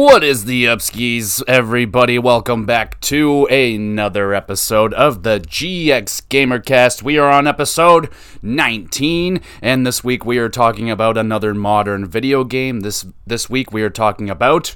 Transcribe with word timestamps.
What 0.00 0.24
is 0.24 0.46
the 0.46 0.64
upskis, 0.64 1.42
everybody? 1.46 2.18
Welcome 2.18 2.64
back 2.64 2.98
to 3.02 3.44
another 3.48 4.32
episode 4.32 4.94
of 4.94 5.24
the 5.24 5.40
GX 5.40 6.22
Gamercast. 6.30 7.02
We 7.02 7.18
are 7.18 7.30
on 7.30 7.46
episode 7.46 8.08
19, 8.40 9.42
and 9.60 9.86
this 9.86 10.02
week 10.02 10.24
we 10.24 10.38
are 10.38 10.48
talking 10.48 10.90
about 10.90 11.18
another 11.18 11.52
modern 11.52 12.06
video 12.06 12.44
game. 12.44 12.80
This 12.80 13.04
this 13.26 13.50
week 13.50 13.74
we 13.74 13.82
are 13.82 13.90
talking 13.90 14.30
about 14.30 14.74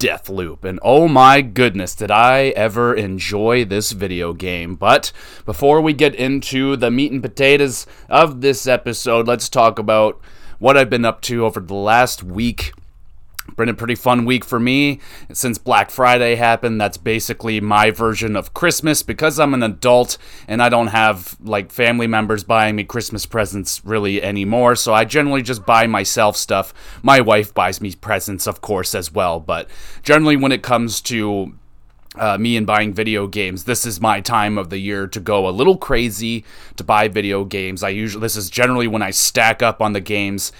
Deathloop. 0.00 0.64
And 0.64 0.80
oh 0.82 1.06
my 1.06 1.42
goodness, 1.42 1.94
did 1.94 2.10
I 2.10 2.46
ever 2.56 2.92
enjoy 2.92 3.64
this 3.64 3.92
video 3.92 4.32
game. 4.32 4.74
But 4.74 5.12
before 5.46 5.80
we 5.80 5.92
get 5.92 6.16
into 6.16 6.74
the 6.74 6.90
meat 6.90 7.12
and 7.12 7.22
potatoes 7.22 7.86
of 8.08 8.40
this 8.40 8.66
episode, 8.66 9.28
let's 9.28 9.48
talk 9.48 9.78
about 9.78 10.20
what 10.58 10.76
I've 10.76 10.90
been 10.90 11.04
up 11.04 11.20
to 11.22 11.44
over 11.44 11.60
the 11.60 11.72
last 11.74 12.24
week 12.24 12.72
been 13.60 13.68
a 13.68 13.74
pretty 13.74 13.94
fun 13.94 14.24
week 14.24 14.44
for 14.44 14.58
me 14.58 14.98
since 15.32 15.58
Black 15.58 15.90
Friday 15.90 16.34
happened. 16.34 16.80
That's 16.80 16.96
basically 16.96 17.60
my 17.60 17.90
version 17.90 18.34
of 18.34 18.54
Christmas 18.54 19.02
because 19.02 19.38
I'm 19.38 19.54
an 19.54 19.62
adult 19.62 20.18
and 20.48 20.62
I 20.62 20.68
don't 20.68 20.88
have 20.88 21.36
like 21.40 21.70
family 21.70 22.06
members 22.06 22.42
buying 22.42 22.76
me 22.76 22.84
Christmas 22.84 23.26
presents 23.26 23.84
really 23.84 24.22
anymore. 24.22 24.74
So 24.74 24.92
I 24.92 25.04
generally 25.04 25.42
just 25.42 25.64
buy 25.64 25.86
myself 25.86 26.36
stuff. 26.36 26.74
My 27.02 27.20
wife 27.20 27.54
buys 27.54 27.80
me 27.80 27.94
presents, 27.94 28.46
of 28.46 28.60
course, 28.60 28.94
as 28.94 29.12
well. 29.12 29.38
But 29.38 29.68
generally, 30.02 30.36
when 30.36 30.52
it 30.52 30.62
comes 30.62 31.00
to 31.02 31.54
uh, 32.16 32.36
me 32.38 32.56
and 32.56 32.66
buying 32.66 32.92
video 32.92 33.26
games. 33.26 33.64
This 33.64 33.86
is 33.86 34.00
my 34.00 34.20
time 34.20 34.58
of 34.58 34.70
the 34.70 34.78
year 34.78 35.06
to 35.06 35.20
go 35.20 35.48
a 35.48 35.50
little 35.50 35.76
crazy 35.76 36.44
to 36.76 36.84
buy 36.84 37.08
video 37.08 37.44
games. 37.44 37.82
I 37.82 37.90
usually 37.90 38.22
this 38.22 38.36
is 38.36 38.50
generally 38.50 38.88
when 38.88 39.02
I 39.02 39.10
stack 39.10 39.62
up 39.62 39.80
on 39.80 39.92
the 39.92 40.00
games 40.00 40.50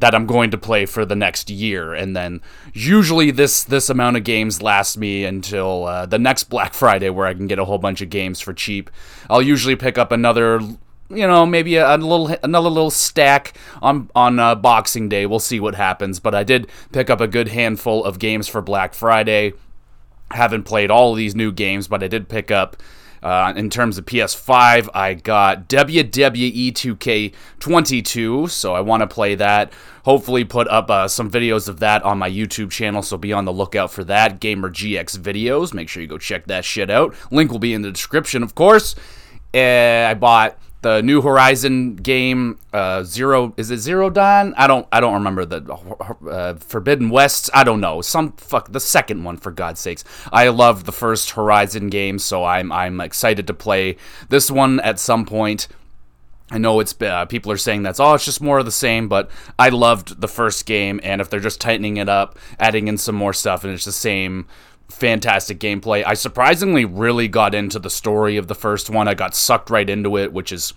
that 0.00 0.14
I'm 0.14 0.26
going 0.26 0.50
to 0.50 0.58
play 0.58 0.86
for 0.86 1.04
the 1.04 1.16
next 1.16 1.50
year, 1.50 1.94
and 1.94 2.16
then 2.16 2.40
usually 2.72 3.30
this 3.30 3.64
this 3.64 3.88
amount 3.88 4.16
of 4.16 4.24
games 4.24 4.62
lasts 4.62 4.96
me 4.96 5.24
until 5.24 5.84
uh, 5.84 6.06
the 6.06 6.18
next 6.18 6.44
Black 6.44 6.74
Friday, 6.82 7.10
where 7.10 7.26
I 7.26 7.34
can 7.34 7.46
get 7.46 7.58
a 7.58 7.64
whole 7.64 7.78
bunch 7.78 8.00
of 8.00 8.10
games 8.10 8.40
for 8.40 8.52
cheap. 8.52 8.90
I'll 9.30 9.42
usually 9.42 9.76
pick 9.76 9.98
up 9.98 10.12
another, 10.12 10.60
you 11.08 11.26
know, 11.26 11.46
maybe 11.46 11.76
a, 11.76 11.94
a 11.94 11.98
little 11.98 12.36
another 12.42 12.68
little 12.68 12.90
stack 12.90 13.56
on 13.80 14.10
on 14.14 14.38
uh, 14.38 14.54
Boxing 14.54 15.08
Day. 15.08 15.26
We'll 15.26 15.38
see 15.38 15.60
what 15.60 15.74
happens, 15.74 16.20
but 16.20 16.34
I 16.34 16.44
did 16.44 16.68
pick 16.92 17.10
up 17.10 17.20
a 17.20 17.28
good 17.28 17.48
handful 17.48 18.04
of 18.04 18.18
games 18.18 18.48
for 18.48 18.60
Black 18.62 18.94
Friday. 18.94 19.52
Haven't 20.32 20.64
played 20.64 20.90
all 20.90 21.14
these 21.14 21.34
new 21.34 21.52
games, 21.52 21.86
but 21.86 22.02
I 22.02 22.08
did 22.08 22.28
pick 22.28 22.50
up 22.50 22.76
uh, 23.26 23.52
in 23.56 23.68
terms 23.68 23.98
of 23.98 24.06
PS5, 24.06 24.88
I 24.94 25.14
got 25.14 25.68
WWE 25.68 26.72
2K22, 26.72 28.48
so 28.48 28.72
I 28.72 28.80
want 28.80 29.00
to 29.00 29.08
play 29.08 29.34
that. 29.34 29.72
Hopefully, 30.04 30.44
put 30.44 30.68
up 30.68 30.88
uh, 30.88 31.08
some 31.08 31.28
videos 31.28 31.68
of 31.68 31.80
that 31.80 32.04
on 32.04 32.18
my 32.18 32.30
YouTube 32.30 32.70
channel, 32.70 33.02
so 33.02 33.16
be 33.16 33.32
on 33.32 33.44
the 33.44 33.52
lookout 33.52 33.90
for 33.90 34.04
that. 34.04 34.38
Gamer 34.38 34.70
GX 34.70 35.18
videos. 35.18 35.74
Make 35.74 35.88
sure 35.88 36.00
you 36.02 36.08
go 36.08 36.18
check 36.18 36.46
that 36.46 36.64
shit 36.64 36.88
out. 36.88 37.16
Link 37.32 37.50
will 37.50 37.58
be 37.58 37.74
in 37.74 37.82
the 37.82 37.90
description, 37.90 38.44
of 38.44 38.54
course. 38.54 38.94
Uh, 39.52 40.06
I 40.08 40.14
bought 40.14 40.56
the 40.86 41.02
New 41.02 41.20
Horizon 41.20 41.96
game, 41.96 42.60
uh, 42.72 43.02
Zero 43.02 43.52
is 43.56 43.72
it 43.72 43.78
Zero 43.78 44.08
Dawn? 44.08 44.54
I 44.56 44.68
don't 44.68 44.86
I 44.92 45.00
don't 45.00 45.14
remember 45.14 45.44
the 45.44 45.60
uh, 46.30 46.54
Forbidden 46.54 47.10
West. 47.10 47.50
I 47.52 47.64
don't 47.64 47.80
know 47.80 48.02
some 48.02 48.34
fuck 48.34 48.70
the 48.70 48.78
second 48.78 49.24
one 49.24 49.36
for 49.36 49.50
God's 49.50 49.80
sakes. 49.80 50.04
I 50.32 50.46
love 50.46 50.84
the 50.84 50.92
first 50.92 51.32
Horizon 51.32 51.88
game, 51.88 52.20
so 52.20 52.44
I'm 52.44 52.70
I'm 52.70 53.00
excited 53.00 53.48
to 53.48 53.54
play 53.54 53.96
this 54.28 54.48
one 54.48 54.78
at 54.78 55.00
some 55.00 55.26
point. 55.26 55.66
I 56.52 56.58
know 56.58 56.78
it's 56.78 56.94
uh, 57.02 57.24
people 57.24 57.50
are 57.50 57.56
saying 57.56 57.82
that's 57.82 57.98
oh 57.98 58.14
it's 58.14 58.24
just 58.24 58.40
more 58.40 58.60
of 58.60 58.64
the 58.64 58.70
same, 58.70 59.08
but 59.08 59.28
I 59.58 59.70
loved 59.70 60.20
the 60.20 60.28
first 60.28 60.66
game, 60.66 61.00
and 61.02 61.20
if 61.20 61.28
they're 61.28 61.40
just 61.40 61.60
tightening 61.60 61.96
it 61.96 62.08
up, 62.08 62.38
adding 62.60 62.86
in 62.86 62.96
some 62.96 63.16
more 63.16 63.32
stuff, 63.32 63.64
and 63.64 63.72
it's 63.74 63.86
the 63.86 63.90
same 63.90 64.46
fantastic 64.88 65.58
gameplay. 65.58 66.04
I 66.04 66.14
surprisingly 66.14 66.84
really 66.84 67.28
got 67.28 67.54
into 67.54 67.78
the 67.78 67.90
story 67.90 68.36
of 68.36 68.48
the 68.48 68.54
first 68.54 68.90
one. 68.90 69.08
I 69.08 69.14
got 69.14 69.34
sucked 69.34 69.70
right 69.70 69.88
into 69.88 70.16
it, 70.16 70.32
which 70.32 70.52
is 70.52 70.74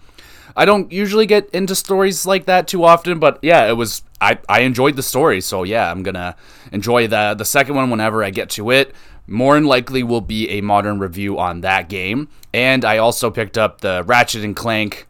I 0.56 0.66
don't 0.66 0.92
usually 0.92 1.25
get 1.25 1.50
into 1.52 1.75
stories 1.75 2.25
like 2.25 2.46
that 2.46 2.68
too 2.68 2.84
often, 2.84 3.19
but 3.19 3.40
yeah, 3.42 3.68
it 3.68 3.74
was 3.74 4.03
I, 4.19 4.40
I 4.50 4.62
enjoyed 4.62 4.96
the 4.96 5.03
story, 5.03 5.42
so 5.42 5.64
yeah, 5.64 5.90
I'm 5.90 6.03
gonna 6.03 6.36
enjoy 6.72 7.08
the 7.08 7.36
the 7.38 7.46
second 7.46 7.75
one 7.75 7.90
whenever 7.90 8.24
I 8.24 8.30
get 8.30 8.50
to 8.52 8.72
it. 8.72 8.94
More 9.28 9.53
than 9.53 9.66
likely 9.66 10.02
will 10.02 10.22
be 10.22 10.50
a 10.50 10.62
modern 10.62 10.98
review 10.98 11.38
on 11.38 11.62
that 11.62 11.88
game. 11.88 12.30
And 12.52 12.84
I 12.84 12.98
also 12.98 13.30
picked 13.30 13.59
up 13.59 13.81
the 13.81 14.03
Ratchet 14.03 14.44
and 14.44 14.56
Clank 14.56 15.08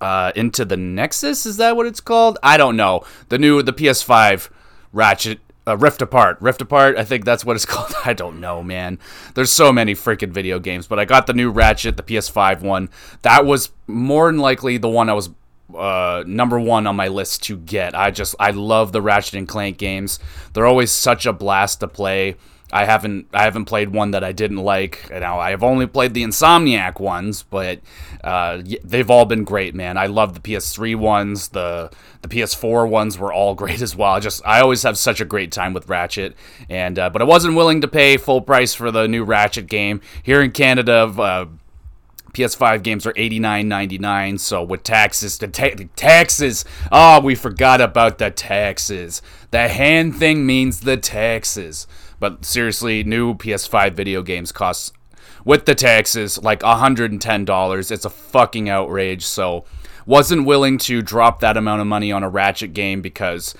uh, 0.00 0.32
into 0.34 0.64
the 0.64 0.76
Nexus. 0.76 1.46
Is 1.46 1.56
that 1.58 1.76
what 1.76 1.86
it's 1.86 2.00
called? 2.00 2.38
I 2.42 2.56
don't 2.56 2.76
know. 2.76 3.04
The 3.28 3.38
new 3.38 3.62
the 3.62 3.72
PS5 3.72 4.50
Ratchet 4.92 5.38
uh, 5.68 5.76
Rift 5.76 6.02
Apart. 6.02 6.38
Rift 6.40 6.62
Apart, 6.62 6.96
I 6.96 7.04
think 7.04 7.24
that's 7.24 7.44
what 7.44 7.54
it's 7.54 7.64
called. 7.66 7.92
I 8.04 8.14
don't 8.14 8.40
know, 8.40 8.62
man. 8.62 8.98
There's 9.34 9.52
so 9.52 9.72
many 9.72 9.94
freaking 9.94 10.30
video 10.30 10.58
games, 10.58 10.86
but 10.86 10.98
I 10.98 11.04
got 11.04 11.26
the 11.26 11.34
new 11.34 11.50
Ratchet, 11.50 11.96
the 11.96 12.02
PS5 12.02 12.62
one. 12.62 12.88
That 13.22 13.44
was 13.44 13.70
more 13.86 14.30
than 14.30 14.40
likely 14.40 14.78
the 14.78 14.88
one 14.88 15.08
I 15.08 15.14
was 15.14 15.30
uh, 15.76 16.24
number 16.26 16.58
one 16.58 16.86
on 16.86 16.96
my 16.96 17.08
list 17.08 17.42
to 17.44 17.56
get. 17.56 17.94
I 17.94 18.10
just 18.10 18.34
I 18.40 18.50
love 18.50 18.92
the 18.92 19.02
Ratchet 19.02 19.34
and 19.34 19.46
Clank 19.48 19.78
games. 19.78 20.18
They're 20.52 20.66
always 20.66 20.90
such 20.90 21.26
a 21.26 21.32
blast 21.32 21.80
to 21.80 21.88
play. 21.88 22.36
I 22.70 22.84
haven't 22.84 23.28
I 23.32 23.42
haven't 23.44 23.64
played 23.64 23.90
one 23.90 24.10
that 24.10 24.22
I 24.22 24.32
didn't 24.32 24.58
like. 24.58 25.08
You 25.10 25.20
know, 25.20 25.38
I've 25.38 25.62
only 25.62 25.86
played 25.86 26.14
the 26.14 26.22
Insomniac 26.22 27.00
ones, 27.00 27.42
but 27.42 27.80
uh, 28.22 28.62
they've 28.84 29.10
all 29.10 29.24
been 29.24 29.44
great, 29.44 29.74
man. 29.74 29.96
I 29.96 30.06
love 30.06 30.34
the 30.34 30.40
PS3 30.40 30.96
ones. 30.96 31.48
The 31.48 31.90
the 32.22 32.28
PS4 32.28 32.88
ones 32.88 33.18
were 33.18 33.32
all 33.32 33.54
great 33.62 33.80
as 33.80 33.96
well. 33.96 34.12
I 34.12 34.20
just 34.20 34.42
I 34.46 34.60
always 34.60 34.82
have 34.82 34.98
such 34.98 35.20
a 35.20 35.24
great 35.24 35.50
time 35.50 35.72
with 35.72 35.88
Ratchet, 35.88 36.36
and 36.68 36.98
uh, 36.98 37.10
but 37.10 37.22
I 37.22 37.24
wasn't 37.24 37.56
willing 37.56 37.80
to 37.80 37.88
pay 37.88 38.16
full 38.16 38.42
price 38.42 38.74
for 38.74 38.90
the 38.90 39.08
new 39.08 39.24
Ratchet 39.24 39.66
game 39.66 40.00
here 40.22 40.42
in 40.42 40.50
Canada. 40.50 41.12
Uh, 41.18 41.46
PS5 42.32 42.82
games 42.82 43.06
are 43.06 43.12
$89.99. 43.14 44.38
So 44.38 44.62
with 44.62 44.82
taxes, 44.82 45.38
the, 45.38 45.48
ta- 45.48 45.82
taxes. 45.96 46.64
Oh, 46.92 47.20
we 47.20 47.34
forgot 47.34 47.80
about 47.80 48.18
the 48.18 48.30
taxes. 48.30 49.22
The 49.50 49.68
hand 49.68 50.14
thing 50.14 50.46
means 50.46 50.80
the 50.80 50.98
taxes. 50.98 51.86
But 52.20 52.44
seriously, 52.44 53.04
new 53.04 53.34
PS5 53.34 53.92
video 53.92 54.22
games 54.22 54.52
cost 54.52 54.92
with 55.44 55.66
the 55.66 55.74
taxes 55.74 56.42
like 56.42 56.60
$110. 56.60 57.90
It's 57.90 58.04
a 58.04 58.10
fucking 58.10 58.68
outrage. 58.68 59.24
So 59.24 59.64
wasn't 60.06 60.46
willing 60.46 60.78
to 60.78 61.02
drop 61.02 61.40
that 61.40 61.56
amount 61.56 61.80
of 61.80 61.86
money 61.86 62.10
on 62.10 62.22
a 62.22 62.28
Ratchet 62.28 62.72
game 62.72 63.02
because 63.02 63.54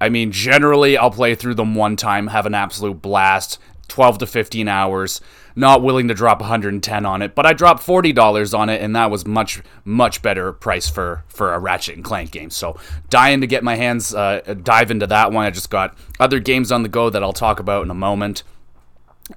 I 0.00 0.08
mean, 0.08 0.32
generally 0.32 0.98
I'll 0.98 1.10
play 1.10 1.34
through 1.34 1.54
them 1.54 1.74
one 1.74 1.96
time, 1.96 2.26
have 2.28 2.46
an 2.46 2.54
absolute 2.54 3.00
blast, 3.00 3.58
12 3.84 4.18
to 4.18 4.26
15 4.26 4.68
hours 4.68 5.20
not 5.56 5.82
willing 5.82 6.08
to 6.08 6.14
drop 6.14 6.40
110 6.40 7.06
on 7.06 7.22
it, 7.22 7.34
but 7.34 7.46
I 7.46 7.52
dropped 7.52 7.86
$40 7.86 8.58
on 8.58 8.68
it, 8.68 8.80
and 8.82 8.94
that 8.96 9.10
was 9.10 9.26
much 9.26 9.62
much 9.84 10.22
better 10.22 10.52
price 10.52 10.88
for 10.88 11.24
for 11.28 11.54
a 11.54 11.58
Ratchet 11.58 11.96
and 11.96 12.04
Clank 12.04 12.30
game. 12.30 12.50
So 12.50 12.78
dying 13.08 13.40
to 13.40 13.46
get 13.46 13.62
my 13.62 13.76
hands 13.76 14.14
uh, 14.14 14.54
dive 14.62 14.90
into 14.90 15.06
that 15.06 15.32
one. 15.32 15.44
I 15.44 15.50
just 15.50 15.70
got 15.70 15.96
other 16.18 16.40
games 16.40 16.72
on 16.72 16.82
the 16.82 16.88
go 16.88 17.10
that 17.10 17.22
I'll 17.22 17.32
talk 17.32 17.60
about 17.60 17.84
in 17.84 17.90
a 17.90 17.94
moment. 17.94 18.42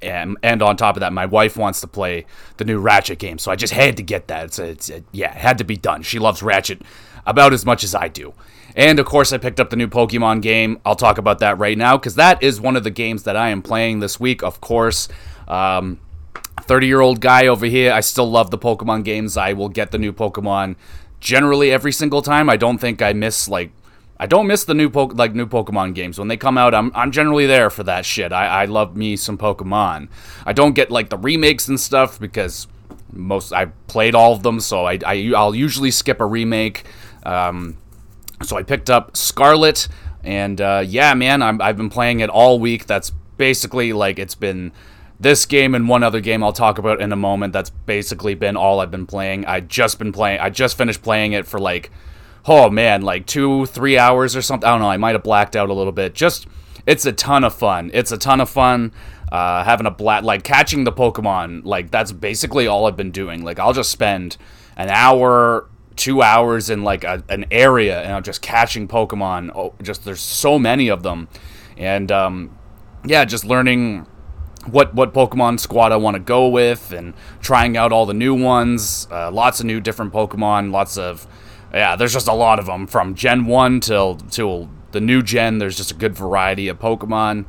And, 0.02 0.36
and 0.44 0.62
on 0.62 0.76
top 0.76 0.98
of 0.98 1.00
that, 1.00 1.14
my 1.14 1.26
wife 1.26 1.56
wants 1.56 1.80
to 1.80 1.88
play 1.88 2.26
the 2.58 2.66
new 2.66 2.78
Ratchet 2.78 3.20
game, 3.20 3.38
so 3.38 3.52
I 3.52 3.56
just 3.56 3.72
had 3.72 3.96
to 3.96 4.04
get 4.04 4.28
that. 4.28 4.44
It's, 4.44 4.60
a, 4.60 4.66
it's 4.66 4.90
a, 4.90 5.02
yeah, 5.14 5.32
it 5.32 5.38
had 5.38 5.58
to 5.60 5.64
be 5.64 5.78
done. 5.78 6.02
She 6.02 6.20
loves 6.20 6.44
Ratchet 6.44 6.82
about 7.28 7.54
as 7.54 7.64
much 7.66 7.84
as 7.84 7.94
I 7.94 8.08
do. 8.08 8.34
And 8.76 9.00
of 9.00 9.06
course, 9.06 9.34
I 9.34 9.38
picked 9.38 9.60
up 9.60 9.70
the 9.70 9.76
new 9.76 9.88
Pokemon 9.88 10.42
game. 10.42 10.80
I'll 10.86 10.96
talk 10.96 11.18
about 11.18 11.40
that 11.40 11.60
right 11.60 11.78
now 11.78 11.98
because 11.98 12.16
that 12.16 12.42
is 12.42 12.60
one 12.60 12.76
of 12.76 12.84
the 12.84 12.92
games 12.92 13.24
that 13.24 13.36
I 13.36 13.50
am 13.50 13.62
playing 13.62 14.00
this 14.00 14.20
week. 14.20 14.44
Of 14.44 14.62
course, 14.62 15.08
um, 15.48 16.00
30 16.62 16.88
year 16.88 17.02
old 17.02 17.20
guy 17.22 17.48
over 17.48 17.66
here. 17.66 17.92
I 17.92 18.00
still 18.00 18.30
love 18.30 18.52
the 18.52 18.58
Pokemon 18.58 19.04
games. 19.04 19.38
I 19.38 19.54
will 19.54 19.70
get 19.70 19.92
the 19.92 19.98
new 19.98 20.14
Pokemon 20.14 20.76
generally 21.20 21.72
every 21.72 21.92
single 21.92 22.22
time. 22.22 22.50
I 22.50 22.58
don't 22.58 22.78
think 22.78 23.02
I 23.02 23.14
miss 23.14 23.48
like 23.48 23.72
I 24.20 24.26
don't 24.26 24.48
miss 24.48 24.64
the 24.64 24.74
new 24.74 24.90
po- 24.90 25.06
like 25.14 25.36
new 25.36 25.46
Pokemon 25.46 25.94
games 25.94 26.18
when 26.18 26.28
they 26.28 26.38
come 26.38 26.58
out. 26.58 26.74
I'm 26.74 26.92
I'm 26.96 27.12
generally 27.12 27.46
there 27.46 27.70
for 27.70 27.84
that 27.84 28.06
shit. 28.06 28.32
I 28.32 28.64
I 28.64 28.66
love 28.66 28.96
me 28.96 29.16
some 29.16 29.38
Pokemon. 29.38 30.10
I 30.46 30.54
don't 30.54 30.74
get 30.74 30.92
like 30.92 31.10
the 31.10 31.18
remakes 31.18 31.68
and 31.68 31.80
stuff 31.80 32.20
because 32.20 32.68
most 33.14 33.54
I 33.54 33.66
played 33.88 34.16
all 34.16 34.34
of 34.34 34.44
them, 34.44 34.60
so 34.60 34.86
I, 34.86 35.00
I 35.06 35.32
I'll 35.36 35.56
usually 35.56 35.92
skip 35.92 36.20
a 36.20 36.26
remake. 36.26 36.86
Um, 37.28 37.78
so 38.44 38.58
I 38.58 38.64
picked 38.64 38.90
up 38.90 39.18
Scarlet, 39.18 39.88
and 40.24 40.60
uh, 40.62 40.84
yeah, 40.86 41.14
man, 41.14 41.42
I'm, 41.42 41.62
I've 41.62 41.78
been 41.78 41.90
playing 41.90 42.22
it 42.22 42.30
all 42.30 42.60
week. 42.60 42.86
That's 42.86 43.12
basically 43.38 43.94
like 43.94 44.18
it's 44.18 44.36
been 44.36 44.72
this 45.20 45.46
game 45.46 45.74
and 45.74 45.90
one 45.90 46.04
other 46.04 46.22
game 46.22 46.44
I'll 46.44 46.54
talk 46.54 46.78
about 46.78 47.02
in 47.02 47.12
a 47.12 47.16
moment. 47.16 47.54
That's 47.54 47.70
basically 47.70 48.36
been 48.36 48.56
all 48.56 48.80
I've 48.80 48.92
been 48.92 49.08
playing. 49.08 49.46
I 49.46 49.60
just 49.60 50.00
been 50.00 50.12
playing. 50.12 50.40
I 50.40 50.50
just 50.50 50.78
finished 50.78 51.02
playing 51.02 51.34
it 51.34 51.46
for 51.48 51.60
like, 51.60 51.92
oh 52.46 52.70
man, 52.70 53.02
like 53.02 53.26
two, 53.26 53.66
three 53.66 53.98
hours 53.98 54.36
or 54.36 54.42
something. 54.42 54.68
I 54.68 54.72
don't 54.72 54.82
know. 54.82 54.90
I 54.90 54.98
might 54.98 55.16
have 55.16 55.24
blacked 55.24 55.56
out 55.56 55.70
a 55.70 55.74
little 55.74 55.92
bit. 55.92 56.14
Just, 56.14 56.48
it's 56.86 57.06
a 57.06 57.12
ton 57.12 57.44
of 57.44 57.54
fun. 57.54 57.92
It's 57.94 58.12
a 58.12 58.18
ton 58.18 58.42
of 58.42 58.50
fun. 58.50 58.92
Uh, 59.32 59.64
having 59.64 59.86
a 59.86 59.92
black, 59.92 60.24
like 60.24 60.44
catching 60.44 60.84
the 60.84 60.92
Pokemon. 60.92 61.66
Like 61.66 61.92
that's 61.92 62.12
basically 62.12 62.68
all 62.68 62.86
I've 62.86 62.96
been 62.96 63.12
doing. 63.12 63.44
Like 63.44 63.60
I'll 63.60 63.74
just 63.74 63.92
spend 63.92 64.38
an 64.78 64.90
hour, 64.90 65.68
two 65.98 66.22
hours 66.22 66.70
in 66.70 66.84
like 66.84 67.04
a, 67.04 67.24
an 67.30 67.46
area, 67.52 68.02
and 68.02 68.14
I'm 68.14 68.24
just 68.24 68.42
catching 68.42 68.88
Pokemon. 68.88 69.52
Oh, 69.56 69.74
just 69.82 70.06
there's 70.06 70.22
so 70.22 70.58
many 70.58 70.88
of 70.88 71.04
them, 71.04 71.28
and 71.78 72.12
um, 72.12 72.58
yeah, 73.06 73.26
just 73.26 73.44
learning 73.44 74.08
what 74.66 74.94
what 74.94 75.14
Pokemon 75.14 75.60
squad 75.60 75.92
I 75.92 75.98
want 75.98 76.16
to 76.16 76.20
go 76.20 76.48
with 76.48 76.92
and 76.92 77.14
trying 77.42 77.78
out 77.78 77.92
all 77.92 78.06
the 78.06 78.14
new 78.14 78.36
ones. 78.36 79.08
Uh, 79.12 79.32
lots 79.32 79.60
of 79.60 79.66
new 79.66 79.80
different 79.80 80.14
Pokemon. 80.14 80.72
Lots 80.72 80.98
of 80.98 81.28
yeah. 81.74 81.96
There's 81.96 82.14
just 82.14 82.28
a 82.28 82.34
lot 82.34 82.60
of 82.60 82.66
them 82.66 82.88
from 82.88 83.16
Gen 83.16 83.46
One 83.46 83.80
till 83.80 84.16
till 84.16 84.70
the 84.92 85.02
new 85.02 85.22
gen. 85.22 85.58
There's 85.58 85.78
just 85.78 85.92
a 85.92 85.96
good 85.96 86.16
variety 86.16 86.68
of 86.68 86.80
Pokemon. 86.80 87.46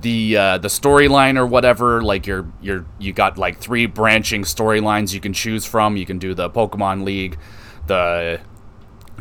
The 0.00 0.36
uh, 0.36 0.58
the 0.58 0.68
storyline 0.68 1.36
or 1.36 1.46
whatever, 1.46 2.02
like 2.02 2.26
you're 2.26 2.46
you're 2.60 2.86
you 2.98 3.12
got 3.12 3.36
like 3.36 3.58
three 3.58 3.86
branching 3.86 4.42
storylines 4.42 5.12
you 5.12 5.20
can 5.20 5.32
choose 5.32 5.64
from. 5.64 5.96
You 5.96 6.06
can 6.06 6.18
do 6.18 6.34
the 6.34 6.48
Pokemon 6.48 7.04
League, 7.04 7.36
the 7.88 8.40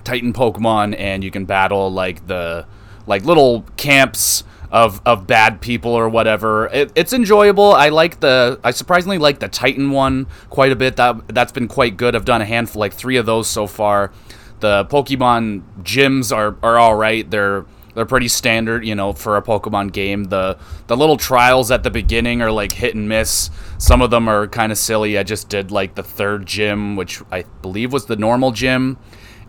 Titan 0.04 0.34
Pokemon, 0.34 0.96
and 0.98 1.24
you 1.24 1.31
can 1.31 1.46
battle 1.46 1.92
like 1.92 2.28
the 2.28 2.66
like 3.08 3.24
little 3.25 3.66
camps 3.78 4.44
of 4.72 5.02
of 5.06 5.28
bad 5.28 5.62
people 5.62 5.92
or 5.92 6.10
whatever. 6.10 6.68
It, 6.68 6.92
it's 6.96 7.14
enjoyable. 7.14 7.74
I 7.74 7.90
like 7.90 8.19
the 8.19 8.60
I 8.64 8.72
surprisingly 8.72 9.18
like 9.18 9.40
the 9.40 9.48
Titan 9.48 9.92
one 9.92 10.28
quite 10.50 10.72
a 10.72 10.75
bit. 10.75 10.98
That 10.98 11.28
that's 11.30 11.52
been 11.52 11.68
quite 11.68 11.98
good. 11.98 12.16
I've 12.16 12.25
done 12.25 12.42
a 12.42 12.46
handful, 12.46 12.80
like 12.80 12.94
three 12.94 13.18
of 13.18 13.25
those 13.25 13.48
so 13.48 13.68
far. 13.68 14.12
The 14.60 14.86
Pokemon 14.86 15.63
gyms 15.84 16.36
are 16.36 16.58
are 16.62 16.78
all 16.78 16.96
right. 16.96 17.30
They're 17.30 17.66
they're 17.98 18.06
pretty 18.06 18.28
standard, 18.28 18.86
you 18.86 18.94
know, 18.94 19.12
for 19.12 19.38
a 19.38 19.42
Pokemon 19.42 19.92
game. 19.92 20.26
The 20.26 20.60
the 20.86 20.96
little 20.96 21.18
trials 21.18 21.72
at 21.72 21.82
the 21.82 21.90
beginning 21.90 22.44
are 22.44 22.52
like 22.52 22.72
hit 22.72 22.94
and 22.94 23.10
miss. 23.10 23.50
Some 23.80 24.04
of 24.04 24.12
them 24.12 24.30
are 24.30 24.48
kind 24.48 24.72
of 24.72 24.78
silly. 24.78 25.18
I 25.18 25.24
just 25.24 25.50
did 25.50 25.72
like 25.72 25.96
the 25.96 26.04
third 26.04 26.46
gym, 26.46 26.96
which 26.96 27.24
I 27.32 27.46
believe 27.64 27.92
was 27.92 28.06
the 28.06 28.16
normal 28.16 28.52
gym, 28.52 29.00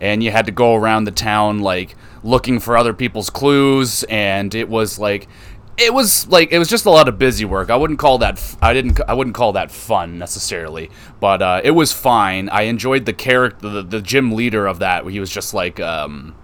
and 0.00 0.22
you 0.24 0.30
had 0.30 0.46
to 0.46 0.52
go 0.52 0.74
around 0.74 1.04
the 1.04 1.10
town 1.10 1.58
like 1.58 1.94
looking 2.22 2.58
for 2.58 2.78
other 2.78 2.94
people's 2.94 3.28
clues 3.28 4.02
and 4.04 4.54
it 4.54 4.70
was 4.70 4.98
like 4.98 5.28
it 5.76 5.92
was 5.92 6.26
like 6.28 6.50
it 6.50 6.58
was 6.58 6.68
just 6.68 6.86
a 6.86 6.90
lot 6.90 7.06
of 7.06 7.18
busy 7.18 7.44
work. 7.44 7.68
I 7.68 7.76
wouldn't 7.76 7.98
call 7.98 8.16
that 8.18 8.56
I 8.62 8.72
didn't 8.72 8.98
I 9.06 9.12
wouldn't 9.12 9.36
call 9.36 9.52
that 9.52 9.70
fun 9.70 10.18
necessarily, 10.18 10.90
but 11.20 11.42
uh, 11.42 11.60
it 11.62 11.72
was 11.72 11.92
fine. 11.92 12.48
I 12.48 12.62
enjoyed 12.62 13.04
the 13.04 13.12
character, 13.12 13.68
the, 13.68 13.82
the 13.82 14.00
gym 14.00 14.32
leader 14.32 14.66
of 14.66 14.78
that. 14.78 15.06
He 15.06 15.20
was 15.20 15.30
just 15.30 15.52
like 15.52 15.78
um, 15.80 16.34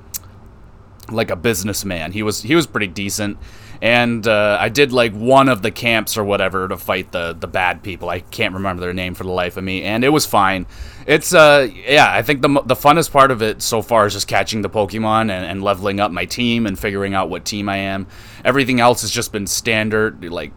like 1.10 1.30
a 1.30 1.36
businessman. 1.36 2.12
He 2.12 2.22
was 2.22 2.42
he 2.42 2.54
was 2.54 2.66
pretty 2.66 2.86
decent, 2.86 3.38
and 3.82 4.26
uh, 4.26 4.56
I 4.60 4.68
did 4.68 4.92
like 4.92 5.12
one 5.12 5.48
of 5.48 5.62
the 5.62 5.70
camps 5.70 6.16
or 6.16 6.24
whatever 6.24 6.68
to 6.68 6.76
fight 6.76 7.12
the 7.12 7.36
the 7.38 7.46
bad 7.46 7.82
people. 7.82 8.08
I 8.08 8.20
can't 8.20 8.54
remember 8.54 8.80
their 8.80 8.94
name 8.94 9.14
for 9.14 9.24
the 9.24 9.30
life 9.30 9.56
of 9.56 9.64
me, 9.64 9.82
and 9.82 10.04
it 10.04 10.10
was 10.10 10.26
fine. 10.26 10.66
It's 11.06 11.34
uh 11.34 11.68
yeah, 11.86 12.10
I 12.10 12.22
think 12.22 12.42
the 12.42 12.48
the 12.64 12.74
funnest 12.74 13.12
part 13.12 13.30
of 13.30 13.42
it 13.42 13.62
so 13.62 13.82
far 13.82 14.06
is 14.06 14.14
just 14.14 14.28
catching 14.28 14.62
the 14.62 14.70
Pokemon 14.70 15.22
and, 15.22 15.44
and 15.44 15.62
leveling 15.62 16.00
up 16.00 16.10
my 16.10 16.24
team 16.24 16.66
and 16.66 16.78
figuring 16.78 17.14
out 17.14 17.30
what 17.30 17.44
team 17.44 17.68
I 17.68 17.76
am. 17.78 18.06
Everything 18.44 18.80
else 18.80 19.02
has 19.02 19.10
just 19.10 19.32
been 19.32 19.46
standard 19.46 20.24
like 20.24 20.52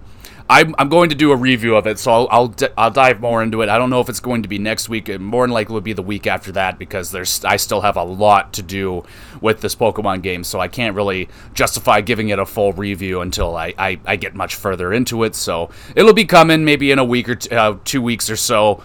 I'm, 0.49 0.75
I'm 0.79 0.87
going 0.87 1.09
to 1.09 1.15
do 1.15 1.31
a 1.31 1.35
review 1.35 1.75
of 1.75 1.87
it, 1.87 1.99
so 1.99 2.11
I'll, 2.11 2.27
I'll, 2.31 2.55
I'll 2.77 2.91
dive 2.91 3.19
more 3.19 3.43
into 3.43 3.61
it. 3.61 3.69
I 3.69 3.77
don't 3.77 3.89
know 3.89 3.99
if 3.99 4.07
it's 4.07 4.21
going 4.21 4.43
to 4.43 4.47
be 4.47 4.57
next 4.57 4.87
week. 4.87 5.09
It 5.09 5.19
more 5.19 5.43
than 5.43 5.51
likely 5.51 5.73
will 5.73 5.81
be 5.81 5.91
the 5.91 6.01
week 6.01 6.25
after 6.25 6.53
that 6.53 6.79
because 6.79 7.11
there's 7.11 7.43
I 7.43 7.57
still 7.57 7.81
have 7.81 7.97
a 7.97 8.03
lot 8.03 8.53
to 8.53 8.61
do 8.61 9.03
with 9.41 9.59
this 9.59 9.75
Pokemon 9.75 10.21
game, 10.21 10.45
so 10.45 10.59
I 10.61 10.69
can't 10.69 10.95
really 10.95 11.27
justify 11.53 11.99
giving 11.99 12.29
it 12.29 12.39
a 12.39 12.45
full 12.45 12.71
review 12.71 13.19
until 13.19 13.57
I, 13.57 13.73
I, 13.77 13.99
I 14.05 14.15
get 14.15 14.35
much 14.35 14.55
further 14.55 14.93
into 14.93 15.23
it. 15.23 15.35
So 15.35 15.69
it'll 15.95 16.13
be 16.13 16.25
coming 16.25 16.63
maybe 16.63 16.91
in 16.91 16.99
a 16.99 17.05
week 17.05 17.27
or 17.27 17.35
t- 17.35 17.53
uh, 17.53 17.75
two 17.83 18.01
weeks 18.01 18.29
or 18.29 18.37
so. 18.37 18.81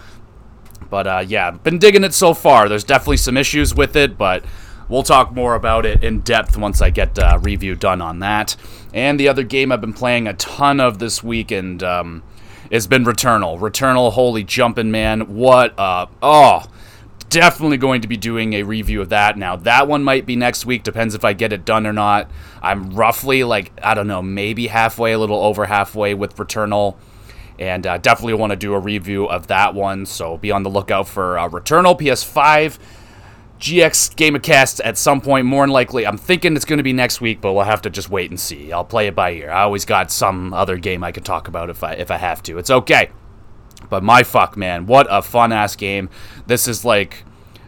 But 0.91 1.07
uh, 1.07 1.25
yeah, 1.27 1.53
been 1.53 1.79
digging 1.79 2.03
it 2.03 2.13
so 2.13 2.35
far. 2.35 2.69
There's 2.69 2.85
definitely 2.85 3.19
some 3.19 3.37
issues 3.37 3.75
with 3.75 3.95
it, 3.95 4.19
but 4.19 4.45
we'll 4.93 5.03
talk 5.03 5.33
more 5.33 5.55
about 5.55 5.87
it 5.87 6.05
in 6.05 6.21
depth 6.21 6.55
once 6.59 6.83
I 6.83 6.91
get 6.91 7.17
a 7.17 7.35
uh, 7.35 7.39
review 7.39 7.75
done 7.75 8.03
on 8.03 8.19
that. 8.19 8.55
And 8.93 9.19
the 9.19 9.27
other 9.27 9.43
game 9.43 9.73
I've 9.73 9.81
been 9.81 9.95
playing 9.95 10.29
a 10.29 10.35
ton 10.35 10.81
of 10.81 10.99
this 10.99 11.25
week 11.25 11.51
and 11.51 11.83
um, 11.83 12.23
has 12.71 12.87
been 12.87 13.03
Returnal. 13.03 13.59
Returnal, 13.59 14.13
holy 14.13 14.45
jumping 14.45 14.91
man, 14.91 15.35
what 15.35 15.75
a 15.79 16.09
oh! 16.23 16.67
Definitely 17.31 17.79
going 17.79 18.03
to 18.03 18.09
be 18.09 18.19
doing 18.19 18.53
a 18.53 18.63
review 18.63 19.01
of 19.01 19.09
that. 19.09 19.39
Now 19.39 19.57
that 19.57 19.89
one 19.89 20.05
might 20.05 20.27
be 20.27 20.37
next 20.37 20.67
week. 20.67 20.83
Depends 20.83 21.15
if 21.15 21.25
I 21.25 21.33
get 21.33 21.55
it 21.55 21.65
done 21.65 21.87
or 21.87 21.95
not. 21.95 22.31
I'm 22.61 22.91
roughly 22.91 23.45
like 23.45 23.73
I 23.83 23.95
don't 23.95 24.07
know, 24.07 24.21
maybe 24.21 24.67
halfway, 24.67 25.13
a 25.13 25.19
little 25.19 25.43
over 25.43 25.65
halfway 25.65 26.13
with 26.13 26.37
Returnal 26.37 26.97
and 27.59 27.87
uh, 27.87 27.97
definitely 27.97 28.35
want 28.35 28.51
to 28.51 28.57
do 28.57 28.75
a 28.75 28.79
review 28.79 29.25
of 29.27 29.47
that 29.47 29.73
one. 29.73 30.05
So 30.05 30.37
be 30.37 30.51
on 30.51 30.63
the 30.63 30.71
lookout 30.71 31.09
for 31.09 31.39
uh, 31.39 31.49
Returnal 31.49 31.99
PS5 31.99 32.79
GX 33.63 34.17
Gamercast 34.17 34.81
at 34.85 34.99
some 34.99 35.21
point. 35.21 35.47
More 35.47 35.63
than 35.65 35.73
likely, 35.73 36.05
I'm 36.05 36.19
thinking 36.19 36.57
it's 36.57 36.65
going 36.65 36.79
to 36.79 36.83
be 36.83 36.93
next 36.93 37.21
week, 37.21 37.41
but 37.41 37.53
we'll 37.53 37.63
have 37.63 37.83
to 37.83 37.91
just 37.91 38.11
wait 38.11 38.29
and 38.29 38.39
see. 38.39 38.73
I'll 38.73 38.85
play 38.85 39.07
it 39.07 39.15
by 39.15 39.31
ear. 39.35 39.53
I 39.53 39.63
always 39.63 39.85
got 39.85 40.11
some 40.11 40.53
other 40.53 40.77
game 40.77 41.05
I 41.05 41.13
can 41.13 41.23
talk 41.23 41.47
about 41.47 41.71
if 41.71 41.85
I 41.85 41.93
if 41.93 42.11
I 42.11 42.17
have 42.17 42.43
to. 42.43 42.59
It's 42.59 42.71
okay. 42.71 43.11
But 43.89 44.03
my 44.03 44.25
fuck, 44.25 44.57
man, 44.57 44.87
what 44.87 45.07
a 45.09 45.23
fun 45.23 45.53
ass 45.53 45.77
game! 45.77 46.11
This 46.49 46.67
is 46.67 46.85
like, 46.85 47.25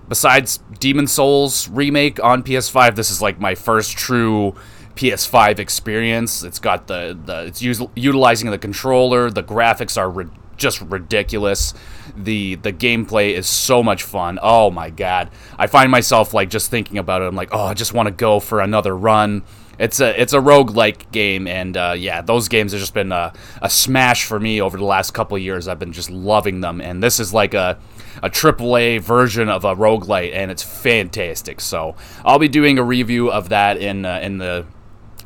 besides 0.08 0.58
Demon 0.80 1.06
Souls 1.06 1.68
remake 1.68 2.22
on 2.22 2.42
PS5, 2.42 2.96
this 2.96 3.10
is 3.10 3.22
like 3.22 3.38
my 3.38 3.54
first 3.54 3.96
true 3.96 4.56
PS5 4.96 5.60
experience. 5.60 6.42
It's 6.42 6.58
got 6.58 6.88
the 6.88 7.16
the 7.24 7.44
it's 7.44 7.62
us- 7.62 7.86
utilizing 7.94 8.50
the 8.50 8.58
controller. 8.58 9.30
The 9.30 9.44
graphics 9.44 9.96
are 9.96 10.10
just 10.56 10.80
ridiculous. 10.80 11.74
The 12.16 12.56
the 12.56 12.72
gameplay 12.72 13.32
is 13.32 13.46
so 13.46 13.82
much 13.82 14.02
fun. 14.02 14.38
Oh 14.42 14.70
my 14.70 14.90
god. 14.90 15.30
I 15.58 15.66
find 15.66 15.90
myself 15.90 16.34
like 16.34 16.50
just 16.50 16.70
thinking 16.70 16.98
about 16.98 17.22
it. 17.22 17.26
I'm 17.26 17.36
like, 17.36 17.50
"Oh, 17.52 17.64
I 17.64 17.74
just 17.74 17.94
want 17.94 18.06
to 18.06 18.12
go 18.12 18.40
for 18.40 18.60
another 18.60 18.96
run." 18.96 19.42
It's 19.78 20.00
a 20.00 20.20
it's 20.20 20.32
a 20.32 20.40
rogue-like 20.40 21.10
game 21.10 21.48
and 21.48 21.76
uh, 21.76 21.94
yeah, 21.98 22.22
those 22.22 22.48
games 22.48 22.72
have 22.72 22.80
just 22.80 22.94
been 22.94 23.10
a, 23.10 23.32
a 23.60 23.68
smash 23.68 24.24
for 24.24 24.38
me 24.38 24.60
over 24.60 24.76
the 24.78 24.84
last 24.84 25.12
couple 25.12 25.36
years. 25.36 25.66
I've 25.66 25.78
been 25.80 25.92
just 25.92 26.10
loving 26.10 26.60
them 26.60 26.80
and 26.80 27.02
this 27.02 27.18
is 27.18 27.34
like 27.34 27.54
a 27.54 27.78
a 28.22 28.30
AAA 28.30 29.00
version 29.00 29.48
of 29.48 29.64
a 29.64 29.74
roguelite 29.74 30.32
and 30.32 30.50
it's 30.50 30.62
fantastic. 30.62 31.60
So, 31.60 31.96
I'll 32.24 32.38
be 32.38 32.48
doing 32.48 32.78
a 32.78 32.84
review 32.84 33.32
of 33.32 33.48
that 33.48 33.76
in 33.76 34.04
uh, 34.04 34.20
in 34.22 34.38
the 34.38 34.64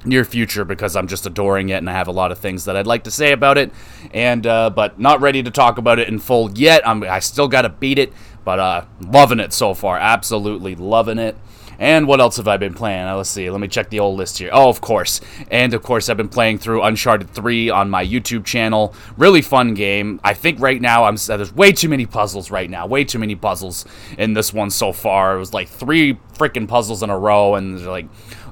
near 0.05 0.25
future 0.25 0.65
because 0.65 0.97
I'm 0.97 1.07
just 1.07 1.27
adoring 1.27 1.69
it 1.71 1.77
and 1.77 1.89
I 1.89 1.93
have 1.93 2.09
a 2.09 2.13
lot 2.13 2.33
of 2.33 2.39
things 2.39 2.65
that 2.67 2.77
I'd 2.77 2.87
like 2.87 3.05
to 3.05 3.11
say 3.11 3.33
about 3.33 3.59
it 3.59 3.73
and 4.13 4.47
uh, 4.47 4.71
but 4.71 4.99
not 4.99 5.21
ready 5.21 5.43
to 5.43 5.51
talk 5.51 5.79
about 5.79 5.99
it 5.99 6.09
in 6.09 6.19
full 6.19 6.51
yet 6.53 6.87
I'm, 6.87 7.03
I 7.03 7.19
still 7.19 7.49
gotta 7.49 7.69
beat 7.69 7.99
it 7.99 8.13
but 8.45 8.59
uh, 8.59 8.85
loving 9.01 9.41
it 9.41 9.53
so 9.53 9.75
far 9.75 9.99
absolutely 9.99 10.75
loving 10.75 11.19
it 11.19 11.37
and 11.79 12.09
what 12.09 12.21
else 12.21 12.37
have 12.39 12.49
I 12.49 12.57
been 12.57 12.75
playing? 12.75 13.07
Uh, 13.07 13.17
let's 13.17 13.31
see. 13.31 13.49
Let 13.49 13.61
me 13.61 13.69
check 13.69 13.89
the 13.89 14.01
old 14.01 14.19
list 14.19 14.39
here. 14.39 14.51
Oh, 14.53 14.69
of 14.69 14.81
course. 14.81 15.21
And 15.51 15.73
of 15.75 15.83
course, 15.83 16.09
I've 16.09 16.17
been 16.17 16.29
playing 16.29 16.59
through 16.59 16.83
Uncharted 16.83 17.31
3 17.31 17.71
on 17.71 17.89
my 17.89 18.05
YouTube 18.05 18.45
channel. 18.45 18.95
Really 19.17 19.43
fun 19.43 19.75
game. 19.75 20.21
I 20.25 20.35
think 20.35 20.59
right 20.59 20.81
now 20.81 21.05
I'm 21.05 21.17
there's 21.17 21.55
way 21.55 21.71
too 21.71 21.89
many 21.89 22.05
puzzles 22.05 22.51
right 22.51 22.69
now. 22.69 22.87
Way 22.87 23.05
too 23.05 23.21
many 23.21 23.37
puzzles 23.37 23.85
in 24.19 24.33
this 24.33 24.53
one 24.53 24.71
so 24.71 24.93
far. 24.93 25.37
It 25.37 25.39
was 25.39 25.55
like 25.55 25.69
three 25.69 26.15
freaking 26.35 26.67
puzzles 26.67 27.03
in 27.05 27.11
a 27.11 27.19
row, 27.19 27.55
and 27.55 27.85
like 27.87 28.07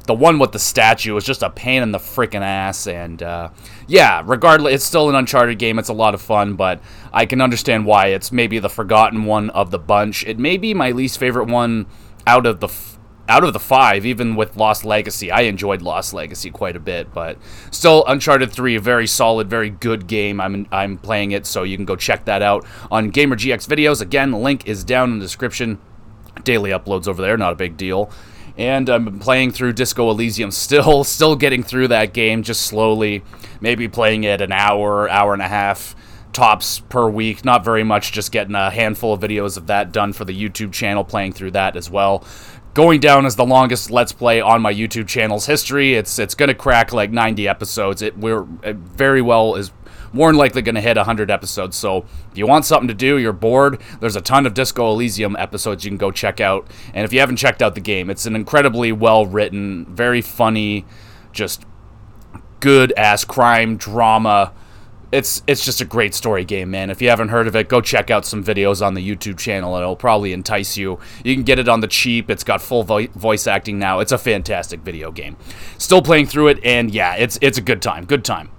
the 0.06 0.14
one 0.14 0.38
with 0.38 0.52
the 0.52 0.58
statue 0.58 1.14
was 1.14 1.24
just 1.24 1.42
a 1.42 1.50
pain 1.50 1.82
in 1.82 1.92
the 1.92 1.98
freaking 1.98 2.42
ass. 2.42 2.86
And 2.86 3.22
uh, 3.22 3.50
yeah, 3.86 4.22
regardless, 4.24 4.74
it's 4.74 4.84
still 4.84 5.08
an 5.08 5.14
Uncharted 5.14 5.58
game. 5.58 5.78
It's 5.78 5.88
a 5.88 5.94
lot 5.94 6.14
of 6.14 6.22
fun, 6.22 6.54
but 6.54 6.80
I 7.12 7.26
can 7.26 7.40
understand 7.40 7.84
why 7.84 8.06
it's 8.08 8.32
maybe 8.32 8.58
the 8.58 8.70
forgotten 8.70 9.24
one 9.24 9.50
of 9.50 9.70
the 9.70 9.78
bunch. 9.78 10.24
It 10.24 10.38
may 10.38 10.56
be 10.56 10.74
my 10.74 10.92
least 10.92 11.18
favorite 11.18 11.48
one 11.48 11.86
out 12.26 12.46
of 12.46 12.60
the. 12.60 12.68
F- 12.68 12.94
out 13.28 13.42
of 13.42 13.52
the 13.52 13.58
five, 13.58 14.06
even 14.06 14.36
with 14.36 14.56
Lost 14.56 14.84
Legacy, 14.84 15.32
I 15.32 15.40
enjoyed 15.40 15.82
Lost 15.82 16.14
Legacy 16.14 16.48
quite 16.48 16.76
a 16.76 16.78
bit, 16.78 17.12
but 17.12 17.36
still, 17.72 18.04
Uncharted 18.06 18.52
3, 18.52 18.76
a 18.76 18.80
very 18.80 19.08
solid, 19.08 19.50
very 19.50 19.68
good 19.68 20.06
game. 20.06 20.40
I'm 20.40 20.68
I'm 20.70 20.96
playing 20.96 21.32
it, 21.32 21.44
so 21.44 21.64
you 21.64 21.76
can 21.76 21.86
go 21.86 21.96
check 21.96 22.26
that 22.26 22.40
out 22.40 22.64
on 22.88 23.10
GamerGX 23.10 23.66
videos. 23.66 24.00
Again, 24.00 24.30
link 24.30 24.68
is 24.68 24.84
down 24.84 25.14
in 25.14 25.18
the 25.18 25.24
description. 25.24 25.80
Daily 26.44 26.70
uploads 26.70 27.08
over 27.08 27.20
there, 27.20 27.36
not 27.36 27.52
a 27.52 27.56
big 27.56 27.76
deal 27.76 28.12
and 28.58 28.88
I'm 28.88 29.18
playing 29.18 29.52
through 29.52 29.74
Disco 29.74 30.10
Elysium 30.10 30.50
still 30.50 31.04
still 31.16 31.36
getting 31.36 31.62
through 31.62 31.88
that 31.88 32.12
game 32.12 32.42
just 32.42 32.62
slowly 32.62 33.22
maybe 33.60 33.88
playing 33.88 34.24
it 34.24 34.40
an 34.40 34.52
hour 34.52 35.08
hour 35.08 35.32
and 35.32 35.42
a 35.42 35.48
half 35.48 35.94
tops 36.32 36.80
per 36.80 37.08
week. 37.08 37.44
Not 37.44 37.64
very 37.64 37.82
much 37.82 38.12
just 38.12 38.30
getting 38.30 38.54
a 38.54 38.70
handful 38.70 39.14
of 39.14 39.20
videos 39.20 39.56
of 39.56 39.66
that 39.68 39.92
done 39.92 40.12
for 40.12 40.24
the 40.24 40.38
YouTube 40.38 40.72
channel 40.72 41.02
playing 41.02 41.32
through 41.32 41.52
that 41.52 41.76
as 41.76 41.90
well. 41.90 42.24
Going 42.74 43.00
down 43.00 43.24
as 43.24 43.36
the 43.36 43.46
longest 43.46 43.90
let's 43.90 44.12
play 44.12 44.42
on 44.42 44.60
my 44.60 44.72
YouTube 44.72 45.08
channel's 45.08 45.46
history. 45.46 45.94
It's 45.94 46.18
it's 46.18 46.34
to 46.34 46.54
crack 46.54 46.92
like 46.92 47.10
90 47.10 47.48
episodes. 47.48 48.02
It 48.02 48.18
we're 48.18 48.46
it 48.62 48.76
very 48.76 49.22
well 49.22 49.54
is 49.54 49.70
more 50.16 50.28
than 50.28 50.36
likely 50.38 50.62
going 50.62 50.74
to 50.74 50.80
hit 50.80 50.96
100 50.96 51.30
episodes. 51.30 51.76
So 51.76 52.06
if 52.32 52.38
you 52.38 52.46
want 52.46 52.64
something 52.64 52.88
to 52.88 52.94
do, 52.94 53.18
you're 53.18 53.32
bored, 53.32 53.80
there's 54.00 54.16
a 54.16 54.20
ton 54.20 54.46
of 54.46 54.54
Disco 54.54 54.90
Elysium 54.90 55.36
episodes 55.36 55.84
you 55.84 55.90
can 55.90 55.98
go 55.98 56.10
check 56.10 56.40
out. 56.40 56.66
And 56.94 57.04
if 57.04 57.12
you 57.12 57.20
haven't 57.20 57.36
checked 57.36 57.62
out 57.62 57.74
the 57.74 57.80
game, 57.80 58.10
it's 58.10 58.26
an 58.26 58.34
incredibly 58.34 58.90
well 58.92 59.26
written, 59.26 59.84
very 59.94 60.22
funny, 60.22 60.86
just 61.32 61.64
good 62.60 62.92
ass 62.96 63.24
crime 63.24 63.76
drama. 63.76 64.52
It's 65.12 65.42
it's 65.46 65.64
just 65.64 65.80
a 65.80 65.84
great 65.84 66.14
story 66.14 66.44
game, 66.44 66.70
man. 66.70 66.90
If 66.90 67.00
you 67.00 67.08
haven't 67.10 67.28
heard 67.28 67.46
of 67.46 67.54
it, 67.54 67.68
go 67.68 67.80
check 67.80 68.10
out 68.10 68.26
some 68.26 68.42
videos 68.42 68.84
on 68.84 68.94
the 68.94 69.08
YouTube 69.08 69.38
channel. 69.38 69.76
It'll 69.76 69.94
probably 69.94 70.32
entice 70.32 70.76
you. 70.76 70.98
You 71.24 71.34
can 71.34 71.44
get 71.44 71.60
it 71.60 71.68
on 71.68 71.80
the 71.80 71.86
cheap. 71.86 72.28
It's 72.28 72.42
got 72.42 72.60
full 72.60 72.82
vo- 72.82 73.06
voice 73.08 73.46
acting 73.46 73.78
now. 73.78 74.00
It's 74.00 74.10
a 74.10 74.18
fantastic 74.18 74.80
video 74.80 75.12
game. 75.12 75.36
Still 75.78 76.02
playing 76.02 76.26
through 76.26 76.48
it, 76.48 76.64
and 76.64 76.90
yeah, 76.90 77.14
it's 77.14 77.38
it's 77.40 77.56
a 77.56 77.62
good 77.62 77.82
time. 77.82 78.04
Good 78.04 78.24
time. 78.24 78.50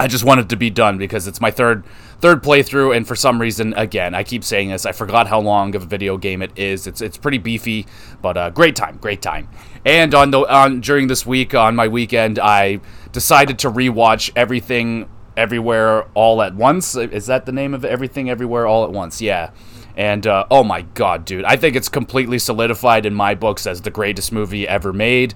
I 0.00 0.06
just 0.06 0.24
wanted 0.24 0.48
to 0.48 0.56
be 0.56 0.70
done 0.70 0.96
because 0.96 1.26
it's 1.26 1.42
my 1.42 1.50
third 1.50 1.84
third 2.20 2.42
playthrough, 2.42 2.96
and 2.96 3.06
for 3.06 3.14
some 3.14 3.38
reason, 3.38 3.74
again, 3.74 4.14
I 4.14 4.24
keep 4.24 4.44
saying 4.44 4.70
this. 4.70 4.86
I 4.86 4.92
forgot 4.92 5.26
how 5.26 5.40
long 5.40 5.74
of 5.74 5.82
a 5.82 5.86
video 5.86 6.16
game 6.16 6.40
it 6.40 6.52
is. 6.56 6.86
It's 6.86 7.02
it's 7.02 7.18
pretty 7.18 7.36
beefy, 7.36 7.84
but 8.22 8.38
uh, 8.38 8.48
great 8.48 8.74
time, 8.74 8.96
great 8.96 9.20
time. 9.20 9.46
And 9.84 10.14
on 10.14 10.30
the 10.30 10.38
on 10.40 10.80
during 10.80 11.08
this 11.08 11.26
week 11.26 11.54
on 11.54 11.76
my 11.76 11.86
weekend, 11.86 12.38
I 12.38 12.80
decided 13.12 13.58
to 13.58 13.70
rewatch 13.70 14.30
everything 14.34 15.06
everywhere 15.36 16.04
all 16.14 16.40
at 16.40 16.54
once. 16.54 16.96
Is 16.96 17.26
that 17.26 17.44
the 17.44 17.52
name 17.52 17.74
of 17.74 17.84
it? 17.84 17.90
Everything 17.90 18.30
everywhere 18.30 18.66
all 18.66 18.84
at 18.84 18.92
once? 18.92 19.20
Yeah. 19.20 19.50
And 19.98 20.26
uh, 20.26 20.46
oh 20.50 20.64
my 20.64 20.80
god, 20.82 21.26
dude, 21.26 21.44
I 21.44 21.56
think 21.56 21.76
it's 21.76 21.90
completely 21.90 22.38
solidified 22.38 23.04
in 23.04 23.14
my 23.14 23.34
books 23.34 23.66
as 23.66 23.82
the 23.82 23.90
greatest 23.90 24.32
movie 24.32 24.66
ever 24.66 24.94
made. 24.94 25.34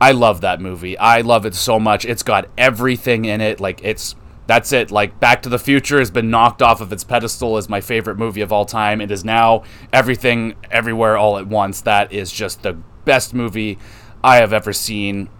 I 0.00 0.12
love 0.12 0.40
that 0.42 0.60
movie. 0.60 0.98
I 0.98 1.20
love 1.20 1.46
it 1.46 1.54
so 1.54 1.78
much. 1.78 2.04
It's 2.04 2.22
got 2.22 2.48
everything 2.58 3.24
in 3.24 3.40
it. 3.40 3.60
Like 3.60 3.82
it's 3.82 4.16
that's 4.46 4.72
it. 4.72 4.90
Like 4.90 5.18
Back 5.20 5.42
to 5.42 5.48
the 5.48 5.58
Future 5.58 5.98
has 5.98 6.10
been 6.10 6.30
knocked 6.30 6.60
off 6.60 6.80
of 6.80 6.92
its 6.92 7.04
pedestal 7.04 7.56
as 7.56 7.68
my 7.68 7.80
favorite 7.80 8.18
movie 8.18 8.42
of 8.42 8.52
all 8.52 8.66
time. 8.66 9.00
It 9.00 9.10
is 9.10 9.24
now 9.24 9.62
everything 9.92 10.54
everywhere 10.70 11.16
all 11.16 11.38
at 11.38 11.46
once. 11.46 11.80
That 11.82 12.12
is 12.12 12.30
just 12.30 12.62
the 12.62 12.74
best 13.04 13.32
movie 13.32 13.78
I 14.22 14.36
have 14.36 14.52
ever 14.52 14.72
seen. 14.72 15.30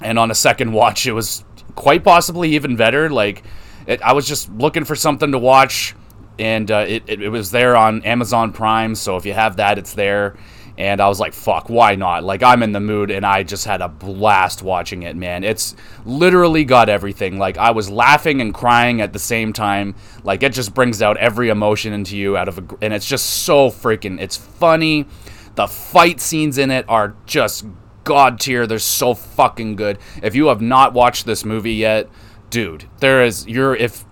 And 0.00 0.18
on 0.18 0.30
a 0.30 0.34
second 0.34 0.72
watch, 0.72 1.06
it 1.06 1.12
was 1.12 1.44
quite 1.74 2.02
possibly 2.02 2.54
even 2.54 2.76
better. 2.76 3.08
Like 3.10 3.44
it, 3.86 4.02
I 4.02 4.12
was 4.12 4.26
just 4.26 4.50
looking 4.52 4.84
for 4.84 4.96
something 4.96 5.32
to 5.32 5.38
watch, 5.38 5.94
and 6.38 6.70
uh, 6.70 6.84
it, 6.88 7.04
it, 7.06 7.22
it 7.22 7.28
was 7.28 7.50
there 7.50 7.76
on 7.76 8.02
Amazon 8.02 8.52
Prime. 8.52 8.94
So 8.94 9.16
if 9.16 9.26
you 9.26 9.34
have 9.34 9.56
that, 9.56 9.78
it's 9.78 9.94
there 9.94 10.36
and 10.82 11.00
I 11.00 11.06
was 11.06 11.20
like, 11.20 11.32
fuck, 11.32 11.70
why 11.70 11.94
not? 11.94 12.24
Like, 12.24 12.42
I'm 12.42 12.60
in 12.60 12.72
the 12.72 12.80
mood, 12.80 13.12
and 13.12 13.24
I 13.24 13.44
just 13.44 13.66
had 13.66 13.80
a 13.80 13.88
blast 13.88 14.64
watching 14.64 15.04
it, 15.04 15.14
man. 15.14 15.44
It's 15.44 15.76
literally 16.04 16.64
got 16.64 16.88
everything. 16.88 17.38
Like, 17.38 17.56
I 17.56 17.70
was 17.70 17.88
laughing 17.88 18.40
and 18.40 18.52
crying 18.52 19.00
at 19.00 19.12
the 19.12 19.20
same 19.20 19.52
time. 19.52 19.94
Like, 20.24 20.42
it 20.42 20.52
just 20.52 20.74
brings 20.74 21.00
out 21.00 21.16
every 21.18 21.50
emotion 21.50 21.92
into 21.92 22.16
you 22.16 22.36
out 22.36 22.48
of 22.48 22.58
a, 22.58 22.64
and 22.82 22.92
it's 22.92 23.06
just 23.06 23.44
so 23.44 23.70
freaking, 23.70 24.20
it's 24.20 24.36
funny. 24.36 25.06
The 25.54 25.68
fight 25.68 26.20
scenes 26.20 26.58
in 26.58 26.72
it 26.72 26.84
are 26.88 27.14
just 27.26 27.64
god 28.02 28.40
tier. 28.40 28.66
They're 28.66 28.80
so 28.80 29.14
fucking 29.14 29.76
good. 29.76 30.00
If 30.20 30.34
you 30.34 30.46
have 30.48 30.60
not 30.60 30.94
watched 30.94 31.26
this 31.26 31.44
movie 31.44 31.74
yet, 31.74 32.08
dude, 32.50 32.86
there 32.98 33.24
is, 33.24 33.46
you're, 33.46 33.76
if, 33.76 34.04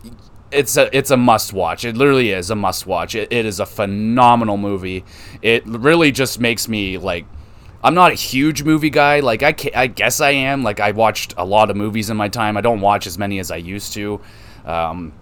it's 0.53 0.77
a 0.77 0.95
it's 0.97 1.11
a 1.11 1.17
must 1.17 1.53
watch. 1.53 1.85
It 1.85 1.97
literally 1.97 2.31
is 2.31 2.51
a 2.51 2.57
must 2.57 2.87
watch. 2.87 3.15
It, 3.15 3.33
it 3.33 3.47
is 3.47 3.61
a 3.61 3.67
phenomenal 3.67 4.57
movie. 4.57 5.05
It 5.43 5.67
really 5.67 6.13
just 6.13 6.41
makes 6.41 6.69
me 6.69 6.99
like 6.99 7.27
I'm 7.83 7.95
not 7.95 8.13
a 8.13 8.15
huge 8.15 8.63
movie 8.63 8.91
guy. 8.91 9.21
Like 9.21 9.43
I 9.43 9.55
I 9.75 9.87
guess 9.87 10.21
I 10.21 10.31
am. 10.31 10.63
Like 10.63 10.81
I 10.81 10.91
watched 10.91 11.35
a 11.37 11.45
lot 11.45 11.71
of 11.71 11.77
movies 11.77 12.11
in 12.11 12.17
my 12.17 12.29
time. 12.29 12.57
I 12.57 12.61
don't 12.61 12.81
watch 12.81 13.07
as 13.07 13.17
many 13.19 13.39
as 13.39 13.51
I 13.51 13.57
used 13.57 13.93
to. 13.95 14.21
Um, 14.65 15.13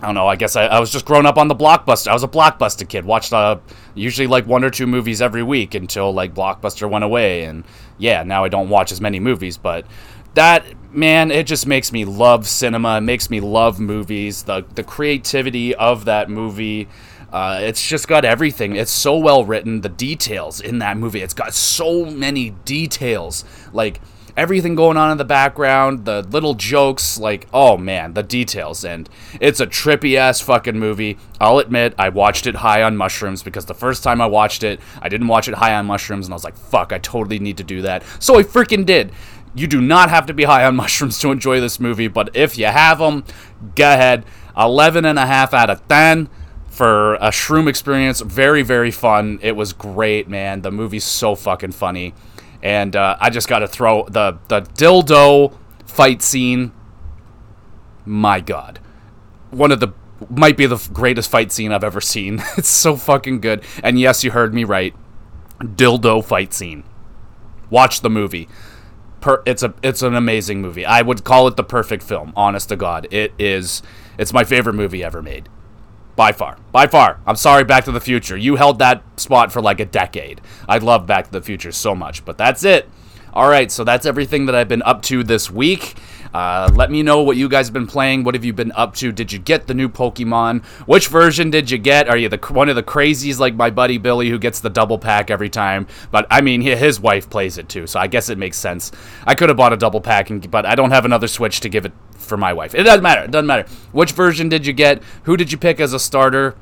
I 0.00 0.06
don't 0.06 0.14
know. 0.14 0.28
I 0.28 0.36
guess 0.36 0.54
I, 0.54 0.66
I 0.66 0.78
was 0.78 0.92
just 0.92 1.04
growing 1.04 1.26
up 1.26 1.38
on 1.38 1.48
the 1.48 1.56
blockbuster. 1.56 2.08
I 2.08 2.12
was 2.12 2.22
a 2.22 2.28
blockbuster 2.28 2.88
kid. 2.88 3.04
Watched 3.04 3.32
uh, 3.32 3.58
usually 3.94 4.28
like 4.28 4.46
one 4.46 4.62
or 4.62 4.70
two 4.70 4.86
movies 4.86 5.20
every 5.20 5.42
week 5.42 5.74
until 5.74 6.12
like 6.12 6.34
blockbuster 6.34 6.88
went 6.88 7.02
away. 7.02 7.44
And 7.44 7.64
yeah, 7.98 8.22
now 8.22 8.44
I 8.44 8.48
don't 8.48 8.68
watch 8.68 8.92
as 8.92 9.00
many 9.00 9.18
movies. 9.18 9.58
But 9.58 9.86
that 10.38 10.64
man, 10.92 11.30
it 11.30 11.46
just 11.46 11.66
makes 11.66 11.92
me 11.92 12.04
love 12.04 12.46
cinema. 12.46 12.98
It 12.98 13.02
makes 13.02 13.30
me 13.30 13.40
love 13.40 13.80
movies. 13.80 14.44
The 14.44 14.64
the 14.74 14.84
creativity 14.84 15.74
of 15.74 16.04
that 16.06 16.30
movie. 16.30 16.88
Uh, 17.30 17.58
it's 17.60 17.86
just 17.86 18.08
got 18.08 18.24
everything. 18.24 18.74
It's 18.74 18.90
so 18.90 19.18
well 19.18 19.44
written. 19.44 19.82
The 19.82 19.90
details 19.90 20.60
in 20.60 20.78
that 20.78 20.96
movie. 20.96 21.20
It's 21.20 21.34
got 21.34 21.52
so 21.52 22.06
many 22.06 22.50
details. 22.64 23.44
Like 23.72 24.00
everything 24.38 24.76
going 24.76 24.96
on 24.96 25.10
in 25.10 25.18
the 25.18 25.24
background, 25.24 26.04
the 26.04 26.22
little 26.22 26.54
jokes, 26.54 27.18
like, 27.18 27.48
oh 27.52 27.76
man, 27.76 28.14
the 28.14 28.22
details. 28.22 28.84
And 28.84 29.10
it's 29.40 29.58
a 29.58 29.66
trippy 29.66 30.14
ass 30.16 30.40
fucking 30.40 30.78
movie. 30.78 31.18
I'll 31.40 31.58
admit, 31.58 31.92
I 31.98 32.10
watched 32.10 32.46
it 32.46 32.54
high 32.54 32.84
on 32.84 32.96
mushrooms 32.96 33.42
because 33.42 33.66
the 33.66 33.74
first 33.74 34.04
time 34.04 34.20
I 34.20 34.26
watched 34.26 34.62
it, 34.62 34.80
I 35.02 35.08
didn't 35.08 35.26
watch 35.26 35.48
it 35.48 35.54
high 35.54 35.74
on 35.74 35.86
mushrooms, 35.86 36.26
and 36.26 36.32
I 36.32 36.36
was 36.36 36.44
like, 36.44 36.56
fuck, 36.56 36.92
I 36.92 36.98
totally 36.98 37.40
need 37.40 37.56
to 37.56 37.64
do 37.64 37.82
that. 37.82 38.04
So 38.20 38.38
I 38.38 38.44
freaking 38.44 38.86
did. 38.86 39.10
You 39.54 39.66
do 39.66 39.80
not 39.80 40.10
have 40.10 40.26
to 40.26 40.34
be 40.34 40.44
high 40.44 40.64
on 40.64 40.76
mushrooms 40.82 41.18
to 41.20 41.30
enjoy 41.30 41.60
this 41.60 41.80
movie, 41.80 42.08
but 42.08 42.34
if 42.34 42.58
you 42.58 42.66
have 42.66 42.98
them, 42.98 43.24
go 43.74 43.92
ahead. 43.92 44.24
11 44.56 45.04
and 45.04 45.18
a 45.18 45.26
half 45.26 45.54
out 45.54 45.70
of 45.70 45.86
10 45.88 46.28
for 46.68 47.14
a 47.16 47.28
shroom 47.28 47.68
experience. 47.68 48.20
Very, 48.20 48.62
very 48.62 48.90
fun. 48.90 49.38
It 49.42 49.56
was 49.56 49.72
great, 49.72 50.28
man. 50.28 50.62
The 50.62 50.70
movie's 50.70 51.04
so 51.04 51.34
fucking 51.34 51.72
funny. 51.72 52.14
And 52.62 52.96
uh, 52.96 53.16
I 53.20 53.30
just 53.30 53.48
got 53.48 53.60
to 53.60 53.68
throw 53.68 54.04
the, 54.08 54.38
the 54.48 54.62
dildo 54.62 55.56
fight 55.86 56.22
scene. 56.22 56.72
My 58.04 58.40
God. 58.40 58.80
One 59.50 59.70
of 59.70 59.80
the 59.80 59.88
might 60.28 60.56
be 60.56 60.66
the 60.66 60.84
greatest 60.92 61.30
fight 61.30 61.52
scene 61.52 61.72
I've 61.72 61.84
ever 61.84 62.00
seen. 62.00 62.42
it's 62.56 62.68
so 62.68 62.96
fucking 62.96 63.40
good. 63.40 63.62
And 63.84 64.00
yes, 64.00 64.24
you 64.24 64.32
heard 64.32 64.52
me 64.52 64.64
right. 64.64 64.94
Dildo 65.60 66.24
fight 66.24 66.52
scene. 66.52 66.82
Watch 67.70 68.00
the 68.00 68.10
movie 68.10 68.48
per, 69.20 69.42
it's 69.46 69.62
a 69.62 69.74
it's 69.82 70.02
an 70.02 70.14
amazing 70.14 70.60
movie. 70.60 70.84
I 70.84 71.02
would 71.02 71.24
call 71.24 71.48
it 71.48 71.56
the 71.56 71.64
perfect 71.64 72.02
film. 72.02 72.32
Honest 72.36 72.68
to 72.70 72.76
God, 72.76 73.06
it 73.10 73.32
is. 73.38 73.82
It's 74.18 74.32
my 74.32 74.44
favorite 74.44 74.74
movie 74.74 75.04
ever 75.04 75.22
made, 75.22 75.48
by 76.16 76.32
far. 76.32 76.58
By 76.72 76.86
far. 76.86 77.20
I'm 77.26 77.36
sorry, 77.36 77.64
Back 77.64 77.84
to 77.84 77.92
the 77.92 78.00
Future. 78.00 78.36
You 78.36 78.56
held 78.56 78.78
that 78.80 79.02
spot 79.18 79.52
for 79.52 79.62
like 79.62 79.80
a 79.80 79.84
decade. 79.84 80.40
I 80.68 80.78
love 80.78 81.06
Back 81.06 81.26
to 81.26 81.30
the 81.32 81.42
Future 81.42 81.72
so 81.72 81.94
much, 81.94 82.24
but 82.24 82.36
that's 82.36 82.64
it. 82.64 82.88
All 83.32 83.48
right, 83.48 83.70
so 83.70 83.84
that's 83.84 84.06
everything 84.06 84.46
that 84.46 84.54
I've 84.54 84.68
been 84.68 84.82
up 84.82 85.02
to 85.02 85.22
this 85.22 85.50
week. 85.50 85.94
Uh, 86.32 86.70
let 86.74 86.90
me 86.90 87.02
know 87.02 87.22
what 87.22 87.36
you 87.36 87.48
guys 87.48 87.66
have 87.66 87.72
been 87.72 87.86
playing. 87.86 88.24
What 88.24 88.34
have 88.34 88.44
you 88.44 88.52
been 88.52 88.72
up 88.72 88.94
to? 88.96 89.12
Did 89.12 89.32
you 89.32 89.38
get 89.38 89.66
the 89.66 89.74
new 89.74 89.88
Pokemon? 89.88 90.64
Which 90.86 91.08
version 91.08 91.50
did 91.50 91.70
you 91.70 91.78
get? 91.78 92.08
Are 92.08 92.16
you 92.16 92.28
the 92.28 92.38
one 92.50 92.68
of 92.68 92.76
the 92.76 92.82
crazies 92.82 93.38
like 93.38 93.54
my 93.54 93.70
buddy 93.70 93.98
Billy 93.98 94.28
who 94.28 94.38
gets 94.38 94.60
the 94.60 94.70
double 94.70 94.98
pack 94.98 95.30
every 95.30 95.48
time? 95.48 95.86
But 96.10 96.26
I 96.30 96.40
mean, 96.40 96.60
his 96.60 97.00
wife 97.00 97.30
plays 97.30 97.58
it 97.58 97.68
too, 97.68 97.86
so 97.86 97.98
I 97.98 98.06
guess 98.06 98.28
it 98.28 98.38
makes 98.38 98.56
sense. 98.56 98.92
I 99.26 99.34
could 99.34 99.48
have 99.48 99.56
bought 99.56 99.72
a 99.72 99.76
double 99.76 100.00
pack, 100.00 100.30
and, 100.30 100.50
but 100.50 100.66
I 100.66 100.74
don't 100.74 100.90
have 100.90 101.04
another 101.04 101.28
Switch 101.28 101.60
to 101.60 101.68
give 101.68 101.84
it 101.84 101.92
for 102.12 102.36
my 102.36 102.52
wife. 102.52 102.74
It 102.74 102.82
doesn't 102.82 103.02
matter. 103.02 103.22
It 103.22 103.30
doesn't 103.30 103.46
matter. 103.46 103.68
Which 103.92 104.12
version 104.12 104.48
did 104.48 104.66
you 104.66 104.72
get? 104.72 105.02
Who 105.24 105.36
did 105.36 105.50
you 105.52 105.58
pick 105.58 105.80
as 105.80 105.92
a 105.92 105.98
starter? 105.98 106.56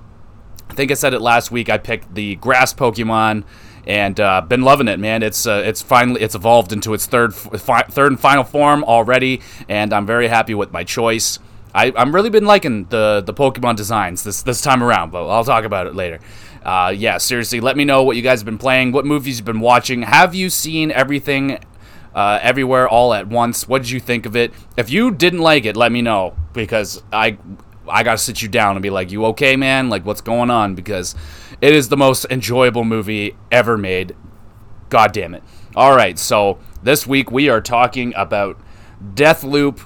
I 0.68 0.75
think 0.75 0.90
I 0.90 0.94
said 0.94 1.14
it 1.14 1.20
last 1.20 1.50
week. 1.50 1.70
I 1.70 1.78
picked 1.78 2.14
the 2.14 2.37
grass 2.37 2.75
Pokemon 2.75 3.44
and 3.87 4.19
uh, 4.19 4.40
been 4.40 4.62
loving 4.62 4.88
it, 4.88 4.99
man. 4.99 5.23
It's 5.23 5.47
uh, 5.47 5.62
it's 5.64 5.83
finally 5.83 6.21
it's 6.21 6.35
evolved 6.35 6.73
into 6.73 6.93
its 6.95 7.07
third 7.07 7.35
fi- 7.35 7.83
third 7.85 8.12
and 8.12 8.21
final 8.21 8.45
form 8.45 8.85
already, 8.85 9.40
and 9.69 9.93
I'm 9.93 10.07
very 10.07 10.28
happy 10.28 10.55
with 10.55 10.73
my 10.73 10.85
choice. 10.85 11.38
I, 11.75 11.93
I'm 11.97 12.14
really 12.14 12.31
been 12.31 12.47
liking 12.47 12.85
the 12.87 13.23
the 13.25 13.35
Pokemon 13.35 13.76
designs 13.76 14.25
this 14.25 14.43
this 14.43 14.61
time 14.61 14.83
around, 14.83 15.11
but 15.11 15.28
I'll 15.28 15.45
talk 15.45 15.64
about 15.64 15.87
it 15.87 15.95
later. 15.95 16.21
Uh, 16.64 16.93
yeah, 16.97 17.16
seriously, 17.19 17.61
let 17.61 17.76
me 17.76 17.85
know 17.85 18.02
what 18.02 18.16
you 18.16 18.23
guys 18.23 18.40
have 18.40 18.47
been 18.47 18.59
playing, 18.59 18.90
what 18.90 19.05
movies 19.05 19.38
you've 19.38 19.47
been 19.47 19.61
watching. 19.61 20.02
Have 20.02 20.35
you 20.35 20.50
seen 20.50 20.90
everything 20.90 21.61
uh, 22.12 22.40
everywhere 22.43 22.88
all 22.88 23.14
at 23.14 23.28
once? 23.28 23.69
What 23.69 23.83
did 23.83 23.90
you 23.90 24.00
think 24.00 24.26
of 24.26 24.35
it? 24.35 24.52
If 24.76 24.90
you 24.90 25.12
didn't 25.12 25.40
like 25.40 25.64
it, 25.64 25.76
let 25.76 25.93
me 25.93 26.02
know 26.02 26.35
because 26.55 27.02
I 27.12 27.38
I 27.88 28.02
gotta 28.02 28.19
sit 28.19 28.43
you 28.43 28.49
down 28.49 28.75
and 28.75 28.83
be 28.83 28.90
like, 28.90 29.12
"You 29.12 29.26
okay, 29.26 29.55
man? 29.55 29.88
Like, 29.88 30.05
what's 30.05 30.23
going 30.23 30.50
on?" 30.50 30.75
Because 30.75 31.14
it 31.61 31.75
is 31.75 31.89
the 31.89 31.97
most 31.97 32.27
enjoyable 32.31 32.85
movie 32.85 33.37
ever 33.51 33.77
made. 33.77 34.15
God 34.89 35.13
damn 35.13 35.35
it! 35.35 35.43
All 35.75 35.95
right, 35.95 36.19
so 36.19 36.59
this 36.83 37.07
week 37.07 37.31
we 37.31 37.49
are 37.49 37.61
talking 37.61 38.13
about 38.17 38.59
Deathloop. 39.15 39.85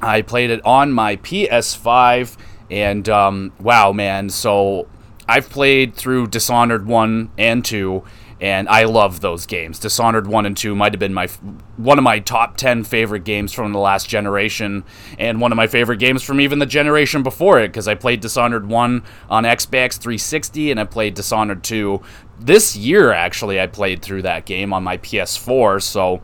I 0.00 0.22
played 0.22 0.50
it 0.50 0.64
on 0.64 0.92
my 0.92 1.16
PS5, 1.16 2.36
and 2.70 3.08
um, 3.08 3.52
wow, 3.58 3.92
man! 3.92 4.30
So 4.30 4.88
I've 5.28 5.50
played 5.50 5.94
through 5.94 6.28
Dishonored 6.28 6.86
one 6.86 7.30
and 7.36 7.64
two, 7.64 8.04
and 8.40 8.68
I 8.68 8.84
love 8.84 9.20
those 9.20 9.46
games. 9.46 9.78
Dishonored 9.78 10.26
1 10.26 10.46
and 10.46 10.56
2 10.56 10.74
might 10.74 10.92
have 10.92 11.00
been 11.00 11.14
my 11.14 11.28
one 11.76 11.98
of 11.98 12.04
my 12.04 12.20
top 12.20 12.56
10 12.56 12.84
favorite 12.84 13.24
games 13.24 13.52
from 13.52 13.72
the 13.72 13.78
last 13.78 14.08
generation 14.08 14.84
and 15.18 15.40
one 15.40 15.52
of 15.52 15.56
my 15.56 15.66
favorite 15.66 15.98
games 15.98 16.22
from 16.22 16.40
even 16.40 16.58
the 16.58 16.66
generation 16.66 17.22
before 17.22 17.60
it 17.60 17.72
cuz 17.72 17.88
I 17.88 17.94
played 17.94 18.20
Dishonored 18.20 18.68
1 18.68 19.02
on 19.28 19.44
Xbox 19.44 19.98
360 19.98 20.70
and 20.70 20.78
I 20.78 20.84
played 20.84 21.14
Dishonored 21.14 21.64
2 21.64 22.00
this 22.40 22.76
year 22.76 23.12
actually 23.12 23.60
I 23.60 23.66
played 23.66 24.02
through 24.02 24.22
that 24.22 24.44
game 24.44 24.72
on 24.72 24.84
my 24.84 24.96
PS4 24.98 25.82
so 25.82 26.20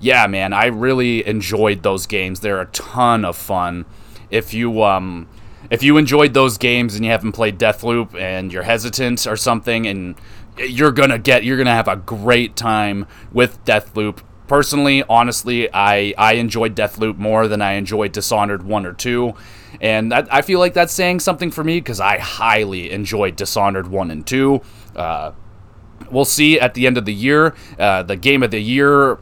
yeah 0.00 0.26
man 0.26 0.52
I 0.52 0.66
really 0.66 1.26
enjoyed 1.26 1.82
those 1.82 2.06
games. 2.06 2.40
They're 2.40 2.60
a 2.60 2.66
ton 2.66 3.24
of 3.24 3.36
fun. 3.36 3.84
If 4.30 4.52
you 4.52 4.82
um 4.82 5.28
if 5.70 5.82
you 5.82 5.96
enjoyed 5.96 6.34
those 6.34 6.58
games 6.58 6.94
and 6.94 7.04
you 7.04 7.10
haven't 7.10 7.32
played 7.32 7.58
Deathloop 7.58 8.14
and 8.14 8.52
you're 8.52 8.64
hesitant 8.64 9.26
or 9.26 9.36
something 9.36 9.86
and 9.86 10.16
you're 10.58 10.92
gonna 10.92 11.18
get 11.18 11.44
you're 11.44 11.56
gonna 11.56 11.74
have 11.74 11.88
a 11.88 11.96
great 11.96 12.56
time 12.56 13.06
with 13.32 13.64
Deathloop. 13.64 14.18
Personally, 14.48 15.02
honestly, 15.08 15.72
I 15.72 16.14
I 16.18 16.34
enjoyed 16.34 16.74
Deathloop 16.74 17.16
more 17.16 17.48
than 17.48 17.62
I 17.62 17.72
enjoyed 17.72 18.12
Dishonored 18.12 18.62
one 18.62 18.84
or 18.84 18.92
two, 18.92 19.34
and 19.80 20.12
that, 20.12 20.32
I 20.32 20.42
feel 20.42 20.58
like 20.58 20.74
that's 20.74 20.92
saying 20.92 21.20
something 21.20 21.50
for 21.50 21.64
me 21.64 21.78
because 21.80 22.00
I 22.00 22.18
highly 22.18 22.90
enjoyed 22.90 23.36
Dishonored 23.36 23.88
one 23.88 24.10
and 24.10 24.26
two. 24.26 24.60
Uh, 24.94 25.32
we'll 26.10 26.24
see 26.24 26.60
at 26.60 26.74
the 26.74 26.86
end 26.86 26.98
of 26.98 27.04
the 27.04 27.14
year. 27.14 27.54
Uh, 27.78 28.02
the 28.02 28.16
game 28.16 28.42
of 28.42 28.50
the 28.50 28.60
year 28.60 29.18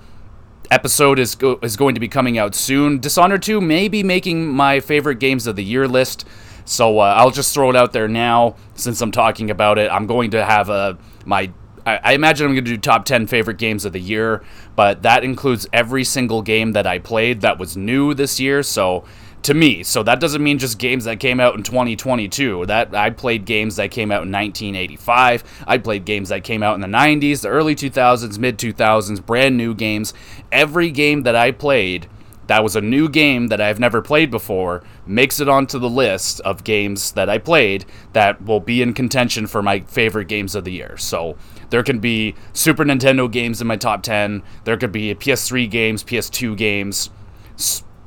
episode 0.71 1.19
is 1.19 1.35
go- 1.35 1.59
is 1.63 1.77
going 1.77 1.95
to 1.95 2.01
be 2.01 2.09
coming 2.09 2.39
out 2.39 2.55
soon. 2.55 2.99
Dishonored 2.99 3.43
2 3.43 3.61
may 3.61 3.89
be 3.89 4.03
making 4.03 4.49
my 4.49 4.81
favorite 4.81 5.19
games 5.19 5.47
of 5.47 5.57
the 5.57 5.65
year 5.65 5.89
list. 5.89 6.25
So 6.65 7.01
uh, 7.01 7.15
I'll 7.17 7.31
just 7.31 7.53
throw 7.53 7.71
it 7.71 7.77
out 7.77 7.93
there 7.93 8.09
now 8.09 8.57
since 8.75 9.01
I'm 9.01 9.11
talking 9.11 9.51
about 9.51 9.79
it. 9.79 9.91
I'm 9.91 10.07
going 10.07 10.31
to 10.33 10.45
have 10.45 10.69
a 10.69 10.99
my 11.31 11.53
I, 11.87 12.13
imagine 12.13 12.47
I'm 12.47 12.53
going 12.53 12.65
to 12.67 12.71
do 12.73 12.77
top 12.77 13.07
10 13.07 13.27
favorite 13.27 13.57
games 13.57 13.87
of 13.87 13.95
the 13.95 14.01
year, 14.01 14.45
but 14.77 15.03
that 15.03 15.25
includes 15.25 15.67
every 15.73 16.05
single 16.05 16.43
game 16.43 16.73
that 16.73 16.87
I 16.87 16.99
played 16.99 17.41
that 17.41 17.59
was 17.59 17.75
new 17.75 18.13
this 18.13 18.39
year. 18.39 18.63
So 18.63 19.05
to 19.43 19.55
me. 19.55 19.83
So 19.83 20.03
that 20.03 20.21
doesn't 20.21 20.43
mean 20.43 20.59
just 20.59 20.79
games 20.79 21.05
that 21.05 21.19
came 21.21 21.41
out 21.41 21.55
in 21.57 21.63
2022. 21.63 22.67
That 22.67 22.95
I 22.95 23.11
played 23.11 23.45
games 23.47 23.77
that 23.77 23.91
came 23.91 24.11
out 24.11 24.23
in 24.23 24.31
1985. 24.31 25.65
I 25.67 25.79
played 25.79 26.05
games 26.05 26.29
that 26.29 26.45
came 26.45 26.63
out 26.63 26.75
in 26.75 26.81
the 26.81 26.87
90s, 26.87 27.41
the 27.41 27.49
early 27.49 27.75
2000s, 27.75 28.39
mid 28.39 28.59
2000s, 28.59 29.25
brand 29.25 29.57
new 29.57 29.75
games. 29.75 30.13
Every 30.53 30.91
game 30.91 31.23
that 31.23 31.35
I 31.35 31.53
played 31.53 32.09
that 32.51 32.65
was 32.65 32.75
a 32.75 32.81
new 32.81 33.09
game 33.09 33.47
that 33.47 33.61
I've 33.61 33.79
never 33.79 34.03
played 34.03 34.29
before 34.29 34.83
makes 35.07 35.39
it 35.39 35.49
onto 35.49 35.79
the 35.79 35.89
list 35.89 36.41
of 36.41 36.65
games 36.65 37.13
that 37.13 37.29
I 37.29 37.39
played 37.39 37.85
that 38.13 38.43
will 38.43 38.59
be 38.59 38.83
in 38.83 38.93
contention 38.93 39.47
for 39.47 39.63
my 39.63 39.79
favorite 39.81 40.27
games 40.27 40.57
of 40.57 40.65
the 40.65 40.73
year. 40.73 40.97
So 40.97 41.37
there 41.69 41.85
can 41.85 42.01
be 42.01 42.35
Super 42.53 42.85
Nintendo 42.85 43.31
games 43.31 43.61
in 43.61 43.69
my 43.69 43.77
top 43.77 44.03
10. 44.03 44.43
There 44.65 44.77
could 44.77 44.91
be 44.91 45.15
PS3 45.15 45.71
games, 45.71 46.03
PS2 46.03 46.57
games, 46.57 47.11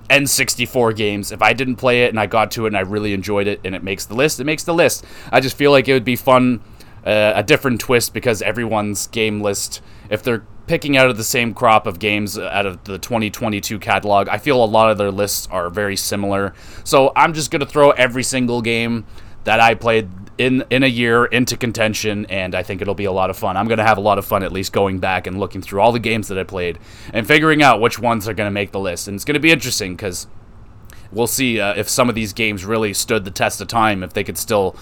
N64 0.09 0.93
games. 0.93 1.31
If 1.31 1.41
I 1.41 1.53
didn't 1.53 1.77
play 1.77 2.03
it 2.03 2.09
and 2.09 2.19
I 2.19 2.25
got 2.25 2.51
to 2.51 2.65
it 2.65 2.67
and 2.67 2.77
I 2.77 2.81
really 2.81 3.13
enjoyed 3.13 3.47
it 3.47 3.61
and 3.63 3.73
it 3.73 3.81
makes 3.81 4.07
the 4.07 4.13
list, 4.13 4.41
it 4.41 4.43
makes 4.43 4.65
the 4.65 4.73
list. 4.73 5.05
I 5.31 5.39
just 5.39 5.55
feel 5.55 5.71
like 5.71 5.87
it 5.87 5.93
would 5.93 6.03
be 6.03 6.17
fun, 6.17 6.59
uh, 7.05 7.31
a 7.33 7.43
different 7.43 7.79
twist 7.79 8.13
because 8.13 8.41
everyone's 8.41 9.07
game 9.07 9.39
list, 9.39 9.81
if 10.09 10.21
they're 10.21 10.43
picking 10.67 10.95
out 10.95 11.09
of 11.09 11.17
the 11.17 11.23
same 11.23 11.53
crop 11.53 11.87
of 11.87 11.99
games 11.99 12.37
out 12.37 12.65
of 12.65 12.83
the 12.85 12.97
2022 12.97 13.79
catalog, 13.79 14.29
I 14.29 14.37
feel 14.37 14.63
a 14.63 14.65
lot 14.65 14.89
of 14.89 14.97
their 14.97 15.11
lists 15.11 15.47
are 15.51 15.69
very 15.69 15.95
similar. 15.95 16.53
So 16.83 17.11
I'm 17.15 17.33
just 17.33 17.51
going 17.51 17.59
to 17.59 17.65
throw 17.65 17.91
every 17.91 18.23
single 18.23 18.61
game 18.61 19.05
that 19.43 19.59
I 19.59 19.75
played 19.75 20.09
in 20.37 20.63
in 20.69 20.83
a 20.83 20.87
year 20.87 21.25
into 21.25 21.55
contention, 21.55 22.25
and 22.27 22.55
I 22.55 22.63
think 22.63 22.81
it'll 22.81 22.95
be 22.95 23.05
a 23.05 23.11
lot 23.11 23.29
of 23.29 23.37
fun. 23.37 23.55
I'm 23.55 23.67
gonna 23.67 23.83
have 23.83 23.97
a 23.97 24.01
lot 24.01 24.17
of 24.17 24.25
fun 24.25 24.43
at 24.43 24.51
least 24.51 24.73
going 24.73 24.99
back 24.99 25.27
and 25.27 25.39
looking 25.39 25.61
through 25.61 25.81
all 25.81 25.91
the 25.91 25.99
games 25.99 26.27
that 26.29 26.39
I 26.39 26.43
played 26.43 26.79
and 27.13 27.27
figuring 27.27 27.61
out 27.61 27.79
which 27.79 27.99
ones 27.99 28.27
are 28.27 28.33
gonna 28.33 28.51
make 28.51 28.71
the 28.71 28.79
list. 28.79 29.07
And 29.07 29.15
it's 29.15 29.25
gonna 29.25 29.39
be 29.39 29.51
interesting 29.51 29.95
because 29.95 30.27
we'll 31.11 31.27
see 31.27 31.59
uh, 31.59 31.75
if 31.75 31.87
some 31.87 32.09
of 32.09 32.15
these 32.15 32.33
games 32.33 32.65
really 32.65 32.93
stood 32.93 33.25
the 33.25 33.31
test 33.31 33.61
of 33.61 33.67
time, 33.67 34.01
if 34.03 34.13
they 34.13 34.23
could 34.23 34.37
still 34.37 34.75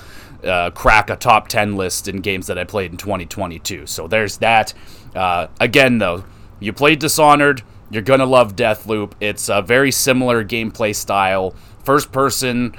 uh, 0.44 0.72
crack 0.72 1.10
a 1.10 1.16
top 1.16 1.48
10 1.48 1.76
list 1.76 2.08
in 2.08 2.18
games 2.18 2.48
that 2.48 2.58
I 2.58 2.64
played 2.64 2.92
in 2.92 2.98
2022. 2.98 3.86
So 3.86 4.08
there's 4.08 4.38
that. 4.38 4.74
Uh, 5.16 5.48
again, 5.60 5.98
though, 5.98 6.24
you 6.60 6.74
played 6.74 7.00
Dishonored, 7.00 7.64
you're 7.90 8.02
gonna 8.02 8.26
love 8.26 8.56
Deathloop. 8.56 9.14
It's 9.20 9.50
a 9.50 9.62
very 9.62 9.92
similar 9.92 10.44
gameplay 10.44 10.96
style, 10.96 11.54
first 11.84 12.12
person 12.12 12.76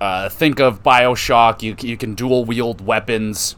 uh, 0.00 0.28
think 0.28 0.60
of 0.60 0.82
Bioshock. 0.82 1.62
You 1.62 1.74
you 1.80 1.96
can 1.96 2.14
dual 2.14 2.44
wield 2.44 2.84
weapons. 2.84 3.56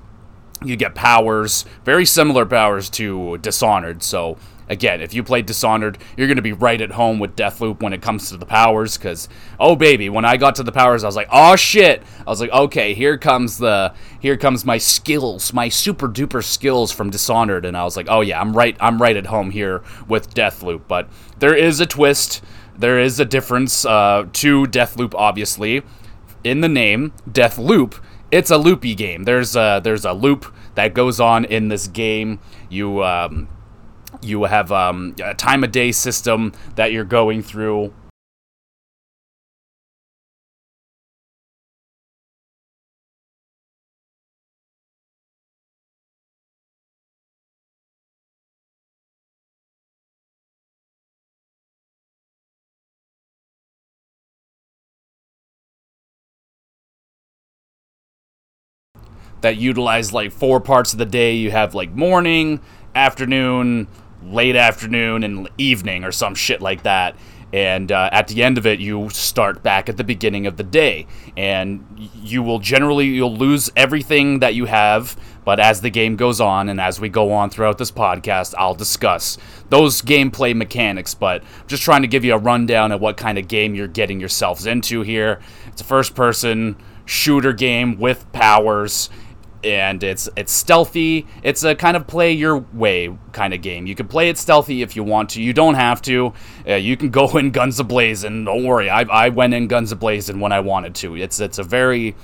You 0.64 0.76
get 0.76 0.94
powers, 0.94 1.64
very 1.84 2.06
similar 2.06 2.46
powers 2.46 2.88
to 2.90 3.38
Dishonored. 3.38 4.02
So 4.02 4.38
again, 4.68 5.00
if 5.00 5.14
you 5.14 5.22
play 5.22 5.42
Dishonored, 5.42 5.98
you're 6.16 6.26
going 6.26 6.36
to 6.36 6.42
be 6.42 6.52
right 6.52 6.80
at 6.80 6.92
home 6.92 7.18
with 7.18 7.36
Deathloop 7.36 7.82
when 7.82 7.92
it 7.92 8.02
comes 8.02 8.28
to 8.30 8.36
the 8.36 8.46
powers. 8.46 8.96
Because 8.96 9.28
oh 9.58 9.76
baby, 9.76 10.08
when 10.08 10.24
I 10.24 10.36
got 10.36 10.54
to 10.56 10.62
the 10.62 10.72
powers, 10.72 11.04
I 11.04 11.06
was 11.06 11.16
like, 11.16 11.28
oh 11.30 11.56
shit. 11.56 12.02
I 12.26 12.30
was 12.30 12.40
like, 12.40 12.50
okay, 12.50 12.94
here 12.94 13.18
comes 13.18 13.58
the 13.58 13.94
here 14.20 14.36
comes 14.36 14.64
my 14.64 14.78
skills, 14.78 15.52
my 15.52 15.68
super 15.68 16.08
duper 16.08 16.42
skills 16.42 16.92
from 16.92 17.10
Dishonored, 17.10 17.64
and 17.64 17.76
I 17.76 17.84
was 17.84 17.96
like, 17.96 18.06
oh 18.08 18.20
yeah, 18.20 18.40
I'm 18.40 18.56
right, 18.56 18.76
I'm 18.80 19.00
right 19.00 19.16
at 19.16 19.26
home 19.26 19.50
here 19.50 19.82
with 20.08 20.34
Deathloop. 20.34 20.82
But 20.88 21.08
there 21.38 21.54
is 21.54 21.80
a 21.80 21.86
twist. 21.86 22.42
There 22.78 22.98
is 22.98 23.18
a 23.18 23.24
difference 23.24 23.86
uh, 23.86 24.26
to 24.34 24.64
Deathloop, 24.64 25.14
obviously 25.14 25.82
in 26.44 26.60
the 26.60 26.68
name, 26.68 27.12
Death 27.30 27.58
Loop, 27.58 27.96
it's 28.30 28.50
a 28.50 28.58
loopy 28.58 28.94
game. 28.94 29.24
There's 29.24 29.56
a 29.56 29.80
there's 29.82 30.04
a 30.04 30.12
loop 30.12 30.52
that 30.74 30.94
goes 30.94 31.20
on 31.20 31.44
in 31.44 31.68
this 31.68 31.88
game. 31.88 32.40
You 32.68 33.02
um, 33.02 33.48
you 34.22 34.44
have 34.44 34.72
um, 34.72 35.14
a 35.22 35.34
time 35.34 35.64
of 35.64 35.72
day 35.72 35.92
system 35.92 36.52
that 36.74 36.92
you're 36.92 37.04
going 37.04 37.42
through 37.42 37.92
that 59.40 59.56
utilize 59.56 60.12
like 60.12 60.32
four 60.32 60.60
parts 60.60 60.92
of 60.92 60.98
the 60.98 61.06
day. 61.06 61.34
You 61.34 61.50
have 61.50 61.74
like 61.74 61.92
morning, 61.92 62.60
afternoon, 62.94 63.88
late 64.30 64.56
afternoon, 64.56 65.24
and 65.24 65.48
evening, 65.58 66.04
or 66.04 66.12
some 66.12 66.34
shit 66.34 66.60
like 66.60 66.82
that. 66.82 67.16
And 67.52 67.92
uh, 67.92 68.10
at 68.12 68.28
the 68.28 68.42
end 68.42 68.58
of 68.58 68.66
it, 68.66 68.80
you 68.80 69.08
start 69.10 69.62
back 69.62 69.88
at 69.88 69.96
the 69.96 70.04
beginning 70.04 70.46
of 70.46 70.56
the 70.56 70.64
day, 70.64 71.06
and 71.36 71.84
you 71.96 72.42
will 72.42 72.58
generally 72.58 73.06
you'll 73.06 73.36
lose 73.36 73.70
everything 73.76 74.40
that 74.40 74.54
you 74.54 74.64
have. 74.64 75.16
But 75.44 75.60
as 75.60 75.80
the 75.80 75.90
game 75.90 76.16
goes 76.16 76.40
on, 76.40 76.68
and 76.68 76.80
as 76.80 77.00
we 77.00 77.08
go 77.08 77.32
on 77.32 77.50
throughout 77.50 77.78
this 77.78 77.92
podcast, 77.92 78.54
I'll 78.58 78.74
discuss 78.74 79.38
those 79.68 80.02
gameplay 80.02 80.56
mechanics. 80.56 81.14
But 81.14 81.42
I'm 81.42 81.68
just 81.68 81.84
trying 81.84 82.02
to 82.02 82.08
give 82.08 82.24
you 82.24 82.34
a 82.34 82.38
rundown 82.38 82.90
of 82.90 83.00
what 83.00 83.16
kind 83.16 83.38
of 83.38 83.46
game 83.46 83.76
you're 83.76 83.86
getting 83.86 84.18
yourselves 84.18 84.66
into 84.66 85.02
here. 85.02 85.40
It's 85.68 85.80
a 85.80 85.84
first-person 85.84 86.76
shooter 87.04 87.52
game 87.52 87.96
with 87.96 88.30
powers 88.32 89.08
and 89.66 90.02
it's 90.02 90.28
it's 90.36 90.52
stealthy. 90.52 91.26
It's 91.42 91.64
a 91.64 91.74
kind 91.74 91.96
of 91.96 92.06
play 92.06 92.32
your 92.32 92.58
way 92.72 93.16
kind 93.32 93.52
of 93.52 93.60
game. 93.60 93.86
You 93.86 93.94
can 93.94 94.06
play 94.06 94.28
it 94.28 94.38
stealthy 94.38 94.82
if 94.82 94.96
you 94.96 95.02
want 95.02 95.30
to. 95.30 95.42
You 95.42 95.52
don't 95.52 95.74
have 95.74 96.00
to. 96.02 96.32
Uh, 96.66 96.74
you 96.74 96.96
can 96.96 97.10
go 97.10 97.36
in 97.36 97.50
guns 97.50 97.78
ablazing. 97.78 98.46
Don't 98.46 98.64
worry. 98.64 98.88
I, 98.88 99.02
I 99.02 99.28
went 99.30 99.54
in 99.54 99.66
guns 99.66 99.92
ablazing 99.92 100.40
when 100.40 100.52
I 100.52 100.60
wanted 100.60 100.94
to. 100.96 101.16
It's 101.16 101.40
it's 101.40 101.58
a 101.58 101.64
very 101.64 102.14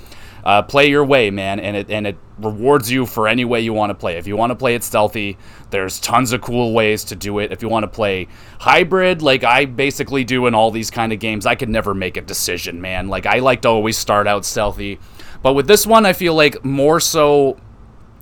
uh, 0.45 0.63
play 0.63 0.89
your 0.89 1.05
way, 1.05 1.31
man, 1.31 1.61
and 1.61 1.77
it 1.77 1.91
and 1.91 2.07
it 2.07 2.17
rewards 2.39 2.91
you 2.91 3.07
for 3.07 3.29
any 3.29 3.45
way 3.45 3.61
you 3.61 3.73
want 3.73 3.91
to 3.91 3.95
play. 3.95 4.17
If 4.17 4.27
you 4.27 4.37
want 4.37 4.51
to 4.51 4.57
play 4.57 4.75
it 4.75 4.83
stealthy, 4.83 5.39
there's 5.71 6.01
tons 6.01 6.33
of 6.33 6.41
cool 6.41 6.73
ways 6.73 7.05
to 7.05 7.17
do 7.17 7.39
it. 7.39 7.53
If 7.53 7.63
you 7.63 7.69
want 7.69 7.85
to 7.85 7.89
play 7.89 8.29
hybrid, 8.59 9.23
like 9.23 9.45
I 9.45 9.65
basically 9.67 10.25
do 10.25 10.47
in 10.47 10.55
all 10.55 10.71
these 10.71 10.91
kind 10.91 11.13
of 11.13 11.19
games, 11.19 11.47
I 11.47 11.55
could 11.55 11.69
never 11.69 11.95
make 11.95 12.17
a 12.17 12.23
decision, 12.23 12.81
man. 12.81 13.09
Like 13.09 13.27
I 13.27 13.39
like 13.39 13.63
to 13.63 13.69
always 13.69 13.99
start 13.99 14.27
out 14.27 14.45
stealthy 14.45 14.99
but 15.43 15.55
with 15.55 15.67
this 15.67 15.87
one, 15.87 16.07
I 16.07 16.13
feel 16.13 16.35
like 16.35 16.65
more 16.65 17.01
so, 17.01 17.59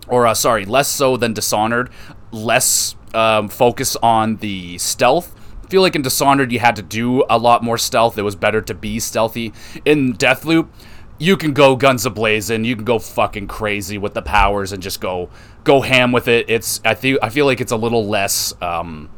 or 0.08 0.26
uh, 0.26 0.34
sorry, 0.34 0.64
less 0.64 0.88
so 0.88 1.16
than 1.16 1.32
Dishonored, 1.32 1.90
less 2.32 2.96
um, 3.14 3.48
focus 3.48 3.96
on 4.02 4.36
the 4.36 4.78
stealth. 4.78 5.34
I 5.64 5.68
feel 5.68 5.82
like 5.82 5.94
in 5.94 6.02
Dishonored, 6.02 6.50
you 6.50 6.58
had 6.58 6.76
to 6.76 6.82
do 6.82 7.24
a 7.30 7.38
lot 7.38 7.62
more 7.62 7.78
stealth. 7.78 8.18
It 8.18 8.22
was 8.22 8.34
better 8.34 8.60
to 8.62 8.74
be 8.74 8.98
stealthy. 8.98 9.52
In 9.84 10.14
Deathloop, 10.14 10.68
you 11.18 11.36
can 11.36 11.52
go 11.52 11.76
guns 11.76 12.04
ablazing. 12.04 12.64
You 12.64 12.74
can 12.74 12.84
go 12.84 12.98
fucking 12.98 13.46
crazy 13.46 13.98
with 13.98 14.14
the 14.14 14.22
powers 14.22 14.72
and 14.72 14.82
just 14.82 15.00
go 15.00 15.28
go 15.62 15.82
ham 15.82 16.12
with 16.12 16.26
it. 16.26 16.46
It's 16.48 16.80
I 16.84 16.94
feel 16.94 17.18
I 17.22 17.28
feel 17.28 17.46
like 17.46 17.60
it's 17.60 17.72
a 17.72 17.76
little 17.76 18.06
less. 18.06 18.54
Um, 18.62 19.10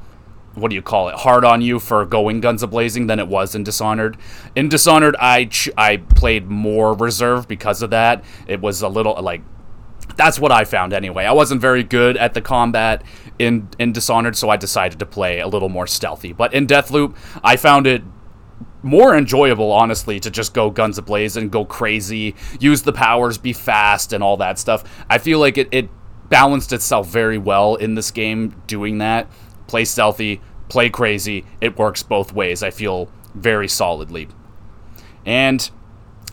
what 0.55 0.69
do 0.69 0.75
you 0.75 0.83
call 0.83 1.09
it 1.09 1.15
hard 1.15 1.45
on 1.45 1.63
you 1.63 1.79
for 1.79 2.05
going 2.05 2.41
guns 2.41 2.63
ablazing 2.63 3.09
than 3.09 3.19
it 3.19 3.29
was 3.29 3.55
in 3.55 3.65
Dishonored. 3.65 4.17
In 4.55 4.69
Dishonored, 4.69 5.17
I 5.19 5.47
ch- 5.47 5.71
I 5.77 5.99
played 5.99 6.49
more 6.49 6.95
reserve 6.95 7.49
because 7.49 7.83
of 7.83 7.91
that. 7.91 8.23
It 8.47 8.61
was 8.61 8.83
a 8.83 8.89
little 8.89 9.21
like 9.23 9.43
that's 10.17 10.39
what 10.39 10.53
I 10.53 10.65
found 10.65 10.93
anyway. 10.93 11.25
I 11.25 11.33
wasn't 11.33 11.61
very 11.61 11.83
good 11.83 12.17
at 12.17 12.35
the 12.35 12.41
combat 12.41 13.03
in 13.39 13.69
in 13.79 13.93
Dishonored, 13.93 14.37
so 14.37 14.51
I 14.51 14.57
decided 14.57 14.99
to 14.99 15.07
play 15.07 15.41
a 15.41 15.49
little 15.49 15.69
more 15.69 15.87
stealthy. 15.87 16.33
But 16.33 16.53
in 16.53 16.67
Deathloop, 16.67 17.17
I 17.43 17.57
found 17.57 17.87
it 17.87 18.03
more 18.83 19.17
enjoyable, 19.17 19.71
honestly, 19.71 20.19
to 20.21 20.31
just 20.31 20.55
go 20.55 20.69
guns 20.69 20.99
ablazing, 20.99 21.51
go 21.51 21.65
crazy, 21.65 22.35
use 22.59 22.83
the 22.83 22.93
powers, 22.93 23.39
be 23.39 23.53
fast, 23.53 24.13
and 24.13 24.23
all 24.25 24.37
that 24.39 24.59
stuff. 24.59 24.83
I 25.09 25.19
feel 25.19 25.39
like 25.39 25.57
it, 25.57 25.69
it 25.71 25.89
balanced 26.29 26.73
itself 26.73 27.09
very 27.09 27.39
well 27.39 27.77
in 27.77 27.95
this 27.95 28.11
game 28.11 28.61
doing 28.67 28.99
that 28.99 29.31
play 29.67 29.85
stealthy, 29.85 30.41
play 30.69 30.91
crazy. 30.91 31.45
It 31.61 31.79
works 31.79 32.03
both 32.03 32.33
ways. 32.33 32.63
I 32.63 32.71
feel 32.71 33.11
very 33.35 33.69
solidly. 33.69 34.29
And 35.25 35.71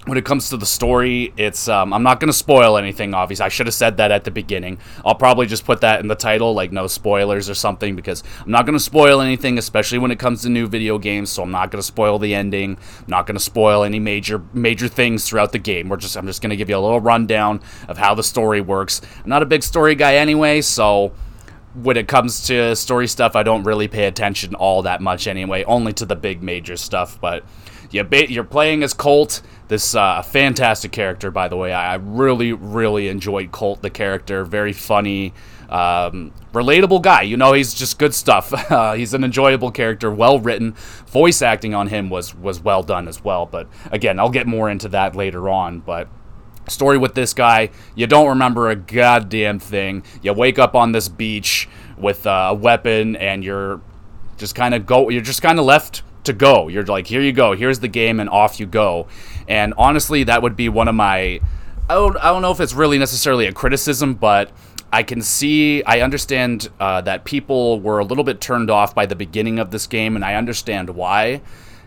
when 0.06 0.18
it 0.18 0.26
comes 0.26 0.50
to 0.50 0.58
the 0.58 0.66
story, 0.66 1.34
it's 1.38 1.68
um, 1.68 1.94
I'm 1.94 2.04
not 2.04 2.20
to 2.30 2.34
spoil 2.34 2.78
anything. 2.78 3.14
Obviously, 3.14 3.46
I 3.46 3.50
should 3.50 3.68
have 3.68 3.74
said 3.76 3.98
that 3.98 4.12
at 4.12 4.24
the 4.24 4.32
beginning. 4.32 4.80
I'll 5.06 5.16
probably 5.16 5.46
just 5.46 5.66
put 5.66 5.82
that 5.82 6.00
in 6.00 6.08
the 6.08 6.16
title, 6.16 6.54
like 6.54 6.72
no 6.72 6.88
spoilers 6.88 7.50
or 7.50 7.54
something, 7.54 7.96
because 7.96 8.24
I'm 8.40 8.52
not 8.52 8.66
to 8.78 8.84
spoil 8.84 9.22
anything, 9.22 9.58
especially 9.58 10.00
when 10.00 10.10
it 10.10 10.18
comes 10.18 10.42
to 10.44 10.50
new 10.50 10.68
video 10.68 10.98
games. 10.98 11.30
So 11.30 11.44
I'm 11.44 11.52
not 11.52 11.72
to 11.72 11.84
spoil 11.84 12.18
the 12.18 12.34
ending. 12.34 12.78
I'm 13.00 13.06
not 13.08 13.28
to 13.38 13.44
spoil 13.44 13.84
any 13.84 14.00
major 14.00 14.42
major 14.54 14.88
things 14.88 15.28
throughout 15.28 15.52
the 15.52 15.60
game. 15.60 15.90
We're 15.90 15.98
just 15.98 16.18
I'm 16.18 16.26
just 16.26 16.42
to 16.52 16.58
give 16.58 16.70
you 16.70 16.78
a 16.78 16.80
little 16.80 17.02
rundown 17.02 17.62
of 17.88 17.98
how 17.98 18.16
the 18.16 18.24
story 18.24 18.62
works. 18.62 19.02
I'm 19.24 19.30
not 19.30 19.44
a 19.44 19.48
big 19.48 19.64
story 19.64 19.96
guy 19.96 20.16
anyway, 20.16 20.62
so 20.62 21.14
when 21.84 21.98
it 21.98 22.08
comes 22.08 22.48
to 22.48 22.76
story 22.76 23.08
stuff, 23.08 23.36
I 23.36 23.44
don't 23.44 23.64
really 23.64 23.88
pay 23.88 24.06
attention 24.06 24.56
all 24.56 24.82
that 24.84 25.02
much 25.02 25.28
anyway, 25.28 25.64
only 25.64 25.94
to 25.94 26.06
the 26.06 26.16
big 26.16 26.44
major 26.44 26.78
stuff. 26.78 27.20
But 27.20 27.44
you 27.92 28.08
you're 28.12 28.44
playing 28.44 28.84
as 28.84 28.94
Colt, 28.94 29.42
this 29.68 29.96
uh, 29.96 30.22
fantastic 30.22 30.92
character, 30.92 31.32
by 31.32 31.48
the 31.48 31.56
way. 31.56 31.74
I 31.74 31.96
really, 31.96 32.54
really 32.54 33.08
enjoyed 33.08 33.52
Colt, 33.52 33.82
the 33.82 33.90
character. 33.90 34.44
Very 34.44 34.74
funny, 34.74 35.34
um, 35.70 36.34
relatable 36.54 37.02
guy. 37.02 37.24
You 37.24 37.38
know, 37.38 37.54
he's 37.54 37.74
just 37.74 38.00
good 38.00 38.14
stuff. 38.14 38.54
Uh, 38.70 38.94
he's 38.94 39.16
an 39.16 39.24
enjoyable 39.24 39.72
character, 39.72 40.12
well 40.12 40.40
written. 40.40 40.74
Voice 41.08 41.42
acting 41.42 41.74
on 41.74 41.88
him 41.88 42.10
was 42.10 42.36
was 42.36 42.60
well 42.60 42.84
done 42.84 43.08
as 43.08 43.24
well. 43.24 43.46
But 43.48 43.68
again, 43.92 44.20
I'll 44.20 44.30
get 44.30 44.46
more 44.46 44.70
into 44.70 44.90
that 44.90 45.16
later 45.16 45.50
on. 45.50 45.80
But 45.80 46.08
story 46.70 46.98
with 46.98 47.16
this 47.16 47.34
guy, 47.34 47.70
you 47.96 48.08
don't 48.08 48.28
remember 48.28 48.70
a 48.70 48.76
goddamn 48.76 49.60
thing. 49.60 50.04
You 50.22 50.34
wake 50.34 50.60
up 50.60 50.76
on 50.76 50.92
this 50.92 51.08
beach 51.08 51.68
with 51.98 52.26
a 52.26 52.54
weapon, 52.54 53.16
and 53.16 53.44
you're 53.44 53.82
just 54.38 54.56
kind 54.56 54.74
of 54.74 54.86
go. 54.86 55.10
You're 55.10 55.22
just 55.22 55.42
kind 55.42 55.60
of 55.60 55.66
left 55.66 56.02
to 56.24 56.34
go. 56.34 56.68
You're 56.68 56.86
like, 56.86 57.08
here 57.08 57.22
you 57.22 57.34
go. 57.34 57.56
Here's 57.56 57.80
the 57.80 57.88
game, 57.88 58.20
and 58.20 58.30
off 58.30 58.60
you 58.60 58.66
go. 58.66 59.08
And 59.48 59.74
honestly, 59.78 60.24
that 60.24 60.42
would 60.42 60.56
be 60.56 60.70
one 60.70 60.88
of 60.88 60.96
my. 60.96 61.42
I 61.90 61.96
don't, 61.96 62.18
I 62.18 62.26
don't 62.26 62.42
know 62.42 62.52
if 62.52 62.60
it's 62.60 62.74
really 62.74 63.00
necessarily 63.00 63.48
a 63.48 63.52
criticism, 63.52 64.14
but 64.14 64.52
I 64.92 65.04
can 65.04 65.22
see, 65.22 65.84
I 65.84 66.02
understand 66.02 66.70
uh, 66.80 67.02
that 67.02 67.26
people 67.26 67.80
were 67.80 68.00
a 68.00 68.06
little 68.06 68.24
bit 68.24 68.42
turned 68.42 68.70
off 68.70 68.94
by 68.94 69.06
the 69.06 69.16
beginning 69.16 69.60
of 69.60 69.72
this 69.72 69.88
game, 69.88 70.16
and 70.16 70.24
I 70.24 70.36
understand 70.36 70.92
why. 70.92 71.42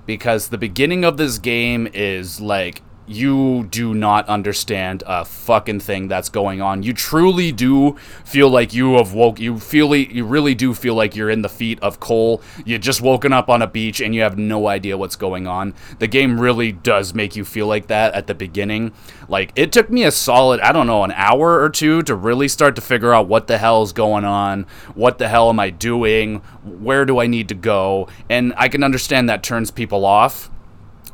Because 0.05 0.49
the 0.49 0.59
beginning 0.59 1.05
of 1.05 1.17
this 1.17 1.39
game 1.39 1.89
is 1.95 2.41
like 2.41 2.83
you 3.07 3.65
do 3.65 3.95
not 3.95 4.29
understand 4.29 5.03
a 5.07 5.25
fucking 5.25 5.81
thing 5.81 6.09
that's 6.09 6.29
going 6.29 6.61
on. 6.61 6.83
You 6.83 6.93
truly 6.93 7.53
do 7.53 7.97
feel 8.25 8.49
like 8.49 8.73
you 8.73 8.95
have 8.95 9.13
woke. 9.13 9.41
You 9.41 9.59
feel 9.59 9.95
you 9.95 10.25
really 10.25 10.55
do 10.55 10.73
feel 10.75 10.95
like 10.95 11.17
you're 11.17 11.31
in 11.31 11.43
the 11.43 11.49
feet 11.49 11.81
of 11.81 12.01
Colt. 12.01 12.43
You 12.65 12.79
just 12.79 13.03
woken 13.03 13.33
up 13.33 13.49
on 13.49 13.61
a 13.61 13.67
beach 13.67 14.01
and 14.01 14.15
you 14.15 14.23
have 14.23 14.39
no 14.39 14.69
idea 14.69 14.97
what's 14.97 15.17
going 15.17 15.47
on. 15.47 15.75
The 15.99 16.07
game 16.07 16.41
really 16.41 16.73
does 16.73 17.15
make 17.15 17.35
you 17.35 17.45
feel 17.45 17.67
like 17.67 17.89
that 17.89 18.15
at 18.15 18.27
the 18.27 18.35
beginning. 18.35 18.93
Like 19.29 19.53
it 19.57 19.73
took 19.73 19.91
me 19.91 20.05
a 20.05 20.11
solid, 20.11 20.61
I 20.61 20.73
don't 20.73 20.87
know, 20.87 21.05
an 21.05 21.13
hour 21.13 21.61
or 21.61 21.71
two 21.71 22.03
to 22.03 22.15
really 22.15 22.49
start 22.49 22.77
to 22.77 22.83
figure 22.83 23.13
out 23.13 23.27
what 23.27 23.47
the 23.47 23.59
hell 23.59 23.83
is 23.83 23.93
going 23.93 24.25
on. 24.25 24.67
What 24.95 25.19
the 25.19 25.29
hell 25.29 25.49
am 25.49 25.59
I 25.59 25.71
doing? 25.71 26.37
Where 26.63 27.05
do 27.05 27.19
I 27.19 27.27
need 27.27 27.49
to 27.49 27.55
go? 27.55 28.09
And 28.31 28.55
I 28.57 28.69
can 28.69 28.85
understand 28.85 29.29
that 29.29 29.43
turns 29.43 29.71
people 29.71 30.05
off 30.05 30.51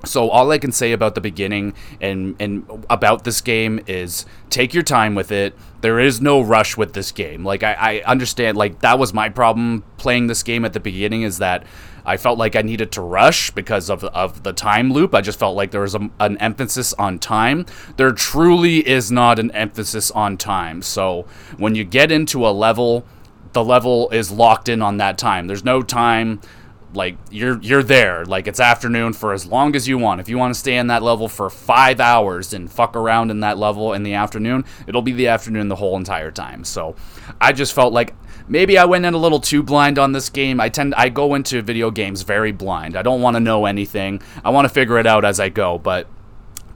so 0.05 0.31
all 0.31 0.51
I 0.51 0.59
can 0.59 0.73
say 0.73 0.93
about 0.93 1.15
the 1.15 1.21
beginning 1.21 1.75
and 2.01 2.37
and 2.39 2.85
about 2.89 3.25
this 3.25 3.41
game 3.41 3.81
is 3.87 4.27
take 4.49 4.73
your 4.73 4.83
time 4.83 5.15
with 5.15 5.33
it. 5.33 5.55
There 5.81 5.99
is 5.99 6.21
no 6.21 6.41
rush 6.41 6.77
with 6.77 6.93
this 6.93 7.11
game. 7.13 7.45
Like 7.45 7.63
I, 7.63 7.75
I 7.75 8.03
understand 8.03 8.57
like 8.57 8.81
that 8.81 8.99
was 8.99 9.13
my 9.13 9.29
problem 9.29 9.83
playing 9.97 10.29
this 10.29 10.43
game 10.43 10.65
at 10.65 10.73
the 10.73 10.81
beginning 10.81 11.23
is 11.23 11.39
that 11.39 11.65
I 12.05 12.17
felt 12.17 12.39
like 12.39 12.57
I 12.57 12.63
needed 12.63 12.93
to 12.93 13.03
rush 13.03 13.51
because 13.51 13.91
of 13.91 14.05
of 14.05 14.45
the 14.45 14.53
time 14.53 14.93
loop. 14.93 15.15
I 15.15 15.21
just 15.21 15.39
felt 15.39 15.57
like 15.57 15.73
there 15.73 15.81
was 15.81 15.95
a, 15.95 16.09
an 16.21 16.39
emphasis 16.39 16.93
on 16.95 17.19
time. 17.19 17.67
There 17.97 18.13
truly 18.13 18.87
is 18.89 19.11
not 19.11 19.39
an 19.39 19.51
emphasis 19.51 20.11
on 20.13 20.37
time. 20.37 20.81
So 20.83 21.27
when 21.57 21.75
you 21.75 21.85
get 21.85 22.13
into 22.13 22.47
a 22.47 22.51
level, 22.51 23.05
the 23.53 23.65
level 23.65 24.11
is 24.11 24.31
locked 24.31 24.69
in 24.69 24.81
on 24.81 24.99
that 24.99 25.19
time. 25.19 25.49
There's 25.49 25.65
no 25.65 25.83
time 25.83 26.41
like 26.99 27.17
you're 27.31 27.59
you're 27.63 27.83
there. 27.83 28.27
Like 28.27 28.47
it's 28.47 28.61
afternoon 28.61 29.15
for 29.15 29.33
as 29.33 29.47
long 29.47 29.75
as 29.75 29.89
you 29.89 29.97
want. 29.97 30.21
If 30.21 30.29
you 30.29 30.37
want 30.37 30.53
to 30.53 30.59
stay 30.59 30.77
in 30.77 30.89
that 30.89 31.03
level 31.03 31.29
for 31.29 31.49
five 31.49 32.01
hours 32.01 32.53
and 32.53 32.71
fuck 32.71 32.95
around 32.97 33.31
in 33.31 33.41
that 33.41 33.57
level 33.57 33.95
in 33.95 34.03
the 34.03 34.15
afternoon 34.15 34.65
it'll 34.87 35.01
be 35.01 35.13
the 35.13 35.29
afternoon 35.29 35.69
the 35.69 35.77
whole 35.77 35.97
entire 35.97 36.31
time. 36.31 36.65
So 36.65 36.95
i 37.41 37.53
just 37.53 37.73
felt 37.73 37.93
like 37.93 38.15
maybe 38.49 38.77
i 38.77 38.85
went 38.85 39.07
in 39.07 39.15
a 39.15 39.19
little 39.19 39.41
too 39.41 39.63
blind 39.63 39.99
on 39.99 40.13
this 40.13 40.29
game. 40.29 40.61
I 40.61 40.69
tend 40.69 40.95
i 40.97 41.09
go 41.09 41.35
into 41.35 41.63
video 41.63 41.91
games 41.91 42.23
very 42.23 42.53
blind. 42.53 42.97
I 42.97 43.03
don't 43.03 43.23
want 43.23 43.37
to 43.37 43.41
know 43.41 43.65
anything. 43.65 44.21
I 44.45 44.51
want 44.51 44.67
to 44.67 44.75
figure 44.75 44.99
it 44.99 45.07
out 45.07 45.25
as 45.25 45.41
i 45.41 45.49
go. 45.49 45.79
But 45.79 46.09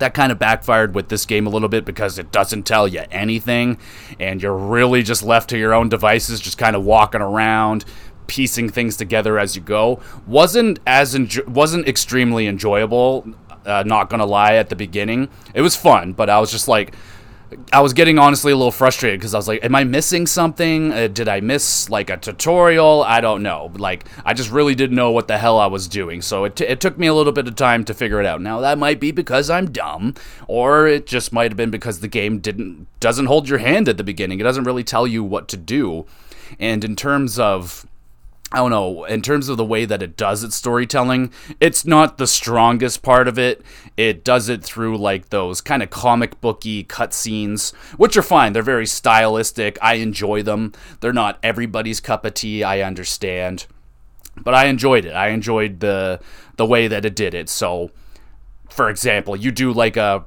that 0.03 0.15
kind 0.15 0.33
of 0.33 0.39
backfired 0.39 0.95
with 0.95 1.09
this 1.09 1.25
game 1.27 1.47
a 1.47 1.51
little 1.51 1.69
bit 1.69 1.85
because 1.85 2.19
it 2.19 2.33
doesn't 2.33 2.65
tell 2.65 2.89
you 2.89 3.05
anything 3.13 3.79
and 4.19 4.43
you're 4.43 4.57
really 4.57 5.01
just 5.03 5.23
left 5.23 5.51
to 5.51 5.57
your 5.59 5.73
own 5.73 5.89
devices 5.89 6.41
just 6.41 6.59
kind 6.59 6.75
of 6.75 6.85
walking 6.85 7.21
around 7.21 7.85
piecing 8.27 8.69
things 8.69 8.97
together 8.97 9.39
as 9.39 9.57
you 9.57 9.63
go 9.63 10.01
wasn't 10.27 10.79
as 10.87 11.15
enjo- 11.15 11.47
wasn't 11.49 11.87
extremely 11.89 12.47
enjoyable. 12.47 13.27
Uh, 13.65 13.83
not 13.87 14.11
gonna 14.11 14.27
lie, 14.27 14.55
at 14.55 14.69
the 14.69 14.77
beginning 14.77 15.29
it 15.55 15.63
was 15.63 15.77
fun, 15.77 16.13
but 16.13 16.29
I 16.31 16.39
was 16.41 16.51
just 16.51 16.69
like. 16.69 16.95
I 17.71 17.81
was 17.81 17.93
getting 17.93 18.19
honestly 18.19 18.51
a 18.51 18.57
little 18.57 18.73
frustrated 18.73 19.21
because 19.21 19.35
I 19.35 19.37
was 19.37 19.47
like, 19.47 19.63
"Am 19.63 19.75
I 19.75 19.85
missing 19.85 20.27
something? 20.27 20.91
Uh, 20.91 21.07
did 21.09 21.29
I 21.29 21.41
miss 21.41 21.91
like 21.91 22.09
a 22.09 22.17
tutorial? 22.17 23.05
I 23.07 23.21
don't 23.21 23.43
know. 23.43 23.71
Like, 23.77 24.07
I 24.25 24.33
just 24.33 24.51
really 24.51 24.75
didn't 24.75 24.97
know 24.97 25.11
what 25.11 25.29
the 25.29 25.37
hell 25.37 25.59
I 25.59 25.67
was 25.67 25.87
doing. 25.87 26.23
So 26.23 26.45
it, 26.45 26.57
t- 26.57 26.65
it 26.65 26.81
took 26.81 26.97
me 26.97 27.09
a 27.09 27.13
little 27.15 27.33
bit 27.33 27.47
of 27.47 27.55
time 27.55 27.85
to 27.85 27.93
figure 27.93 28.21
it 28.21 28.27
out. 28.27 28.41
Now 28.41 28.61
that 28.61 28.79
might 28.79 29.01
be 29.01 29.11
because 29.11 29.51
I'm 29.51 29.71
dumb, 29.71 30.15
or 30.49 30.87
it 30.87 31.07
just 31.07 31.31
might 31.31 31.51
have 31.51 31.57
been 31.59 31.71
because 31.71 32.01
the 32.01 32.09
game 32.09 32.39
didn't 32.39 32.87
doesn't 33.01 33.27
hold 33.27 33.51
your 33.51 33.59
hand 33.59 33.87
at 33.87 33.99
the 33.99 34.05
beginning. 34.05 34.41
It 34.41 34.45
doesn't 34.45 34.65
really 34.65 34.85
tell 34.85 35.07
you 35.07 35.23
what 35.23 35.47
to 35.49 35.59
do. 35.59 36.07
And 36.59 36.83
in 36.83 36.97
terms 36.97 37.39
of 37.39 37.87
I 38.53 38.59
don't 38.59 38.71
know, 38.71 39.05
in 39.05 39.23
terms 39.23 39.49
of 39.49 39.57
the 39.57 39.65
way 39.65 39.87
that 39.87 40.03
it 40.03 40.15
does 40.15 40.45
its 40.45 40.57
storytelling, 40.57 41.33
it's 41.59 41.87
not 41.87 42.19
the 42.19 42.27
strongest 42.27 43.03
part 43.03 43.27
of 43.27 43.39
it. 43.39 43.63
It 43.97 44.25
does 44.25 44.51
it 44.51 44.63
through 44.63 44.99
like 44.99 45.31
those 45.31 45.63
kind 45.63 45.83
of 45.83 45.89
comic 45.89 46.39
booky 46.43 46.85
cutscenes, 46.85 47.75
which 47.97 48.15
are 48.15 48.23
fine. 48.23 48.53
They're 48.53 48.63
very 48.63 48.87
stylistic. 48.87 49.79
I 49.81 49.95
enjoy 49.95 50.43
them. 50.43 50.73
They're 51.01 51.15
not 51.15 51.39
everybody's 51.43 51.99
cup 51.99 52.27
of 52.27 52.35
tea, 52.35 52.63
I 52.63 52.83
understand. 52.83 53.67
But 54.37 54.53
I 54.55 54.67
enjoyed 54.67 55.07
it. 55.07 55.13
I 55.13 55.29
enjoyed 55.29 55.81
the 55.81 56.21
the 56.57 56.67
way 56.67 56.89
that 56.89 57.07
it 57.07 57.17
did 57.17 57.33
it. 57.33 57.49
So, 57.49 57.91
for 58.69 58.91
example, 58.91 59.35
you 59.35 59.51
do 59.51 59.73
like 59.73 59.97
a 59.97 60.27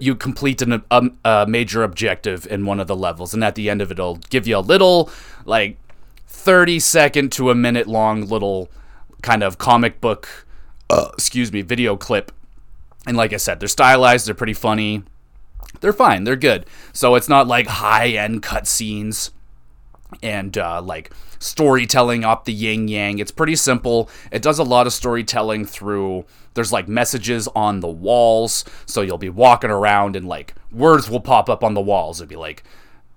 you 0.00 0.14
complete 0.14 0.62
an, 0.62 0.82
a, 0.90 1.10
a 1.24 1.46
major 1.46 1.82
objective 1.82 2.46
in 2.46 2.64
one 2.64 2.80
of 2.80 2.86
the 2.86 2.96
levels, 2.96 3.34
and 3.34 3.44
at 3.44 3.54
the 3.54 3.68
end 3.68 3.82
of 3.82 3.90
it, 3.90 3.98
it'll 3.98 4.16
give 4.30 4.46
you 4.46 4.56
a 4.56 4.60
little 4.60 5.10
like 5.44 5.78
30 6.36 6.78
second 6.78 7.32
to 7.32 7.50
a 7.50 7.54
minute 7.54 7.88
long 7.88 8.26
little 8.26 8.68
kind 9.22 9.42
of 9.42 9.58
comic 9.58 10.00
book, 10.00 10.46
uh, 10.90 11.08
excuse 11.14 11.52
me, 11.52 11.62
video 11.62 11.96
clip. 11.96 12.30
And 13.06 13.16
like 13.16 13.32
I 13.32 13.36
said, 13.38 13.58
they're 13.58 13.68
stylized, 13.68 14.28
they're 14.28 14.34
pretty 14.34 14.52
funny. 14.52 15.02
They're 15.80 15.92
fine, 15.92 16.24
they're 16.24 16.36
good. 16.36 16.66
So 16.92 17.14
it's 17.14 17.28
not 17.28 17.48
like 17.48 17.66
high 17.66 18.10
end 18.10 18.42
cutscenes 18.42 19.30
and 20.22 20.56
uh, 20.56 20.80
like 20.82 21.10
storytelling 21.38 22.24
up 22.24 22.44
the 22.44 22.52
yin 22.52 22.86
yang. 22.86 23.18
It's 23.18 23.32
pretty 23.32 23.56
simple. 23.56 24.08
It 24.30 24.42
does 24.42 24.58
a 24.58 24.64
lot 24.64 24.86
of 24.86 24.92
storytelling 24.92 25.64
through. 25.64 26.26
There's 26.54 26.72
like 26.72 26.86
messages 26.86 27.48
on 27.56 27.80
the 27.80 27.88
walls, 27.88 28.64
so 28.86 29.02
you'll 29.02 29.18
be 29.18 29.30
walking 29.30 29.70
around 29.70 30.16
and 30.16 30.28
like 30.28 30.54
words 30.70 31.10
will 31.10 31.20
pop 31.20 31.48
up 31.48 31.64
on 31.64 31.74
the 31.74 31.80
walls. 31.80 32.20
It'd 32.20 32.28
be 32.28 32.36
like, 32.36 32.62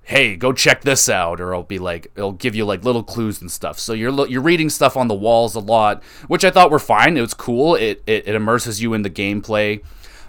hey, 0.10 0.36
go 0.36 0.52
check 0.52 0.82
this 0.82 1.08
out, 1.08 1.40
or 1.40 1.52
it'll 1.52 1.62
be 1.62 1.78
like 1.78 2.12
it'll 2.16 2.32
give 2.32 2.56
you 2.56 2.66
like 2.66 2.84
little 2.84 3.04
clues 3.04 3.42
and 3.42 3.52
stuff. 3.52 3.78
So 3.78 3.94
you're 3.94 4.28
you're 4.28 4.42
reading 4.42 4.72
stuff 4.72 4.98
on 4.98 5.08
the 5.08 5.14
walls 5.14 5.54
a 5.54 5.60
lot, 5.60 6.04
which 6.28 6.44
I 6.44 6.50
thought 6.50 6.72
were 6.72 6.80
fine. 6.80 7.16
It 7.16 7.22
was 7.22 7.36
cool. 7.36 7.76
It 7.76 8.02
it, 8.08 8.28
it 8.28 8.36
immerses 8.36 8.82
you 8.82 8.96
in 8.96 9.04
the 9.04 9.10
gameplay. 9.10 9.84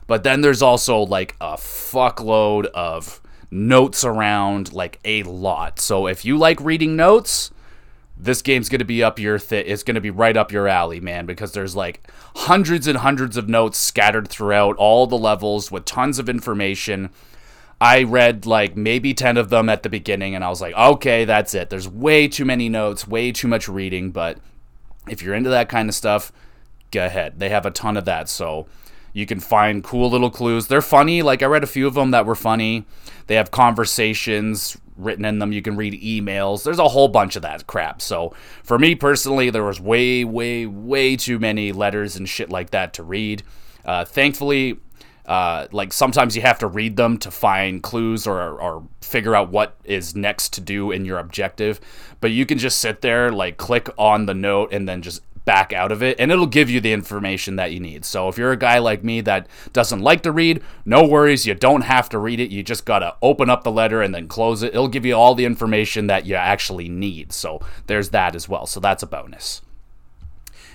But 0.06 0.22
then 0.22 0.42
there's 0.42 0.60
also 0.60 0.98
like 0.98 1.34
a 1.40 1.54
fuckload 1.54 2.66
of 2.66 3.22
notes 3.50 4.04
around, 4.04 4.74
like 4.74 5.00
a 5.02 5.22
lot. 5.22 5.80
So 5.80 6.06
if 6.06 6.26
you 6.26 6.36
like 6.36 6.60
reading 6.60 6.94
notes, 6.94 7.50
this 8.18 8.42
game's 8.42 8.68
gonna 8.68 8.84
be 8.84 9.02
up 9.02 9.18
your 9.18 9.38
th- 9.38 9.66
it's 9.66 9.82
gonna 9.82 10.02
be 10.02 10.10
right 10.10 10.36
up 10.36 10.52
your 10.52 10.68
alley, 10.68 11.00
man, 11.00 11.24
because 11.24 11.52
there's 11.52 11.74
like 11.74 12.06
hundreds 12.36 12.86
and 12.86 12.98
hundreds 12.98 13.38
of 13.38 13.48
notes 13.48 13.78
scattered 13.78 14.28
throughout 14.28 14.76
all 14.76 15.06
the 15.06 15.16
levels 15.16 15.72
with 15.72 15.86
tons 15.86 16.18
of 16.18 16.28
information 16.28 17.08
I 17.80 18.02
read 18.02 18.44
like 18.44 18.76
maybe 18.76 19.14
10 19.14 19.36
of 19.36 19.48
them 19.48 19.68
at 19.68 19.82
the 19.82 19.88
beginning 19.88 20.34
and 20.34 20.44
I 20.44 20.50
was 20.50 20.60
like, 20.60 20.74
okay, 20.74 21.24
that's 21.24 21.54
it. 21.54 21.70
There's 21.70 21.88
way 21.88 22.28
too 22.28 22.44
many 22.44 22.68
notes, 22.68 23.08
way 23.08 23.32
too 23.32 23.48
much 23.48 23.68
reading, 23.68 24.10
but 24.10 24.38
if 25.08 25.22
you're 25.22 25.34
into 25.34 25.50
that 25.50 25.68
kind 25.68 25.88
of 25.88 25.94
stuff, 25.94 26.30
go 26.90 27.06
ahead. 27.06 27.38
They 27.38 27.48
have 27.48 27.64
a 27.64 27.70
ton 27.70 27.96
of 27.96 28.04
that, 28.04 28.28
so 28.28 28.66
you 29.12 29.26
can 29.26 29.40
find 29.40 29.82
cool 29.82 30.10
little 30.10 30.30
clues. 30.30 30.66
They're 30.66 30.82
funny. 30.82 31.22
Like 31.22 31.42
I 31.42 31.46
read 31.46 31.64
a 31.64 31.68
few 31.68 31.86
of 31.86 31.94
them 31.94 32.10
that 32.10 32.26
were 32.26 32.34
funny. 32.34 32.84
They 33.26 33.36
have 33.36 33.50
conversations 33.50 34.76
written 34.96 35.24
in 35.24 35.38
them. 35.38 35.52
You 35.52 35.62
can 35.62 35.76
read 35.76 36.00
emails. 36.02 36.62
There's 36.62 36.78
a 36.78 36.88
whole 36.88 37.08
bunch 37.08 37.36
of 37.36 37.42
that 37.42 37.66
crap. 37.66 38.02
So 38.02 38.34
for 38.62 38.78
me 38.78 38.94
personally, 38.94 39.50
there 39.50 39.64
was 39.64 39.80
way, 39.80 40.24
way, 40.24 40.66
way 40.66 41.16
too 41.16 41.38
many 41.38 41.72
letters 41.72 42.16
and 42.16 42.28
shit 42.28 42.50
like 42.50 42.70
that 42.70 42.92
to 42.94 43.02
read. 43.02 43.42
Uh, 43.84 44.04
thankfully, 44.04 44.78
uh, 45.26 45.66
like 45.72 45.92
sometimes 45.92 46.36
you 46.36 46.42
have 46.42 46.58
to 46.58 46.66
read 46.66 46.96
them 46.96 47.18
to 47.18 47.30
find 47.30 47.82
clues 47.82 48.26
or, 48.26 48.60
or 48.60 48.86
figure 49.00 49.34
out 49.34 49.50
what 49.50 49.76
is 49.84 50.14
next 50.14 50.52
to 50.54 50.60
do 50.60 50.90
in 50.90 51.04
your 51.04 51.18
objective. 51.18 51.80
But 52.20 52.32
you 52.32 52.46
can 52.46 52.58
just 52.58 52.78
sit 52.78 53.00
there, 53.00 53.30
like 53.30 53.56
click 53.56 53.88
on 53.96 54.26
the 54.26 54.34
note, 54.34 54.72
and 54.72 54.88
then 54.88 55.02
just 55.02 55.22
back 55.44 55.72
out 55.72 55.90
of 55.90 56.02
it 56.02 56.20
and 56.20 56.30
it'll 56.30 56.46
give 56.46 56.70
you 56.70 56.80
the 56.80 56.92
information 56.92 57.56
that 57.56 57.72
you 57.72 57.80
need. 57.80 58.04
So 58.04 58.28
if 58.28 58.38
you're 58.38 58.52
a 58.52 58.56
guy 58.56 58.78
like 58.78 59.02
me 59.02 59.20
that 59.22 59.48
doesn't 59.72 60.00
like 60.00 60.22
to 60.22 60.32
read, 60.32 60.62
no 60.84 61.04
worries, 61.04 61.46
you 61.46 61.54
don't 61.54 61.82
have 61.82 62.08
to 62.10 62.18
read 62.18 62.40
it. 62.40 62.50
You 62.50 62.62
just 62.62 62.84
got 62.84 63.00
to 63.00 63.16
open 63.22 63.50
up 63.50 63.64
the 63.64 63.72
letter 63.72 64.02
and 64.02 64.14
then 64.14 64.28
close 64.28 64.62
it. 64.62 64.74
It'll 64.74 64.88
give 64.88 65.06
you 65.06 65.14
all 65.14 65.34
the 65.34 65.44
information 65.44 66.06
that 66.08 66.26
you 66.26 66.34
actually 66.34 66.88
need. 66.88 67.32
So 67.32 67.60
there's 67.86 68.10
that 68.10 68.34
as 68.34 68.48
well. 68.48 68.66
So 68.66 68.80
that's 68.80 69.02
a 69.02 69.06
bonus. 69.06 69.62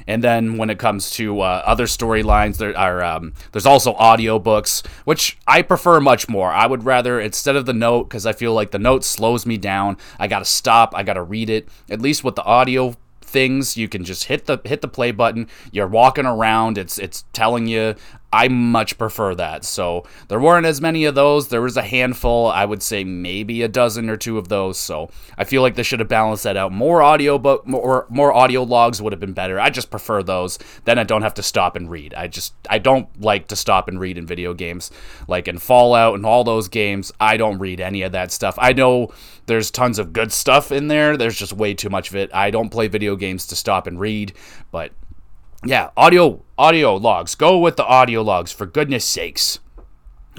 And 0.08 0.24
then 0.24 0.58
when 0.58 0.70
it 0.70 0.80
comes 0.80 1.12
to 1.12 1.42
uh, 1.42 1.64
other 1.66 1.86
storylines, 1.86 2.58
there 2.58 2.78
are 2.78 3.04
um, 3.04 3.34
there's 3.52 3.66
also 3.66 3.94
audiobooks, 3.96 4.86
which 5.04 5.38
I 5.48 5.62
prefer 5.62 6.00
much 6.00 6.30
more. 6.30 6.52
I 6.52 6.68
would 6.68 6.84
rather 6.84 7.20
instead 7.20 7.56
of 7.56 7.66
the 7.66 7.74
note 7.74 8.06
because 8.06 8.26
I 8.26 8.34
feel 8.34 8.54
like 8.54 8.72
the 8.72 8.80
note 8.80 9.04
slows 9.04 9.46
me 9.46 9.58
down. 9.58 9.98
I 10.20 10.28
got 10.28 10.40
to 10.40 10.46
stop. 10.46 10.94
I 10.96 11.04
got 11.04 11.14
to 11.14 11.24
read 11.24 11.50
it. 11.50 11.68
At 11.90 12.02
least 12.02 12.24
with 12.24 12.36
the 12.36 12.44
audio 12.44 12.96
things 13.22 13.76
you 13.76 13.90
can 13.90 14.04
just 14.06 14.26
hit 14.26 14.46
the 14.46 14.62
hit 14.64 14.82
the 14.82 14.88
play 14.88 15.12
button 15.12 15.48
you're 15.72 15.88
walking 15.88 16.26
around 16.26 16.78
it's 16.78 16.98
it's 16.98 17.26
telling 17.34 17.68
you 17.68 17.94
I 18.36 18.50
much 18.50 18.98
prefer 18.98 19.34
that. 19.36 19.64
So 19.64 20.04
there 20.28 20.42
weren't 20.42 20.66
as 20.66 20.82
many 20.82 21.06
of 21.06 21.16
those. 21.16 21.48
There 21.48 21.62
was 21.62 21.78
a 21.78 21.82
handful. 21.82 22.48
I 22.48 22.66
would 22.66 22.84
say 22.84 23.06
maybe 23.06 23.62
a 23.62 23.70
dozen 23.70 24.10
or 24.10 24.18
two 24.18 24.38
of 24.38 24.50
those. 24.50 24.78
So 24.78 25.10
I 25.38 25.46
feel 25.46 25.62
like 25.62 25.76
they 25.76 25.84
should 25.84 26.02
have 26.02 26.10
balanced 26.10 26.44
that 26.44 26.58
out. 26.58 26.74
More 26.74 27.02
audio, 27.02 27.38
but 27.38 27.66
more 27.66 28.06
more 28.10 28.34
audio 28.34 28.64
logs 28.64 29.02
would 29.02 29.14
have 29.14 29.22
been 29.22 29.32
better. 29.32 29.58
I 29.58 29.70
just 29.70 29.90
prefer 29.90 30.22
those. 30.22 30.60
Then 30.84 31.00
I 31.00 31.06
don't 31.06 31.22
have 31.22 31.36
to 31.36 31.44
stop 31.44 31.78
and 31.78 31.90
read. 31.90 32.14
I 32.14 32.28
just 32.28 32.54
I 32.70 32.78
don't 32.78 33.08
like 33.22 33.48
to 33.48 33.56
stop 33.56 33.88
and 33.88 34.02
read 34.02 34.18
in 34.18 34.26
video 34.26 34.54
games. 34.54 34.92
Like 35.30 35.48
in 35.48 35.58
Fallout 35.58 36.16
and 36.16 36.26
all 36.26 36.44
those 36.44 36.68
games, 36.68 37.14
I 37.22 37.38
don't 37.38 37.60
read 37.60 37.80
any 37.80 38.02
of 38.02 38.12
that 38.12 38.34
stuff. 38.34 38.56
I 38.58 38.74
know 38.74 39.14
there's 39.46 39.72
tons 39.72 39.98
of 39.98 40.12
good 40.12 40.34
stuff 40.34 40.74
in 40.74 40.90
there. 40.90 41.16
There's 41.16 41.38
just 41.38 41.54
way 41.54 41.74
too 41.74 41.90
much 41.90 42.10
of 42.10 42.18
it. 42.18 42.30
I 42.34 42.52
don't 42.52 42.70
play 42.70 42.90
video 42.90 43.16
games 43.16 43.48
to 43.48 43.56
stop 43.56 43.88
and 43.88 43.98
read, 43.98 44.34
but 44.72 44.92
yeah, 45.64 45.90
audio 45.96 46.44
audio 46.58 46.96
logs. 46.96 47.36
Go 47.36 47.60
with 47.60 47.76
the 47.76 47.86
audio 47.86 48.22
logs 48.22 48.52
for 48.52 48.66
goodness 48.66 49.06
sakes. 49.06 49.60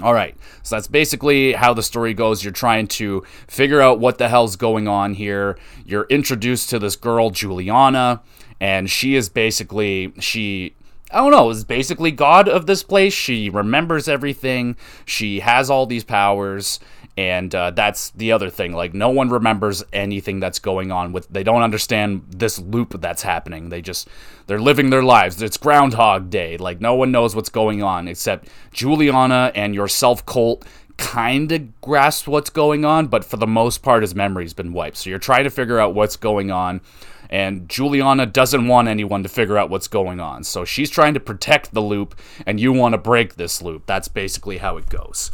All 0.01 0.13
right. 0.13 0.35
So 0.61 0.75
that's 0.75 0.87
basically 0.87 1.53
how 1.53 1.73
the 1.73 1.81
story 1.81 2.13
goes. 2.13 2.43
You're 2.43 2.53
trying 2.53 2.87
to 2.87 3.23
figure 3.47 3.81
out 3.81 3.99
what 3.99 4.19
the 4.19 4.29
hell's 4.29 4.55
going 4.55 4.87
on 4.87 5.15
here. 5.15 5.57
You're 5.85 6.05
introduced 6.09 6.69
to 6.69 6.79
this 6.79 6.95
girl 6.95 7.31
Juliana 7.31 8.21
and 8.59 8.89
she 8.89 9.15
is 9.15 9.29
basically 9.29 10.13
she 10.19 10.75
I 11.09 11.19
don't 11.19 11.31
know, 11.31 11.49
is 11.49 11.63
basically 11.63 12.11
god 12.11 12.49
of 12.49 12.65
this 12.65 12.83
place. 12.83 13.13
She 13.13 13.49
remembers 13.49 14.07
everything. 14.09 14.75
She 15.05 15.39
has 15.39 15.69
all 15.69 15.85
these 15.85 16.03
powers 16.03 16.79
and 17.17 17.53
uh, 17.55 17.71
that's 17.71 18.11
the 18.11 18.31
other 18.31 18.49
thing 18.49 18.73
like 18.73 18.93
no 18.93 19.09
one 19.09 19.29
remembers 19.29 19.83
anything 19.91 20.39
that's 20.39 20.59
going 20.59 20.91
on 20.91 21.11
with 21.11 21.27
they 21.29 21.43
don't 21.43 21.63
understand 21.63 22.23
this 22.29 22.59
loop 22.59 23.01
that's 23.01 23.23
happening. 23.23 23.69
They 23.69 23.81
just 23.81 24.07
they're 24.45 24.61
living 24.61 24.91
their 24.91 25.03
lives. 25.03 25.41
It's 25.41 25.57
groundhog 25.57 26.29
day. 26.29 26.57
Like 26.57 26.79
no 26.79 26.93
one 26.93 27.11
knows 27.11 27.35
what's 27.35 27.49
going 27.49 27.81
on 27.81 28.07
except 28.07 28.47
juliana 28.71 29.51
and 29.55 29.73
yourself 29.73 30.25
colt 30.25 30.63
kind 30.97 31.51
of 31.51 31.81
grasp 31.81 32.27
what's 32.27 32.49
going 32.49 32.83
on 32.83 33.05
but 33.05 33.23
for 33.23 33.37
the 33.37 33.45
most 33.45 33.83
part 33.83 34.01
his 34.03 34.13
memory's 34.13 34.53
been 34.53 34.71
wiped. 34.71 34.97
So 34.97 35.09
you're 35.09 35.19
trying 35.19 35.45
to 35.45 35.49
figure 35.49 35.79
out 35.79 35.95
what's 35.95 36.17
going 36.17 36.51
on 36.51 36.81
and 37.29 37.67
Juliana 37.67 38.25
doesn't 38.25 38.67
want 38.67 38.87
anyone 38.87 39.21
to 39.23 39.27
figure 39.27 39.57
out 39.57 39.69
what's 39.69 39.89
going 39.89 40.21
on. 40.21 40.45
So 40.45 40.63
she's 40.63 40.89
trying 40.89 41.13
to 41.13 41.19
protect 41.19 41.73
the 41.73 41.81
loop, 41.81 42.15
and 42.45 42.57
you 42.57 42.71
want 42.71 42.93
to 42.93 42.97
break 42.97 43.35
this 43.35 43.61
loop. 43.61 43.85
That's 43.85 44.07
basically 44.07 44.59
how 44.59 44.77
it 44.77 44.87
goes 44.87 45.29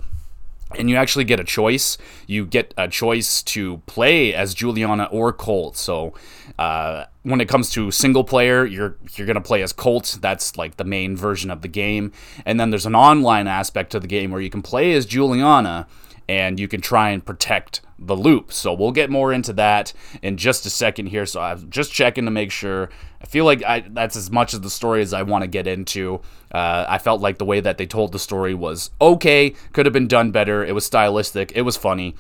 and 0.78 0.90
you 0.90 0.96
actually 0.96 1.24
get 1.24 1.40
a 1.40 1.44
choice. 1.44 1.98
You 2.28 2.46
get 2.46 2.74
a 2.78 2.88
choice 2.88 3.44
to 3.44 3.78
play 3.86 4.34
as 4.34 4.54
Juliana 4.54 5.08
or 5.12 5.34
Colt. 5.34 5.78
So 5.78 6.14
uh, 6.60 7.06
when 7.24 7.42
it 7.42 7.50
comes 7.50 7.70
to 7.72 7.92
single 7.92 8.24
player, 8.24 8.66
you're 8.66 8.98
you're 9.16 9.28
gonna 9.28 9.42
play 9.42 9.62
as 9.62 9.74
Colt. 9.74 10.18
That's 10.22 10.58
like 10.58 10.78
the 10.78 10.84
main 10.84 11.16
version 11.16 11.50
of 11.52 11.62
the 11.62 11.68
game. 11.68 12.12
And 12.46 12.60
then 12.60 12.70
there's 12.70 12.86
an 12.86 12.96
online 12.96 13.48
aspect 13.48 13.92
to 13.92 14.00
the 14.00 14.08
game 14.08 14.32
where 14.32 14.42
you 14.42 14.50
can 14.50 14.62
play 14.62 14.94
as 14.94 15.06
Juliana 15.06 15.88
and 16.34 16.60
you 16.60 16.68
can 16.68 16.82
try 16.82 17.12
and 17.12 17.24
protect 17.24 17.82
the 18.00 18.16
loop. 18.16 18.52
So 18.52 18.74
we'll 18.74 18.92
get 18.92 19.10
more 19.10 19.32
into 19.32 19.54
that 19.54 19.94
in 20.22 20.36
just 20.38 20.66
a 20.66 20.70
second 20.70 21.08
here. 21.08 21.26
So 21.26 21.42
I'm 21.42 21.70
just 21.70 21.94
checking 21.94 22.26
to 22.26 22.32
make 22.32 22.52
sure. 22.52 22.90
I 23.22 23.26
feel 23.26 23.46
like 23.46 23.64
I, 23.64 23.82
that's 23.82 24.16
as 24.16 24.32
much 24.32 24.54
of 24.54 24.64
the 24.64 24.70
story 24.70 25.02
as 25.02 25.14
I 25.14 25.22
want 25.22 25.44
to 25.44 25.48
get 25.48 25.68
into. 25.68 26.22
Uh, 26.52 26.86
I 26.90 26.98
felt 26.98 27.22
like 27.22 27.38
the 27.38 27.46
way 27.46 27.60
that 27.62 27.78
they 27.78 27.86
told 27.86 28.12
the 28.12 28.20
story 28.20 28.54
was 28.54 28.92
okay, 29.00 29.52
could 29.74 29.86
have 29.86 29.94
been 29.94 30.08
done 30.08 30.32
better. 30.32 30.66
It 30.66 30.74
was 30.74 30.86
stylistic, 30.86 31.52
it 31.56 31.62
was 31.62 31.78
funny. 31.78 32.16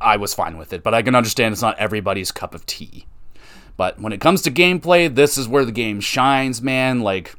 I 0.00 0.16
was 0.16 0.34
fine 0.34 0.58
with 0.58 0.72
it, 0.72 0.82
but 0.82 0.94
I 0.94 1.02
can 1.02 1.14
understand 1.14 1.52
it's 1.52 1.62
not 1.62 1.78
everybody's 1.78 2.32
cup 2.32 2.54
of 2.54 2.66
tea. 2.66 3.06
But 3.76 4.00
when 4.00 4.12
it 4.12 4.20
comes 4.20 4.42
to 4.42 4.50
gameplay, 4.50 5.14
this 5.14 5.38
is 5.38 5.48
where 5.48 5.64
the 5.64 5.72
game 5.72 6.00
shines, 6.00 6.60
man. 6.60 7.00
Like, 7.00 7.36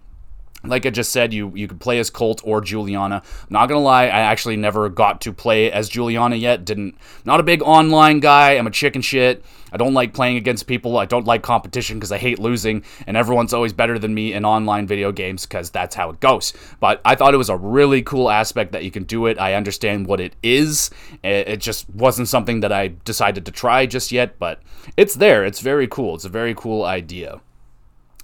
like 0.65 0.85
I 0.85 0.89
just 0.89 1.11
said, 1.11 1.33
you 1.33 1.51
you 1.55 1.67
could 1.67 1.79
play 1.79 1.99
as 1.99 2.09
Colt 2.09 2.41
or 2.43 2.61
Juliana. 2.61 3.21
Not 3.49 3.67
gonna 3.67 3.81
lie, 3.81 4.03
I 4.03 4.19
actually 4.21 4.55
never 4.55 4.87
got 4.89 5.19
to 5.21 5.33
play 5.33 5.71
as 5.71 5.89
Juliana 5.89 6.35
yet. 6.35 6.63
Didn't 6.63 6.97
not 7.25 7.39
a 7.39 7.43
big 7.43 7.61
online 7.61 8.19
guy. 8.19 8.51
I'm 8.51 8.67
a 8.67 8.71
chicken 8.71 9.01
shit. 9.01 9.43
I 9.73 9.77
don't 9.77 9.93
like 9.93 10.13
playing 10.13 10.37
against 10.37 10.67
people. 10.67 10.97
I 10.97 11.05
don't 11.05 11.25
like 11.25 11.41
competition 11.41 11.97
because 11.97 12.11
I 12.11 12.17
hate 12.17 12.39
losing, 12.39 12.83
and 13.07 13.17
everyone's 13.17 13.53
always 13.53 13.73
better 13.73 13.97
than 13.97 14.13
me 14.13 14.33
in 14.33 14.45
online 14.45 14.87
video 14.87 15.11
games 15.11 15.45
because 15.45 15.69
that's 15.71 15.95
how 15.95 16.11
it 16.11 16.19
goes. 16.19 16.53
But 16.79 17.01
I 17.03 17.15
thought 17.15 17.33
it 17.33 17.37
was 17.37 17.49
a 17.49 17.57
really 17.57 18.03
cool 18.03 18.29
aspect 18.29 18.71
that 18.71 18.83
you 18.83 18.91
can 18.91 19.03
do 19.03 19.25
it. 19.25 19.39
I 19.39 19.55
understand 19.55 20.07
what 20.07 20.21
it 20.21 20.35
is. 20.43 20.91
It 21.23 21.57
just 21.57 21.89
wasn't 21.89 22.27
something 22.27 22.59
that 22.59 22.71
I 22.71 22.89
decided 23.03 23.45
to 23.47 23.51
try 23.51 23.85
just 23.85 24.11
yet, 24.11 24.37
but 24.37 24.61
it's 24.95 25.15
there. 25.15 25.43
It's 25.43 25.59
very 25.59 25.87
cool. 25.87 26.15
It's 26.15 26.25
a 26.25 26.29
very 26.29 26.53
cool 26.53 26.85
idea. 26.85 27.41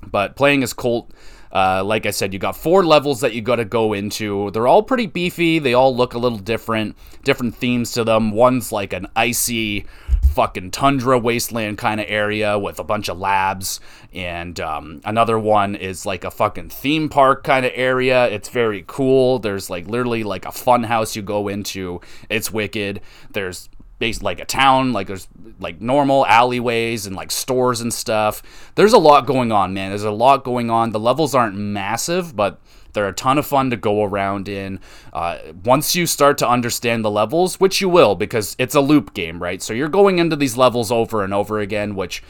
But 0.06 0.36
playing 0.36 0.64
as 0.64 0.72
Colt 0.72 1.12
uh, 1.52 1.84
like 1.84 2.06
I 2.06 2.12
said, 2.12 2.34
you 2.34 2.40
got 2.40 2.56
four 2.56 2.86
levels 2.86 3.22
that 3.22 3.34
you 3.34 3.42
got 3.42 3.58
to 3.58 3.66
go 3.66 3.94
into. 3.94 4.52
They're 4.52 4.68
all 4.68 4.84
pretty 4.84 5.08
beefy. 5.08 5.60
They 5.60 5.74
all 5.74 5.96
look 5.96 6.14
a 6.14 6.20
little 6.20 6.38
different, 6.38 6.96
different 7.24 7.56
themes 7.56 7.92
to 7.94 8.04
them. 8.04 8.32
One's 8.32 8.72
like 8.72 8.94
an 8.94 9.08
icy, 9.16 9.86
fucking 10.34 10.72
tundra 10.72 11.18
wasteland 11.18 11.78
kind 11.78 12.00
of 12.00 12.06
area 12.08 12.58
with 12.60 12.80
a 12.80 12.84
bunch 12.84 13.10
of 13.10 13.18
labs, 13.18 13.80
and 14.14 14.60
um, 14.60 15.02
another 15.06 15.40
one 15.40 15.76
is 15.76 16.06
like 16.06 16.24
a 16.24 16.32
fucking 16.32 16.70
theme 16.70 17.10
park 17.10 17.44
kind 17.44 17.66
of 17.66 17.72
area. 17.76 18.28
It's 18.28 18.50
very 18.50 18.84
cool. 18.88 19.40
There's 19.40 19.70
like 19.70 19.88
literally 19.88 20.24
like 20.24 20.46
a 20.46 20.52
fun 20.52 20.84
house 20.84 21.16
you 21.16 21.22
go 21.22 21.48
into. 21.48 22.02
It's 22.30 22.52
wicked. 22.52 23.02
There's 23.32 23.70
based 23.98 24.24
like 24.24 24.40
a 24.40 24.46
town 24.46 24.94
like 24.94 25.08
there's 25.08 25.28
like 25.60 25.82
normal 25.82 26.26
alleyways 26.26 27.06
and 27.06 27.16
like 27.16 27.32
stores 27.32 27.82
and 27.82 27.94
stuff 27.94 28.72
there's 28.76 28.94
a 28.94 28.98
lot 28.98 29.26
going 29.26 29.52
on 29.52 29.74
man 29.74 29.90
there's 29.90 30.04
a 30.04 30.12
lot 30.12 30.44
going 30.44 30.70
on 30.70 30.92
the 30.92 31.00
levels 31.00 31.36
aren't 31.36 31.56
massive 31.56 32.36
but 32.36 32.60
they're 32.94 33.08
a 33.08 33.14
ton 33.14 33.38
of 33.38 33.46
fun 33.46 33.70
to 33.70 33.78
go 33.78 34.04
around 34.04 34.50
in 34.50 34.80
uh, 35.14 35.38
once 35.64 35.96
you 35.96 36.08
start 36.08 36.38
to 36.38 36.48
understand 36.48 37.06
the 37.06 37.12
levels 37.12 37.60
which 37.60 37.82
you 37.82 37.90
will 37.90 38.16
because 38.16 38.56
it's 38.58 38.76
a 38.76 38.82
loop 38.82 39.14
game 39.14 39.42
right 39.42 39.62
so 39.62 39.74
you're 39.74 39.88
going 39.88 40.18
into 40.18 40.36
these 40.36 40.58
levels 40.58 40.92
over 40.92 41.24
and 41.24 41.34
over 41.34 41.60
again 41.60 41.96
which 41.96 42.24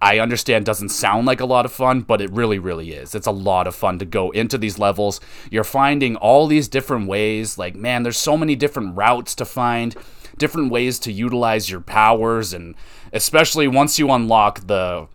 I 0.00 0.20
understand 0.20 0.64
doesn't 0.64 0.90
sound 0.90 1.26
like 1.26 1.40
a 1.40 1.46
lot 1.46 1.64
of 1.64 1.72
fun, 1.72 2.02
but 2.02 2.20
it 2.20 2.30
really, 2.30 2.60
really 2.60 2.92
is. 2.92 3.16
It's 3.16 3.26
a 3.26 3.32
lot 3.32 3.66
of 3.66 3.74
fun 3.74 3.98
to 3.98 4.04
go 4.04 4.30
into 4.30 4.56
these 4.56 4.78
levels. 4.78 5.20
You're 5.50 5.64
finding 5.64 6.14
all 6.14 6.46
these 6.46 6.68
different 6.68 7.08
ways. 7.08 7.58
Like, 7.58 7.74
man, 7.74 8.04
there's 8.04 8.16
so 8.16 8.36
many 8.36 8.54
different 8.54 8.96
routes 8.96 9.34
to 9.34 9.44
find 9.44 9.96
different 10.38 10.70
ways 10.70 10.98
to 11.00 11.12
utilize 11.12 11.70
your 11.70 11.80
powers 11.80 12.52
and 12.52 12.74
especially 13.12 13.68
once 13.68 13.98
you 13.98 14.10
unlock 14.10 14.66
the 14.66 15.08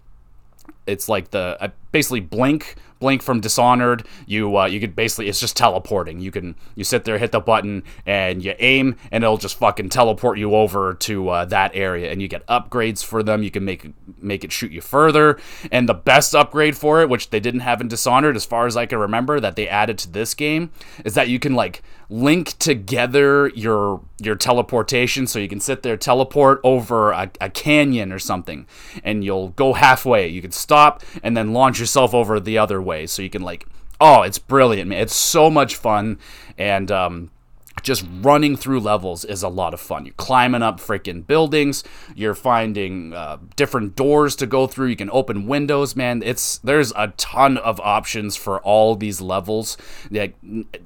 it's 0.85 1.07
like 1.07 1.31
the 1.31 1.57
uh, 1.59 1.69
basically 1.91 2.19
blink 2.19 2.75
blink 3.03 3.21
from 3.21 3.41
dishonored. 3.41 4.07
You 4.25 4.57
uh, 4.57 4.65
you 4.65 4.79
could 4.79 4.95
basically 4.95 5.27
it's 5.27 5.39
just 5.39 5.57
teleporting. 5.57 6.19
You 6.21 6.31
can 6.31 6.55
you 6.75 6.83
sit 6.83 7.03
there 7.03 7.17
hit 7.17 7.33
the 7.33 7.41
button 7.41 7.83
and 8.05 8.43
you 8.43 8.55
aim 8.59 8.95
and 9.11 9.23
it'll 9.23 9.37
just 9.37 9.57
fucking 9.57 9.89
teleport 9.89 10.37
you 10.37 10.55
over 10.55 10.93
to 10.93 11.29
uh, 11.29 11.45
that 11.45 11.71
area 11.75 12.11
and 12.11 12.21
you 12.21 12.29
get 12.29 12.47
upgrades 12.47 13.03
for 13.03 13.21
them. 13.21 13.43
You 13.43 13.51
can 13.51 13.65
make 13.65 13.91
make 14.21 14.43
it 14.43 14.51
shoot 14.51 14.71
you 14.71 14.81
further. 14.81 15.37
And 15.69 15.87
the 15.87 15.93
best 15.93 16.33
upgrade 16.33 16.77
for 16.77 17.01
it 17.01 17.09
which 17.09 17.29
they 17.29 17.41
didn't 17.41 17.59
have 17.61 17.81
in 17.81 17.89
dishonored 17.89 18.35
as 18.35 18.45
far 18.45 18.65
as 18.65 18.77
i 18.77 18.85
can 18.85 18.97
remember 18.97 19.39
that 19.39 19.55
they 19.55 19.67
added 19.67 19.97
to 19.97 20.09
this 20.09 20.33
game 20.33 20.71
is 21.03 21.13
that 21.15 21.27
you 21.27 21.39
can 21.39 21.53
like 21.53 21.81
link 22.09 22.57
together 22.59 23.49
your 23.49 24.01
your 24.19 24.35
teleportation 24.35 25.27
so 25.27 25.39
you 25.39 25.47
can 25.47 25.59
sit 25.59 25.83
there 25.83 25.97
teleport 25.97 26.59
over 26.63 27.11
a, 27.11 27.31
a, 27.41 27.49
canyon 27.49 28.11
or 28.11 28.19
something 28.19 28.67
and 29.03 29.23
you'll 29.23 29.49
go 29.49 29.73
halfway. 29.73 30.27
You 30.27 30.41
can 30.41 30.51
stop 30.51 31.03
and 31.21 31.35
then 31.35 31.53
launch 31.53 31.79
yourself 31.79 32.13
over 32.13 32.39
the 32.39 32.57
other 32.57 32.81
way 32.81 33.07
so 33.07 33.21
you 33.21 33.29
can 33.29 33.41
like 33.41 33.65
oh 33.99 34.21
it's 34.21 34.37
brilliant 34.37 34.89
man. 34.89 35.01
It's 35.01 35.15
so 35.15 35.49
much 35.49 35.75
fun. 35.75 36.19
And 36.57 36.91
um 36.91 37.31
just 37.81 38.05
running 38.21 38.55
through 38.55 38.79
levels 38.79 39.25
is 39.25 39.43
a 39.43 39.49
lot 39.49 39.73
of 39.73 39.81
fun. 39.81 40.05
You're 40.05 40.13
climbing 40.15 40.61
up 40.61 40.79
freaking 40.79 41.25
buildings. 41.25 41.83
You're 42.15 42.35
finding 42.35 43.13
uh, 43.13 43.39
different 43.55 43.95
doors 43.95 44.35
to 44.37 44.45
go 44.45 44.67
through. 44.67 44.87
You 44.87 44.95
can 44.95 45.09
open 45.11 45.47
windows, 45.47 45.95
man. 45.95 46.21
It's 46.23 46.59
there's 46.59 46.93
a 46.95 47.07
ton 47.17 47.57
of 47.57 47.79
options 47.81 48.35
for 48.35 48.61
all 48.61 48.95
these 48.95 49.21
levels. 49.21 49.77
Like, 50.11 50.35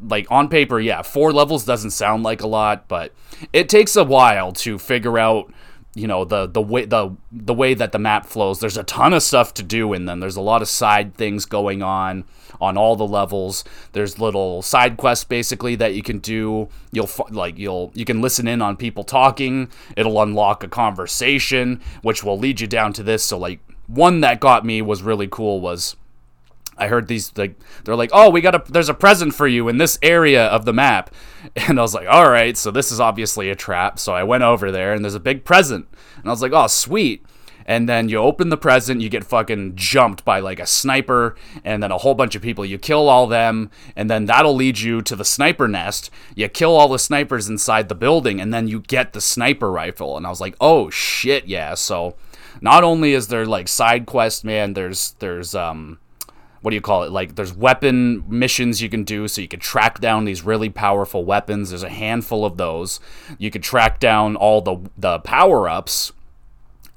like 0.02 0.28
on 0.32 0.48
paper, 0.50 0.80
yeah, 0.80 1.02
four 1.02 1.34
levels 1.34 1.66
doesn't 1.66 1.92
sound 1.92 2.24
like 2.24 2.42
a 2.42 2.48
lot, 2.48 2.88
but 2.88 3.14
it 3.52 3.70
takes 3.70 3.96
a 3.96 4.04
while 4.04 4.52
to 4.54 4.80
figure 4.80 5.20
out 5.20 5.52
you 5.98 6.08
know 6.08 6.24
the 6.26 6.46
the 6.48 6.62
way 6.62 6.86
the 6.86 7.16
the 7.32 7.54
way 7.54 7.74
that 7.74 7.92
the 7.92 7.98
map 7.98 8.26
flows 8.26 8.60
there's 8.60 8.78
a 8.78 8.84
ton 8.84 9.14
of 9.14 9.24
stuff 9.24 9.54
to 9.56 9.64
do 9.64 9.94
in 9.94 10.06
them 10.06 10.20
there's 10.20 10.36
a 10.36 10.42
lot 10.42 10.62
of 10.62 10.68
side 10.68 11.16
things 11.16 11.46
going 11.46 11.82
on 11.82 12.24
on 12.60 12.78
all 12.78 12.96
the 12.96 13.08
levels 13.08 13.64
there's 13.94 14.20
little 14.20 14.62
side 14.62 14.98
quests 14.98 15.24
basically 15.24 15.76
that 15.76 15.94
you 15.94 16.02
can 16.02 16.20
do 16.20 16.68
you'll 16.92 17.10
like 17.30 17.58
you'll 17.58 17.92
you 17.94 18.06
can 18.06 18.22
listen 18.22 18.48
in 18.48 18.62
on 18.62 18.76
people 18.76 19.04
talking 19.04 19.70
it'll 19.96 20.22
unlock 20.22 20.64
a 20.64 20.68
conversation 20.68 21.82
which 22.02 22.24
will 22.24 22.38
lead 22.38 22.60
you 22.60 22.68
down 22.68 22.94
to 22.94 23.04
this 23.04 23.24
so 23.24 23.38
like 23.38 23.60
one 23.88 24.22
that 24.22 24.40
got 24.40 24.66
me 24.66 24.82
was 24.82 25.02
really 25.02 25.28
cool 25.28 25.62
was 25.62 25.96
I 26.78 26.88
heard 26.88 27.08
these 27.08 27.36
like 27.36 27.56
they're 27.84 27.96
like, 27.96 28.12
"Oh, 28.14 28.30
we 28.30 28.42
got 28.42 28.56
a 28.56 28.72
there's 28.72 28.90
a 28.90 28.94
present 28.94 29.34
for 29.34 29.48
you 29.48 29.68
in 29.68 29.78
this 29.78 29.98
area 30.02 30.46
of 30.48 30.66
the 30.66 30.74
map." 30.74 31.14
And 31.56 31.80
I 31.80 31.82
was 31.82 31.94
like, 31.94 32.08
"All 32.10 32.30
right, 32.30 32.58
so 32.58 32.72
this 32.72 32.92
is 32.92 33.00
obviously 33.00 33.50
a 33.50 33.56
trap." 33.56 34.00
So 34.00 34.14
I 34.14 34.24
went 34.24 34.44
over 34.44 34.70
there 34.70 34.94
and 34.94 35.04
there's 35.04 35.16
a 35.16 35.20
big 35.20 35.46
present. 35.46 35.88
And 36.18 36.26
I 36.26 36.30
was 36.30 36.42
like, 36.42 36.52
"Oh, 36.52 36.68
sweet." 36.68 37.26
And 37.68 37.88
then 37.90 38.08
you 38.08 38.18
open 38.18 38.48
the 38.48 38.58
present, 38.58 39.02
you 39.02 39.10
get 39.10 39.26
fucking 39.26 39.76
jumped 39.76 40.24
by 40.24 40.40
like 40.40 40.60
a 40.60 40.66
sniper 40.66 41.36
and 41.66 41.84
then 41.84 41.92
a 41.92 41.98
whole 41.98 42.16
bunch 42.16 42.34
of 42.34 42.42
people. 42.42 42.66
You 42.66 42.78
kill 42.78 43.10
all 43.10 43.28
them, 43.28 43.70
and 43.96 44.10
then 44.10 44.26
that'll 44.26 44.56
lead 44.56 44.80
you 44.80 45.02
to 45.02 45.16
the 45.16 45.26
sniper 45.26 45.68
nest. 45.68 46.10
You 46.34 46.48
kill 46.48 46.76
all 46.76 46.88
the 46.88 46.98
snipers 46.98 47.50
inside 47.50 47.90
the 47.90 47.96
building, 47.96 48.40
and 48.40 48.54
then 48.54 48.70
you 48.70 48.80
get 48.80 49.12
the 49.12 49.22
sniper 49.22 49.70
rifle. 49.70 50.16
And 50.16 50.26
I 50.26 50.30
was 50.30 50.42
like, 50.42 50.56
"Oh 50.62 50.90
shit, 50.90 51.48
yeah." 51.48 51.74
So 51.74 52.16
not 52.62 52.84
only 52.84 53.14
is 53.14 53.28
there 53.28 53.46
like 53.46 53.68
side 53.68 54.06
quest, 54.06 54.46
man, 54.46 54.74
there's 54.74 55.12
there's 55.20 55.54
um 55.54 56.00
what 56.62 56.72
do 56.72 56.76
you 56.76 56.82
call 56.82 57.04
it? 57.04 57.12
Like 57.12 57.36
there's 57.36 57.54
weapon 57.54 58.24
missions 58.28 58.82
you 58.82 58.90
can 58.90 59.04
do, 59.04 59.28
so 59.28 59.42
you 59.42 59.48
can 59.48 59.60
track 59.60 60.00
down 60.00 60.26
these 60.26 60.44
really 60.44 60.70
powerful 60.70 61.24
weapons. 61.24 61.70
There's 61.70 61.84
a 61.84 61.90
handful 61.90 62.46
of 62.46 62.58
those. 62.58 63.00
You 63.38 63.52
can 63.52 63.62
track 63.62 64.00
down 64.00 64.36
all 64.36 64.62
the 64.62 64.90
the 64.98 65.20
power 65.20 65.70
ups, 65.70 66.12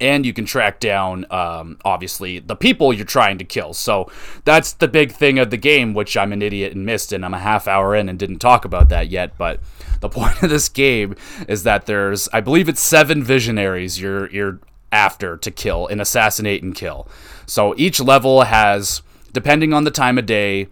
and 0.00 0.24
you 0.24 0.32
can 0.32 0.44
track 0.44 0.80
down 0.80 1.26
um, 1.30 1.78
obviously 1.84 2.38
the 2.38 2.56
people 2.56 2.92
you're 2.92 3.04
trying 3.04 3.38
to 3.38 3.44
kill. 3.44 3.74
So 3.74 4.10
that's 4.44 4.72
the 4.72 4.88
big 4.88 5.12
thing 5.12 5.38
of 5.38 5.50
the 5.50 5.56
game, 5.56 5.94
which 5.94 6.16
I'm 6.16 6.32
an 6.32 6.42
idiot 6.42 6.74
and 6.74 6.86
missed, 6.86 7.12
and 7.12 7.24
I'm 7.24 7.34
a 7.34 7.38
half 7.38 7.68
hour 7.68 7.94
in 7.94 8.08
and 8.08 8.18
didn't 8.18 8.38
talk 8.38 8.64
about 8.64 8.88
that 8.88 9.08
yet. 9.08 9.36
But 9.36 9.60
the 10.00 10.08
point 10.10 10.42
of 10.42 10.50
this 10.50 10.68
game 10.68 11.16
is 11.48 11.62
that 11.64 11.86
there's, 11.86 12.28
I 12.32 12.40
believe 12.40 12.68
it's 12.68 12.80
seven 12.80 13.22
visionaries 13.22 14.00
you're 14.00 14.30
you're 14.30 14.60
after 14.92 15.36
to 15.36 15.50
kill 15.50 15.86
and 15.86 16.00
assassinate 16.00 16.62
and 16.62 16.74
kill. 16.74 17.06
So 17.46 17.74
each 17.76 18.00
level 18.00 18.42
has 18.42 19.02
depending 19.32 19.72
on 19.72 19.84
the 19.84 19.90
time 19.90 20.18
of 20.18 20.26
day, 20.26 20.68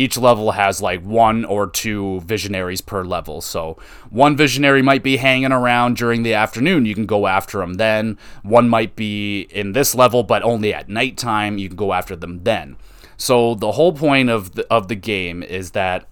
each 0.00 0.16
level 0.16 0.52
has 0.52 0.80
like 0.80 1.02
one 1.02 1.44
or 1.44 1.66
two 1.66 2.20
visionaries 2.20 2.80
per 2.80 3.04
level. 3.04 3.42
So 3.42 3.76
one 4.08 4.34
visionary 4.34 4.80
might 4.80 5.02
be 5.02 5.18
hanging 5.18 5.52
around 5.52 5.98
during 5.98 6.22
the 6.22 6.32
afternoon. 6.32 6.86
You 6.86 6.94
can 6.94 7.04
go 7.04 7.26
after 7.26 7.58
them 7.58 7.74
then. 7.74 8.16
One 8.42 8.66
might 8.66 8.96
be 8.96 9.42
in 9.50 9.72
this 9.72 9.94
level, 9.94 10.22
but 10.22 10.42
only 10.42 10.72
at 10.72 10.88
nighttime. 10.88 11.58
You 11.58 11.68
can 11.68 11.76
go 11.76 11.92
after 11.92 12.16
them 12.16 12.44
then. 12.44 12.76
So 13.18 13.54
the 13.54 13.72
whole 13.72 13.92
point 13.92 14.30
of 14.30 14.54
the, 14.54 14.66
of 14.72 14.88
the 14.88 14.94
game 14.94 15.42
is 15.42 15.72
that 15.72 16.08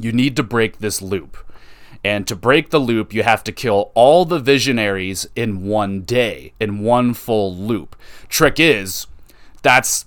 you 0.00 0.10
need 0.10 0.34
to 0.34 0.42
break 0.42 0.78
this 0.78 1.00
loop. 1.00 1.36
And 2.02 2.26
to 2.26 2.34
break 2.34 2.70
the 2.70 2.80
loop, 2.80 3.14
you 3.14 3.22
have 3.22 3.44
to 3.44 3.52
kill 3.52 3.92
all 3.94 4.24
the 4.24 4.40
visionaries 4.40 5.28
in 5.36 5.64
one 5.64 6.00
day, 6.00 6.54
in 6.58 6.80
one 6.80 7.14
full 7.14 7.54
loop. 7.54 7.94
Trick 8.28 8.58
is, 8.58 9.06
that's 9.62 10.06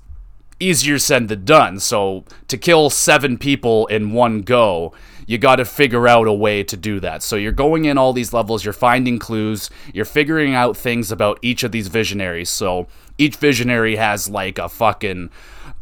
easier 0.59 0.99
said 0.99 1.27
than 1.27 1.45
done. 1.45 1.79
So 1.79 2.25
to 2.47 2.57
kill 2.57 2.89
seven 2.89 3.37
people 3.37 3.87
in 3.87 4.11
one 4.11 4.41
go, 4.41 4.93
you 5.27 5.37
got 5.37 5.55
to 5.57 5.65
figure 5.65 6.07
out 6.07 6.27
a 6.27 6.33
way 6.33 6.63
to 6.63 6.77
do 6.77 6.99
that. 6.99 7.23
So 7.23 7.35
you're 7.35 7.51
going 7.51 7.85
in 7.85 7.97
all 7.97 8.13
these 8.13 8.33
levels, 8.33 8.63
you're 8.63 8.73
finding 8.73 9.19
clues, 9.19 9.69
you're 9.93 10.05
figuring 10.05 10.53
out 10.53 10.77
things 10.77 11.11
about 11.11 11.39
each 11.41 11.63
of 11.63 11.71
these 11.71 11.87
visionaries. 11.87 12.49
So 12.49 12.87
each 13.17 13.35
visionary 13.37 13.95
has 13.95 14.29
like 14.29 14.57
a 14.57 14.69
fucking 14.69 15.29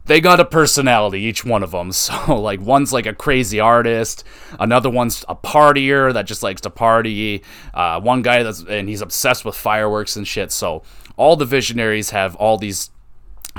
they 0.05 0.19
got 0.19 0.39
a 0.39 0.45
personality 0.45 1.21
each 1.21 1.45
one 1.45 1.63
of 1.63 1.71
them 1.71 1.91
so 1.91 2.36
like 2.36 2.62
one's 2.62 2.93
like 2.93 3.05
a 3.05 3.13
crazy 3.13 3.59
artist 3.59 4.23
another 4.59 4.89
one's 4.89 5.25
a 5.27 5.36
partier 5.36 6.13
that 6.13 6.27
just 6.27 6.43
likes 6.43 6.62
to 6.62 6.69
party 6.69 7.41
uh, 7.73 7.99
one 7.99 8.21
guy 8.21 8.43
that's 8.43 8.63
and 8.63 8.88
he's 8.88 9.01
obsessed 9.01 9.45
with 9.45 9.55
fireworks 9.55 10.15
and 10.15 10.27
shit 10.27 10.51
so 10.51 10.83
all 11.15 11.36
the 11.36 11.45
visionaries 11.45 12.09
have 12.09 12.36
all 12.36 12.57
these 12.57 12.89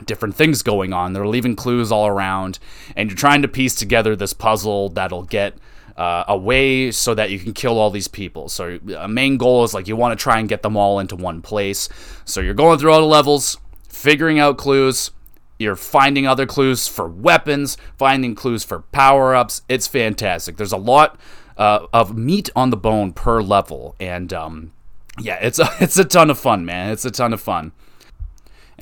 different 0.06 0.34
things 0.34 0.62
going 0.62 0.92
on. 0.92 1.12
They're 1.12 1.26
leaving 1.26 1.56
clues 1.56 1.92
all 1.92 2.06
around, 2.06 2.58
and 2.96 3.10
you're 3.10 3.16
trying 3.16 3.42
to 3.42 3.48
piece 3.48 3.74
together 3.74 4.16
this 4.16 4.32
puzzle 4.32 4.88
that'll 4.90 5.24
get 5.24 5.54
uh, 5.96 6.24
a 6.26 6.36
way 6.36 6.90
so 6.90 7.14
that 7.14 7.30
you 7.30 7.38
can 7.38 7.52
kill 7.52 7.78
all 7.78 7.90
these 7.90 8.08
people. 8.08 8.48
So 8.48 8.78
a 8.96 9.08
main 9.08 9.36
goal 9.36 9.64
is 9.64 9.74
like 9.74 9.86
you 9.86 9.96
want 9.96 10.18
to 10.18 10.22
try 10.22 10.38
and 10.38 10.48
get 10.48 10.62
them 10.62 10.76
all 10.76 10.98
into 10.98 11.16
one 11.16 11.42
place. 11.42 11.88
So 12.24 12.40
you're 12.40 12.54
going 12.54 12.78
through 12.78 12.92
all 12.92 13.00
the 13.00 13.06
levels, 13.06 13.58
figuring 13.88 14.38
out 14.38 14.58
clues. 14.58 15.10
You're 15.58 15.76
finding 15.76 16.26
other 16.26 16.46
clues 16.46 16.88
for 16.88 17.06
weapons, 17.06 17.76
finding 17.96 18.34
clues 18.34 18.64
for 18.64 18.80
power 18.80 19.36
ups. 19.36 19.62
It's 19.68 19.86
fantastic. 19.86 20.56
There's 20.56 20.72
a 20.72 20.76
lot 20.76 21.18
uh, 21.56 21.86
of 21.92 22.16
meat 22.16 22.50
on 22.56 22.70
the 22.70 22.76
bone 22.76 23.12
per 23.12 23.40
level, 23.40 23.94
and 24.00 24.32
um, 24.32 24.72
yeah, 25.20 25.38
it's 25.40 25.60
a, 25.60 25.68
it's 25.80 25.96
a 25.96 26.04
ton 26.04 26.28
of 26.28 26.38
fun, 26.38 26.64
man. 26.64 26.90
It's 26.90 27.04
a 27.04 27.10
ton 27.10 27.32
of 27.32 27.40
fun. 27.40 27.70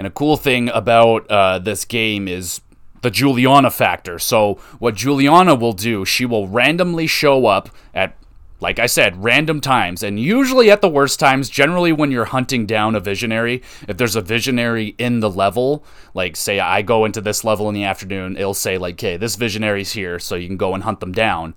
And 0.03 0.09
a 0.09 0.11
cool 0.11 0.37
thing 0.37 0.69
about 0.71 1.31
uh, 1.31 1.61
this 1.61 1.85
game 1.85 2.27
is 2.27 2.61
the 3.03 3.11
Julianna 3.13 3.71
factor. 3.71 4.19
So, 4.19 4.55
what 4.81 4.97
Julianna 4.97 5.55
will 5.55 5.75
do, 5.75 6.05
she 6.05 6.27
will 6.27 6.49
randomly 6.49 7.07
show 7.07 7.47
up 7.47 7.69
at, 7.95 8.17
like 8.59 8.81
I 8.81 8.87
said, 8.87 9.23
random 9.23 9.61
times, 9.61 10.03
and 10.03 10.19
usually 10.19 10.73
at 10.73 10.81
the 10.81 10.89
worst 10.89 11.21
times, 11.21 11.49
generally 11.49 11.93
when 11.93 12.11
you're 12.11 12.25
hunting 12.25 12.67
down 12.67 12.97
a 12.97 13.01
visionary. 13.01 13.63
If 13.87 13.97
there's 13.97 14.17
a 14.17 14.21
visionary 14.21 14.97
in 14.99 15.21
the 15.21 15.31
level, 15.31 15.85
like 16.15 16.35
say 16.35 16.59
I 16.59 16.83
go 16.83 17.05
into 17.05 17.21
this 17.21 17.45
level 17.45 17.69
in 17.69 17.75
the 17.77 17.85
afternoon, 17.85 18.37
it'll 18.37 18.55
say, 18.55 18.79
like, 18.79 18.95
okay, 18.95 19.17
this 19.17 19.37
visionary's 19.37 19.93
here, 19.93 20.19
so 20.19 20.35
you 20.35 20.49
can 20.49 20.57
go 20.57 20.75
and 20.75 20.83
hunt 20.83 20.99
them 20.99 21.13
down 21.13 21.55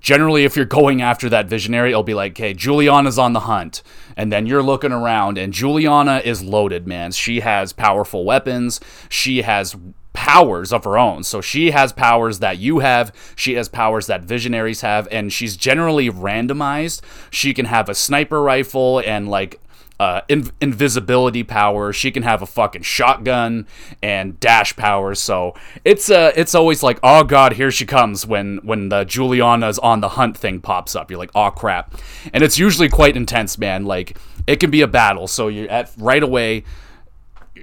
generally 0.00 0.44
if 0.44 0.56
you're 0.56 0.64
going 0.64 1.02
after 1.02 1.28
that 1.28 1.46
visionary 1.46 1.90
it'll 1.90 2.02
be 2.02 2.14
like 2.14 2.32
okay 2.32 2.54
julianna's 2.54 3.18
on 3.18 3.32
the 3.32 3.40
hunt. 3.40 3.82
And 4.16 4.32
then 4.32 4.46
you're 4.46 4.62
looking 4.62 4.92
around 4.92 5.38
and 5.38 5.52
julianna 5.52 6.22
is 6.24 6.42
loaded 6.42 6.86
man. 6.86 7.12
She 7.12 7.40
has 7.40 7.72
powerful 7.72 8.24
weapons. 8.24 8.80
She 9.08 9.42
has 9.42 9.76
powers 10.16 10.72
of 10.72 10.84
her 10.84 10.96
own. 10.98 11.22
So 11.22 11.42
she 11.42 11.72
has 11.72 11.92
powers 11.92 12.38
that 12.38 12.58
you 12.58 12.78
have. 12.78 13.12
She 13.36 13.54
has 13.54 13.68
powers 13.68 14.06
that 14.06 14.24
visionaries 14.24 14.80
have. 14.80 15.06
And 15.10 15.32
she's 15.32 15.56
generally 15.56 16.08
randomized. 16.08 17.02
She 17.30 17.52
can 17.52 17.66
have 17.66 17.88
a 17.88 17.94
sniper 17.94 18.42
rifle 18.42 19.02
and 19.04 19.28
like 19.28 19.60
uh, 19.98 20.20
in- 20.28 20.50
invisibility 20.60 21.42
power. 21.42 21.92
She 21.92 22.10
can 22.10 22.22
have 22.22 22.42
a 22.42 22.46
fucking 22.46 22.82
shotgun 22.82 23.66
and 24.02 24.38
dash 24.40 24.76
powers. 24.76 25.20
So 25.20 25.54
it's 25.84 26.10
uh, 26.10 26.32
it's 26.36 26.54
always 26.54 26.82
like, 26.82 26.98
oh 27.02 27.24
god, 27.24 27.54
here 27.54 27.70
she 27.70 27.86
comes 27.86 28.26
when 28.26 28.58
when 28.58 28.88
the 28.88 29.04
Julianna's 29.04 29.78
on 29.78 30.00
the 30.00 30.10
hunt 30.10 30.36
thing 30.36 30.60
pops 30.60 30.94
up. 30.94 31.10
You're 31.10 31.18
like, 31.18 31.32
oh 31.34 31.50
crap, 31.50 31.94
and 32.32 32.42
it's 32.42 32.58
usually 32.58 32.88
quite 32.88 33.16
intense, 33.16 33.58
man. 33.58 33.84
Like 33.84 34.18
it 34.46 34.56
can 34.56 34.70
be 34.70 34.82
a 34.82 34.88
battle. 34.88 35.26
So 35.26 35.48
you're 35.48 35.70
at 35.70 35.90
right 35.96 36.22
away. 36.22 36.64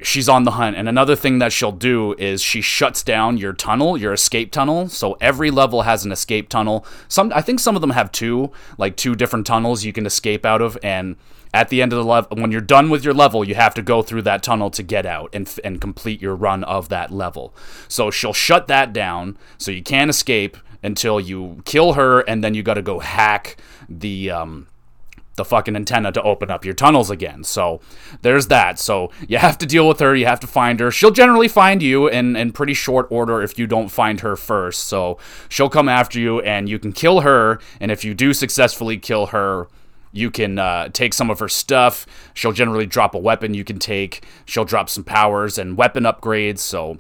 She's 0.02 0.28
on 0.28 0.44
the 0.44 0.52
hunt, 0.52 0.76
and 0.76 0.90
another 0.90 1.16
thing 1.16 1.38
that 1.38 1.54
she'll 1.54 1.72
do 1.72 2.14
is 2.18 2.42
she 2.42 2.62
shuts 2.62 3.04
down 3.04 3.38
your 3.38 3.54
tunnel, 3.54 3.96
your 3.96 4.12
escape 4.12 4.52
tunnel. 4.52 4.90
So 4.90 5.16
every 5.22 5.52
level 5.52 5.84
has 5.84 6.04
an 6.04 6.12
escape 6.12 6.50
tunnel. 6.50 6.84
Some, 7.08 7.32
I 7.34 7.42
think, 7.42 7.60
some 7.60 7.76
of 7.76 7.82
them 7.82 7.92
have 7.92 8.12
two, 8.12 8.52
like 8.80 8.98
two 8.98 9.14
different 9.14 9.46
tunnels 9.46 9.86
you 9.86 9.94
can 9.94 10.08
escape 10.08 10.48
out 10.48 10.64
of, 10.64 10.80
and 10.82 11.16
at 11.54 11.70
the 11.70 11.82
end 11.82 11.94
of 11.94 11.98
the 11.98 12.06
level 12.06 12.38
when 12.38 12.52
you're 12.52 12.62
done 12.62 12.90
with 12.90 13.04
your 13.04 13.14
level 13.14 13.48
you 13.48 13.56
have 13.56 13.74
to 13.74 13.82
go 13.82 14.02
through 14.02 14.22
that 14.22 14.42
tunnel 14.42 14.70
to 14.70 14.84
get 14.84 15.06
out 15.06 15.30
and, 15.34 15.60
and 15.64 15.80
complete 15.80 16.22
your 16.22 16.36
run 16.36 16.64
of 16.64 16.90
that 16.90 17.12
level 17.12 17.54
so 17.88 18.10
she'll 18.10 18.34
shut 18.34 18.68
that 18.68 18.92
down 18.94 19.38
so 19.58 19.72
you 19.72 19.84
can't 19.84 20.10
escape 20.10 20.58
until 20.82 21.20
you 21.20 21.62
kill 21.66 21.94
her 21.94 22.22
and 22.22 22.44
then 22.44 22.54
you 22.54 22.62
got 22.62 22.74
to 22.74 22.82
go 22.82 23.00
hack 23.00 23.56
the 23.88 24.30
um, 24.30 24.68
the 25.36 25.46
fucking 25.46 25.76
antenna 25.76 26.12
to 26.12 26.22
open 26.22 26.52
up 26.52 26.64
your 26.64 26.74
tunnels 26.74 27.10
again. 27.10 27.44
So 27.44 27.82
there's 28.22 28.48
that. 28.48 28.78
So 28.78 29.12
you 29.28 29.38
have 29.40 29.58
to 29.60 29.66
deal 29.66 29.88
with 29.88 30.00
her, 30.00 30.16
you 30.16 30.26
have 30.26 30.40
to 30.42 30.48
find 30.48 30.80
her. 30.80 30.92
She'll 30.92 31.12
generally 31.12 31.48
find 31.48 31.82
you 31.82 32.08
in, 32.08 32.36
in 32.36 32.52
pretty 32.52 32.74
short 32.74 33.08
order 33.10 33.42
if 33.42 33.58
you 33.58 33.66
don't 33.66 33.90
find 33.90 34.20
her 34.20 34.36
first. 34.36 34.84
So 34.84 35.18
she'll 35.50 35.70
come 35.70 35.90
after 35.90 36.20
you 36.20 36.42
and 36.42 36.70
you 36.70 36.78
can 36.78 36.92
kill 36.92 37.22
her. 37.22 37.60
And 37.80 37.92
if 37.92 38.06
you 38.06 38.14
do 38.14 38.34
successfully 38.34 38.98
kill 38.98 39.28
her, 39.28 39.68
you 40.14 40.32
can 40.32 40.60
uh, 40.60 40.88
take 40.90 41.14
some 41.14 41.30
of 41.30 41.40
her 41.40 41.50
stuff. 41.50 42.06
She'll 42.34 42.54
generally 42.54 42.86
drop 42.86 43.16
a 43.16 43.20
weapon 43.20 43.54
you 43.54 43.66
can 43.66 43.80
take. 43.80 44.24
She'll 44.46 44.64
drop 44.64 44.88
some 44.90 45.04
powers 45.04 45.58
and 45.58 45.76
weapon 45.76 46.04
upgrades. 46.04 46.60
So 46.60 47.00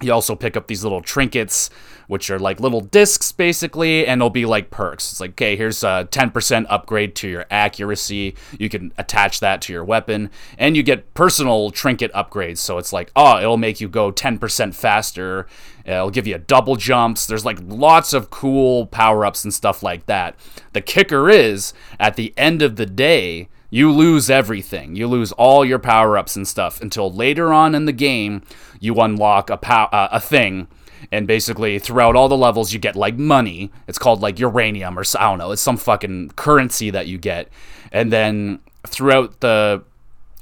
you 0.00 0.12
also 0.12 0.34
pick 0.34 0.56
up 0.56 0.66
these 0.66 0.82
little 0.82 1.00
trinkets 1.00 1.70
which 2.12 2.30
are 2.30 2.38
like 2.38 2.60
little 2.60 2.82
discs 2.82 3.32
basically, 3.32 4.06
and 4.06 4.20
they'll 4.20 4.28
be 4.28 4.44
like 4.44 4.70
perks. 4.70 5.12
It's 5.12 5.20
like, 5.20 5.30
okay, 5.30 5.56
here's 5.56 5.82
a 5.82 6.06
10% 6.10 6.66
upgrade 6.68 7.14
to 7.16 7.28
your 7.28 7.46
accuracy. 7.50 8.34
You 8.58 8.68
can 8.68 8.92
attach 8.98 9.40
that 9.40 9.62
to 9.62 9.72
your 9.72 9.82
weapon, 9.82 10.30
and 10.58 10.76
you 10.76 10.82
get 10.82 11.14
personal 11.14 11.70
trinket 11.70 12.12
upgrades. 12.12 12.58
So 12.58 12.76
it's 12.76 12.92
like, 12.92 13.10
oh, 13.16 13.38
it'll 13.38 13.56
make 13.56 13.80
you 13.80 13.88
go 13.88 14.12
10% 14.12 14.74
faster. 14.74 15.46
It'll 15.86 16.10
give 16.10 16.26
you 16.26 16.36
double 16.36 16.76
jumps. 16.76 17.24
There's 17.24 17.46
like 17.46 17.58
lots 17.62 18.12
of 18.12 18.28
cool 18.28 18.86
power 18.88 19.24
ups 19.24 19.42
and 19.42 19.54
stuff 19.54 19.82
like 19.82 20.04
that. 20.04 20.36
The 20.74 20.82
kicker 20.82 21.30
is, 21.30 21.72
at 21.98 22.16
the 22.16 22.34
end 22.36 22.60
of 22.60 22.76
the 22.76 22.84
day, 22.86 23.48
you 23.72 23.90
lose 23.90 24.28
everything. 24.28 24.96
You 24.96 25.08
lose 25.08 25.32
all 25.32 25.64
your 25.64 25.78
power 25.78 26.18
ups 26.18 26.36
and 26.36 26.46
stuff 26.46 26.82
until 26.82 27.10
later 27.10 27.54
on 27.54 27.74
in 27.74 27.86
the 27.86 27.92
game 27.92 28.42
you 28.80 28.94
unlock 29.00 29.48
a 29.48 29.56
pow- 29.56 29.88
uh, 29.90 30.08
a 30.12 30.20
thing. 30.20 30.68
And 31.10 31.26
basically, 31.26 31.78
throughout 31.78 32.14
all 32.14 32.28
the 32.28 32.36
levels, 32.36 32.74
you 32.74 32.78
get 32.78 32.96
like 32.96 33.16
money. 33.16 33.72
It's 33.88 33.98
called 33.98 34.20
like 34.20 34.38
uranium 34.38 34.98
or 34.98 35.04
I 35.18 35.30
don't 35.30 35.38
know. 35.38 35.52
It's 35.52 35.62
some 35.62 35.78
fucking 35.78 36.32
currency 36.36 36.90
that 36.90 37.06
you 37.06 37.16
get. 37.16 37.48
And 37.90 38.12
then 38.12 38.60
throughout 38.86 39.40
the 39.40 39.82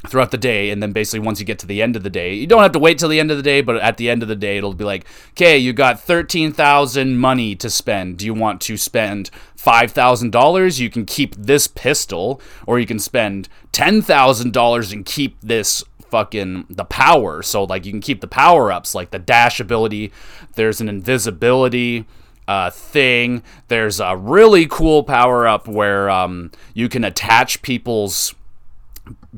throughout 0.09 0.31
the 0.31 0.39
day 0.39 0.71
and 0.71 0.83
then 0.83 0.93
basically 0.93 1.21
once 1.21 1.41
you 1.41 1.47
get 1.47 1.59
to 1.59 1.67
the 1.67 1.83
end 1.83 1.95
of 1.95 2.03
the 2.03 2.11
day 2.11 2.33
you 2.33 2.47
don't 2.47 2.63
have 2.63 2.73
to 2.73 2.79
wait 2.79 2.99
till 2.99 3.09
the 3.09 3.21
end 3.21 3.31
of 3.31 3.37
the 3.37 3.43
day 3.43 3.61
but 3.61 3.77
at 3.77 3.99
the 3.99 4.09
end 4.09 4.23
of 4.23 4.29
the 4.29 4.37
day 4.37 4.57
it'll 4.57 4.73
be 4.73 4.85
like 4.85 5.05
okay 5.33 5.59
you 5.59 5.73
got 5.73 6.01
13000 6.01 7.19
money 7.19 7.55
to 7.55 7.69
spend. 7.69 8.17
Do 8.17 8.25
you 8.25 8.35
want 8.35 8.61
to 8.63 8.77
spend 8.77 9.31
$5000 9.59 10.81
you 10.81 10.91
can 10.91 11.05
keep 11.05 11.35
this 11.37 11.67
pistol 11.67 12.41
or 12.67 12.79
you 12.79 12.87
can 12.87 12.99
spend 12.99 13.49
$10000 13.73 14.93
and 14.93 15.05
keep 15.05 15.41
this 15.43 15.85
fucking 16.11 16.67
the 16.71 16.85
power. 16.85 17.43
So 17.43 17.65
like 17.65 17.85
you 17.85 17.93
can 17.93 18.01
keep 18.01 18.21
the 18.21 18.27
power 18.27 18.73
ups 18.73 18.95
like 18.95 19.11
the 19.11 19.19
dash 19.19 19.61
ability 19.61 20.13
there's 20.55 20.81
an 20.81 20.89
invisibility 20.89 22.07
uh, 22.49 22.71
thing 22.71 23.43
there's 23.69 24.01
a 24.01 24.17
really 24.17 24.67
cool 24.67 25.05
power 25.05 25.47
up 25.47 25.69
where 25.69 26.11
um, 26.11 26.51
you 26.75 26.89
can 26.89 27.05
attach 27.05 27.63
people's 27.63 28.35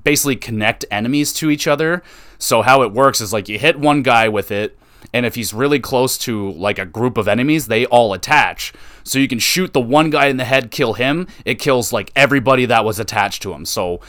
basically 0.05 0.37
connect 0.37 0.85
enemies 0.91 1.33
to 1.35 1.51
each 1.51 1.66
other. 1.66 2.03
So 2.39 2.62
how 2.62 2.83
it 2.83 2.93
works 2.93 3.20
is 3.20 3.33
like 3.33 3.49
you 3.49 3.59
hit 3.59 3.79
one 3.79 4.03
guy 4.03 4.29
with 4.29 4.51
it, 4.51 4.79
and 5.12 5.27
if 5.27 5.35
he's 5.35 5.53
really 5.53 5.81
close 5.81 6.16
to 6.18 6.51
like 6.53 6.79
a 6.79 6.87
group 6.87 7.16
of 7.16 7.29
enemies, 7.29 7.66
they 7.66 7.87
all 7.87 8.12
attach. 8.12 8.73
So 9.05 9.18
you 9.18 9.29
can 9.29 9.39
shoot 9.39 9.73
the 9.73 9.81
one 9.81 10.11
guy 10.11 10.27
in 10.27 10.37
the 10.37 10.45
head, 10.45 10.70
kill 10.70 10.95
him. 10.95 11.27
It 11.45 11.59
kills 11.59 11.93
like 11.93 12.12
everybody 12.14 12.66
that 12.66 12.85
was 12.85 12.99
attached 12.99 13.43
to 13.43 13.53
him. 13.53 13.64
So 13.64 14.01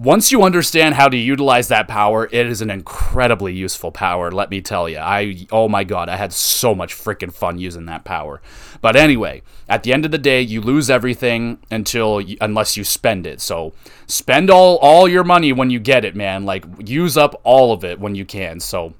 once 0.00 0.32
you 0.32 0.42
understand 0.42 0.94
how 0.94 1.10
to 1.10 1.16
utilize 1.18 1.68
that 1.68 1.86
power, 1.86 2.26
it 2.32 2.46
is 2.46 2.62
an 2.62 2.70
incredibly 2.70 3.52
useful 3.52 3.92
power, 3.92 4.30
let 4.30 4.48
me 4.50 4.62
tell 4.62 4.88
you. 4.88 4.96
I 4.96 5.46
oh 5.52 5.68
my 5.68 5.84
god, 5.84 6.08
I 6.08 6.16
had 6.16 6.32
so 6.32 6.74
much 6.74 6.94
freaking 6.94 7.30
fun 7.30 7.58
using 7.58 7.84
that 7.84 8.02
power. 8.02 8.40
But 8.80 8.96
anyway, 8.96 9.42
at 9.68 9.82
the 9.82 9.92
end 9.92 10.06
of 10.06 10.10
the 10.10 10.16
day, 10.16 10.40
you 10.40 10.62
lose 10.62 10.88
everything 10.88 11.58
until 11.70 12.18
you, 12.18 12.38
unless 12.40 12.78
you 12.78 12.84
spend 12.84 13.26
it. 13.26 13.42
So 13.42 13.74
spend 14.06 14.48
all 14.48 14.78
all 14.78 15.06
your 15.06 15.22
money 15.22 15.52
when 15.52 15.68
you 15.68 15.78
get 15.78 16.06
it, 16.06 16.16
man. 16.16 16.46
Like 16.46 16.64
use 16.88 17.18
up 17.18 17.38
all 17.44 17.70
of 17.74 17.84
it 17.84 18.00
when 18.00 18.14
you 18.14 18.24
can. 18.24 18.58
So 18.58 18.94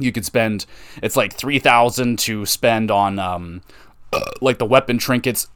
you 0.00 0.12
could 0.12 0.24
spend 0.24 0.64
it's 1.02 1.14
like 1.14 1.34
3000 1.34 2.18
to 2.20 2.46
spend 2.46 2.90
on 2.90 3.18
um 3.18 3.60
like 4.40 4.56
the 4.56 4.64
weapon 4.64 4.96
trinkets. 4.96 5.48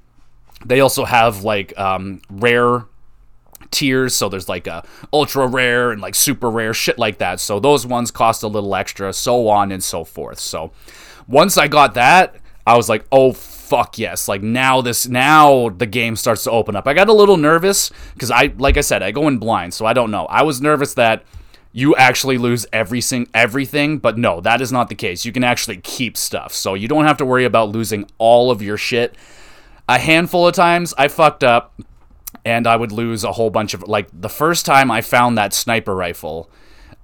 They 0.66 0.80
also 0.80 1.06
have 1.06 1.44
like 1.44 1.72
um 1.78 2.20
rare 2.28 2.84
tiers. 3.70 4.14
So 4.14 4.28
there's 4.28 4.48
like 4.48 4.66
a 4.66 4.84
ultra 5.12 5.46
rare 5.46 5.90
and 5.90 6.00
like 6.00 6.14
super 6.14 6.50
rare 6.50 6.74
shit 6.74 6.98
like 6.98 7.18
that. 7.18 7.40
So 7.40 7.60
those 7.60 7.86
ones 7.86 8.10
cost 8.10 8.42
a 8.42 8.48
little 8.48 8.74
extra 8.74 9.12
so 9.12 9.48
on 9.48 9.72
and 9.72 9.82
so 9.82 10.04
forth. 10.04 10.38
So 10.38 10.72
once 11.28 11.58
i 11.58 11.66
got 11.66 11.94
that 11.94 12.36
i 12.68 12.76
was 12.76 12.88
like 12.88 13.04
oh 13.10 13.32
fuck 13.66 13.98
yes. 13.98 14.28
Like 14.28 14.42
now 14.42 14.80
this 14.80 15.08
now 15.08 15.70
the 15.70 15.86
game 15.86 16.14
starts 16.14 16.44
to 16.44 16.50
open 16.52 16.76
up. 16.76 16.86
I 16.86 16.94
got 16.94 17.08
a 17.08 17.12
little 17.12 17.36
nervous 17.36 17.90
because 18.14 18.30
i 18.30 18.52
like 18.58 18.76
i 18.76 18.80
said 18.80 19.02
i 19.02 19.10
go 19.10 19.28
in 19.28 19.38
blind 19.38 19.74
so 19.74 19.86
i 19.86 19.92
don't 19.92 20.10
know. 20.10 20.26
I 20.26 20.42
was 20.42 20.60
nervous 20.60 20.94
that 20.94 21.24
you 21.72 21.94
actually 21.96 22.38
lose 22.38 22.64
every 22.72 23.00
sing- 23.00 23.28
everything 23.34 23.98
but 23.98 24.16
no 24.16 24.40
that 24.40 24.60
is 24.60 24.70
not 24.70 24.88
the 24.88 24.94
case. 24.94 25.24
You 25.24 25.32
can 25.32 25.44
actually 25.44 25.78
keep 25.78 26.16
stuff 26.16 26.52
so 26.52 26.74
you 26.74 26.88
don't 26.88 27.04
have 27.04 27.16
to 27.18 27.24
worry 27.26 27.44
about 27.44 27.70
losing 27.70 28.08
all 28.18 28.50
of 28.50 28.62
your 28.62 28.76
shit. 28.76 29.16
A 29.88 29.98
handful 29.98 30.46
of 30.46 30.54
times 30.54 30.94
i 30.96 31.08
fucked 31.08 31.42
up 31.42 31.74
and 32.46 32.64
I 32.68 32.76
would 32.76 32.92
lose 32.92 33.24
a 33.24 33.32
whole 33.32 33.50
bunch 33.50 33.74
of 33.74 33.82
like 33.88 34.08
the 34.12 34.28
first 34.28 34.64
time 34.64 34.88
I 34.88 35.00
found 35.00 35.36
that 35.36 35.52
sniper 35.52 35.96
rifle. 35.96 36.48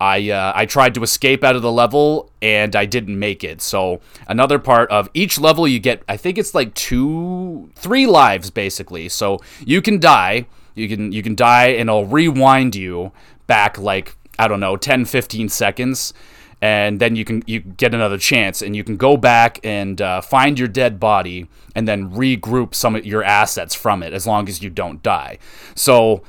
I 0.00 0.30
uh, 0.30 0.52
I 0.54 0.66
tried 0.66 0.94
to 0.94 1.02
escape 1.02 1.42
out 1.42 1.56
of 1.56 1.62
the 1.62 1.72
level 1.72 2.30
and 2.40 2.76
I 2.76 2.86
didn't 2.86 3.18
make 3.18 3.42
it. 3.42 3.60
So 3.60 4.00
another 4.28 4.60
part 4.60 4.88
of 4.92 5.10
each 5.14 5.40
level 5.40 5.66
you 5.66 5.80
get 5.80 6.04
I 6.08 6.16
think 6.16 6.38
it's 6.38 6.54
like 6.54 6.72
two 6.74 7.72
three 7.74 8.06
lives 8.06 8.50
basically. 8.50 9.08
So 9.08 9.40
you 9.66 9.82
can 9.82 9.98
die, 9.98 10.46
you 10.76 10.88
can 10.88 11.10
you 11.10 11.24
can 11.24 11.34
die 11.34 11.66
and 11.66 11.90
it'll 11.90 12.06
rewind 12.06 12.76
you 12.76 13.10
back 13.48 13.76
like 13.76 14.16
I 14.38 14.46
don't 14.46 14.60
know 14.60 14.76
10 14.76 15.06
15 15.06 15.48
seconds 15.48 16.14
and 16.62 17.00
then 17.00 17.16
you 17.16 17.24
can 17.24 17.42
you 17.46 17.58
get 17.58 17.92
another 17.92 18.16
chance 18.16 18.62
and 18.62 18.74
you 18.76 18.84
can 18.84 18.96
go 18.96 19.16
back 19.16 19.58
and 19.64 20.00
uh, 20.00 20.20
find 20.20 20.58
your 20.58 20.68
dead 20.68 21.00
body 21.00 21.48
and 21.74 21.88
then 21.88 22.08
regroup 22.12 22.72
some 22.72 22.94
of 22.94 23.04
your 23.04 23.24
assets 23.24 23.74
from 23.74 24.02
it 24.02 24.14
as 24.14 24.26
long 24.26 24.48
as 24.48 24.62
you 24.62 24.70
don't 24.70 25.02
die. 25.02 25.38
So 25.74 26.22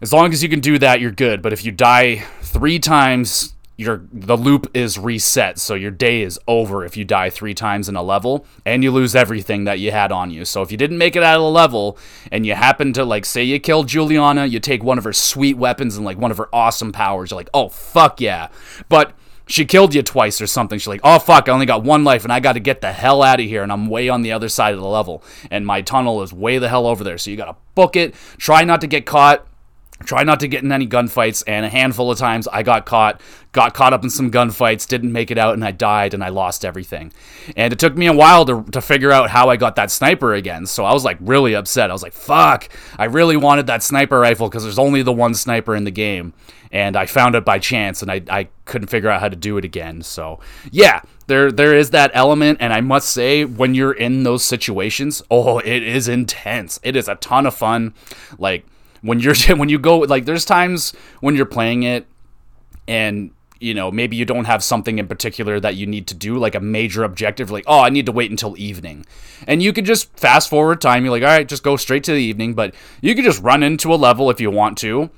as 0.00 0.12
long 0.12 0.32
as 0.32 0.42
you 0.42 0.48
can 0.48 0.60
do 0.60 0.78
that 0.78 1.00
you're 1.00 1.10
good 1.10 1.40
but 1.42 1.52
if 1.52 1.64
you 1.64 1.72
die 1.72 2.16
three 2.40 2.78
times 2.78 3.54
your 3.78 4.04
the 4.10 4.36
loop 4.36 4.70
is 4.72 4.98
reset 4.98 5.58
so 5.58 5.74
your 5.74 5.90
day 5.90 6.22
is 6.22 6.38
over 6.48 6.84
if 6.84 6.96
you 6.96 7.04
die 7.04 7.28
three 7.28 7.52
times 7.52 7.88
in 7.88 7.96
a 7.96 8.02
level 8.02 8.46
and 8.64 8.82
you 8.82 8.90
lose 8.90 9.14
everything 9.14 9.64
that 9.64 9.78
you 9.78 9.90
had 9.90 10.10
on 10.10 10.30
you. 10.30 10.46
So 10.46 10.62
if 10.62 10.70
you 10.70 10.78
didn't 10.78 10.96
make 10.96 11.16
it 11.16 11.22
out 11.22 11.36
of 11.36 11.42
the 11.42 11.50
level 11.50 11.98
and 12.32 12.46
you 12.46 12.54
happen 12.54 12.94
to 12.94 13.04
like 13.04 13.26
say 13.26 13.42
you 13.42 13.60
killed 13.60 13.88
julianna 13.88 14.46
you 14.46 14.60
take 14.60 14.82
one 14.82 14.96
of 14.96 15.04
her 15.04 15.12
sweet 15.12 15.58
weapons 15.58 15.96
and 15.96 16.06
like 16.06 16.16
one 16.16 16.30
of 16.30 16.38
her 16.38 16.48
awesome 16.54 16.92
powers 16.92 17.30
you're 17.30 17.36
like 17.36 17.50
oh 17.52 17.68
fuck 17.68 18.20
yeah. 18.20 18.48
But 18.88 19.12
she 19.46 19.64
killed 19.64 19.94
you 19.94 20.02
twice 20.02 20.40
or 20.40 20.46
something. 20.46 20.78
She's 20.78 20.88
like, 20.88 21.00
oh 21.04 21.18
fuck, 21.18 21.48
I 21.48 21.52
only 21.52 21.66
got 21.66 21.84
one 21.84 22.04
life 22.04 22.24
and 22.24 22.32
I 22.32 22.40
got 22.40 22.54
to 22.54 22.60
get 22.60 22.80
the 22.80 22.92
hell 22.92 23.22
out 23.22 23.40
of 23.40 23.46
here. 23.46 23.62
And 23.62 23.72
I'm 23.72 23.86
way 23.88 24.08
on 24.08 24.22
the 24.22 24.32
other 24.32 24.48
side 24.48 24.74
of 24.74 24.80
the 24.80 24.86
level. 24.86 25.22
And 25.50 25.66
my 25.66 25.82
tunnel 25.82 26.22
is 26.22 26.32
way 26.32 26.58
the 26.58 26.68
hell 26.68 26.86
over 26.86 27.04
there. 27.04 27.18
So 27.18 27.30
you 27.30 27.36
got 27.36 27.46
to 27.46 27.56
book 27.74 27.96
it. 27.96 28.14
Try 28.38 28.64
not 28.64 28.80
to 28.80 28.86
get 28.86 29.06
caught. 29.06 29.46
Try 30.04 30.24
not 30.24 30.40
to 30.40 30.48
get 30.48 30.62
in 30.62 30.72
any 30.72 30.86
gunfights. 30.86 31.42
And 31.46 31.64
a 31.64 31.68
handful 31.68 32.10
of 32.10 32.18
times 32.18 32.46
I 32.48 32.62
got 32.62 32.86
caught, 32.86 33.20
got 33.52 33.74
caught 33.74 33.92
up 33.92 34.04
in 34.04 34.10
some 34.10 34.30
gunfights, 34.30 34.86
didn't 34.86 35.12
make 35.12 35.30
it 35.30 35.38
out, 35.38 35.54
and 35.54 35.64
I 35.64 35.70
died 35.70 36.14
and 36.14 36.22
I 36.22 36.28
lost 36.28 36.64
everything. 36.64 37.12
And 37.56 37.72
it 37.72 37.78
took 37.78 37.96
me 37.96 38.06
a 38.06 38.12
while 38.12 38.44
to, 38.44 38.62
to 38.72 38.80
figure 38.80 39.12
out 39.12 39.30
how 39.30 39.48
I 39.48 39.56
got 39.56 39.76
that 39.76 39.90
sniper 39.90 40.34
again. 40.34 40.66
So 40.66 40.84
I 40.84 40.92
was 40.92 41.04
like 41.04 41.18
really 41.20 41.54
upset. 41.54 41.90
I 41.90 41.92
was 41.92 42.02
like, 42.02 42.12
fuck, 42.12 42.68
I 42.98 43.04
really 43.04 43.36
wanted 43.36 43.66
that 43.68 43.82
sniper 43.82 44.20
rifle 44.20 44.48
because 44.48 44.62
there's 44.62 44.78
only 44.78 45.02
the 45.02 45.12
one 45.12 45.34
sniper 45.34 45.74
in 45.74 45.84
the 45.84 45.90
game 45.90 46.34
and 46.70 46.96
I 46.96 47.06
found 47.06 47.34
it 47.34 47.44
by 47.44 47.58
chance, 47.58 48.02
and 48.02 48.10
I, 48.10 48.22
I 48.28 48.48
couldn't 48.64 48.88
figure 48.88 49.08
out 49.08 49.20
how 49.20 49.28
to 49.28 49.36
do 49.36 49.56
it 49.56 49.64
again. 49.64 50.02
So 50.02 50.40
yeah, 50.70 51.00
there 51.26 51.50
there 51.52 51.74
is 51.74 51.90
that 51.90 52.10
element, 52.14 52.58
and 52.60 52.72
I 52.72 52.80
must 52.80 53.08
say, 53.10 53.44
when 53.44 53.74
you're 53.74 53.92
in 53.92 54.24
those 54.24 54.44
situations, 54.44 55.22
oh, 55.30 55.58
it 55.60 55.82
is 55.82 56.08
intense. 56.08 56.78
It 56.82 56.96
is 56.96 57.08
a 57.08 57.14
ton 57.16 57.46
of 57.46 57.54
fun. 57.54 57.94
Like 58.38 58.66
when 59.06 59.20
you're 59.20 59.34
when 59.56 59.68
you 59.68 59.78
go 59.78 59.98
like 59.98 60.24
there's 60.24 60.44
times 60.44 60.92
when 61.20 61.36
you're 61.36 61.46
playing 61.46 61.84
it, 61.84 62.06
and 62.88 63.30
you 63.60 63.72
know 63.72 63.90
maybe 63.90 64.16
you 64.16 64.24
don't 64.24 64.44
have 64.44 64.62
something 64.62 64.98
in 64.98 65.08
particular 65.08 65.58
that 65.60 65.76
you 65.76 65.86
need 65.86 66.06
to 66.06 66.14
do 66.14 66.36
like 66.36 66.54
a 66.54 66.60
major 66.60 67.04
objective 67.04 67.50
like 67.50 67.64
oh 67.66 67.80
i 67.80 67.88
need 67.88 68.06
to 68.06 68.12
wait 68.12 68.30
until 68.30 68.56
evening. 68.58 69.06
And 69.46 69.62
you 69.62 69.72
could 69.72 69.84
just 69.84 70.14
fast 70.18 70.50
forward 70.50 70.80
time 70.80 71.04
you're 71.04 71.12
like 71.12 71.22
all 71.22 71.28
right 71.28 71.48
just 71.48 71.62
go 71.62 71.76
straight 71.76 72.04
to 72.04 72.12
the 72.12 72.22
evening 72.22 72.54
but 72.54 72.74
you 73.00 73.14
could 73.14 73.24
just 73.24 73.42
run 73.42 73.62
into 73.62 73.92
a 73.92 73.96
level 73.96 74.30
if 74.30 74.40
you 74.40 74.50
want 74.50 74.78
to. 74.78 75.10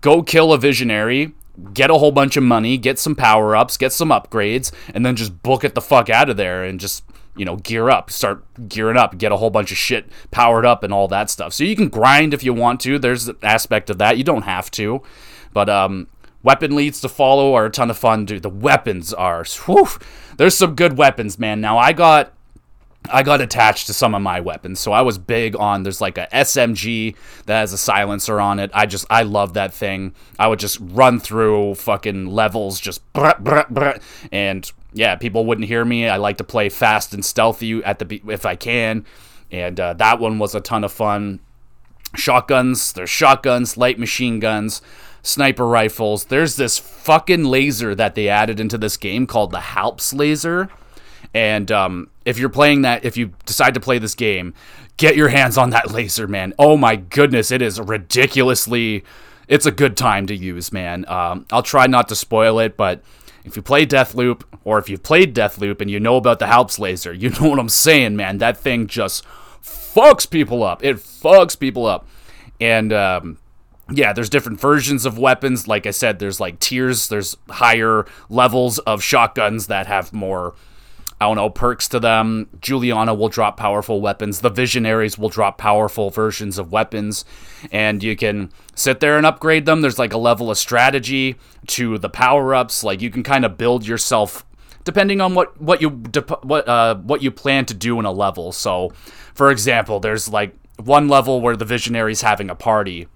Go 0.00 0.22
kill 0.22 0.52
a 0.52 0.58
visionary, 0.58 1.32
get 1.74 1.90
a 1.90 1.98
whole 1.98 2.12
bunch 2.12 2.36
of 2.36 2.44
money, 2.44 2.78
get 2.78 2.98
some 2.98 3.14
power 3.14 3.54
ups, 3.56 3.76
get 3.76 3.92
some 3.92 4.08
upgrades, 4.08 4.72
and 4.94 5.04
then 5.04 5.16
just 5.16 5.42
book 5.42 5.64
it 5.64 5.74
the 5.74 5.80
fuck 5.80 6.08
out 6.08 6.30
of 6.30 6.36
there 6.36 6.64
and 6.64 6.80
just 6.80 7.04
you 7.36 7.44
know 7.44 7.56
gear 7.56 7.88
up, 7.90 8.10
start 8.10 8.44
gearing 8.68 8.96
up, 8.96 9.18
get 9.18 9.32
a 9.32 9.36
whole 9.36 9.50
bunch 9.50 9.72
of 9.72 9.78
shit 9.78 10.10
powered 10.30 10.66
up 10.66 10.82
and 10.82 10.92
all 10.92 11.08
that 11.08 11.30
stuff. 11.30 11.52
So 11.52 11.64
you 11.64 11.76
can 11.76 11.88
grind 11.88 12.34
if 12.34 12.42
you 12.44 12.52
want 12.52 12.80
to. 12.82 12.98
There's 12.98 13.28
an 13.28 13.36
aspect 13.42 13.90
of 13.90 13.98
that. 13.98 14.18
You 14.18 14.24
don't 14.24 14.42
have 14.42 14.70
to, 14.72 15.02
but 15.52 15.68
um. 15.68 16.08
Weapon 16.44 16.74
leads 16.74 17.00
to 17.02 17.08
follow 17.08 17.54
are 17.54 17.66
a 17.66 17.70
ton 17.70 17.88
of 17.88 17.96
fun, 17.96 18.24
dude. 18.24 18.42
The 18.42 18.48
weapons 18.48 19.14
are, 19.14 19.44
whew, 19.44 19.86
there's 20.38 20.56
some 20.56 20.74
good 20.74 20.98
weapons, 20.98 21.38
man. 21.38 21.60
Now 21.60 21.78
I 21.78 21.92
got 21.92 22.32
I 23.10 23.22
got 23.22 23.40
attached 23.40 23.86
to 23.88 23.94
some 23.94 24.14
of 24.14 24.22
my 24.22 24.40
weapons. 24.40 24.80
So 24.80 24.92
I 24.92 25.02
was 25.02 25.18
big 25.18 25.56
on 25.56 25.82
there's 25.82 26.00
like 26.00 26.18
a 26.18 26.28
SMG 26.32 27.16
that 27.46 27.60
has 27.60 27.72
a 27.72 27.78
silencer 27.78 28.40
on 28.40 28.58
it. 28.58 28.70
I 28.72 28.86
just 28.86 29.06
I 29.10 29.22
love 29.22 29.54
that 29.54 29.72
thing. 29.72 30.14
I 30.38 30.48
would 30.48 30.58
just 30.58 30.78
run 30.80 31.18
through 31.18 31.74
fucking 31.76 32.26
levels 32.26 32.80
just 32.80 33.02
and 34.30 34.72
yeah, 34.92 35.16
people 35.16 35.44
wouldn't 35.44 35.68
hear 35.68 35.84
me. 35.84 36.08
I 36.08 36.16
like 36.16 36.38
to 36.38 36.44
play 36.44 36.68
fast 36.68 37.14
and 37.14 37.24
stealthy 37.24 37.82
at 37.84 37.98
the 37.98 38.20
if 38.28 38.46
I 38.46 38.56
can. 38.56 39.04
And 39.50 39.78
uh, 39.78 39.94
that 39.94 40.18
one 40.18 40.38
was 40.38 40.54
a 40.54 40.60
ton 40.60 40.84
of 40.84 40.92
fun. 40.92 41.40
Shotguns, 42.14 42.92
there's 42.92 43.10
shotguns, 43.10 43.76
light 43.76 43.98
machine 43.98 44.38
guns, 44.38 44.82
sniper 45.22 45.66
rifles. 45.66 46.26
There's 46.26 46.56
this 46.56 46.78
fucking 46.78 47.44
laser 47.44 47.94
that 47.94 48.14
they 48.14 48.28
added 48.28 48.60
into 48.60 48.78
this 48.78 48.96
game 48.96 49.26
called 49.26 49.50
the 49.50 49.60
Halps 49.60 50.12
laser 50.12 50.70
and 51.34 51.70
um, 51.70 52.10
if 52.24 52.38
you're 52.38 52.48
playing 52.48 52.82
that, 52.82 53.04
if 53.04 53.16
you 53.16 53.32
decide 53.46 53.74
to 53.74 53.80
play 53.80 53.98
this 53.98 54.14
game, 54.14 54.54
get 54.96 55.16
your 55.16 55.28
hands 55.28 55.56
on 55.56 55.70
that 55.70 55.90
laser, 55.92 56.28
man. 56.28 56.52
Oh 56.58 56.76
my 56.76 56.96
goodness, 56.96 57.50
it 57.50 57.62
is 57.62 57.80
ridiculously. 57.80 59.04
It's 59.48 59.66
a 59.66 59.70
good 59.70 59.96
time 59.96 60.26
to 60.26 60.36
use, 60.36 60.72
man. 60.72 61.04
Um, 61.08 61.46
I'll 61.50 61.62
try 61.62 61.86
not 61.86 62.08
to 62.08 62.16
spoil 62.16 62.58
it, 62.58 62.76
but 62.76 63.02
if 63.44 63.56
you 63.56 63.62
play 63.62 63.86
Deathloop, 63.86 64.42
or 64.64 64.78
if 64.78 64.88
you've 64.88 65.02
played 65.02 65.34
Deathloop 65.34 65.80
and 65.80 65.90
you 65.90 65.98
know 65.98 66.16
about 66.16 66.38
the 66.38 66.46
Halps 66.46 66.78
laser, 66.78 67.12
you 67.12 67.30
know 67.40 67.48
what 67.48 67.58
I'm 67.58 67.68
saying, 67.68 68.16
man. 68.16 68.38
That 68.38 68.56
thing 68.56 68.86
just 68.86 69.24
fucks 69.62 70.28
people 70.28 70.62
up. 70.62 70.84
It 70.84 70.96
fucks 70.96 71.58
people 71.58 71.86
up. 71.86 72.06
And 72.60 72.92
um, 72.92 73.38
yeah, 73.90 74.12
there's 74.12 74.30
different 74.30 74.60
versions 74.60 75.04
of 75.04 75.18
weapons. 75.18 75.66
Like 75.66 75.86
I 75.86 75.90
said, 75.90 76.18
there's 76.18 76.40
like 76.40 76.60
tiers, 76.60 77.08
there's 77.08 77.36
higher 77.48 78.06
levels 78.28 78.78
of 78.80 79.02
shotguns 79.02 79.66
that 79.66 79.86
have 79.86 80.12
more, 80.12 80.54
I 81.22 81.26
don't 81.26 81.36
know, 81.36 81.50
perks 81.50 81.86
to 81.88 82.00
them. 82.00 82.48
Julianna 82.60 83.14
will 83.14 83.28
drop 83.28 83.56
powerful 83.56 84.00
weapons. 84.00 84.40
The 84.40 84.50
Visionaries 84.50 85.16
will 85.16 85.28
drop 85.28 85.56
powerful 85.56 86.10
versions 86.10 86.58
of 86.58 86.72
weapons. 86.72 87.24
And 87.70 88.02
you 88.02 88.16
can 88.16 88.50
sit 88.74 88.98
there 88.98 89.16
and 89.16 89.24
upgrade 89.24 89.64
them. 89.64 89.82
There's 89.82 90.00
like 90.00 90.12
a 90.12 90.18
level 90.18 90.50
of 90.50 90.58
strategy 90.58 91.36
to 91.68 91.96
the 91.98 92.08
power 92.08 92.56
ups. 92.56 92.82
Like 92.82 93.00
you 93.00 93.08
can 93.08 93.22
kind 93.22 93.44
of 93.44 93.56
build 93.56 93.86
yourself 93.86 94.44
depending 94.84 95.20
on 95.20 95.36
what 95.36 95.60
what 95.62 95.80
you 95.80 95.90
what 96.42 96.66
uh 96.66 96.96
what 96.96 97.22
you 97.22 97.30
plan 97.30 97.64
to 97.66 97.74
do 97.74 98.00
in 98.00 98.04
a 98.04 98.10
level. 98.10 98.50
So, 98.50 98.92
for 99.32 99.52
example, 99.52 100.00
there's 100.00 100.28
like 100.28 100.56
one 100.76 101.06
level 101.06 101.40
where 101.40 101.56
the 101.56 101.64
visionary's 101.64 102.22
having 102.22 102.50
a 102.50 102.56
party 102.56 103.06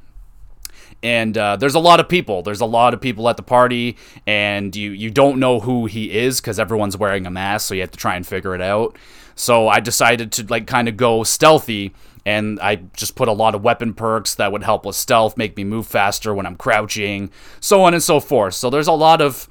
and 1.02 1.36
uh, 1.36 1.56
there's 1.56 1.74
a 1.74 1.80
lot 1.80 2.00
of 2.00 2.08
people. 2.08 2.42
There's 2.42 2.60
a 2.60 2.66
lot 2.66 2.94
of 2.94 3.00
people 3.00 3.28
at 3.28 3.36
the 3.36 3.42
party, 3.42 3.96
and 4.26 4.74
you 4.74 4.90
you 4.90 5.10
don't 5.10 5.38
know 5.38 5.60
who 5.60 5.86
he 5.86 6.16
is 6.16 6.40
because 6.40 6.58
everyone's 6.58 6.96
wearing 6.96 7.26
a 7.26 7.30
mask, 7.30 7.68
so 7.68 7.74
you 7.74 7.80
have 7.82 7.90
to 7.92 7.98
try 7.98 8.16
and 8.16 8.26
figure 8.26 8.54
it 8.54 8.60
out. 8.60 8.96
So 9.34 9.68
I 9.68 9.80
decided 9.80 10.32
to 10.32 10.46
like 10.46 10.66
kind 10.66 10.88
of 10.88 10.96
go 10.96 11.22
stealthy, 11.22 11.94
and 12.24 12.58
I 12.60 12.76
just 12.96 13.14
put 13.14 13.28
a 13.28 13.32
lot 13.32 13.54
of 13.54 13.62
weapon 13.62 13.94
perks 13.94 14.34
that 14.36 14.50
would 14.50 14.62
help 14.62 14.86
with 14.86 14.96
stealth, 14.96 15.36
make 15.36 15.56
me 15.56 15.64
move 15.64 15.86
faster 15.86 16.34
when 16.34 16.46
I'm 16.46 16.56
crouching, 16.56 17.30
so 17.60 17.82
on 17.82 17.94
and 17.94 18.02
so 18.02 18.18
forth. 18.18 18.54
So 18.54 18.70
there's 18.70 18.88
a 18.88 18.92
lot 18.92 19.20
of 19.20 19.48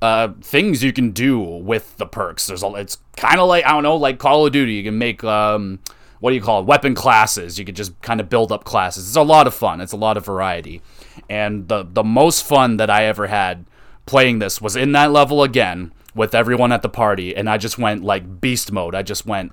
uh, 0.00 0.28
things 0.40 0.82
you 0.82 0.92
can 0.92 1.10
do 1.10 1.38
with 1.40 1.96
the 1.96 2.06
perks. 2.06 2.46
There's 2.46 2.62
a, 2.62 2.68
it's 2.74 2.98
kind 3.16 3.40
of 3.40 3.48
like 3.48 3.64
I 3.64 3.72
don't 3.72 3.82
know, 3.82 3.96
like 3.96 4.18
Call 4.18 4.46
of 4.46 4.52
Duty. 4.52 4.74
You 4.74 4.84
can 4.84 4.98
make 4.98 5.24
um, 5.24 5.80
what 6.24 6.30
do 6.30 6.36
you 6.36 6.42
call 6.42 6.60
it? 6.60 6.64
Weapon 6.64 6.94
classes. 6.94 7.58
You 7.58 7.66
could 7.66 7.76
just 7.76 8.00
kind 8.00 8.18
of 8.18 8.30
build 8.30 8.50
up 8.50 8.64
classes. 8.64 9.06
It's 9.06 9.14
a 9.14 9.20
lot 9.20 9.46
of 9.46 9.52
fun. 9.52 9.82
It's 9.82 9.92
a 9.92 9.98
lot 9.98 10.16
of 10.16 10.24
variety. 10.24 10.80
And 11.28 11.68
the 11.68 11.82
the 11.82 12.02
most 12.02 12.46
fun 12.46 12.78
that 12.78 12.88
I 12.88 13.04
ever 13.04 13.26
had 13.26 13.66
playing 14.06 14.38
this 14.38 14.58
was 14.58 14.74
in 14.74 14.92
that 14.92 15.12
level 15.12 15.42
again 15.42 15.92
with 16.14 16.34
everyone 16.34 16.72
at 16.72 16.80
the 16.80 16.88
party, 16.88 17.36
and 17.36 17.46
I 17.46 17.58
just 17.58 17.76
went 17.76 18.04
like 18.04 18.40
beast 18.40 18.72
mode. 18.72 18.94
I 18.94 19.02
just 19.02 19.26
went. 19.26 19.52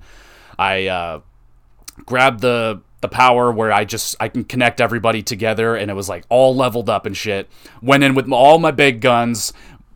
I 0.58 0.88
uh, 0.88 1.20
grabbed 2.06 2.40
the 2.40 2.80
the 3.02 3.10
power 3.10 3.52
where 3.52 3.74
I 3.74 3.84
just 3.84 4.16
I 4.22 4.30
can 4.30 4.46
connect 4.46 4.80
everybody 4.80 5.22
together, 5.22 5.76
and 5.76 5.92
it 5.92 5.94
was 5.94 6.08
like 6.08 6.24
all 6.30 6.56
leveled 6.56 6.90
up 6.90 7.06
and 7.06 7.18
shit. 7.18 7.50
Went 7.82 8.06
in 8.06 8.16
with 8.16 8.32
all 8.32 8.60
my 8.60 8.72
big 8.72 9.02
guns, 9.02 9.52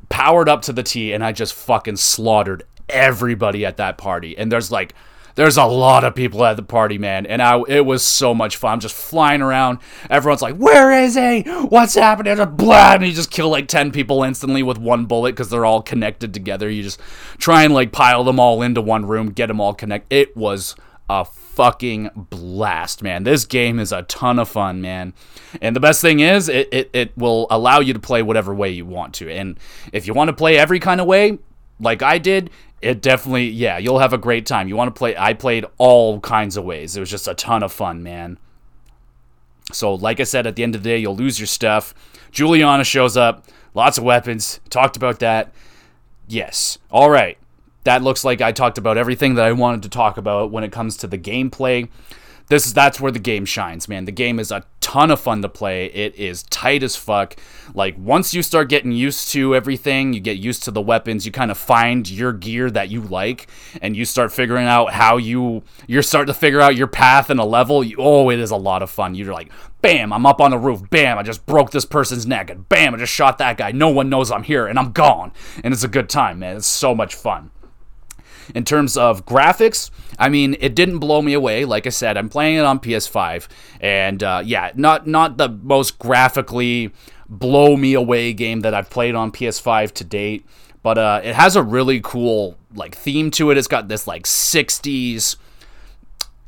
powered 0.10 0.50
up 0.50 0.62
to 0.64 0.74
the 0.74 0.84
T, 0.84 1.14
and 1.14 1.24
I 1.24 1.32
just 1.32 1.54
fucking 1.54 1.96
slaughtered 1.96 2.64
everybody 2.90 3.66
at 3.66 3.78
that 3.78 3.98
party. 3.98 4.38
And 4.38 4.52
there's 4.52 4.74
like 4.74 4.94
there's 5.36 5.58
a 5.58 5.66
lot 5.66 6.04
of 6.04 6.16
people 6.16 6.44
at 6.46 6.56
the 6.56 6.64
party, 6.64 6.98
man, 6.98 7.26
and 7.26 7.42
I 7.42 7.62
it 7.68 7.86
was 7.86 8.04
so 8.04 8.34
much 8.34 8.58
fun. 8.58 8.74
I'm 8.74 8.80
just 8.80 8.96
flying 8.96 9.42
around. 9.42 9.80
Everyone's 10.10 10.42
like, 10.42 10.56
"Where 10.56 10.92
is 10.92 11.16
he? 11.16 11.42
What's 11.42 11.96
happening?" 11.96 12.36
Just 12.36 12.58
blah, 12.58 12.94
and 12.94 13.06
you 13.06 13.14
just 13.14 13.32
kill 13.32 13.50
like 13.50 13.68
ten 13.68 13.92
people 13.92 14.24
instantly 14.24 14.64
with 14.64 14.78
one 14.78 15.06
bullet 15.06 15.34
because 15.34 15.50
they're 15.50 15.66
all 15.66 15.82
connected 15.82 16.34
together. 16.34 16.70
You 16.70 16.84
just 16.84 17.00
try 17.38 17.64
and 17.64 17.74
like 17.74 17.92
pile 17.92 18.24
them 18.24 18.40
all 18.40 18.62
into 18.62 18.82
one 18.82 19.06
room, 19.06 19.32
get 19.32 19.48
them 19.48 19.60
all 19.60 19.74
connected. 19.74 20.16
It 20.16 20.38
was 20.38 20.76
a 21.10 21.26
fucking 21.26 22.10
blast, 22.16 23.04
man. 23.04 23.24
This 23.24 23.46
game 23.46 23.80
is 23.80 23.92
a 23.92 24.02
ton 24.04 24.40
of 24.40 24.50
fun, 24.50 24.82
man. 24.82 25.14
And 25.62 25.76
the 25.76 25.80
best 25.80 26.02
thing 26.02 26.20
is, 26.20 26.50
it, 26.50 26.68
it, 26.72 26.90
it 26.94 27.18
will 27.18 27.48
allow 27.50 27.80
you 27.80 27.94
to 27.94 28.00
play 28.00 28.24
whatever 28.24 28.54
way 28.54 28.72
you 28.72 28.86
want 28.86 29.14
to. 29.16 29.32
And 29.32 29.60
if 29.94 30.08
you 30.08 30.14
want 30.14 30.30
to 30.30 30.36
play 30.36 30.58
every 30.58 30.80
kind 30.80 31.00
of 31.00 31.08
way, 31.08 31.38
like 31.80 32.02
I 32.02 32.18
did, 32.18 32.50
it 32.82 33.02
definitely 33.02 33.48
yeah 33.48 33.78
you'll 33.78 34.00
have 34.00 34.14
a 34.14 34.18
great 34.18 34.46
time. 34.46 34.68
You 34.68 34.76
want 34.76 34.94
to 34.94 34.98
play 34.98 35.16
i 35.18 35.34
played 35.34 35.66
all 35.78 36.20
kinds 36.20 36.58
of 36.58 36.64
ways. 36.64 36.96
It 36.96 37.00
was 37.00 37.10
just 37.10 37.28
a 37.28 37.34
ton 37.34 37.64
of 37.64 37.72
fun 37.72 38.04
man. 38.04 38.38
So 39.72 39.94
like 39.96 40.20
i 40.20 40.24
said 40.24 40.48
at 40.48 40.56
the 40.56 40.64
end 40.64 40.76
of 40.76 40.84
the 40.84 40.90
day 40.90 40.98
you'll 40.98 41.16
lose 41.16 41.40
your 41.40 41.48
stuff. 41.48 41.94
Julianna 42.32 42.84
shows 42.84 43.18
up 43.18 43.46
lots 43.74 43.98
of 43.98 44.04
weapons 44.04 44.60
talked 44.70 44.98
about 44.98 45.20
that. 45.20 45.54
Yes. 46.28 46.78
All 46.92 47.10
right. 47.10 47.38
That 47.84 48.02
looks 48.02 48.24
like 48.24 48.42
i 48.42 48.52
talked 48.52 48.78
about 48.78 48.98
everything 48.98 49.36
that 49.36 49.46
i 49.46 49.52
wanted 49.52 49.84
to 49.84 49.90
talk 49.90 50.18
about 50.18 50.52
when 50.52 50.64
it 50.64 50.72
comes 50.72 50.98
to 50.98 51.08
the 51.08 51.18
gameplay 51.18 51.90
this 52.48 52.66
is 52.66 52.74
that's 52.74 53.00
where 53.00 53.12
the 53.12 53.20
game 53.20 53.46
shines, 53.46 53.88
man. 53.88 54.06
The 54.06 54.12
game 54.12 54.40
is 54.40 54.52
a 54.52 54.64
ton 54.82 55.10
of 55.10 55.20
fun 55.20 55.42
to 55.42 55.50
play. 55.50 55.88
It 55.88 56.16
is 56.16 56.44
tight 56.44 56.84
as 56.84 56.96
fuck. 56.96 57.36
Like 57.74 57.98
once 57.98 58.34
you 58.36 58.44
start 58.44 58.70
getting 58.70 58.92
used 58.92 59.32
to 59.32 59.56
everything, 59.56 60.14
you 60.14 60.20
get 60.20 60.38
used 60.38 60.64
to 60.64 60.72
the 60.72 60.82
weapons, 60.82 61.26
you 61.26 61.32
kind 61.32 61.50
of 61.50 61.58
find 61.58 62.08
your 62.08 62.32
gear 62.32 62.70
that 62.70 62.90
you 62.90 63.02
like 63.02 63.48
and 63.82 63.96
you 63.96 64.06
start 64.06 64.32
figuring 64.32 64.68
out 64.68 64.94
how 64.94 65.18
you 65.18 65.64
you're 65.88 66.04
starting 66.04 66.32
to 66.32 66.40
figure 66.40 66.62
out 66.62 66.76
your 66.76 66.88
path 66.88 67.32
in 67.32 67.40
a 67.40 67.46
level. 67.46 67.84
You, 67.84 67.98
oh, 68.00 68.30
it 68.30 68.40
is 68.40 68.52
a 68.52 68.58
lot 68.58 68.84
of 68.84 68.92
fun. 68.92 69.16
You're 69.16 69.34
like, 69.34 69.52
bam, 69.82 70.14
I'm 70.14 70.26
up 70.28 70.40
on 70.40 70.52
the 70.52 70.58
roof. 70.60 70.88
Bam, 70.90 71.18
I 71.18 71.24
just 71.24 71.46
broke 71.48 71.72
this 71.72 71.86
person's 71.86 72.28
neck 72.28 72.52
and 72.52 72.70
bam, 72.70 72.94
I 72.94 72.98
just 73.00 73.14
shot 73.14 73.40
that 73.40 73.58
guy. 73.58 73.72
No 73.72 73.90
one 73.90 74.10
knows 74.10 74.30
I'm 74.30 74.44
here 74.44 74.68
and 74.68 74.78
I'm 74.78 74.92
gone. 74.92 75.34
And 75.64 75.74
it's 75.74 75.84
a 75.84 75.88
good 75.88 76.10
time, 76.10 76.40
man. 76.40 76.58
It's 76.58 76.68
so 76.68 76.94
much 76.94 77.16
fun. 77.16 77.50
In 78.54 78.64
terms 78.64 78.96
of 78.98 79.26
graphics, 79.26 79.90
I 80.20 80.30
mean, 80.30 80.56
it 80.60 80.76
didn't 80.76 81.00
blow 81.00 81.22
me 81.22 81.34
away. 81.34 81.66
Like 81.66 81.88
I 81.88 81.90
said, 81.90 82.18
I'm 82.18 82.30
playing 82.30 82.58
it 82.58 82.66
on 82.66 82.80
PS5, 82.80 83.48
and 83.82 84.22
uh, 84.22 84.42
yeah, 84.46 84.72
not 84.76 85.08
not 85.08 85.38
the 85.38 85.50
most 85.50 85.98
graphically 86.00 86.92
blow 87.28 87.76
me 87.76 87.94
away 87.94 88.34
game 88.34 88.62
that 88.62 88.74
I've 88.74 88.90
played 88.90 89.16
on 89.16 89.32
PS5 89.32 89.92
to 89.94 90.04
date, 90.04 90.46
but 90.84 90.98
uh, 90.98 91.22
it 91.24 91.36
has 91.36 91.56
a 91.56 91.64
really 91.64 92.00
cool 92.02 92.58
like 92.76 92.96
theme 92.96 93.32
to 93.32 93.52
it. 93.52 93.58
It's 93.58 93.68
got 93.68 93.88
this 93.88 94.06
like 94.06 94.24
60s 94.24 95.38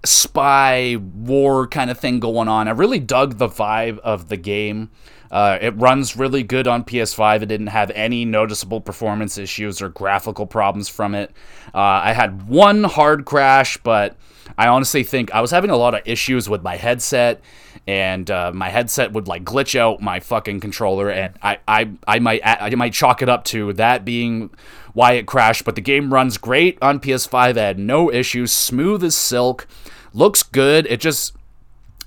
spy 0.06 0.96
war 0.96 1.68
kind 1.68 1.90
of 1.90 2.00
thing 2.00 2.20
going 2.20 2.48
on. 2.48 2.68
I 2.68 2.72
really 2.72 3.00
dug 3.00 3.38
the 3.38 3.48
vibe 3.48 4.00
of 4.00 4.30
the 4.30 4.38
game. 4.38 4.90
Uh, 5.32 5.58
it 5.60 5.76
runs 5.78 6.16
really 6.16 6.44
good 6.44 6.68
on 6.68 6.84
PS5. 6.84 7.42
It 7.42 7.48
didn't 7.48 7.68
have 7.68 7.92
any 7.92 8.26
noticeable 8.26 8.82
performance 8.82 9.38
issues 9.38 9.82
or 9.82 9.90
graphical 9.90 10.46
problems 10.46 10.90
from 10.90 11.16
it. 11.16 11.32
Uh, 11.74 11.78
I 11.78 12.14
had 12.14 12.48
one 12.48 12.84
hard 12.84 13.26
crash, 13.26 13.78
but 13.78 14.16
I 14.58 14.68
honestly 14.68 15.04
think 15.04 15.34
I 15.34 15.42
was 15.42 15.52
having 15.52 15.70
a 15.70 15.78
lot 15.78 15.94
of 15.94 16.02
issues 16.06 16.50
with 16.50 16.64
my 16.64 16.78
headset, 16.78 17.42
and 17.86 18.30
uh, 18.30 18.52
my 18.54 18.70
headset 18.70 19.14
would 19.14 19.28
like 19.28 19.44
glitch 19.44 19.78
out 19.78 20.02
my 20.02 20.20
fucking 20.20 20.60
controller, 20.60 21.10
and 21.10 21.34
I, 21.42 21.60
I, 21.68 21.92
I 22.08 22.20
might 22.20 22.42
I 22.44 22.70
might 22.76 22.94
chalk 22.94 23.22
it 23.22 23.30
up 23.30 23.44
to 23.46 23.74
that 23.74 24.06
being 24.06 24.50
why 24.94 25.14
it 25.14 25.28
crashed. 25.28 25.66
But 25.66 25.76
the 25.76 25.82
game 25.82 26.14
runs 26.14 26.38
great 26.38 26.78
on 26.82 27.00
PS5. 27.00 27.58
I 27.58 27.62
had 27.62 27.80
no 27.80 28.12
issues, 28.12 28.52
smooth 28.52 29.04
as 29.04 29.16
silk, 29.16 29.68
looks 30.14 30.44
good. 30.44 30.88
It 30.88 31.00
just 31.00 31.37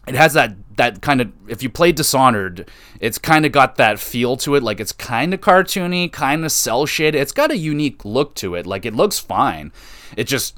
it 0.06 0.14
has 0.14 0.32
that 0.34 0.56
that 0.76 1.02
kind 1.02 1.20
of 1.20 1.32
if 1.48 1.62
you 1.62 1.68
play 1.68 1.92
Dishonored, 1.92 2.68
it's 3.00 3.18
kind 3.18 3.44
of 3.44 3.52
got 3.52 3.76
that 3.76 3.98
feel 3.98 4.36
to 4.38 4.54
it. 4.54 4.62
Like 4.62 4.80
it's 4.80 4.92
kind 4.92 5.34
of 5.34 5.40
cartoony, 5.40 6.10
kind 6.10 6.44
of 6.44 6.52
cel 6.52 6.86
shaded. 6.86 7.20
It's 7.20 7.32
got 7.32 7.50
a 7.50 7.56
unique 7.56 8.04
look 8.04 8.34
to 8.36 8.54
it. 8.54 8.66
Like 8.66 8.86
it 8.86 8.94
looks 8.94 9.18
fine. 9.18 9.72
It 10.16 10.24
just 10.24 10.56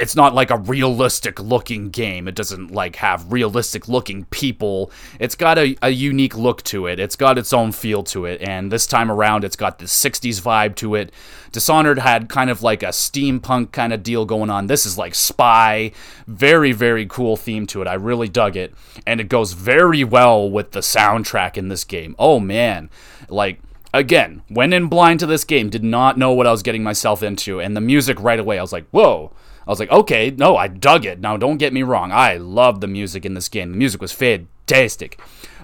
it's 0.00 0.16
not 0.16 0.34
like 0.34 0.50
a 0.50 0.56
realistic 0.56 1.38
looking 1.38 1.90
game. 1.90 2.26
It 2.26 2.34
doesn't 2.34 2.70
like 2.70 2.96
have 2.96 3.30
realistic 3.30 3.86
looking 3.86 4.24
people. 4.26 4.90
It's 5.18 5.34
got 5.34 5.58
a, 5.58 5.76
a 5.82 5.90
unique 5.90 6.36
look 6.36 6.62
to 6.64 6.86
it. 6.86 6.98
It's 6.98 7.16
got 7.16 7.36
its 7.36 7.52
own 7.52 7.72
feel 7.72 8.02
to 8.04 8.24
it. 8.24 8.40
And 8.40 8.72
this 8.72 8.86
time 8.86 9.10
around, 9.10 9.44
it's 9.44 9.56
got 9.56 9.78
the 9.78 9.84
60s 9.84 10.40
vibe 10.40 10.74
to 10.76 10.94
it. 10.94 11.12
Dishonored 11.52 11.98
had 11.98 12.30
kind 12.30 12.48
of 12.48 12.62
like 12.62 12.82
a 12.82 12.86
steampunk 12.86 13.72
kind 13.72 13.92
of 13.92 14.02
deal 14.02 14.24
going 14.24 14.48
on. 14.48 14.68
This 14.68 14.86
is 14.86 14.96
like 14.96 15.14
spy. 15.14 15.92
Very, 16.26 16.72
very 16.72 17.04
cool 17.04 17.36
theme 17.36 17.66
to 17.66 17.82
it. 17.82 17.88
I 17.88 17.94
really 17.94 18.28
dug 18.28 18.56
it. 18.56 18.72
And 19.06 19.20
it 19.20 19.28
goes 19.28 19.52
very 19.52 20.02
well 20.02 20.50
with 20.50 20.72
the 20.72 20.80
soundtrack 20.80 21.58
in 21.58 21.68
this 21.68 21.84
game. 21.84 22.16
Oh 22.18 22.40
man. 22.40 22.88
Like, 23.28 23.60
again, 23.92 24.42
went 24.48 24.72
in 24.72 24.86
blind 24.86 25.20
to 25.20 25.26
this 25.26 25.44
game, 25.44 25.68
did 25.68 25.84
not 25.84 26.16
know 26.16 26.32
what 26.32 26.46
I 26.46 26.52
was 26.52 26.62
getting 26.62 26.82
myself 26.82 27.22
into. 27.22 27.60
And 27.60 27.76
the 27.76 27.82
music 27.82 28.18
right 28.18 28.40
away, 28.40 28.58
I 28.58 28.62
was 28.62 28.72
like, 28.72 28.88
whoa 28.92 29.32
I 29.66 29.70
was 29.70 29.78
like, 29.78 29.90
okay, 29.90 30.30
no, 30.30 30.56
I 30.56 30.68
dug 30.68 31.04
it. 31.04 31.20
Now, 31.20 31.36
don't 31.36 31.58
get 31.58 31.72
me 31.72 31.82
wrong. 31.82 32.12
I 32.12 32.36
love 32.36 32.80
the 32.80 32.86
music 32.86 33.24
in 33.24 33.34
this 33.34 33.48
game. 33.48 33.72
The 33.72 33.78
music 33.78 34.00
was 34.00 34.12
fantastic. 34.12 35.20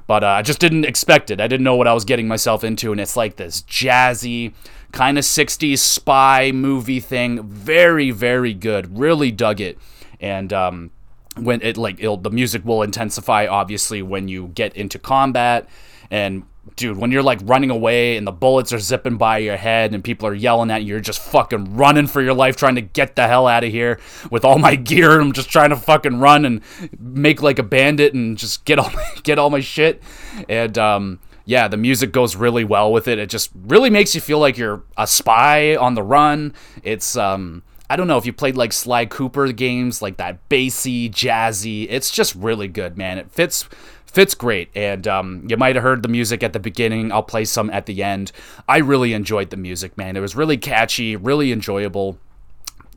But 0.06 0.22
uh, 0.22 0.28
I 0.28 0.42
just 0.42 0.60
didn't 0.60 0.84
expect 0.84 1.30
it. 1.30 1.40
I 1.40 1.48
didn't 1.48 1.64
know 1.64 1.74
what 1.74 1.88
I 1.88 1.94
was 1.94 2.04
getting 2.04 2.28
myself 2.28 2.62
into. 2.62 2.92
And 2.92 3.00
it's 3.00 3.16
like 3.16 3.36
this 3.36 3.62
jazzy, 3.62 4.54
kind 4.92 5.18
of 5.18 5.24
60s 5.24 5.78
spy 5.78 6.52
movie 6.52 7.00
thing. 7.00 7.42
Very, 7.42 8.10
very 8.12 8.54
good. 8.54 8.98
Really 8.98 9.32
dug 9.32 9.60
it. 9.60 9.78
And, 10.20 10.52
um, 10.52 10.90
when 11.36 11.60
it 11.62 11.76
like 11.76 11.98
the 11.98 12.30
music 12.30 12.64
will 12.64 12.82
intensify 12.82 13.46
obviously 13.46 14.00
when 14.00 14.26
you 14.26 14.48
get 14.54 14.74
into 14.74 14.98
combat 14.98 15.68
and 16.10 16.44
dude, 16.74 16.96
when 16.96 17.12
you're 17.12 17.22
like 17.22 17.38
running 17.44 17.70
away 17.70 18.16
and 18.16 18.26
the 18.26 18.32
bullets 18.32 18.72
are 18.72 18.78
zipping 18.78 19.16
by 19.16 19.38
your 19.38 19.56
head 19.56 19.94
and 19.94 20.02
people 20.02 20.26
are 20.26 20.34
yelling 20.34 20.70
at 20.70 20.82
you, 20.82 20.88
you're 20.88 21.00
just 21.00 21.20
fucking 21.20 21.76
running 21.76 22.06
for 22.06 22.20
your 22.20 22.34
life, 22.34 22.56
trying 22.56 22.74
to 22.74 22.80
get 22.80 23.14
the 23.14 23.28
hell 23.28 23.46
out 23.46 23.64
of 23.64 23.70
here 23.70 24.00
with 24.30 24.44
all 24.44 24.58
my 24.58 24.74
gear. 24.76 25.20
I'm 25.20 25.32
just 25.32 25.48
trying 25.48 25.70
to 25.70 25.76
fucking 25.76 26.18
run 26.18 26.44
and 26.44 26.60
make 26.98 27.42
like 27.42 27.58
a 27.58 27.62
bandit 27.62 28.14
and 28.14 28.36
just 28.36 28.64
get 28.64 28.78
all 28.78 28.90
my, 28.94 29.04
get 29.22 29.38
all 29.38 29.50
my 29.50 29.60
shit. 29.60 30.02
And 30.48 30.76
um, 30.76 31.20
yeah, 31.44 31.68
the 31.68 31.76
music 31.76 32.12
goes 32.12 32.34
really 32.34 32.64
well 32.64 32.92
with 32.92 33.06
it. 33.06 33.18
It 33.18 33.30
just 33.30 33.50
really 33.54 33.90
makes 33.90 34.14
you 34.14 34.20
feel 34.20 34.38
like 34.38 34.58
you're 34.58 34.82
a 34.96 35.06
spy 35.06 35.76
on 35.76 35.94
the 35.94 36.02
run. 36.02 36.52
It's 36.82 37.16
um, 37.16 37.62
I 37.88 37.94
don't 37.94 38.08
know 38.08 38.18
if 38.18 38.26
you 38.26 38.32
played 38.32 38.56
like 38.56 38.72
Sly 38.72 39.06
Cooper 39.06 39.52
games, 39.52 40.02
like 40.02 40.16
that 40.16 40.48
bassy, 40.48 41.08
jazzy. 41.08 41.86
It's 41.88 42.10
just 42.10 42.34
really 42.34 42.66
good, 42.66 42.98
man. 42.98 43.16
It 43.18 43.30
fits 43.30 43.68
fits 44.16 44.34
great. 44.34 44.70
And 44.74 45.06
um, 45.06 45.46
you 45.46 45.58
might 45.58 45.76
have 45.76 45.82
heard 45.82 46.02
the 46.02 46.08
music 46.08 46.42
at 46.42 46.54
the 46.54 46.58
beginning. 46.58 47.12
I'll 47.12 47.22
play 47.22 47.44
some 47.44 47.68
at 47.68 47.84
the 47.84 48.02
end. 48.02 48.32
I 48.66 48.78
really 48.78 49.12
enjoyed 49.12 49.50
the 49.50 49.58
music, 49.58 49.98
man. 49.98 50.16
It 50.16 50.20
was 50.20 50.34
really 50.34 50.56
catchy, 50.56 51.16
really 51.16 51.52
enjoyable, 51.52 52.18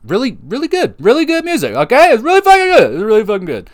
really, 0.02 0.38
really 0.42 0.66
good, 0.66 0.94
really 0.98 1.26
good 1.26 1.44
music. 1.44 1.74
Okay, 1.74 2.10
it's 2.10 2.22
really 2.22 2.40
fucking 2.40 2.72
good. 2.74 2.94
It's 2.94 3.02
really 3.02 3.22
fucking 3.22 3.44
good. 3.44 3.68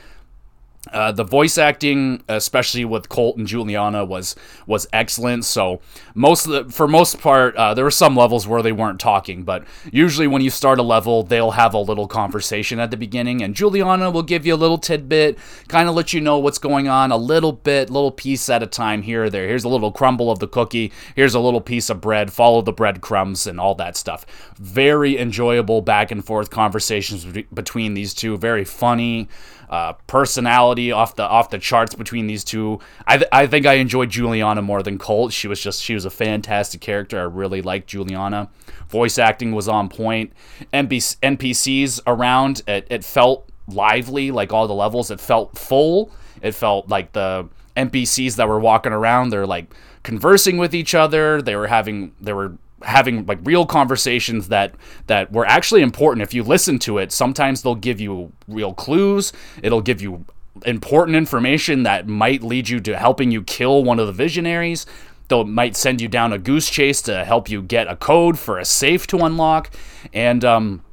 Uh, 0.92 1.12
the 1.12 1.24
voice 1.24 1.58
acting, 1.58 2.22
especially 2.28 2.84
with 2.84 3.08
Colt 3.08 3.36
and 3.36 3.46
Julianna, 3.46 4.04
was 4.04 4.36
was 4.66 4.86
excellent. 4.92 5.44
So 5.44 5.80
most 6.14 6.44
the, 6.44 6.64
for 6.64 6.86
most 6.86 7.20
part, 7.20 7.56
uh, 7.56 7.74
there 7.74 7.84
were 7.84 7.90
some 7.90 8.16
levels 8.16 8.46
where 8.46 8.62
they 8.62 8.72
weren't 8.72 9.00
talking, 9.00 9.42
but 9.42 9.64
usually 9.90 10.26
when 10.26 10.42
you 10.42 10.50
start 10.50 10.78
a 10.78 10.82
level, 10.82 11.22
they'll 11.22 11.52
have 11.52 11.74
a 11.74 11.78
little 11.78 12.06
conversation 12.06 12.78
at 12.78 12.90
the 12.90 12.96
beginning, 12.96 13.42
and 13.42 13.54
Julianna 13.54 14.10
will 14.10 14.22
give 14.22 14.46
you 14.46 14.54
a 14.54 14.56
little 14.56 14.78
tidbit, 14.78 15.38
kind 15.68 15.88
of 15.88 15.94
let 15.94 16.12
you 16.12 16.20
know 16.20 16.38
what's 16.38 16.58
going 16.58 16.88
on, 16.88 17.10
a 17.10 17.16
little 17.16 17.52
bit, 17.52 17.90
little 17.90 18.12
piece 18.12 18.48
at 18.48 18.62
a 18.62 18.66
time 18.66 19.02
here 19.02 19.24
or 19.24 19.30
there. 19.30 19.48
Here's 19.48 19.64
a 19.64 19.68
little 19.68 19.92
crumble 19.92 20.30
of 20.30 20.38
the 20.38 20.48
cookie. 20.48 20.92
Here's 21.14 21.34
a 21.34 21.40
little 21.40 21.60
piece 21.60 21.90
of 21.90 22.00
bread. 22.00 22.32
Follow 22.32 22.62
the 22.62 22.72
breadcrumbs 22.72 23.46
and 23.46 23.58
all 23.58 23.74
that 23.76 23.96
stuff. 23.96 24.24
Very 24.56 25.18
enjoyable 25.18 25.82
back 25.82 26.10
and 26.10 26.24
forth 26.24 26.50
conversations 26.50 27.26
between 27.52 27.94
these 27.94 28.14
two. 28.14 28.36
Very 28.36 28.64
funny 28.64 29.28
uh, 29.68 29.94
personality 30.06 30.92
off 30.92 31.16
the 31.16 31.24
off 31.24 31.50
the 31.50 31.58
charts 31.58 31.94
between 31.94 32.26
these 32.26 32.44
two. 32.44 32.78
I, 33.06 33.16
th- 33.18 33.28
I 33.32 33.46
think 33.46 33.66
I 33.66 33.74
enjoyed 33.74 34.10
Julianna 34.10 34.62
more 34.62 34.82
than 34.82 34.98
Colt. 34.98 35.32
She 35.32 35.48
was 35.48 35.60
just 35.60 35.82
she 35.82 35.94
was 35.94 36.04
a 36.04 36.10
fantastic 36.10 36.80
character. 36.80 37.18
I 37.18 37.24
really 37.24 37.62
liked 37.62 37.88
Julianna. 37.88 38.48
Voice 38.88 39.18
acting 39.18 39.52
was 39.52 39.68
on 39.68 39.88
point. 39.88 40.32
NPC- 40.72 41.16
NPCs 41.20 42.00
around 42.06 42.62
it, 42.66 42.86
it 42.90 43.04
felt 43.04 43.48
lively, 43.68 44.30
like 44.30 44.52
all 44.52 44.66
the 44.68 44.74
levels. 44.74 45.10
It 45.10 45.20
felt 45.20 45.58
full. 45.58 46.10
It 46.42 46.52
felt 46.52 46.88
like 46.88 47.12
the 47.12 47.48
NPCs 47.76 48.36
that 48.36 48.48
were 48.48 48.60
walking 48.60 48.92
around. 48.92 49.30
They're 49.30 49.46
like 49.46 49.72
conversing 50.02 50.58
with 50.58 50.74
each 50.74 50.94
other. 50.94 51.42
They 51.42 51.56
were 51.56 51.66
having 51.66 52.12
they 52.20 52.32
were 52.32 52.56
having 52.82 53.24
like 53.26 53.38
real 53.42 53.66
conversations 53.66 54.48
that 54.48 54.74
that 55.06 55.32
were 55.32 55.46
actually 55.46 55.82
important. 55.82 56.22
If 56.22 56.34
you 56.34 56.42
listen 56.42 56.78
to 56.80 56.98
it 56.98 57.12
sometimes 57.12 57.62
they'll 57.62 57.74
give 57.74 58.00
you 58.00 58.32
real 58.48 58.74
clues. 58.74 59.32
It'll 59.62 59.80
give 59.80 60.00
you 60.00 60.24
important 60.64 61.16
information 61.16 61.82
that 61.82 62.06
might 62.06 62.42
lead 62.42 62.68
you 62.68 62.80
to 62.80 62.96
helping 62.96 63.30
you 63.30 63.42
kill 63.42 63.84
one 63.84 63.98
of 63.98 64.06
the 64.06 64.12
visionaries. 64.12 64.86
They 65.28 65.42
might 65.42 65.76
send 65.76 66.00
you 66.00 66.08
down 66.08 66.32
a 66.32 66.38
goose 66.38 66.70
chase 66.70 67.02
to 67.02 67.24
help 67.24 67.50
you 67.50 67.60
get 67.60 67.88
a 67.88 67.96
code 67.96 68.38
for 68.38 68.58
a 68.58 68.64
safe 68.64 69.06
to 69.08 69.18
unlock. 69.18 69.70
And 70.12 70.44
um, 70.44 70.84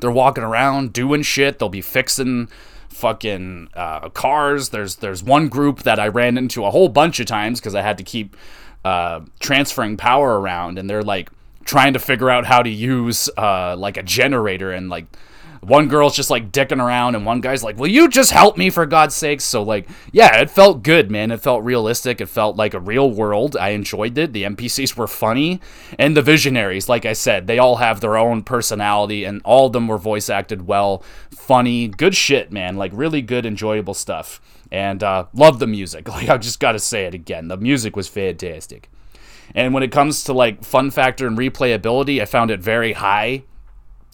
they're 0.00 0.10
walking 0.10 0.44
around 0.44 0.92
doing 0.92 1.22
shit. 1.22 1.58
They'll 1.58 1.68
be 1.68 1.80
fixing 1.80 2.48
fucking 2.88 3.68
uh, 3.74 4.08
cars. 4.10 4.70
There's 4.70 4.96
there's 4.96 5.22
one 5.22 5.48
group 5.48 5.84
that 5.84 5.98
i 5.98 6.08
ran 6.08 6.36
into 6.36 6.64
a 6.64 6.70
whole 6.70 6.88
bunch 6.88 7.20
of 7.20 7.26
times 7.26 7.60
because 7.60 7.74
i 7.74 7.82
had 7.82 7.96
to 7.98 8.04
keep 8.04 8.36
uh, 8.88 9.20
transferring 9.38 9.98
power 9.98 10.40
around, 10.40 10.78
and 10.78 10.88
they're 10.88 11.02
like 11.02 11.28
trying 11.66 11.92
to 11.92 11.98
figure 11.98 12.30
out 12.30 12.46
how 12.46 12.62
to 12.62 12.70
use 12.70 13.28
uh, 13.36 13.76
like 13.76 13.98
a 13.98 14.02
generator, 14.02 14.72
and 14.72 14.88
like 14.88 15.04
one 15.60 15.88
girl's 15.88 16.16
just 16.16 16.30
like 16.30 16.52
dicking 16.52 16.82
around, 16.82 17.14
and 17.14 17.26
one 17.26 17.42
guy's 17.42 17.62
like, 17.62 17.76
"Will 17.76 17.90
you 17.90 18.08
just 18.08 18.30
help 18.30 18.56
me 18.56 18.70
for 18.70 18.86
God's 18.86 19.14
sakes?" 19.14 19.44
So 19.44 19.62
like, 19.62 19.86
yeah, 20.10 20.40
it 20.40 20.50
felt 20.50 20.82
good, 20.82 21.10
man. 21.10 21.30
It 21.30 21.42
felt 21.42 21.64
realistic. 21.64 22.22
It 22.22 22.30
felt 22.30 22.56
like 22.56 22.72
a 22.72 22.80
real 22.80 23.10
world. 23.10 23.58
I 23.58 23.70
enjoyed 23.70 24.16
it. 24.16 24.32
The 24.32 24.44
NPCs 24.44 24.96
were 24.96 25.06
funny, 25.06 25.60
and 25.98 26.16
the 26.16 26.22
visionaries, 26.22 26.88
like 26.88 27.04
I 27.04 27.12
said, 27.12 27.46
they 27.46 27.58
all 27.58 27.76
have 27.76 28.00
their 28.00 28.16
own 28.16 28.42
personality, 28.42 29.24
and 29.24 29.42
all 29.44 29.66
of 29.66 29.74
them 29.74 29.86
were 29.86 29.98
voice 29.98 30.30
acted 30.30 30.66
well, 30.66 31.02
funny, 31.30 31.88
good 31.88 32.14
shit, 32.14 32.50
man. 32.50 32.78
Like 32.78 32.92
really 32.94 33.20
good, 33.20 33.44
enjoyable 33.44 33.94
stuff 33.94 34.40
and 34.70 35.02
uh, 35.02 35.26
love 35.32 35.58
the 35.58 35.66
music. 35.66 36.08
Like 36.18 36.28
I 36.28 36.36
just 36.38 36.58
got 36.58 36.72
to 36.72 36.80
say 36.80 37.04
it 37.06 37.14
again, 37.14 37.48
the 37.48 37.56
music 37.56 37.94
was 37.96 38.08
fantastic. 38.08 38.90
And 39.54 39.72
when 39.72 39.82
it 39.82 39.92
comes 39.92 40.24
to 40.24 40.32
like 40.32 40.64
fun 40.64 40.90
factor 40.90 41.26
and 41.26 41.38
replayability, 41.38 42.20
I 42.20 42.24
found 42.24 42.50
it 42.50 42.60
very 42.60 42.92
high. 42.92 43.44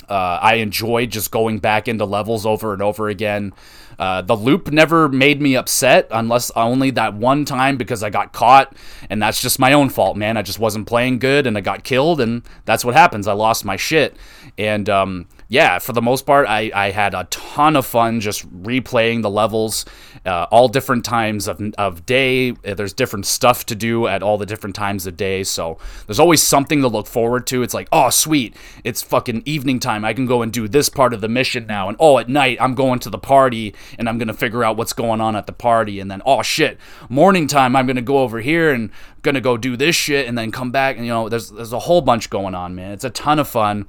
Uh, 0.09 0.39
I 0.41 0.57
enjoyed 0.57 1.11
just 1.11 1.31
going 1.31 1.59
back 1.59 1.89
into 1.89 2.05
levels 2.05 2.45
over 2.45 2.73
and 2.73 2.83
over 2.83 3.09
again. 3.09 3.53
Uh, 3.99 4.23
the 4.23 4.37
loop 4.37 4.71
never 4.71 5.09
made 5.09 5.41
me 5.41 5.57
upset, 5.57 6.07
unless 6.11 6.51
only 6.51 6.91
that 6.91 7.15
one 7.15 7.45
time 7.45 7.77
because 7.77 8.03
I 8.03 8.11
got 8.11 8.33
caught, 8.33 8.77
and 9.09 9.23
that's 9.23 9.41
just 9.41 9.59
my 9.59 9.73
own 9.73 9.89
fault, 9.89 10.17
man. 10.17 10.37
I 10.37 10.43
just 10.43 10.59
wasn't 10.59 10.87
playing 10.87 11.21
good, 11.21 11.47
and 11.47 11.57
I 11.57 11.61
got 11.61 11.85
killed, 11.85 12.21
and 12.21 12.43
that's 12.65 12.85
what 12.85 12.95
happens. 12.95 13.27
I 13.27 13.33
lost 13.33 13.65
my 13.65 13.77
shit, 13.77 14.17
and 14.59 14.89
um, 14.91 15.27
yeah, 15.49 15.79
for 15.79 15.93
the 15.93 16.03
most 16.03 16.25
part, 16.25 16.47
I, 16.49 16.71
I 16.75 16.91
had 16.91 17.15
a 17.15 17.25
ton 17.25 17.77
of 17.77 17.85
fun 17.85 18.21
just 18.21 18.51
replaying 18.63 19.23
the 19.23 19.31
levels, 19.31 19.85
uh, 20.25 20.47
all 20.51 20.69
different 20.69 21.05
times 21.05 21.47
of, 21.47 21.61
of 21.77 22.07
day. 22.07 22.53
There's 22.53 22.93
different 22.93 23.27
stuff 23.27 23.67
to 23.67 23.75
do 23.75 24.07
at 24.07 24.23
all 24.23 24.39
the 24.39 24.47
different 24.47 24.75
times 24.75 25.07
of 25.07 25.17
day. 25.17 25.45
So 25.45 25.79
there's 26.07 26.19
always 26.19 26.43
something 26.43 26.81
to 26.81 26.89
look 26.89 27.07
forward 27.07 27.47
to. 27.49 27.63
It's 27.63 27.75
like, 27.75 27.89
oh, 27.93 28.11
sweet. 28.11 28.57
It's 28.85 29.03
fucking 29.03 29.43
evening 29.45 29.81
time. 29.81 30.05
I 30.05 30.15
can 30.15 30.27
go 30.27 30.41
and 30.41 30.53
do 30.53 30.67
this 30.67 30.89
part 30.89 31.13
of 31.13 31.21
the 31.21 31.29
mission 31.29 31.67
now. 31.67 31.89
And 31.89 31.97
oh, 32.01 32.19
at 32.19 32.29
night, 32.29 32.57
I'm 32.61 32.75
going 32.75 32.99
to 33.01 33.11
the 33.11 33.19
party 33.19 33.75
and 33.99 34.09
I'm 34.09 34.17
going 34.19 34.29
to 34.29 34.35
figure 34.35 34.65
out 34.65 34.77
what's 34.77 34.95
going 34.95 35.21
on 35.21 35.37
at 35.37 35.47
the 35.47 35.53
party. 35.53 36.01
And 36.01 36.11
then, 36.11 36.23
oh, 36.25 36.43
shit, 36.43 36.79
morning 37.09 37.47
time, 37.47 37.77
I'm 37.77 37.87
going 37.87 37.97
to 37.97 38.03
go 38.03 38.19
over 38.19 38.41
here 38.41 38.73
and 38.73 38.91
going 39.21 39.35
to 39.35 39.41
go 39.41 39.57
do 39.57 39.77
this 39.77 39.95
shit 39.95 40.27
and 40.27 40.39
then 40.39 40.51
come 40.51 40.71
back. 40.71 40.97
And, 40.97 41.05
you 41.05 41.13
know, 41.13 41.29
there's, 41.29 41.51
there's 41.51 41.73
a 41.73 41.81
whole 41.81 42.01
bunch 42.01 42.31
going 42.31 42.55
on, 42.55 42.75
man. 42.75 42.93
It's 42.93 43.05
a 43.05 43.11
ton 43.11 43.39
of 43.39 43.49
fun. 43.49 43.87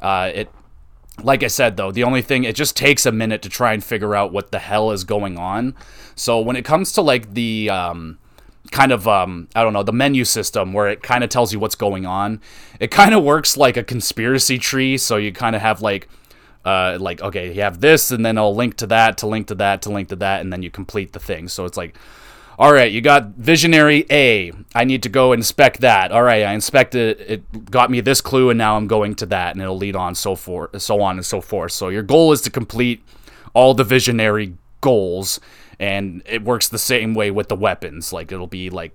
Uh, 0.00 0.30
it 0.34 0.50
like 1.22 1.42
I 1.42 1.48
said, 1.48 1.76
though, 1.76 1.90
the 1.90 2.04
only 2.04 2.22
thing, 2.22 2.44
it 2.44 2.54
just 2.54 2.76
takes 2.76 3.06
a 3.06 3.12
minute 3.12 3.42
to 3.42 3.48
try 3.48 3.72
and 3.72 3.82
figure 3.82 4.14
out 4.14 4.32
what 4.32 4.50
the 4.50 4.58
hell 4.58 4.90
is 4.90 5.04
going 5.04 5.38
on. 5.38 5.74
So 6.14 6.40
when 6.40 6.56
it 6.56 6.64
comes 6.64 6.92
to 6.92 7.02
like 7.02 7.34
the 7.34 7.70
um, 7.70 8.18
kind 8.70 8.92
of, 8.92 9.06
um, 9.08 9.48
I 9.54 9.62
don't 9.62 9.72
know, 9.72 9.82
the 9.82 9.92
menu 9.92 10.24
system 10.24 10.72
where 10.72 10.88
it 10.88 11.02
kind 11.02 11.24
of 11.24 11.30
tells 11.30 11.52
you 11.52 11.58
what's 11.58 11.74
going 11.74 12.06
on, 12.06 12.40
it 12.80 12.90
kind 12.90 13.14
of 13.14 13.22
works 13.32 13.56
like 13.56 13.76
a 13.76 13.84
conspiracy 13.84 14.58
tree. 14.58 14.96
So 14.96 15.16
you 15.16 15.32
kind 15.32 15.56
of 15.56 15.62
have 15.62 15.82
like, 15.82 16.08
uh, 16.64 16.98
like, 17.00 17.22
okay, 17.22 17.52
you 17.52 17.62
have 17.62 17.80
this, 17.80 18.10
and 18.10 18.26
then 18.26 18.36
I'll 18.36 18.54
link 18.54 18.76
to 18.76 18.86
that, 18.88 19.16
to 19.18 19.26
link 19.26 19.46
to 19.46 19.54
that, 19.54 19.80
to 19.82 19.90
link 19.90 20.08
to 20.08 20.16
that, 20.16 20.40
and 20.40 20.52
then 20.52 20.62
you 20.62 20.70
complete 20.70 21.12
the 21.12 21.20
thing. 21.20 21.48
So 21.48 21.64
it's 21.64 21.78
like, 21.78 21.96
all 22.58 22.72
right, 22.72 22.90
you 22.90 23.00
got 23.00 23.28
visionary 23.36 24.04
A. 24.10 24.52
I 24.74 24.82
need 24.82 25.04
to 25.04 25.08
go 25.08 25.32
inspect 25.32 25.80
that. 25.80 26.10
All 26.10 26.24
right, 26.24 26.42
I 26.42 26.54
inspected 26.54 27.20
it. 27.20 27.30
It 27.30 27.70
got 27.70 27.88
me 27.88 28.00
this 28.00 28.20
clue, 28.20 28.50
and 28.50 28.58
now 28.58 28.76
I'm 28.76 28.88
going 28.88 29.14
to 29.16 29.26
that, 29.26 29.54
and 29.54 29.62
it'll 29.62 29.76
lead 29.76 29.94
on 29.94 30.16
so 30.16 30.34
forth, 30.34 30.82
so 30.82 31.00
on 31.00 31.16
and 31.16 31.24
so 31.24 31.40
forth. 31.40 31.70
So 31.70 31.88
your 31.88 32.02
goal 32.02 32.32
is 32.32 32.40
to 32.42 32.50
complete 32.50 33.02
all 33.54 33.74
the 33.74 33.84
visionary 33.84 34.54
goals, 34.80 35.38
and 35.78 36.20
it 36.26 36.42
works 36.42 36.68
the 36.68 36.78
same 36.78 37.14
way 37.14 37.30
with 37.30 37.48
the 37.48 37.56
weapons. 37.56 38.12
Like 38.12 38.32
it'll 38.32 38.48
be 38.48 38.70
like 38.70 38.92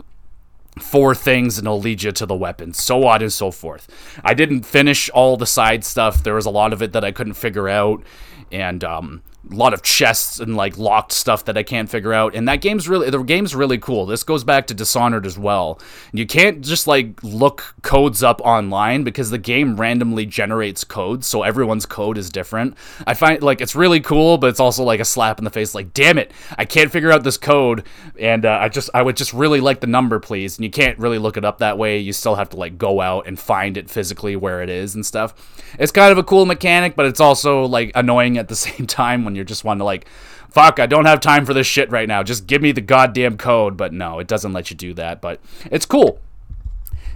four 0.79 1.13
things 1.13 1.57
and 1.57 1.67
it'll 1.67 1.79
lead 1.79 2.03
you 2.03 2.11
to 2.11 2.25
the 2.25 2.35
weapons, 2.35 2.81
so 2.83 3.07
on 3.07 3.21
and 3.21 3.31
so 3.31 3.49
forth. 3.51 3.87
I 4.23 4.33
didn't 4.33 4.63
finish 4.63 5.09
all 5.11 5.37
the 5.37 5.45
side 5.45 5.85
stuff. 5.85 6.23
There 6.23 6.35
was 6.35 6.45
a 6.45 6.51
lot 6.51 6.73
of 6.73 6.81
it 6.81 6.93
that 6.93 7.05
I 7.05 7.11
couldn't 7.11 7.35
figure 7.35 7.69
out, 7.69 8.03
and 8.51 8.83
um, 8.83 9.21
a 9.51 9.55
lot 9.55 9.73
of 9.73 9.81
chests 9.81 10.39
and 10.39 10.55
like 10.55 10.77
locked 10.77 11.11
stuff 11.11 11.45
that 11.45 11.57
I 11.57 11.63
can't 11.63 11.89
figure 11.89 12.13
out. 12.13 12.33
And 12.35 12.47
that 12.47 12.61
game's 12.61 12.87
really 12.87 13.09
the 13.09 13.21
game's 13.23 13.53
really 13.53 13.77
cool. 13.77 14.05
This 14.05 14.23
goes 14.23 14.43
back 14.43 14.67
to 14.67 14.73
Dishonored 14.73 15.25
as 15.25 15.37
well. 15.37 15.79
You 16.13 16.25
can't 16.25 16.61
just 16.61 16.87
like 16.87 17.21
look 17.23 17.75
codes 17.81 18.23
up 18.23 18.39
online 18.41 19.03
because 19.03 19.29
the 19.29 19.37
game 19.37 19.79
randomly 19.79 20.25
generates 20.25 20.83
codes, 20.83 21.27
so 21.27 21.43
everyone's 21.43 21.85
code 21.85 22.17
is 22.17 22.29
different. 22.29 22.77
I 23.05 23.13
find 23.13 23.43
like 23.43 23.59
it's 23.59 23.75
really 23.75 23.99
cool, 23.99 24.37
but 24.37 24.47
it's 24.47 24.59
also 24.59 24.83
like 24.83 24.99
a 24.99 25.05
slap 25.05 25.39
in 25.39 25.43
the 25.43 25.51
face. 25.51 25.75
Like, 25.75 25.93
damn 25.93 26.17
it, 26.17 26.31
I 26.57 26.65
can't 26.65 26.91
figure 26.91 27.11
out 27.11 27.23
this 27.23 27.37
code, 27.37 27.83
and 28.19 28.45
uh, 28.45 28.59
I 28.61 28.69
just 28.69 28.89
I 28.93 29.01
would 29.01 29.17
just 29.17 29.33
really 29.33 29.59
like 29.59 29.81
the 29.81 29.87
number, 29.87 30.19
please. 30.19 30.57
And 30.57 30.63
you 30.63 30.71
can't 30.71 30.97
really 30.97 31.17
look 31.17 31.37
it 31.37 31.45
up 31.45 31.57
that 31.57 31.77
way. 31.77 31.99
You 31.99 32.13
still 32.13 32.35
have 32.35 32.49
to 32.49 32.57
like 32.57 32.77
go 32.77 33.01
out 33.01 33.27
and 33.27 33.37
find 33.37 33.77
it 33.77 33.89
physically 33.89 34.35
where 34.35 34.61
it 34.63 34.69
is 34.69 34.95
and 34.95 35.05
stuff. 35.05 35.33
It's 35.77 35.91
kind 35.91 36.11
of 36.11 36.17
a 36.17 36.23
cool 36.23 36.45
mechanic, 36.45 36.95
but 36.95 37.05
it's 37.05 37.19
also 37.19 37.65
like 37.65 37.91
annoying 37.95 38.37
at 38.37 38.47
the 38.47 38.55
same 38.63 38.87
time 38.87 39.25
when 39.25 39.32
when 39.33 39.35
you're 39.35 39.45
just 39.45 39.63
wanting 39.63 39.79
to 39.79 39.85
like, 39.85 40.07
fuck, 40.49 40.79
I 40.79 40.85
don't 40.85 41.05
have 41.05 41.19
time 41.19 41.45
for 41.45 41.53
this 41.53 41.65
shit 41.65 41.89
right 41.89 42.07
now. 42.07 42.21
Just 42.21 42.45
give 42.45 42.61
me 42.61 42.71
the 42.71 42.81
goddamn 42.81 43.37
code. 43.37 43.75
But 43.75 43.91
no, 43.91 44.19
it 44.19 44.27
doesn't 44.27 44.53
let 44.53 44.69
you 44.69 44.77
do 44.77 44.93
that. 44.93 45.21
But 45.21 45.39
it's 45.71 45.85
cool. 45.85 46.19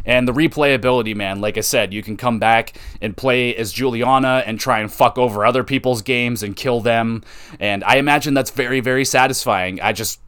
And 0.04 0.28
the 0.28 0.34
replayability, 0.34 1.16
man, 1.16 1.42
like 1.42 1.58
I 1.58 1.62
said, 1.62 1.94
you 1.94 2.02
can 2.02 2.16
come 2.16 2.40
back 2.40 2.80
and 3.02 3.16
play 3.16 3.54
as 3.56 3.74
Julianna 3.74 4.42
and 4.46 4.58
try 4.58 4.80
and 4.80 4.92
fuck 4.92 5.18
over 5.18 5.46
other 5.46 5.66
people's 5.66 6.02
games 6.02 6.44
and 6.44 6.56
kill 6.56 6.80
them. 6.80 7.24
And 7.60 7.84
I 7.84 7.98
imagine 7.98 8.34
that's 8.34 8.52
very, 8.52 8.80
very 8.80 9.04
satisfying. 9.04 9.82
I 9.82 9.92
just 9.92 10.22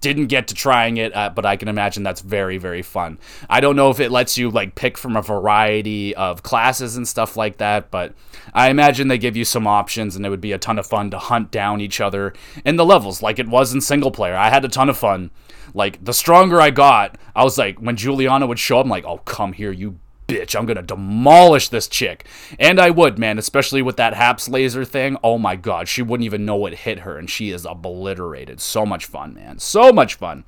didn't 0.00 0.26
get 0.26 0.48
to 0.48 0.54
trying 0.54 0.96
it, 0.96 1.14
uh, 1.14 1.30
but 1.30 1.44
I 1.44 1.56
can 1.56 1.68
imagine 1.68 2.02
that's 2.02 2.20
very, 2.20 2.58
very 2.58 2.82
fun. 2.82 3.18
I 3.48 3.60
don't 3.60 3.76
know 3.76 3.90
if 3.90 4.00
it 4.00 4.10
lets 4.10 4.38
you 4.38 4.50
like 4.50 4.74
pick 4.74 4.96
from 4.96 5.16
a 5.16 5.22
variety 5.22 6.14
of 6.14 6.42
classes 6.42 6.96
and 6.96 7.06
stuff 7.06 7.36
like 7.36 7.58
that, 7.58 7.90
but 7.90 8.14
I 8.54 8.70
imagine 8.70 9.08
they 9.08 9.18
give 9.18 9.36
you 9.36 9.44
some 9.44 9.66
options 9.66 10.16
and 10.16 10.24
it 10.24 10.30
would 10.30 10.40
be 10.40 10.52
a 10.52 10.58
ton 10.58 10.78
of 10.78 10.86
fun 10.86 11.10
to 11.10 11.18
hunt 11.18 11.50
down 11.50 11.80
each 11.80 12.00
other 12.00 12.32
in 12.64 12.76
the 12.76 12.84
levels 12.84 13.22
like 13.22 13.38
it 13.38 13.48
was 13.48 13.74
in 13.74 13.80
single 13.80 14.10
player. 14.10 14.36
I 14.36 14.50
had 14.50 14.64
a 14.64 14.68
ton 14.68 14.88
of 14.88 14.96
fun. 14.96 15.30
Like 15.74 16.04
the 16.04 16.14
stronger 16.14 16.60
I 16.60 16.70
got, 16.70 17.18
I 17.36 17.44
was 17.44 17.58
like, 17.58 17.78
when 17.78 17.96
Julianna 17.96 18.46
would 18.46 18.58
show 18.58 18.78
up, 18.80 18.86
I'm 18.86 18.90
like, 18.90 19.04
oh, 19.04 19.18
come 19.18 19.52
here, 19.52 19.70
you 19.70 19.98
bitch. 20.30 20.58
I'm 20.58 20.66
gonna 20.66 20.82
demolish 20.82 21.68
this 21.68 21.88
chick. 21.88 22.26
And 22.58 22.80
I 22.80 22.90
would, 22.90 23.18
man, 23.18 23.38
especially 23.38 23.82
with 23.82 23.96
that 23.96 24.14
Haps 24.14 24.48
laser 24.48 24.84
thing. 24.84 25.16
Oh 25.22 25.38
my 25.38 25.56
god, 25.56 25.88
she 25.88 26.02
wouldn't 26.02 26.24
even 26.24 26.44
know 26.44 26.66
it 26.66 26.74
hit 26.74 27.00
her, 27.00 27.16
and 27.16 27.28
she 27.28 27.50
is 27.50 27.64
obliterated. 27.64 28.60
So 28.60 28.86
much 28.86 29.06
fun, 29.06 29.34
man. 29.34 29.58
So 29.58 29.92
much 29.92 30.14
fun. 30.14 30.44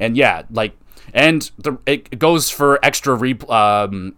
And 0.00 0.16
yeah, 0.16 0.42
like, 0.50 0.76
and 1.14 1.50
the 1.58 1.78
it 1.86 2.18
goes 2.18 2.50
for 2.50 2.84
extra 2.84 3.14
re, 3.14 3.38
um, 3.48 4.14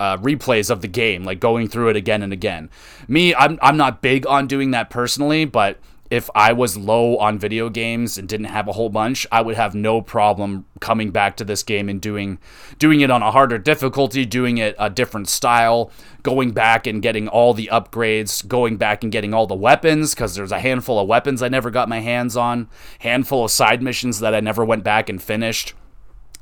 uh, 0.00 0.16
replays 0.16 0.70
of 0.70 0.80
the 0.80 0.88
game, 0.88 1.22
like 1.22 1.38
going 1.38 1.68
through 1.68 1.88
it 1.88 1.96
again 1.96 2.22
and 2.22 2.32
again. 2.32 2.70
Me, 3.06 3.34
I'm 3.34 3.58
I'm 3.62 3.76
not 3.76 4.02
big 4.02 4.26
on 4.26 4.46
doing 4.46 4.72
that 4.72 4.90
personally, 4.90 5.44
but 5.44 5.78
if 6.12 6.28
I 6.34 6.52
was 6.52 6.76
low 6.76 7.16
on 7.16 7.38
video 7.38 7.70
games 7.70 8.18
and 8.18 8.28
didn't 8.28 8.48
have 8.48 8.68
a 8.68 8.72
whole 8.72 8.90
bunch, 8.90 9.26
I 9.32 9.40
would 9.40 9.56
have 9.56 9.74
no 9.74 10.02
problem 10.02 10.66
coming 10.78 11.10
back 11.10 11.38
to 11.38 11.44
this 11.44 11.62
game 11.62 11.88
and 11.88 12.02
doing 12.02 12.38
doing 12.78 13.00
it 13.00 13.10
on 13.10 13.22
a 13.22 13.30
harder 13.30 13.56
difficulty, 13.56 14.26
doing 14.26 14.58
it 14.58 14.76
a 14.78 14.90
different 14.90 15.30
style, 15.30 15.90
going 16.22 16.50
back 16.50 16.86
and 16.86 17.00
getting 17.00 17.28
all 17.28 17.54
the 17.54 17.70
upgrades, 17.72 18.46
going 18.46 18.76
back 18.76 19.02
and 19.02 19.10
getting 19.10 19.32
all 19.32 19.46
the 19.46 19.54
weapons 19.54 20.14
cuz 20.14 20.34
there's 20.34 20.52
a 20.52 20.58
handful 20.58 20.98
of 20.98 21.08
weapons 21.08 21.42
I 21.42 21.48
never 21.48 21.70
got 21.70 21.88
my 21.88 22.00
hands 22.00 22.36
on, 22.36 22.68
handful 22.98 23.46
of 23.46 23.50
side 23.50 23.82
missions 23.82 24.20
that 24.20 24.34
I 24.34 24.40
never 24.40 24.66
went 24.66 24.84
back 24.84 25.08
and 25.08 25.22
finished. 25.22 25.72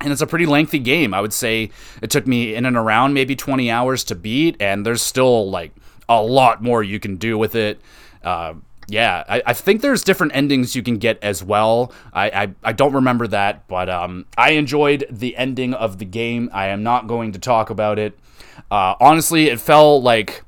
And 0.01 0.11
it's 0.11 0.21
a 0.21 0.27
pretty 0.27 0.47
lengthy 0.47 0.81
game. 0.81 1.15
I 1.15 1.21
would 1.21 1.33
say 1.33 1.71
it 2.03 2.11
took 2.11 2.27
me 2.27 2.57
in 2.57 2.67
and 2.67 2.77
around 2.77 3.15
maybe 3.15 3.37
20 3.37 3.71
hours 3.71 4.03
to 4.05 4.17
beat 4.17 4.57
and 4.59 4.85
there's 4.85 5.01
still 5.01 5.49
like 5.49 5.71
a 6.09 6.21
lot 6.21 6.61
more 6.61 6.83
you 6.83 6.99
can 6.99 7.15
do 7.15 7.39
with 7.39 7.55
it. 7.55 7.81
Uh, 8.25 8.55
yeah, 8.91 9.25
I, 9.29 9.43
I, 9.47 9.53
think 9.53 9.83
there's 9.83 10.03
different 10.03 10.35
endings 10.35 10.75
you 10.75 10.83
can 10.83 10.99
get 10.99 11.19
as 11.23 11.45
well. 11.45 11.93
I, 12.13 12.31
I, 12.31 12.55
I 12.65 12.73
don't 12.73 12.93
remember 12.93 13.29
that, 13.29 13.69
but 13.69 13.89
um, 13.89 14.27
I 14.37 14.51
enjoyed 14.51 15.07
the 15.09 15.37
ending 15.37 15.75
of 15.75 15.99
the 15.99 16.05
game. 16.05 16.51
I 16.53 16.67
am 16.69 16.83
not 16.83 17.07
going 17.07 17.33
to 17.33 17.39
talk 17.39 17.71
about 17.71 17.99
it. 17.99 18.19
Uh, 18.71 18.97
honestly, 19.01 19.49
it 19.49 19.61
felt 19.61 20.03
like 20.03 20.43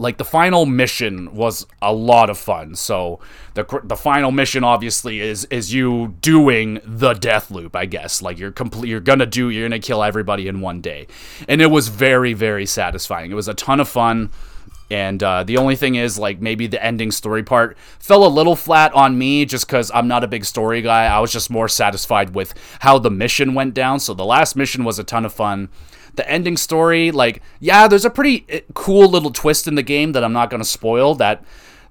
like 0.00 0.16
the 0.16 0.24
final 0.24 0.64
mission 0.64 1.34
was 1.34 1.66
a 1.82 1.92
lot 1.92 2.30
of 2.30 2.38
fun. 2.38 2.74
So 2.74 3.20
the 3.54 3.64
the 3.84 3.96
final 3.96 4.32
mission 4.32 4.64
obviously 4.64 5.20
is 5.20 5.44
is 5.46 5.72
you 5.72 6.16
doing 6.22 6.80
the 6.84 7.12
death 7.12 7.50
loop, 7.50 7.76
I 7.76 7.84
guess. 7.84 8.22
Like 8.22 8.38
you're 8.38 8.50
complete 8.50 8.88
you're 8.88 9.00
going 9.00 9.18
to 9.18 9.26
do 9.26 9.50
you're 9.50 9.68
going 9.68 9.80
to 9.80 9.86
kill 9.86 10.02
everybody 10.02 10.48
in 10.48 10.60
one 10.62 10.80
day. 10.80 11.06
And 11.48 11.60
it 11.60 11.66
was 11.66 11.88
very 11.88 12.32
very 12.32 12.66
satisfying. 12.66 13.30
It 13.30 13.34
was 13.34 13.48
a 13.48 13.54
ton 13.54 13.78
of 13.78 13.88
fun. 13.88 14.30
And 14.90 15.22
uh, 15.22 15.44
the 15.44 15.56
only 15.56 15.76
thing 15.76 15.94
is, 15.94 16.18
like, 16.18 16.40
maybe 16.40 16.66
the 16.66 16.84
ending 16.84 17.12
story 17.12 17.44
part 17.44 17.78
fell 17.98 18.26
a 18.26 18.28
little 18.28 18.56
flat 18.56 18.92
on 18.92 19.16
me 19.16 19.44
just 19.44 19.66
because 19.66 19.90
I'm 19.94 20.08
not 20.08 20.24
a 20.24 20.28
big 20.28 20.44
story 20.44 20.82
guy. 20.82 21.06
I 21.06 21.20
was 21.20 21.32
just 21.32 21.48
more 21.48 21.68
satisfied 21.68 22.34
with 22.34 22.54
how 22.80 22.98
the 22.98 23.10
mission 23.10 23.54
went 23.54 23.74
down. 23.74 24.00
So 24.00 24.14
the 24.14 24.24
last 24.24 24.56
mission 24.56 24.82
was 24.82 24.98
a 24.98 25.04
ton 25.04 25.24
of 25.24 25.32
fun. 25.32 25.68
The 26.16 26.28
ending 26.28 26.56
story, 26.56 27.12
like, 27.12 27.40
yeah, 27.60 27.86
there's 27.86 28.04
a 28.04 28.10
pretty 28.10 28.44
eh, 28.48 28.60
cool 28.74 29.08
little 29.08 29.30
twist 29.30 29.68
in 29.68 29.76
the 29.76 29.82
game 29.82 30.10
that 30.12 30.24
I'm 30.24 30.32
not 30.32 30.50
going 30.50 30.60
to 30.60 30.68
spoil. 30.68 31.14
That 31.14 31.44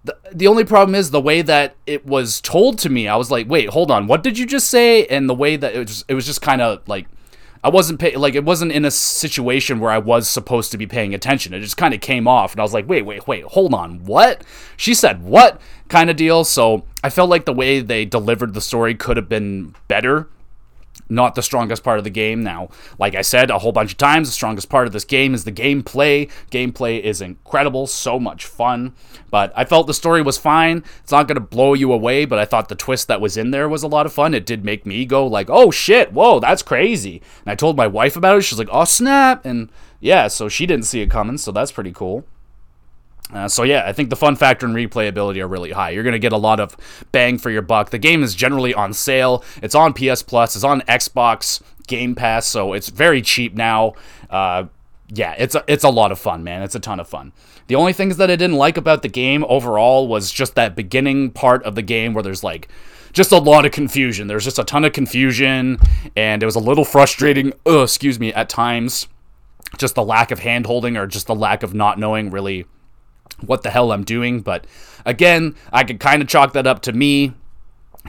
the, 0.03 0.17
the 0.33 0.47
only 0.47 0.65
problem 0.65 0.93
is 0.93 1.11
the 1.11 1.21
way 1.21 1.41
that 1.41 1.75
it 1.87 2.05
was 2.05 2.41
told 2.41 2.79
to 2.79 2.89
me. 2.89 3.07
I 3.07 3.15
was 3.15 3.31
like, 3.31 3.49
wait, 3.49 3.69
hold 3.69 3.91
on, 3.91 4.07
what 4.07 4.23
did 4.23 4.37
you 4.37 4.45
just 4.45 4.67
say? 4.67 5.05
And 5.05 5.29
the 5.29 5.33
way 5.33 5.55
that 5.55 5.73
it 5.73 5.79
was, 5.79 6.05
it 6.09 6.13
was 6.15 6.25
just 6.25 6.41
kind 6.41 6.61
of 6.61 6.85
like 6.87 7.07
I 7.63 7.69
wasn't 7.69 7.99
pay- 7.99 8.15
like 8.15 8.35
it 8.35 8.45
wasn't 8.45 8.71
in 8.71 8.85
a 8.85 8.91
situation 8.91 9.79
where 9.79 9.91
I 9.91 9.97
was 9.97 10.29
supposed 10.29 10.71
to 10.71 10.77
be 10.77 10.87
paying 10.87 11.13
attention. 11.13 11.53
It 11.53 11.59
just 11.59 11.77
kind 11.77 11.93
of 11.93 11.99
came 12.01 12.27
off, 12.27 12.53
and 12.53 12.61
I 12.61 12.63
was 12.63 12.73
like, 12.73 12.87
wait, 12.87 13.05
wait, 13.05 13.27
wait, 13.27 13.43
hold 13.43 13.73
on, 13.73 14.05
what? 14.05 14.43
She 14.77 14.93
said 14.93 15.23
what? 15.23 15.59
Kind 15.89 16.09
of 16.09 16.15
deal. 16.15 16.43
So 16.43 16.85
I 17.03 17.09
felt 17.09 17.29
like 17.29 17.45
the 17.45 17.53
way 17.53 17.81
they 17.81 18.05
delivered 18.05 18.53
the 18.53 18.61
story 18.61 18.95
could 18.95 19.17
have 19.17 19.27
been 19.27 19.75
better 19.87 20.29
not 21.07 21.35
the 21.35 21.41
strongest 21.41 21.83
part 21.83 21.97
of 21.97 22.03
the 22.03 22.09
game. 22.09 22.43
Now, 22.43 22.69
like 22.97 23.15
I 23.15 23.21
said 23.21 23.49
a 23.49 23.59
whole 23.59 23.71
bunch 23.71 23.91
of 23.91 23.97
times, 23.97 24.27
the 24.27 24.33
strongest 24.33 24.69
part 24.69 24.87
of 24.87 24.93
this 24.93 25.05
game 25.05 25.33
is 25.33 25.43
the 25.43 25.51
gameplay. 25.51 26.29
Gameplay 26.51 27.01
is 27.01 27.21
incredible, 27.21 27.87
so 27.87 28.19
much 28.19 28.45
fun. 28.45 28.93
But 29.29 29.53
I 29.55 29.65
felt 29.65 29.87
the 29.87 29.93
story 29.93 30.21
was 30.21 30.37
fine. 30.37 30.83
It's 31.01 31.11
not 31.11 31.27
going 31.27 31.35
to 31.35 31.41
blow 31.41 31.73
you 31.73 31.93
away, 31.93 32.25
but 32.25 32.39
I 32.39 32.45
thought 32.45 32.69
the 32.69 32.75
twist 32.75 33.07
that 33.07 33.21
was 33.21 33.37
in 33.37 33.51
there 33.51 33.69
was 33.69 33.83
a 33.83 33.87
lot 33.87 34.05
of 34.05 34.13
fun. 34.13 34.33
It 34.33 34.45
did 34.45 34.65
make 34.65 34.85
me 34.85 35.05
go 35.05 35.25
like, 35.25 35.49
"Oh 35.49 35.71
shit, 35.71 36.11
whoa, 36.13 36.39
that's 36.39 36.61
crazy." 36.63 37.21
And 37.45 37.51
I 37.51 37.55
told 37.55 37.77
my 37.77 37.87
wife 37.87 38.15
about 38.15 38.37
it. 38.37 38.41
She's 38.41 38.59
like, 38.59 38.69
"Oh 38.71 38.85
snap!" 38.85 39.45
And 39.45 39.71
yeah, 39.99 40.27
so 40.27 40.49
she 40.49 40.65
didn't 40.65 40.85
see 40.85 41.01
it 41.01 41.09
coming, 41.09 41.37
so 41.37 41.51
that's 41.51 41.71
pretty 41.71 41.91
cool. 41.91 42.25
Uh, 43.31 43.47
so 43.47 43.63
yeah, 43.63 43.83
I 43.85 43.93
think 43.93 44.09
the 44.09 44.15
fun 44.15 44.35
factor 44.35 44.65
and 44.65 44.75
replayability 44.75 45.41
are 45.41 45.47
really 45.47 45.71
high. 45.71 45.91
You're 45.91 46.03
gonna 46.03 46.19
get 46.19 46.33
a 46.33 46.37
lot 46.37 46.59
of 46.59 46.75
bang 47.11 47.37
for 47.37 47.51
your 47.51 47.61
buck. 47.61 47.91
The 47.91 47.99
game 47.99 48.23
is 48.23 48.33
generally 48.33 48.73
on 48.73 48.93
sale. 48.93 49.43
It's 49.61 49.75
on 49.75 49.93
PS 49.93 50.23
Plus. 50.23 50.55
It's 50.55 50.65
on 50.65 50.81
Xbox 50.81 51.61
Game 51.87 52.15
Pass, 52.15 52.45
so 52.45 52.73
it's 52.73 52.89
very 52.89 53.21
cheap 53.21 53.53
now. 53.53 53.93
Uh, 54.29 54.65
yeah, 55.11 55.35
it's 55.37 55.55
a, 55.55 55.63
it's 55.67 55.83
a 55.83 55.89
lot 55.89 56.11
of 56.11 56.19
fun, 56.19 56.43
man. 56.43 56.61
It's 56.61 56.75
a 56.75 56.79
ton 56.79 56.99
of 56.99 57.07
fun. 57.07 57.33
The 57.67 57.75
only 57.75 57.93
things 57.93 58.17
that 58.17 58.31
I 58.31 58.35
didn't 58.35 58.57
like 58.57 58.77
about 58.77 59.01
the 59.03 59.07
game 59.07 59.45
overall 59.47 60.07
was 60.07 60.31
just 60.31 60.55
that 60.55 60.75
beginning 60.75 61.31
part 61.31 61.63
of 61.63 61.75
the 61.75 61.81
game 61.81 62.13
where 62.13 62.23
there's 62.23 62.43
like 62.43 62.67
just 63.13 63.31
a 63.31 63.37
lot 63.37 63.65
of 63.65 63.71
confusion. 63.71 64.27
There's 64.27 64.43
just 64.43 64.59
a 64.59 64.63
ton 64.63 64.85
of 64.85 64.93
confusion, 64.93 65.77
and 66.15 66.41
it 66.41 66.45
was 66.45 66.55
a 66.55 66.59
little 66.59 66.85
frustrating. 66.85 67.53
Uh, 67.65 67.83
excuse 67.83 68.19
me, 68.19 68.33
at 68.33 68.49
times. 68.49 69.07
Just 69.77 69.93
the 69.93 70.03
lack 70.03 70.31
of 70.31 70.39
hand 70.39 70.65
holding 70.65 70.97
or 70.97 71.05
just 71.05 71.27
the 71.27 71.35
lack 71.35 71.61
of 71.61 71.75
not 71.75 71.99
knowing 71.99 72.31
really 72.31 72.65
what 73.41 73.63
the 73.63 73.69
hell 73.69 73.91
I'm 73.91 74.03
doing. 74.03 74.41
But 74.41 74.65
again, 75.05 75.55
I 75.71 75.83
could 75.83 75.99
kind 75.99 76.21
of 76.21 76.27
chalk 76.27 76.53
that 76.53 76.67
up 76.67 76.81
to 76.83 76.93
me 76.93 77.33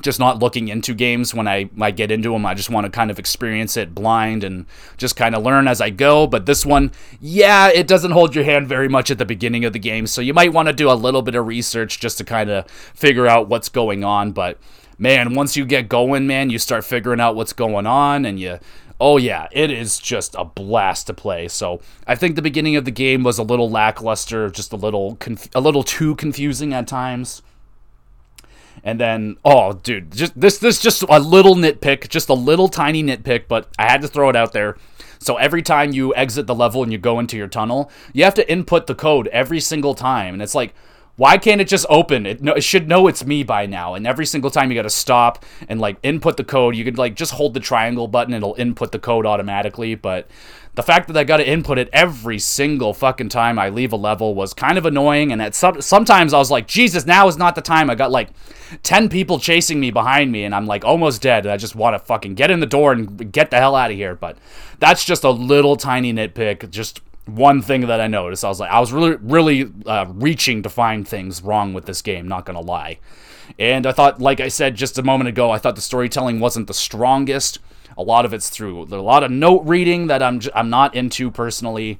just 0.02 0.20
not 0.20 0.38
looking 0.38 0.68
into 0.68 0.94
games 0.94 1.34
when 1.34 1.48
I, 1.48 1.68
I 1.80 1.90
get 1.90 2.10
into 2.10 2.32
them. 2.32 2.46
I 2.46 2.54
just 2.54 2.70
want 2.70 2.84
to 2.86 2.90
kind 2.90 3.10
of 3.10 3.18
experience 3.18 3.76
it 3.76 3.94
blind 3.94 4.44
and 4.44 4.66
just 4.96 5.16
kind 5.16 5.34
of 5.34 5.42
learn 5.42 5.68
as 5.68 5.80
I 5.80 5.90
go. 5.90 6.26
But 6.26 6.46
this 6.46 6.64
one, 6.64 6.92
yeah, 7.20 7.68
it 7.68 7.86
doesn't 7.86 8.12
hold 8.12 8.34
your 8.34 8.44
hand 8.44 8.68
very 8.68 8.88
much 8.88 9.10
at 9.10 9.18
the 9.18 9.26
beginning 9.26 9.64
of 9.64 9.72
the 9.72 9.78
game. 9.78 10.06
So 10.06 10.20
you 10.20 10.32
might 10.32 10.52
want 10.52 10.68
to 10.68 10.72
do 10.72 10.90
a 10.90 10.94
little 10.94 11.22
bit 11.22 11.34
of 11.34 11.46
research 11.46 12.00
just 12.00 12.18
to 12.18 12.24
kind 12.24 12.50
of 12.50 12.70
figure 12.70 13.26
out 13.26 13.48
what's 13.48 13.68
going 13.68 14.04
on. 14.04 14.32
But 14.32 14.58
man, 14.96 15.34
once 15.34 15.56
you 15.56 15.66
get 15.66 15.88
going, 15.88 16.26
man, 16.26 16.50
you 16.50 16.58
start 16.58 16.84
figuring 16.84 17.20
out 17.20 17.34
what's 17.34 17.52
going 17.52 17.86
on 17.86 18.24
and 18.24 18.38
you 18.38 18.58
oh 19.00 19.16
yeah, 19.16 19.48
it 19.50 19.70
is 19.70 19.98
just 19.98 20.34
a 20.38 20.44
blast 20.44 21.06
to 21.06 21.14
play. 21.14 21.48
So 21.48 21.80
I 22.06 22.14
think 22.14 22.36
the 22.36 22.42
beginning 22.42 22.76
of 22.76 22.84
the 22.84 22.90
game 22.90 23.22
was 23.22 23.38
a 23.38 23.42
little 23.42 23.70
lackluster, 23.70 24.50
just 24.50 24.72
a 24.72 24.76
little 24.76 25.16
conf- 25.16 25.48
a 25.54 25.60
little 25.60 25.82
too 25.82 26.14
confusing 26.16 26.74
at 26.74 26.86
times. 26.86 27.42
And 28.84 29.00
then, 29.00 29.36
oh, 29.44 29.72
dude, 29.72 30.12
just 30.12 30.38
this 30.38 30.58
this 30.58 30.80
just 30.80 31.02
a 31.02 31.18
little 31.18 31.54
nitpick, 31.54 32.08
just 32.08 32.28
a 32.28 32.34
little 32.34 32.68
tiny 32.68 33.02
nitpick, 33.02 33.44
but 33.48 33.68
I 33.78 33.90
had 33.90 34.02
to 34.02 34.08
throw 34.08 34.28
it 34.28 34.36
out 34.36 34.52
there. 34.52 34.76
So 35.18 35.36
every 35.36 35.62
time 35.62 35.92
you 35.92 36.14
exit 36.14 36.46
the 36.46 36.54
level 36.54 36.82
and 36.82 36.90
you 36.90 36.96
go 36.96 37.18
into 37.18 37.36
your 37.36 37.48
tunnel, 37.48 37.90
you 38.14 38.24
have 38.24 38.34
to 38.34 38.50
input 38.50 38.86
the 38.86 38.94
code 38.94 39.28
every 39.28 39.60
single 39.60 39.94
time, 39.94 40.34
and 40.34 40.42
it's 40.42 40.54
like 40.54 40.74
why 41.20 41.36
can't 41.36 41.60
it 41.60 41.68
just 41.68 41.84
open? 41.90 42.24
It, 42.24 42.40
no, 42.40 42.54
it 42.54 42.62
should 42.62 42.88
know 42.88 43.06
it's 43.06 43.26
me 43.26 43.42
by 43.42 43.66
now. 43.66 43.92
And 43.92 44.06
every 44.06 44.24
single 44.24 44.50
time 44.50 44.70
you 44.70 44.74
got 44.74 44.84
to 44.84 44.88
stop 44.88 45.44
and 45.68 45.78
like 45.78 45.98
input 46.02 46.38
the 46.38 46.44
code, 46.44 46.74
you 46.74 46.82
could 46.82 46.96
like 46.96 47.14
just 47.14 47.32
hold 47.32 47.52
the 47.52 47.60
triangle 47.60 48.08
button, 48.08 48.32
it'll 48.32 48.54
input 48.54 48.90
the 48.90 48.98
code 48.98 49.26
automatically. 49.26 49.94
But 49.94 50.30
the 50.76 50.82
fact 50.82 51.08
that 51.08 51.18
I 51.18 51.24
got 51.24 51.36
to 51.36 51.46
input 51.46 51.76
it 51.76 51.90
every 51.92 52.38
single 52.38 52.94
fucking 52.94 53.28
time 53.28 53.58
I 53.58 53.68
leave 53.68 53.92
a 53.92 53.96
level 53.96 54.34
was 54.34 54.54
kind 54.54 54.78
of 54.78 54.86
annoying. 54.86 55.30
And 55.30 55.42
at 55.42 55.54
some, 55.54 55.82
sometimes 55.82 56.32
I 56.32 56.38
was 56.38 56.50
like, 56.50 56.66
Jesus, 56.66 57.04
now 57.04 57.28
is 57.28 57.36
not 57.36 57.54
the 57.54 57.60
time. 57.60 57.90
I 57.90 57.96
got 57.96 58.10
like 58.10 58.30
10 58.82 59.10
people 59.10 59.38
chasing 59.38 59.78
me 59.78 59.90
behind 59.90 60.32
me 60.32 60.44
and 60.44 60.54
I'm 60.54 60.64
like 60.64 60.86
almost 60.86 61.20
dead. 61.20 61.44
And 61.44 61.52
I 61.52 61.58
just 61.58 61.74
want 61.74 61.92
to 61.96 61.98
fucking 61.98 62.34
get 62.34 62.50
in 62.50 62.60
the 62.60 62.66
door 62.66 62.92
and 62.92 63.30
get 63.30 63.50
the 63.50 63.58
hell 63.58 63.76
out 63.76 63.90
of 63.90 63.96
here. 63.98 64.14
But 64.14 64.38
that's 64.78 65.04
just 65.04 65.24
a 65.24 65.30
little 65.30 65.76
tiny 65.76 66.14
nitpick. 66.14 66.70
Just 66.70 67.02
one 67.26 67.62
thing 67.62 67.82
that 67.82 68.00
I 68.00 68.06
noticed. 68.06 68.44
I 68.44 68.48
was 68.48 68.60
like, 68.60 68.70
I 68.70 68.80
was 68.80 68.92
really, 68.92 69.16
really 69.16 69.72
uh, 69.86 70.06
reaching 70.08 70.62
to 70.62 70.68
find 70.68 71.06
things 71.06 71.42
wrong 71.42 71.72
with 71.72 71.86
this 71.86 72.02
game, 72.02 72.26
not 72.28 72.46
gonna 72.46 72.60
lie. 72.60 72.98
And 73.58 73.86
I 73.86 73.92
thought, 73.92 74.20
like 74.20 74.40
I 74.40 74.48
said 74.48 74.74
just 74.74 74.98
a 74.98 75.02
moment 75.02 75.28
ago, 75.28 75.50
I 75.50 75.58
thought 75.58 75.76
the 75.76 75.82
storytelling 75.82 76.40
wasn't 76.40 76.66
the 76.66 76.74
strongest. 76.74 77.58
A 77.98 78.02
lot 78.02 78.24
of 78.24 78.32
it's 78.32 78.48
through 78.48 78.82
a 78.84 78.96
lot 78.96 79.24
of 79.24 79.30
note 79.30 79.62
reading 79.64 80.06
that 80.06 80.22
I'm, 80.22 80.40
I'm 80.54 80.70
not 80.70 80.94
into 80.94 81.30
personally. 81.30 81.98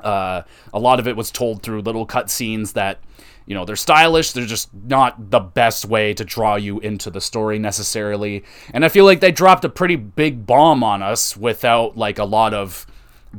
Uh, 0.00 0.42
a 0.72 0.78
lot 0.78 1.00
of 1.00 1.08
it 1.08 1.16
was 1.16 1.30
told 1.30 1.62
through 1.62 1.82
little 1.82 2.06
cutscenes 2.06 2.74
that, 2.74 3.00
you 3.44 3.54
know, 3.54 3.64
they're 3.64 3.76
stylish. 3.76 4.32
They're 4.32 4.46
just 4.46 4.72
not 4.72 5.30
the 5.30 5.40
best 5.40 5.84
way 5.84 6.14
to 6.14 6.24
draw 6.24 6.54
you 6.54 6.78
into 6.78 7.10
the 7.10 7.20
story 7.20 7.58
necessarily. 7.58 8.44
And 8.72 8.84
I 8.84 8.88
feel 8.88 9.04
like 9.04 9.20
they 9.20 9.32
dropped 9.32 9.64
a 9.64 9.68
pretty 9.68 9.96
big 9.96 10.46
bomb 10.46 10.84
on 10.84 11.02
us 11.02 11.36
without 11.36 11.96
like 11.96 12.18
a 12.18 12.24
lot 12.24 12.54
of 12.54 12.86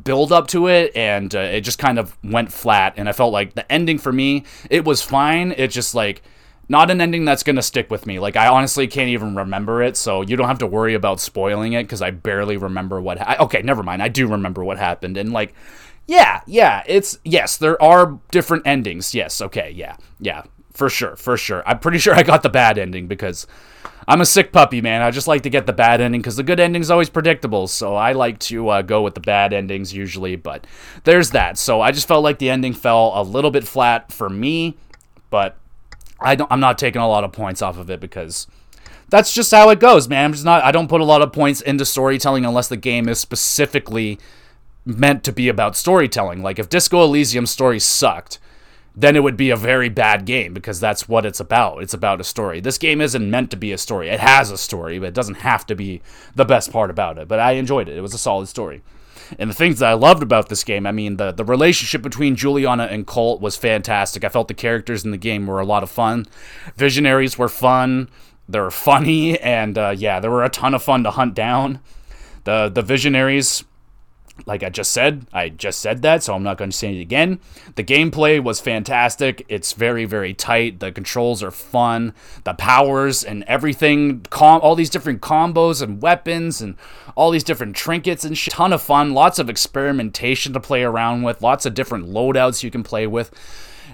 build 0.04 0.32
up 0.32 0.48
to 0.48 0.68
it 0.68 0.96
and 0.96 1.34
uh, 1.36 1.40
it 1.40 1.62
just 1.62 1.80
kind 1.80 1.98
of 1.98 2.18
went 2.24 2.52
flat 2.52 2.94
and 2.98 3.10
i 3.10 3.12
felt 3.12 3.34
like 3.34 3.54
the 3.54 3.72
ending 3.72 3.98
for 3.98 4.12
me 4.12 4.44
it 4.70 4.86
was 4.86 5.02
fine 5.02 5.54
it 5.58 5.70
just 5.70 5.96
like 5.96 6.22
not 6.68 6.92
an 6.92 7.02
ending 7.02 7.26
that's 7.26 7.42
gonna 7.44 7.62
stick 7.62 7.90
with 7.90 8.06
me 8.06 8.20
like 8.20 8.36
i 8.36 8.48
honestly 8.48 8.88
can't 8.88 9.10
even 9.10 9.36
remember 9.36 9.82
it 9.82 9.98
so 9.98 10.22
you 10.22 10.36
don't 10.36 10.48
have 10.48 10.60
to 10.60 10.68
worry 10.68 10.94
about 10.94 11.20
spoiling 11.20 11.74
it 11.74 11.84
because 11.84 12.02
i 12.02 12.12
barely 12.12 12.58
remember 12.58 13.02
what 13.02 13.18
ha- 13.18 13.38
okay 13.40 13.62
never 13.62 13.84
mind 13.84 14.02
i 14.04 14.08
do 14.08 14.28
remember 14.28 14.64
what 14.64 14.78
happened 14.78 15.18
and 15.18 15.34
like 15.34 15.54
yeah 16.08 16.42
yeah 16.46 16.84
it's 16.86 17.18
yes 17.24 17.58
there 17.58 17.82
are 17.82 18.20
different 18.32 18.66
endings 18.66 19.14
yes 19.16 19.42
okay 19.42 19.72
yeah 19.72 19.96
yeah 20.20 20.44
for 20.80 20.90
sure, 20.90 21.18
for 21.18 21.36
sure. 21.36 21.62
I'm 21.68 21.80
pretty 21.80 21.98
sure 21.98 22.16
I 22.16 22.24
got 22.24 22.42
the 22.42 22.50
bad 22.50 22.78
ending 22.78 23.08
because 23.08 23.46
I'm 24.10 24.22
a 24.22 24.26
sick 24.26 24.52
puppy, 24.52 24.82
man. 24.82 25.04
I 25.04 25.12
just 25.12 25.28
like 25.28 25.44
to 25.44 25.52
get 25.52 25.68
the 25.68 25.72
bad 25.72 26.02
ending 26.02 26.20
because 26.20 26.36
the 26.36 26.42
good 26.42 26.60
ending's 26.60 26.90
always 26.90 27.12
predictable. 27.12 27.68
So 27.68 27.96
I 27.96 28.14
like 28.14 28.40
to 28.40 28.68
uh, 28.70 28.82
go 28.82 29.04
with 29.04 29.14
the 29.14 29.22
bad 29.22 29.54
endings 29.54 29.94
usually. 29.94 30.36
But 30.36 30.66
there's 31.04 31.30
that. 31.30 31.60
So 31.60 31.80
I 31.80 31.92
just 31.92 32.08
felt 32.08 32.24
like 32.24 32.40
the 32.40 32.50
ending 32.50 32.74
fell 32.74 33.12
a 33.14 33.22
little 33.22 33.52
bit 33.52 33.68
flat 33.68 34.12
for 34.12 34.28
me, 34.28 34.76
but 35.30 35.58
I 36.20 36.34
don't. 36.34 36.52
I'm 36.52 36.60
not 36.60 36.80
taking 36.80 37.04
a 37.04 37.08
lot 37.08 37.24
of 37.24 37.32
points 37.32 37.62
off 37.62 37.78
of 37.78 37.92
it 37.92 38.00
because 38.00 38.48
that's 39.10 39.32
just 39.32 39.52
how 39.52 39.70
it 39.70 39.80
goes, 39.80 40.10
man. 40.10 40.26
I'm 40.26 40.34
just 40.34 40.46
not. 40.46 40.64
I 40.64 40.72
don't 40.72 40.88
put 40.88 41.02
a 41.02 41.06
lot 41.06 41.22
of 41.22 41.32
points 41.32 41.62
into 41.62 41.86
storytelling 41.86 42.46
unless 42.46 42.68
the 42.68 42.78
game 42.78 43.08
is 43.08 43.20
specifically 43.20 44.18
meant 44.86 45.24
to 45.26 45.32
be 45.32 45.50
about 45.50 45.78
storytelling. 45.78 46.42
Like 46.42 46.58
if 46.58 46.68
Disco 46.68 47.04
Elysium 47.04 47.46
story 47.46 47.80
sucked 47.80 48.40
then 48.96 49.16
it 49.16 49.24
would 49.24 49.38
be 49.38 49.50
a 49.50 49.56
very 49.56 49.90
bad 49.90 50.26
game 50.26 50.54
because 50.54 50.80
that's 50.80 51.08
what 51.08 51.26
it's 51.26 51.40
about. 51.40 51.82
It's 51.82 51.94
about 51.94 52.20
a 52.20 52.24
story. 52.24 52.60
This 52.60 52.78
game 52.78 53.02
isn't 53.02 53.30
meant 53.30 53.52
to 53.52 53.58
be 53.58 53.72
a 53.72 53.78
story. 53.78 54.10
It 54.10 54.20
has 54.20 54.52
a 54.52 54.58
story, 54.58 55.00
but 55.00 55.08
it 55.08 55.14
doesn't 55.14 55.36
have 55.36 55.66
to 55.68 55.76
be 55.76 56.02
the 56.36 56.46
best 56.46 56.72
part 56.72 56.90
about 56.90 57.18
it. 57.18 57.28
But 57.28 57.40
I 57.40 57.54
enjoyed 57.54 57.88
it. 57.88 57.98
It 57.98 58.02
was 58.02 58.14
a 58.14 58.20
solid 58.20 58.48
story. 58.48 58.82
And 59.38 59.50
the 59.50 59.54
things 59.54 59.80
that 59.80 59.90
I 59.90 59.94
loved 59.94 60.24
about 60.24 60.50
this 60.50 60.64
game, 60.64 60.88
I 60.88 60.92
mean, 60.92 61.18
the, 61.18 61.32
the 61.32 61.46
relationship 61.46 62.02
between 62.02 62.36
Julianna 62.36 62.86
and 62.86 63.06
Colt 63.06 63.42
was 63.42 63.56
fantastic. 63.56 64.24
I 64.24 64.30
felt 64.30 64.48
the 64.48 64.54
characters 64.56 65.06
in 65.06 65.12
the 65.12 65.18
game 65.18 65.46
were 65.46 65.60
a 65.60 65.66
lot 65.66 65.84
of 65.84 65.92
fun. 65.92 66.26
Visionaries 66.76 67.38
were 67.38 67.50
fun. 67.50 68.10
They 68.48 68.60
were 68.60 68.72
funny, 68.72 69.40
and 69.40 69.78
uh, 69.78 69.94
yeah, 69.96 70.20
there 70.20 70.32
were 70.32 70.44
a 70.44 70.50
ton 70.50 70.74
of 70.74 70.82
fun 70.82 71.04
to 71.04 71.12
hunt 71.12 71.36
down. 71.36 71.80
The 72.46 72.70
the 72.74 72.82
visionaries 72.82 73.64
like 74.46 74.64
I 74.64 74.70
just 74.70 74.92
said, 74.92 75.26
I 75.34 75.50
just 75.50 75.80
said 75.80 76.02
that, 76.02 76.24
so 76.24 76.34
I'm 76.34 76.44
not 76.44 76.58
going 76.58 76.72
to 76.72 76.78
say 76.78 76.96
it 76.96 77.02
again. 77.02 77.40
The 77.76 77.84
gameplay 77.84 78.42
was 78.44 78.60
fantastic. 78.60 79.46
It's 79.48 79.74
very, 79.74 80.06
very 80.06 80.34
tight. 80.34 80.80
The 80.80 80.92
controls 80.92 81.44
are 81.44 81.52
fun. 81.52 82.14
The 82.44 82.54
powers 82.54 83.24
and 83.24 83.44
everything, 83.44 84.22
com- 84.30 84.62
all 84.62 84.76
these 84.76 84.90
different 84.90 85.22
combos 85.22 85.82
and 85.82 86.02
weapons 86.02 86.62
and 86.62 86.76
all 87.16 87.32
these 87.32 87.44
different 87.44 87.76
trinkets 87.76 88.24
and 88.24 88.38
shit. 88.38 88.54
Ton 88.54 88.74
of 88.74 88.82
fun. 88.82 89.14
Lots 89.14 89.40
of 89.40 89.50
experimentation 89.50 90.54
to 90.54 90.60
play 90.60 90.84
around 90.84 91.24
with. 91.24 91.42
Lots 91.42 91.66
of 91.66 91.74
different 91.74 92.08
loadouts 92.10 92.64
you 92.64 92.72
can 92.72 92.84
play 92.84 93.08
with. 93.08 93.32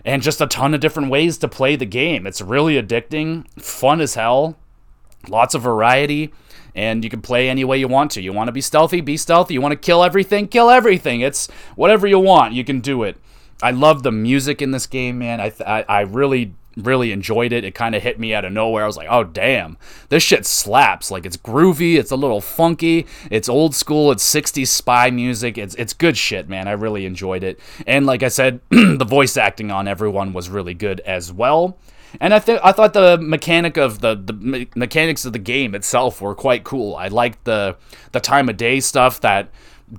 And 0.04 0.22
just 0.22 0.42
a 0.42 0.48
ton 0.48 0.74
of 0.74 0.82
different 0.82 1.10
ways 1.10 1.38
to 1.40 1.48
play 1.48 1.76
the 1.76 1.86
game. 1.86 2.28
It's 2.28 2.42
really 2.42 2.82
addicting, 2.82 3.50
fun 3.60 4.02
as 4.02 4.14
hell, 4.14 4.58
lots 5.28 5.56
of 5.56 5.64
variety 5.64 6.32
and 6.76 7.04
you 7.04 7.10
can 7.10 7.22
play 7.22 7.50
any 7.50 7.64
way 7.64 7.78
you 7.78 7.88
want 7.88 8.12
to. 8.12 8.22
You 8.22 8.34
want 8.34 8.50
to 8.50 8.52
be 8.52 8.62
stealthy, 8.62 9.02
be 9.02 9.18
stealthy. 9.18 9.54
You 9.54 9.62
want 9.62 9.72
to 9.72 9.78
kill 9.78 10.04
everything, 10.04 10.48
kill 10.48 10.70
everything. 10.70 11.22
It's 11.22 11.48
whatever 11.76 12.06
you 12.06 12.20
want, 12.20 12.54
you 12.54 12.64
can 12.64 12.82
do 12.82 13.04
it. 13.04 13.18
I 13.64 13.72
love 13.72 14.04
the 14.04 14.12
music 14.12 14.62
in 14.62 14.72
this 14.72 14.86
game, 14.86 15.18
man. 15.18 15.40
I 15.40 15.54
I, 15.66 15.86
I 15.88 16.02
really 16.02 16.54
really 16.78 17.12
enjoyed 17.12 17.54
it. 17.54 17.64
It 17.64 17.74
kind 17.74 17.96
of 17.96 18.04
hit 18.04 18.20
me 18.20 18.34
out 18.34 18.46
of 18.46 18.52
nowhere. 18.52 18.84
I 18.84 18.88
was 18.88 18.98
like, 18.98 19.08
"Oh 19.10 19.24
damn, 19.24 19.78
this 20.10 20.24
shit 20.24 20.46
slaps!" 20.46 21.12
Like 21.12 21.26
it's 21.26 21.38
groovy, 21.38 21.96
it's 21.96 22.12
a 22.12 22.16
little 22.16 22.42
funky, 22.42 23.06
it's 23.32 23.50
old 23.50 23.76
school, 23.76 24.12
it's 24.12 24.30
'60s 24.30 24.68
spy 24.68 25.10
music. 25.10 25.58
It's 25.58 25.76
it's 25.76 25.94
good 25.94 26.18
shit, 26.18 26.50
man. 26.50 26.68
I 26.68 26.74
really 26.74 27.06
enjoyed 27.06 27.44
it. 27.44 27.60
And 27.88 28.06
like 28.06 28.24
I 28.24 28.28
said, 28.28 28.60
the 28.70 29.06
voice 29.08 29.38
acting 29.38 29.72
on 29.72 29.88
everyone 29.88 30.34
was 30.34 30.50
really 30.50 30.74
good 30.74 31.00
as 31.02 31.32
well. 31.32 31.78
And 32.20 32.34
I 32.34 32.40
think 32.40 32.60
I 32.64 32.72
thought 32.72 32.94
the 32.94 33.18
mechanic 33.18 33.78
of 33.78 34.02
the 34.02 34.16
the 34.16 34.34
me- 34.34 34.68
mechanics 34.76 35.26
of 35.26 35.34
the 35.34 35.40
game 35.40 35.76
itself 35.76 36.22
were 36.22 36.36
quite 36.36 36.64
cool. 36.64 36.96
I 36.96 37.08
liked 37.08 37.44
the 37.46 37.76
the 38.12 38.20
time 38.20 38.50
of 38.50 38.58
day 38.58 38.80
stuff 38.80 39.22
that 39.22 39.50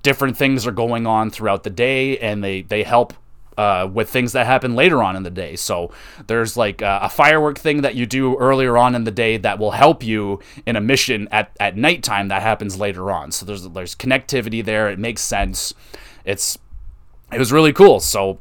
different 0.03 0.37
things 0.37 0.67
are 0.67 0.73
going 0.73 1.07
on 1.07 1.31
throughout 1.31 1.63
the 1.63 1.71
day, 1.71 2.19
and 2.19 2.43
they 2.43 2.63
they 2.63 2.83
help 2.83 3.15
uh, 3.57 3.89
with 3.91 4.11
things 4.11 4.33
that 4.33 4.47
happen 4.47 4.75
later 4.75 5.03
on 5.03 5.17
in 5.17 5.23
the 5.23 5.31
day. 5.31 5.57
So 5.57 5.91
there's 6.27 6.57
like 6.57 6.83
a, 6.83 7.01
a, 7.03 7.09
firework 7.09 7.59
thing 7.59 7.83
that 7.83 7.95
you 7.95 8.05
do 8.05 8.37
earlier 8.37 8.77
on 8.77 8.95
in 8.95 9.05
the 9.05 9.11
day 9.11 9.39
that 9.39 9.59
will 9.59 9.71
help 9.71 10.03
you 10.03 10.41
in 10.67 10.77
a 10.77 10.81
mission 10.81 11.27
at, 11.31 11.57
at 11.59 11.77
nighttime 11.77 12.29
that 12.29 12.43
happens 12.43 12.79
later 12.79 13.11
on. 13.11 13.33
So 13.33 13.47
there's 13.47 13.67
there's 13.71 13.95
connectivity 13.95 14.65
there. 14.65 14.91
It 14.91 14.99
makes 14.99 15.23
sense. 15.23 15.73
It's 16.25 16.59
it 17.33 17.39
was 17.39 17.51
really 17.51 17.73
cool. 17.73 18.01
So 18.01 18.41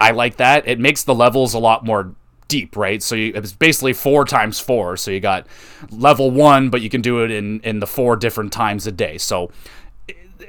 I 0.00 0.12
like 0.12 0.36
that. 0.36 0.66
It 0.68 0.78
makes 0.78 1.02
the 1.02 1.14
levels 1.14 1.54
a 1.54 1.58
lot 1.58 1.84
more 1.84 2.14
deep, 2.48 2.76
right? 2.76 3.02
So 3.02 3.14
you, 3.14 3.32
it's 3.34 3.52
basically 3.52 3.92
four 3.92 4.24
times 4.24 4.60
four. 4.60 4.96
So 4.96 5.10
you 5.10 5.20
got 5.20 5.46
level 5.90 6.30
one, 6.30 6.70
but 6.70 6.82
you 6.82 6.90
can 6.90 7.00
do 7.00 7.24
it 7.24 7.30
in 7.30 7.60
in 7.60 7.80
the 7.80 7.86
four 7.86 8.16
different 8.16 8.52
times 8.52 8.86
a 8.86 8.92
day. 8.92 9.18
So 9.18 9.50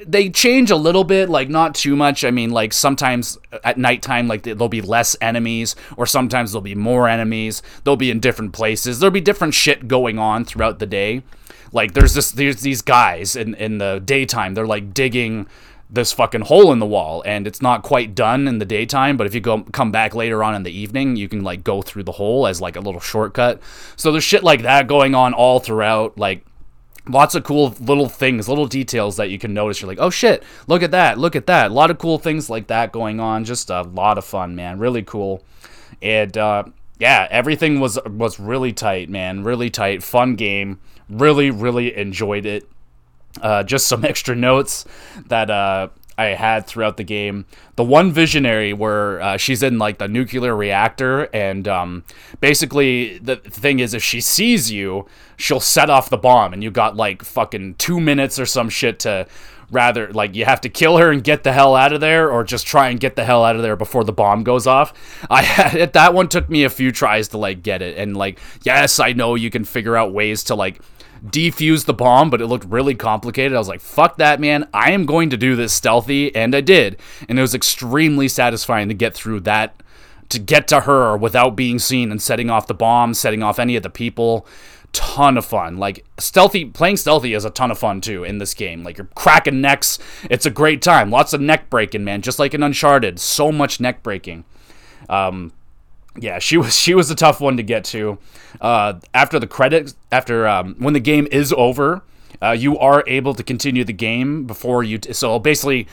they 0.05 0.29
change 0.29 0.71
a 0.71 0.75
little 0.75 1.03
bit, 1.03 1.29
like 1.29 1.49
not 1.49 1.75
too 1.75 1.95
much. 1.95 2.23
I 2.23 2.31
mean, 2.31 2.51
like 2.51 2.73
sometimes 2.73 3.37
at 3.63 3.77
nighttime, 3.77 4.27
like 4.27 4.43
there'll 4.43 4.69
be 4.69 4.81
less 4.81 5.15
enemies, 5.21 5.75
or 5.97 6.05
sometimes 6.05 6.51
there'll 6.51 6.61
be 6.61 6.75
more 6.75 7.07
enemies. 7.07 7.61
They'll 7.83 7.95
be 7.95 8.11
in 8.11 8.19
different 8.19 8.53
places. 8.53 8.99
There'll 8.99 9.11
be 9.11 9.21
different 9.21 9.53
shit 9.53 9.87
going 9.87 10.19
on 10.19 10.45
throughout 10.45 10.79
the 10.79 10.85
day. 10.85 11.23
Like 11.71 11.93
there's 11.93 12.13
this, 12.13 12.31
there's 12.31 12.61
these 12.61 12.81
guys 12.81 13.35
in 13.35 13.55
in 13.55 13.77
the 13.77 14.01
daytime. 14.03 14.53
They're 14.53 14.67
like 14.67 14.93
digging 14.93 15.47
this 15.89 16.11
fucking 16.11 16.41
hole 16.41 16.71
in 16.71 16.79
the 16.79 16.85
wall 16.85 17.21
and 17.25 17.45
it's 17.45 17.61
not 17.61 17.83
quite 17.83 18.15
done 18.15 18.47
in 18.47 18.57
the 18.57 18.65
daytime 18.65 19.17
but 19.17 19.27
if 19.27 19.35
you 19.35 19.39
go 19.39 19.61
come 19.71 19.91
back 19.91 20.15
later 20.15 20.43
on 20.43 20.55
in 20.55 20.63
the 20.63 20.71
evening 20.71 21.15
you 21.15 21.29
can 21.29 21.43
like 21.43 21.63
go 21.63 21.81
through 21.81 22.03
the 22.03 22.13
hole 22.13 22.47
as 22.47 22.59
like 22.59 22.75
a 22.75 22.79
little 22.79 22.99
shortcut. 22.99 23.61
So 23.95 24.11
there's 24.11 24.23
shit 24.23 24.43
like 24.43 24.63
that 24.63 24.87
going 24.87 25.13
on 25.13 25.33
all 25.33 25.59
throughout 25.59 26.17
like 26.17 26.45
lots 27.07 27.35
of 27.35 27.43
cool 27.43 27.75
little 27.79 28.09
things 28.09 28.49
little 28.49 28.65
details 28.65 29.17
that 29.17 29.29
you 29.29 29.37
can 29.37 29.53
notice. 29.53 29.81
You're 29.81 29.87
like 29.87 29.99
oh 29.99 30.09
shit 30.09 30.43
look 30.67 30.81
at 30.81 30.91
that 30.91 31.19
look 31.19 31.35
at 31.35 31.45
that. 31.47 31.69
A 31.69 31.73
lot 31.73 31.91
of 31.91 31.99
cool 31.99 32.17
things 32.17 32.49
like 32.49 32.67
that 32.67 32.91
going 32.91 33.19
on 33.19 33.45
just 33.45 33.69
a 33.69 33.83
lot 33.83 34.17
of 34.17 34.25
fun 34.25 34.55
man 34.55 34.79
really 34.79 35.03
cool. 35.03 35.43
And 36.01 36.35
uh 36.35 36.63
yeah 36.97 37.27
everything 37.29 37.79
was 37.79 37.99
was 38.07 38.39
really 38.39 38.73
tight 38.73 39.09
man 39.09 39.43
really 39.43 39.69
tight 39.69 40.01
fun 40.01 40.35
game 40.35 40.79
really 41.09 41.51
really 41.51 41.95
enjoyed 41.95 42.45
it 42.45 42.67
uh, 43.41 43.63
just 43.63 43.87
some 43.87 44.05
extra 44.05 44.35
notes 44.35 44.85
that 45.27 45.49
uh, 45.49 45.89
I 46.17 46.27
had 46.27 46.65
throughout 46.65 46.97
the 46.97 47.03
game. 47.03 47.45
The 47.75 47.83
one 47.83 48.11
visionary 48.11 48.73
where 48.73 49.21
uh, 49.21 49.37
she's 49.37 49.61
in 49.61 49.77
like 49.77 49.97
the 49.97 50.07
nuclear 50.07 50.55
reactor, 50.55 51.23
and 51.33 51.67
um, 51.67 52.03
basically 52.39 53.17
the 53.19 53.35
thing 53.35 53.79
is, 53.79 53.93
if 53.93 54.03
she 54.03 54.21
sees 54.21 54.71
you, 54.71 55.07
she'll 55.37 55.59
set 55.59 55.89
off 55.89 56.09
the 56.09 56.17
bomb, 56.17 56.53
and 56.53 56.63
you 56.63 56.71
got 56.71 56.95
like 56.95 57.23
fucking 57.23 57.75
two 57.75 57.99
minutes 57.99 58.39
or 58.39 58.45
some 58.45 58.69
shit 58.69 58.99
to 58.99 59.27
rather 59.71 60.11
like 60.13 60.35
you 60.35 60.45
have 60.45 60.61
to 60.61 60.69
kill 60.69 60.97
her 60.97 61.11
and 61.11 61.23
get 61.23 61.43
the 61.43 61.51
hell 61.51 61.75
out 61.75 61.91
of 61.91 61.99
there 61.99 62.31
or 62.31 62.43
just 62.43 62.67
try 62.67 62.89
and 62.89 62.99
get 62.99 63.15
the 63.15 63.25
hell 63.25 63.43
out 63.43 63.55
of 63.55 63.63
there 63.63 63.75
before 63.75 64.03
the 64.03 64.13
bomb 64.13 64.43
goes 64.43 64.67
off 64.67 64.93
i 65.31 65.41
had 65.41 65.93
that 65.93 66.13
one 66.13 66.27
took 66.27 66.47
me 66.49 66.63
a 66.63 66.69
few 66.69 66.91
tries 66.91 67.29
to 67.29 67.37
like 67.39 67.63
get 67.63 67.81
it 67.81 67.97
and 67.97 68.15
like 68.15 68.39
yes 68.63 68.99
i 68.99 69.11
know 69.11 69.33
you 69.33 69.49
can 69.49 69.63
figure 69.63 69.97
out 69.97 70.13
ways 70.13 70.43
to 70.43 70.53
like 70.53 70.79
defuse 71.25 71.85
the 71.85 71.93
bomb, 71.93 72.29
but 72.29 72.41
it 72.41 72.47
looked 72.47 72.65
really 72.65 72.95
complicated. 72.95 73.53
I 73.55 73.59
was 73.59 73.67
like, 73.67 73.81
fuck 73.81 74.17
that, 74.17 74.39
man. 74.39 74.67
I 74.73 74.91
am 74.91 75.05
going 75.05 75.29
to 75.29 75.37
do 75.37 75.55
this 75.55 75.73
stealthy. 75.73 76.35
And 76.35 76.55
I 76.55 76.61
did. 76.61 76.97
And 77.27 77.37
it 77.37 77.41
was 77.41 77.55
extremely 77.55 78.27
satisfying 78.27 78.87
to 78.87 78.93
get 78.93 79.13
through 79.13 79.41
that, 79.41 79.81
to 80.29 80.39
get 80.39 80.67
to 80.69 80.81
her 80.81 81.15
without 81.17 81.55
being 81.55 81.79
seen 81.79 82.11
and 82.11 82.21
setting 82.21 82.49
off 82.49 82.67
the 82.67 82.73
bomb, 82.73 83.13
setting 83.13 83.43
off 83.43 83.59
any 83.59 83.75
of 83.75 83.83
the 83.83 83.89
people. 83.89 84.47
Ton 84.93 85.37
of 85.37 85.45
fun. 85.45 85.77
Like, 85.77 86.05
stealthy, 86.17 86.65
playing 86.65 86.97
stealthy 86.97 87.33
is 87.33 87.43
a 87.43 87.49
ton 87.49 87.69
of 87.69 87.77
fun 87.77 87.99
too 87.99 88.23
in 88.23 88.37
this 88.37 88.53
game. 88.53 88.83
Like, 88.83 88.97
you're 88.97 89.09
cracking 89.15 89.59
necks. 89.59 89.99
It's 90.29 90.45
a 90.45 90.49
great 90.49 90.81
time. 90.81 91.09
Lots 91.09 91.33
of 91.33 91.41
neck 91.41 91.69
breaking, 91.69 92.05
man. 92.05 92.21
Just 92.21 92.39
like 92.39 92.53
in 92.53 92.63
Uncharted. 92.63 93.19
So 93.19 93.51
much 93.51 93.81
neck 93.81 94.03
breaking. 94.03 94.45
Um, 95.09 95.51
yeah, 96.17 96.39
she 96.39 96.57
was 96.57 96.75
she 96.75 96.93
was 96.93 97.09
a 97.11 97.15
tough 97.15 97.41
one 97.41 97.57
to 97.57 97.63
get 97.63 97.83
to. 97.85 98.17
Uh, 98.61 98.99
after 99.13 99.39
the 99.39 99.47
credits, 99.47 99.95
after 100.11 100.47
um, 100.47 100.75
when 100.79 100.93
the 100.93 100.99
game 100.99 101.27
is 101.31 101.53
over, 101.53 102.03
uh, 102.41 102.51
you 102.51 102.77
are 102.77 103.03
able 103.07 103.33
to 103.33 103.43
continue 103.43 103.83
the 103.83 103.93
game 103.93 104.45
before 104.45 104.83
you. 104.83 104.97
T- 104.97 105.13
so 105.13 105.39
basically, 105.39 105.87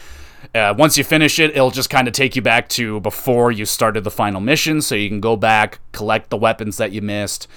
uh, 0.55 0.75
once 0.77 0.97
you 0.97 1.05
finish 1.05 1.39
it, 1.39 1.51
it'll 1.51 1.71
just 1.71 1.91
kind 1.91 2.07
of 2.07 2.15
take 2.15 2.37
you 2.37 2.43
back 2.43 2.69
to 2.71 3.01
before 3.01 3.51
you 3.51 3.65
started 3.65 4.05
the 4.05 4.11
final 4.11 4.41
mission, 4.41 4.81
so 4.81 4.95
you 4.95 5.09
can 5.09 5.21
go 5.21 5.37
back, 5.37 5.81
collect 5.93 6.31
the 6.31 6.37
weapons 6.37 6.77
that 6.77 6.93
you 6.93 7.03
missed, 7.03 7.49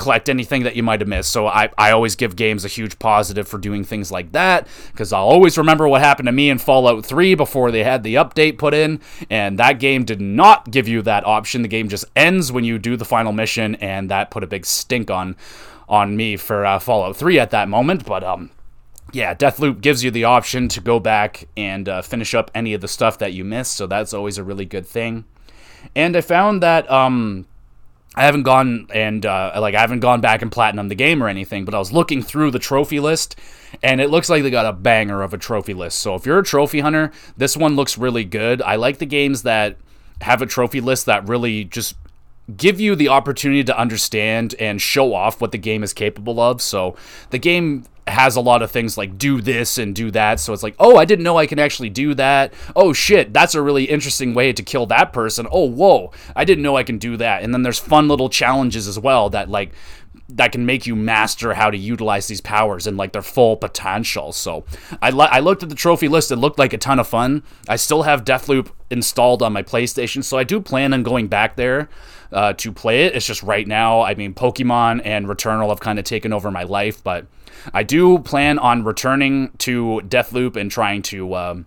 collect 0.00 0.30
anything 0.30 0.62
that 0.62 0.74
you 0.74 0.82
might 0.82 1.00
have 1.00 1.08
missed. 1.08 1.30
So 1.30 1.46
I, 1.46 1.68
I 1.76 1.90
always 1.90 2.16
give 2.16 2.34
games 2.34 2.64
a 2.64 2.68
huge 2.68 2.98
positive 2.98 3.46
for 3.46 3.58
doing 3.58 3.84
things 3.84 4.10
like 4.10 4.32
that 4.32 4.66
because 4.90 5.12
I'll 5.12 5.28
always 5.28 5.58
remember 5.58 5.86
what 5.86 6.00
happened 6.00 6.26
to 6.26 6.32
me 6.32 6.48
in 6.48 6.56
Fallout 6.56 7.04
3 7.04 7.34
before 7.34 7.70
they 7.70 7.84
had 7.84 8.02
the 8.02 8.14
update 8.14 8.56
put 8.56 8.72
in. 8.72 9.00
And 9.28 9.58
that 9.58 9.78
game 9.78 10.04
did 10.04 10.20
not 10.20 10.70
give 10.70 10.88
you 10.88 11.02
that 11.02 11.26
option. 11.26 11.60
The 11.60 11.68
game 11.68 11.90
just 11.90 12.06
ends 12.16 12.50
when 12.50 12.64
you 12.64 12.78
do 12.78 12.96
the 12.96 13.04
final 13.04 13.32
mission, 13.32 13.74
and 13.76 14.10
that 14.10 14.30
put 14.30 14.42
a 14.42 14.46
big 14.48 14.64
stink 14.64 15.10
on 15.10 15.36
on 15.86 16.16
me 16.16 16.36
for 16.36 16.64
uh, 16.64 16.78
Fallout 16.78 17.16
3 17.16 17.38
at 17.38 17.50
that 17.50 17.68
moment. 17.68 18.06
But 18.06 18.24
um, 18.24 18.50
yeah, 19.12 19.34
Deathloop 19.34 19.82
gives 19.82 20.02
you 20.02 20.10
the 20.10 20.24
option 20.24 20.68
to 20.68 20.80
go 20.80 20.98
back 20.98 21.46
and 21.56 21.88
uh, 21.88 22.00
finish 22.00 22.34
up 22.34 22.50
any 22.54 22.72
of 22.72 22.80
the 22.80 22.88
stuff 22.88 23.18
that 23.18 23.34
you 23.34 23.44
missed, 23.44 23.74
so 23.74 23.86
that's 23.86 24.14
always 24.14 24.38
a 24.38 24.44
really 24.44 24.64
good 24.64 24.86
thing. 24.86 25.26
And 25.94 26.16
I 26.16 26.20
found 26.22 26.62
that 26.62 26.90
um, 26.90 27.46
I 28.14 28.24
haven't 28.24 28.42
gone 28.42 28.88
and 28.92 29.24
uh, 29.24 29.52
like 29.60 29.74
I 29.74 29.80
haven't 29.80 30.00
gone 30.00 30.20
back 30.20 30.42
and 30.42 30.50
platinum 30.50 30.88
the 30.88 30.96
game 30.96 31.22
or 31.22 31.28
anything, 31.28 31.64
but 31.64 31.74
I 31.74 31.78
was 31.78 31.92
looking 31.92 32.22
through 32.22 32.50
the 32.50 32.58
trophy 32.58 32.98
list, 32.98 33.36
and 33.82 34.00
it 34.00 34.10
looks 34.10 34.28
like 34.28 34.42
they 34.42 34.50
got 34.50 34.66
a 34.66 34.72
banger 34.72 35.22
of 35.22 35.32
a 35.32 35.38
trophy 35.38 35.74
list. 35.74 36.00
So 36.00 36.16
if 36.16 36.26
you're 36.26 36.40
a 36.40 36.44
trophy 36.44 36.80
hunter, 36.80 37.12
this 37.36 37.56
one 37.56 37.76
looks 37.76 37.96
really 37.96 38.24
good. 38.24 38.62
I 38.62 38.76
like 38.76 38.98
the 38.98 39.06
games 39.06 39.44
that 39.44 39.76
have 40.22 40.42
a 40.42 40.46
trophy 40.46 40.80
list 40.80 41.06
that 41.06 41.28
really 41.28 41.64
just 41.64 41.94
give 42.56 42.80
you 42.80 42.96
the 42.96 43.08
opportunity 43.08 43.62
to 43.62 43.78
understand 43.78 44.56
and 44.58 44.82
show 44.82 45.14
off 45.14 45.40
what 45.40 45.52
the 45.52 45.58
game 45.58 45.84
is 45.84 45.92
capable 45.92 46.40
of. 46.40 46.60
So 46.60 46.96
the 47.30 47.38
game 47.38 47.84
has 48.06 48.36
a 48.36 48.40
lot 48.40 48.62
of 48.62 48.70
things 48.70 48.98
like 48.98 49.18
do 49.18 49.40
this 49.40 49.78
and 49.78 49.94
do 49.94 50.10
that. 50.10 50.40
So 50.40 50.52
it's 50.52 50.62
like, 50.62 50.76
oh, 50.78 50.96
I 50.96 51.04
didn't 51.04 51.24
know 51.24 51.38
I 51.38 51.46
can 51.46 51.58
actually 51.58 51.90
do 51.90 52.14
that. 52.14 52.52
Oh 52.74 52.92
shit, 52.92 53.32
that's 53.32 53.54
a 53.54 53.62
really 53.62 53.84
interesting 53.84 54.34
way 54.34 54.52
to 54.52 54.62
kill 54.62 54.86
that 54.86 55.12
person. 55.12 55.46
Oh, 55.50 55.66
whoa, 55.66 56.12
I 56.34 56.44
didn't 56.44 56.62
know 56.62 56.76
I 56.76 56.82
can 56.82 56.98
do 56.98 57.16
that. 57.16 57.42
And 57.42 57.52
then 57.54 57.62
there's 57.62 57.78
fun 57.78 58.08
little 58.08 58.28
challenges 58.28 58.88
as 58.88 58.98
well 58.98 59.30
that 59.30 59.48
like 59.48 59.72
that 60.28 60.52
can 60.52 60.66
make 60.66 60.86
you 60.86 60.96
master 60.96 61.54
how 61.54 61.70
to 61.70 61.76
utilize 61.76 62.28
these 62.28 62.40
powers 62.40 62.86
and 62.86 62.96
like 62.96 63.12
their 63.12 63.22
full 63.22 63.56
potential. 63.56 64.32
So 64.32 64.64
I, 65.02 65.10
I 65.10 65.40
looked 65.40 65.62
at 65.62 65.68
the 65.68 65.74
trophy 65.74 66.08
list. 66.08 66.30
It 66.30 66.36
looked 66.36 66.58
like 66.58 66.72
a 66.72 66.78
ton 66.78 66.98
of 66.98 67.08
fun. 67.08 67.42
I 67.68 67.76
still 67.76 68.02
have 68.02 68.24
Deathloop 68.24 68.70
installed 68.90 69.42
on 69.42 69.52
my 69.52 69.62
PlayStation, 69.62 70.24
so 70.24 70.38
I 70.38 70.44
do 70.44 70.60
plan 70.60 70.92
on 70.92 71.02
going 71.02 71.28
back 71.28 71.56
there 71.56 71.88
uh, 72.32 72.52
to 72.54 72.72
play 72.72 73.06
it. 73.06 73.14
It's 73.14 73.26
just 73.26 73.42
right 73.42 73.66
now, 73.66 74.02
I 74.02 74.14
mean, 74.14 74.34
Pokemon 74.34 75.02
and 75.04 75.26
Returnal 75.26 75.68
have 75.68 75.80
kind 75.80 75.98
of 75.98 76.04
taken 76.04 76.32
over 76.32 76.50
my 76.50 76.64
life, 76.64 77.02
but 77.02 77.26
I 77.72 77.82
do 77.82 78.18
plan 78.18 78.58
on 78.58 78.84
returning 78.84 79.52
to 79.58 80.02
Deathloop 80.04 80.56
and 80.56 80.70
trying 80.70 81.02
to. 81.02 81.34
Um, 81.34 81.66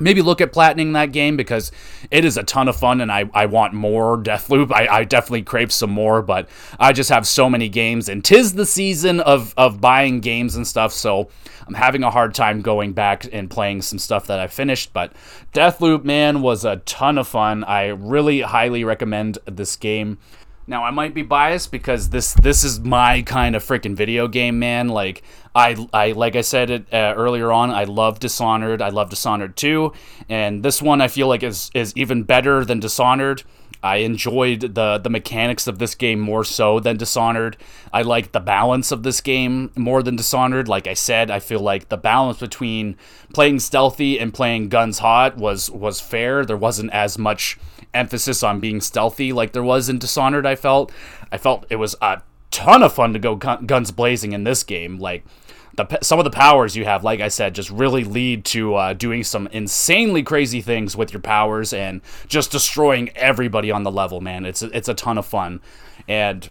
maybe 0.00 0.22
look 0.22 0.40
at 0.40 0.52
platining 0.52 0.92
that 0.92 1.12
game 1.12 1.36
because 1.36 1.72
it 2.10 2.24
is 2.24 2.36
a 2.36 2.42
ton 2.42 2.68
of 2.68 2.76
fun 2.76 3.00
and 3.00 3.10
I, 3.10 3.28
I 3.34 3.46
want 3.46 3.74
more 3.74 4.16
Deathloop. 4.16 4.72
I, 4.72 4.86
I 4.86 5.04
definitely 5.04 5.42
crave 5.42 5.72
some 5.72 5.90
more, 5.90 6.22
but 6.22 6.48
I 6.78 6.92
just 6.92 7.10
have 7.10 7.26
so 7.26 7.50
many 7.50 7.68
games 7.68 8.08
and 8.08 8.24
tis 8.24 8.54
the 8.54 8.66
season 8.66 9.20
of, 9.20 9.54
of 9.56 9.80
buying 9.80 10.20
games 10.20 10.56
and 10.56 10.66
stuff, 10.66 10.92
so 10.92 11.28
I'm 11.66 11.74
having 11.74 12.02
a 12.02 12.10
hard 12.10 12.34
time 12.34 12.62
going 12.62 12.92
back 12.92 13.26
and 13.32 13.50
playing 13.50 13.82
some 13.82 13.98
stuff 13.98 14.26
that 14.28 14.38
I 14.38 14.46
finished. 14.46 14.92
But 14.92 15.12
Deathloop, 15.52 16.04
man, 16.04 16.42
was 16.42 16.64
a 16.64 16.76
ton 16.76 17.18
of 17.18 17.28
fun. 17.28 17.64
I 17.64 17.88
really 17.88 18.40
highly 18.40 18.84
recommend 18.84 19.38
this 19.46 19.76
game. 19.76 20.18
Now 20.68 20.84
I 20.84 20.90
might 20.90 21.14
be 21.14 21.22
biased 21.22 21.72
because 21.72 22.10
this 22.10 22.34
this 22.34 22.62
is 22.62 22.78
my 22.78 23.22
kind 23.22 23.56
of 23.56 23.64
freaking 23.64 23.96
video 23.96 24.28
game, 24.28 24.58
man. 24.58 24.88
Like 24.88 25.22
I 25.54 25.88
I 25.94 26.12
like 26.12 26.36
I 26.36 26.42
said 26.42 26.68
it 26.68 26.92
uh, 26.92 27.14
earlier 27.16 27.50
on, 27.50 27.70
I 27.70 27.84
love 27.84 28.20
Dishonored. 28.20 28.82
I 28.82 28.90
love 28.90 29.08
Dishonored 29.08 29.56
2, 29.56 29.92
and 30.28 30.62
this 30.62 30.82
one 30.82 31.00
I 31.00 31.08
feel 31.08 31.26
like 31.26 31.42
is 31.42 31.70
is 31.72 31.94
even 31.96 32.22
better 32.22 32.66
than 32.66 32.80
Dishonored. 32.80 33.44
I 33.82 33.96
enjoyed 33.98 34.74
the 34.74 34.98
the 34.98 35.08
mechanics 35.08 35.66
of 35.66 35.78
this 35.78 35.94
game 35.94 36.20
more 36.20 36.44
so 36.44 36.80
than 36.80 36.98
Dishonored. 36.98 37.56
I 37.90 38.02
like 38.02 38.32
the 38.32 38.40
balance 38.40 38.92
of 38.92 39.04
this 39.04 39.22
game 39.22 39.70
more 39.74 40.02
than 40.02 40.16
Dishonored. 40.16 40.68
Like 40.68 40.86
I 40.86 40.94
said, 40.94 41.30
I 41.30 41.38
feel 41.38 41.60
like 41.60 41.88
the 41.88 41.96
balance 41.96 42.40
between 42.40 42.96
playing 43.32 43.60
stealthy 43.60 44.20
and 44.20 44.34
playing 44.34 44.68
guns 44.68 44.98
hot 44.98 45.38
was 45.38 45.70
was 45.70 45.98
fair. 45.98 46.44
There 46.44 46.58
wasn't 46.58 46.92
as 46.92 47.16
much 47.16 47.56
emphasis 47.94 48.42
on 48.42 48.60
being 48.60 48.80
stealthy 48.80 49.32
like 49.32 49.52
there 49.52 49.62
was 49.62 49.88
in 49.88 49.98
Dishonored. 49.98 50.46
I 50.46 50.54
felt 50.54 50.92
I 51.32 51.38
felt 51.38 51.66
it 51.70 51.76
was 51.76 51.94
a 52.00 52.22
ton 52.50 52.82
of 52.82 52.92
fun 52.92 53.12
to 53.12 53.18
go 53.18 53.36
guns 53.36 53.90
blazing 53.90 54.32
in 54.32 54.44
this 54.44 54.62
game. 54.62 54.98
Like 54.98 55.24
the 55.76 55.98
some 56.02 56.18
of 56.18 56.24
the 56.24 56.30
powers 56.30 56.76
you 56.76 56.84
have, 56.84 57.04
like 57.04 57.20
I 57.20 57.28
said, 57.28 57.54
just 57.54 57.70
really 57.70 58.04
lead 58.04 58.44
to 58.46 58.74
uh, 58.74 58.92
doing 58.92 59.24
some 59.24 59.46
insanely 59.48 60.22
crazy 60.22 60.60
things 60.60 60.96
with 60.96 61.12
your 61.12 61.22
powers 61.22 61.72
and 61.72 62.00
just 62.26 62.50
destroying 62.50 63.10
everybody 63.10 63.70
on 63.70 63.84
the 63.84 63.92
level. 63.92 64.20
Man, 64.20 64.44
it's 64.44 64.62
it's 64.62 64.88
a 64.88 64.94
ton 64.94 65.18
of 65.18 65.26
fun, 65.26 65.60
and 66.06 66.50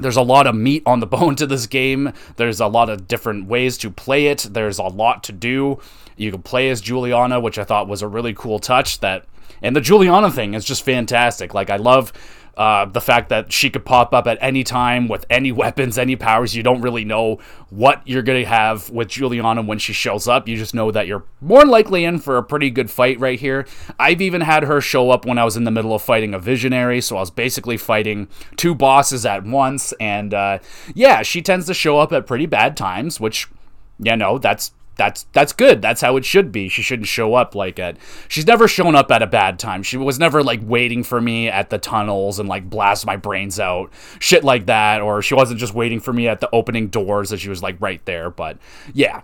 there's 0.00 0.16
a 0.16 0.22
lot 0.22 0.46
of 0.46 0.54
meat 0.54 0.82
on 0.86 1.00
the 1.00 1.06
bone 1.20 1.36
to 1.36 1.46
this 1.46 1.66
game. 1.66 2.12
There's 2.36 2.60
a 2.60 2.66
lot 2.66 2.88
of 2.88 3.08
different 3.08 3.46
ways 3.46 3.78
to 3.78 3.90
play 3.90 4.26
it. 4.26 4.48
There's 4.50 4.78
a 4.78 4.84
lot 4.84 5.22
to 5.24 5.32
do. 5.32 5.78
You 6.16 6.30
can 6.30 6.42
play 6.42 6.68
as 6.70 6.80
Julianna, 6.80 7.40
which 7.40 7.58
I 7.58 7.64
thought 7.64 7.88
was 7.88 8.02
a 8.02 8.08
really 8.08 8.34
cool 8.34 8.58
touch. 8.58 9.00
That 9.00 9.24
and 9.62 9.76
the 9.76 9.80
Julianna 9.80 10.30
thing 10.30 10.54
is 10.54 10.64
just 10.64 10.84
fantastic. 10.84 11.54
Like 11.54 11.70
I 11.70 11.76
love 11.76 12.12
uh, 12.56 12.84
the 12.84 13.00
fact 13.00 13.28
that 13.28 13.52
she 13.52 13.70
could 13.70 13.84
pop 13.84 14.12
up 14.12 14.26
at 14.26 14.38
any 14.40 14.64
time 14.64 15.08
with 15.08 15.24
any 15.30 15.52
weapons, 15.60 15.98
any 15.98 16.16
powers. 16.16 16.54
You 16.54 16.62
don't 16.62 16.80
really 16.80 17.04
know 17.04 17.38
what 17.70 18.02
you're 18.06 18.22
going 18.22 18.42
to 18.42 18.48
have 18.48 18.90
with 18.90 19.08
Julianna 19.08 19.62
when 19.62 19.78
she 19.78 19.92
shows 19.92 20.28
up. 20.28 20.48
You 20.48 20.56
just 20.56 20.74
know 20.74 20.90
that 20.90 21.06
you're 21.06 21.24
more 21.40 21.64
likely 21.64 22.04
in 22.04 22.18
for 22.18 22.36
a 22.36 22.42
pretty 22.42 22.70
good 22.70 22.90
fight 22.90 23.18
right 23.20 23.38
here. 23.38 23.66
I've 23.98 24.20
even 24.20 24.42
had 24.42 24.64
her 24.64 24.80
show 24.80 25.10
up 25.10 25.24
when 25.24 25.38
I 25.38 25.44
was 25.44 25.56
in 25.56 25.64
the 25.64 25.70
middle 25.70 25.94
of 25.94 26.02
fighting 26.02 26.34
a 26.34 26.38
visionary, 26.38 27.00
so 27.00 27.16
I 27.16 27.20
was 27.20 27.30
basically 27.30 27.76
fighting 27.76 28.28
two 28.56 28.74
bosses 28.74 29.24
at 29.24 29.44
once. 29.44 29.92
And 30.00 30.34
uh, 30.34 30.58
yeah, 30.94 31.22
she 31.22 31.42
tends 31.42 31.66
to 31.66 31.74
show 31.74 31.98
up 31.98 32.12
at 32.12 32.26
pretty 32.26 32.46
bad 32.46 32.76
times, 32.76 33.20
which, 33.20 33.48
you 33.98 34.16
know, 34.16 34.38
that's 34.38 34.72
that's 35.00 35.22
that's 35.32 35.54
good. 35.54 35.80
That's 35.80 36.02
how 36.02 36.18
it 36.18 36.26
should 36.26 36.52
be. 36.52 36.68
She 36.68 36.82
shouldn't 36.82 37.08
show 37.08 37.32
up 37.32 37.54
like 37.54 37.78
at. 37.78 37.96
She's 38.28 38.46
never 38.46 38.68
shown 38.68 38.94
up 38.94 39.10
at 39.10 39.22
a 39.22 39.26
bad 39.26 39.58
time. 39.58 39.82
She 39.82 39.96
was 39.96 40.18
never 40.18 40.42
like 40.42 40.60
waiting 40.62 41.04
for 41.04 41.22
me 41.22 41.48
at 41.48 41.70
the 41.70 41.78
tunnels 41.78 42.38
and 42.38 42.50
like 42.50 42.68
blast 42.68 43.06
my 43.06 43.16
brains 43.16 43.58
out, 43.58 43.90
shit 44.18 44.44
like 44.44 44.66
that. 44.66 45.00
Or 45.00 45.22
she 45.22 45.34
wasn't 45.34 45.58
just 45.58 45.72
waiting 45.72 46.00
for 46.00 46.12
me 46.12 46.28
at 46.28 46.40
the 46.40 46.50
opening 46.52 46.88
doors 46.88 47.32
as 47.32 47.40
she 47.40 47.48
was 47.48 47.62
like 47.62 47.80
right 47.80 48.04
there. 48.04 48.28
But 48.28 48.58
yeah, 48.92 49.22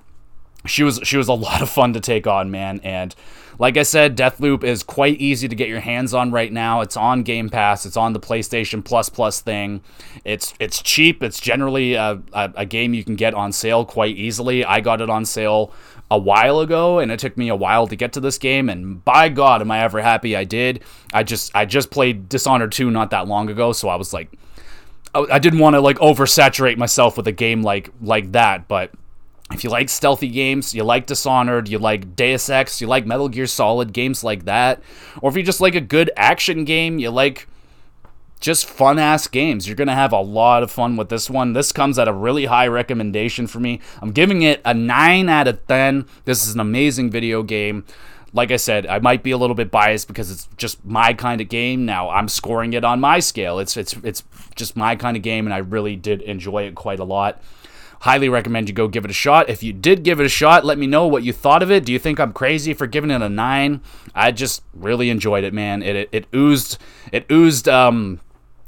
she 0.66 0.82
was 0.82 1.00
she 1.02 1.16
was 1.16 1.28
a 1.28 1.32
lot 1.46 1.62
of 1.62 1.68
fun 1.68 1.92
to 1.94 2.00
take 2.00 2.26
on, 2.26 2.50
man. 2.50 2.80
And 2.82 3.14
like 3.58 3.76
I 3.76 3.84
said, 3.84 4.16
Deathloop 4.16 4.64
is 4.64 4.82
quite 4.82 5.18
easy 5.18 5.48
to 5.48 5.54
get 5.54 5.68
your 5.68 5.80
hands 5.80 6.12
on 6.12 6.30
right 6.30 6.52
now. 6.52 6.82
It's 6.82 6.96
on 6.96 7.22
Game 7.22 7.48
Pass. 7.48 7.86
It's 7.86 7.96
on 7.96 8.12
the 8.12 8.20
PlayStation 8.20 8.84
Plus 8.84 9.08
Plus 9.08 9.40
thing. 9.40 9.82
It's 10.24 10.52
it's 10.60 10.82
cheap. 10.82 11.22
It's 11.22 11.40
generally 11.40 11.94
a, 11.94 12.22
a, 12.32 12.52
a 12.56 12.66
game 12.66 12.92
you 12.92 13.04
can 13.04 13.16
get 13.16 13.34
on 13.34 13.52
sale 13.52 13.84
quite 13.84 14.16
easily. 14.16 14.64
I 14.64 14.80
got 14.80 15.00
it 15.00 15.08
on 15.08 15.24
sale 15.24 15.72
a 16.10 16.18
while 16.18 16.60
ago 16.60 17.00
and 17.00 17.10
it 17.10 17.18
took 17.18 17.36
me 17.36 17.48
a 17.48 17.56
while 17.56 17.88
to 17.88 17.96
get 17.96 18.12
to 18.12 18.20
this 18.20 18.38
game 18.38 18.68
and 18.68 19.04
by 19.04 19.28
god 19.28 19.60
am 19.60 19.72
I 19.72 19.80
ever 19.80 20.00
happy 20.00 20.36
I 20.36 20.44
did. 20.44 20.84
I 21.12 21.24
just 21.24 21.50
I 21.54 21.64
just 21.64 21.90
played 21.90 22.28
Dishonored 22.28 22.70
2 22.72 22.90
not 22.90 23.10
that 23.10 23.26
long 23.26 23.50
ago, 23.50 23.72
so 23.72 23.88
I 23.88 23.96
was 23.96 24.12
like 24.12 24.30
I 25.14 25.38
didn't 25.38 25.60
want 25.60 25.74
to 25.74 25.80
like 25.80 25.96
oversaturate 25.98 26.76
myself 26.76 27.16
with 27.16 27.26
a 27.26 27.32
game 27.32 27.62
like 27.62 27.90
like 28.00 28.32
that, 28.32 28.68
but 28.68 28.92
if 29.52 29.62
you 29.62 29.70
like 29.70 29.88
stealthy 29.88 30.28
games, 30.28 30.74
you 30.74 30.82
like 30.82 31.06
Dishonored, 31.06 31.68
you 31.68 31.78
like 31.78 32.16
Deus 32.16 32.48
Ex, 32.50 32.80
you 32.80 32.86
like 32.86 33.06
Metal 33.06 33.28
Gear 33.28 33.46
Solid, 33.46 33.92
games 33.92 34.24
like 34.24 34.44
that, 34.44 34.82
or 35.22 35.30
if 35.30 35.36
you 35.36 35.42
just 35.42 35.60
like 35.60 35.74
a 35.74 35.80
good 35.80 36.10
action 36.16 36.64
game, 36.64 36.98
you 36.98 37.10
like 37.10 37.46
just 38.40 38.66
fun 38.66 38.98
ass 38.98 39.26
games. 39.26 39.66
You're 39.66 39.76
going 39.76 39.88
to 39.88 39.94
have 39.94 40.12
a 40.12 40.20
lot 40.20 40.62
of 40.62 40.70
fun 40.70 40.96
with 40.96 41.08
this 41.08 41.30
one. 41.30 41.52
This 41.52 41.72
comes 41.72 41.98
at 41.98 42.08
a 42.08 42.12
really 42.12 42.46
high 42.46 42.66
recommendation 42.66 43.46
for 43.46 43.60
me. 43.60 43.80
I'm 44.02 44.12
giving 44.12 44.42
it 44.42 44.60
a 44.64 44.74
9 44.74 45.28
out 45.28 45.48
of 45.48 45.66
10. 45.66 46.06
This 46.24 46.46
is 46.46 46.54
an 46.54 46.60
amazing 46.60 47.10
video 47.10 47.42
game. 47.42 47.84
Like 48.32 48.50
I 48.50 48.56
said, 48.56 48.86
I 48.86 48.98
might 48.98 49.22
be 49.22 49.30
a 49.30 49.38
little 49.38 49.54
bit 49.54 49.70
biased 49.70 50.08
because 50.08 50.30
it's 50.30 50.48
just 50.58 50.84
my 50.84 51.14
kind 51.14 51.40
of 51.40 51.48
game. 51.48 51.86
Now 51.86 52.10
I'm 52.10 52.28
scoring 52.28 52.74
it 52.74 52.84
on 52.84 53.00
my 53.00 53.18
scale. 53.18 53.58
It's 53.58 53.78
it's 53.78 53.94
it's 54.02 54.22
just 54.54 54.76
my 54.76 54.94
kind 54.94 55.16
of 55.16 55.22
game 55.22 55.46
and 55.46 55.54
I 55.54 55.58
really 55.58 55.96
did 55.96 56.20
enjoy 56.20 56.64
it 56.64 56.74
quite 56.74 56.98
a 56.98 57.04
lot. 57.04 57.40
Highly 58.06 58.28
recommend 58.28 58.68
you 58.68 58.72
go 58.72 58.86
give 58.86 59.04
it 59.04 59.10
a 59.10 59.14
shot. 59.14 59.50
If 59.50 59.64
you 59.64 59.72
did 59.72 60.04
give 60.04 60.20
it 60.20 60.26
a 60.26 60.28
shot, 60.28 60.64
let 60.64 60.78
me 60.78 60.86
know 60.86 61.08
what 61.08 61.24
you 61.24 61.32
thought 61.32 61.60
of 61.60 61.72
it. 61.72 61.84
Do 61.84 61.92
you 61.92 61.98
think 61.98 62.20
I'm 62.20 62.32
crazy 62.32 62.72
for 62.72 62.86
giving 62.86 63.10
it 63.10 63.20
a 63.20 63.28
nine? 63.28 63.80
I 64.14 64.30
just 64.30 64.62
really 64.74 65.10
enjoyed 65.10 65.42
it, 65.42 65.52
man. 65.52 65.82
It 65.82 65.96
it, 65.96 66.08
it 66.12 66.26
oozed 66.32 66.78
it 67.10 67.26
oozed 67.32 67.68
um 67.68 68.20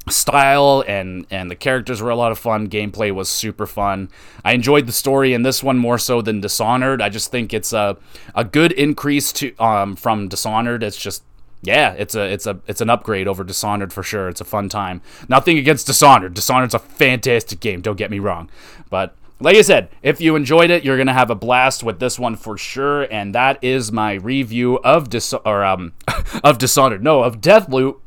style 0.09 0.83
and 0.89 1.25
and 1.31 1.49
the 1.49 1.55
characters 1.55 2.03
were 2.03 2.11
a 2.11 2.17
lot 2.17 2.33
of 2.33 2.39
fun 2.41 2.69
gameplay 2.69 3.15
was 3.15 3.29
super 3.29 3.67
fun 3.67 4.09
i 4.43 4.53
enjoyed 4.53 4.87
the 4.87 4.93
story 4.93 5.35
in 5.35 5.43
this 5.43 5.63
one 5.63 5.77
more 5.77 5.99
so 5.99 6.23
than 6.23 6.41
dishonored 6.41 7.03
i 7.03 7.11
just 7.11 7.31
think 7.31 7.53
it's 7.53 7.75
a 7.75 7.95
a 8.35 8.43
good 8.43 8.73
increase 8.73 9.33
to 9.33 9.55
um 9.63 9.95
from 9.95 10.27
dishonored 10.27 10.83
it's 10.83 10.97
just 10.97 11.23
yeah, 11.63 11.93
it's 11.95 12.15
a 12.15 12.23
it's 12.23 12.47
a 12.47 12.61
it's 12.67 12.81
an 12.81 12.89
upgrade 12.89 13.27
over 13.27 13.43
Dishonored 13.43 13.93
for 13.93 14.03
sure. 14.03 14.29
It's 14.29 14.41
a 14.41 14.45
fun 14.45 14.69
time. 14.69 15.03
Nothing 15.29 15.59
against 15.59 15.87
Dishonored. 15.87 16.35
Dishonored's 16.35 16.75
a 16.75 16.79
fantastic 16.79 17.59
game. 17.61 17.81
Don't 17.81 17.97
get 17.97 18.11
me 18.11 18.21
wrong, 18.21 18.49
but 18.91 19.17
like 19.41 19.57
I 19.57 19.63
said, 19.63 19.91
if 20.03 20.21
you 20.21 20.37
enjoyed 20.37 20.71
it, 20.71 20.85
you're 20.85 20.97
gonna 20.97 21.13
have 21.13 21.31
a 21.31 21.35
blast 21.35 21.83
with 21.85 22.01
this 22.01 22.19
one 22.19 22.37
for 22.37 22.59
sure. 22.59 23.03
And 23.03 23.35
that 23.35 23.63
is 23.63 23.93
my 23.93 24.15
review 24.15 24.79
of 24.79 25.11
Dis 25.11 25.33
or 25.33 25.65
um 25.65 25.93
of 26.45 26.59
Dishonored. 26.59 27.03
No, 27.03 27.23
of 27.23 27.41
Deathloop. 27.41 28.01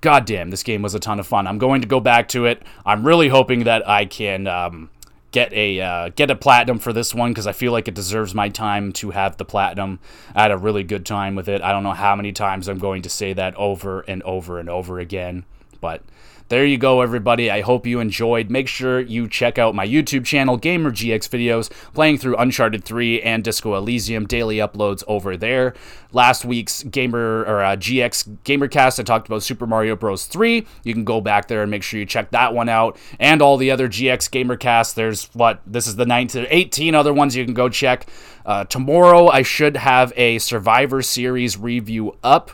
God 0.00 0.24
damn, 0.24 0.50
this 0.50 0.62
game 0.62 0.80
was 0.80 0.94
a 0.94 1.00
ton 1.00 1.20
of 1.20 1.26
fun. 1.26 1.46
I'm 1.46 1.58
going 1.58 1.82
to 1.82 1.88
go 1.88 2.00
back 2.00 2.28
to 2.28 2.46
it. 2.46 2.62
I'm 2.86 3.06
really 3.06 3.28
hoping 3.28 3.64
that 3.64 3.86
I 3.86 4.06
can 4.06 4.46
um 4.46 4.90
get 5.30 5.52
a 5.52 5.80
uh, 5.80 6.08
get 6.10 6.30
a 6.30 6.34
platinum 6.34 6.78
for 6.78 6.92
this 6.92 7.14
one 7.14 7.30
because 7.30 7.46
I 7.46 7.52
feel 7.52 7.72
like 7.72 7.88
it 7.88 7.94
deserves 7.94 8.34
my 8.34 8.48
time 8.48 8.92
to 8.94 9.10
have 9.10 9.36
the 9.36 9.44
platinum. 9.44 10.00
I 10.34 10.42
had 10.42 10.50
a 10.50 10.56
really 10.56 10.82
good 10.82 11.06
time 11.06 11.34
with 11.34 11.48
it. 11.48 11.62
I 11.62 11.72
don't 11.72 11.82
know 11.82 11.92
how 11.92 12.16
many 12.16 12.32
times 12.32 12.68
I'm 12.68 12.78
going 12.78 13.02
to 13.02 13.10
say 13.10 13.32
that 13.34 13.54
over 13.56 14.00
and 14.00 14.22
over 14.22 14.58
and 14.58 14.68
over 14.68 14.98
again, 14.98 15.44
but 15.80 16.02
there 16.50 16.66
you 16.66 16.78
go, 16.78 17.00
everybody. 17.00 17.48
I 17.48 17.60
hope 17.60 17.86
you 17.86 18.00
enjoyed. 18.00 18.50
Make 18.50 18.66
sure 18.66 18.98
you 18.98 19.28
check 19.28 19.56
out 19.56 19.72
my 19.72 19.86
YouTube 19.86 20.24
channel, 20.24 20.56
Gamer 20.56 20.90
GX 20.90 21.28
Videos, 21.28 21.70
playing 21.94 22.18
through 22.18 22.34
Uncharted 22.36 22.82
3 22.82 23.22
and 23.22 23.44
Disco 23.44 23.76
Elysium. 23.76 24.26
Daily 24.26 24.56
uploads 24.56 25.04
over 25.06 25.36
there. 25.36 25.74
Last 26.10 26.44
week's 26.44 26.82
Gamer 26.82 27.44
or 27.44 27.62
uh, 27.62 27.76
GX 27.76 28.38
Gamercast, 28.44 28.98
I 28.98 29.04
talked 29.04 29.28
about 29.28 29.44
Super 29.44 29.64
Mario 29.64 29.94
Bros. 29.94 30.26
3. 30.26 30.66
You 30.82 30.92
can 30.92 31.04
go 31.04 31.20
back 31.20 31.46
there 31.46 31.62
and 31.62 31.70
make 31.70 31.84
sure 31.84 32.00
you 32.00 32.06
check 32.06 32.32
that 32.32 32.52
one 32.52 32.68
out, 32.68 32.98
and 33.20 33.40
all 33.40 33.56
the 33.56 33.70
other 33.70 33.88
GX 33.88 34.28
Gamercasts. 34.28 34.92
There's 34.92 35.26
what 35.26 35.60
this 35.64 35.86
is 35.86 35.94
the 35.94 36.06
19, 36.06 36.48
18 36.50 36.96
other 36.96 37.14
ones 37.14 37.36
you 37.36 37.44
can 37.44 37.54
go 37.54 37.68
check. 37.68 38.08
Uh, 38.44 38.64
tomorrow, 38.64 39.28
I 39.28 39.42
should 39.42 39.76
have 39.76 40.12
a 40.16 40.40
Survivor 40.40 41.00
Series 41.00 41.56
review 41.56 42.16
up. 42.24 42.50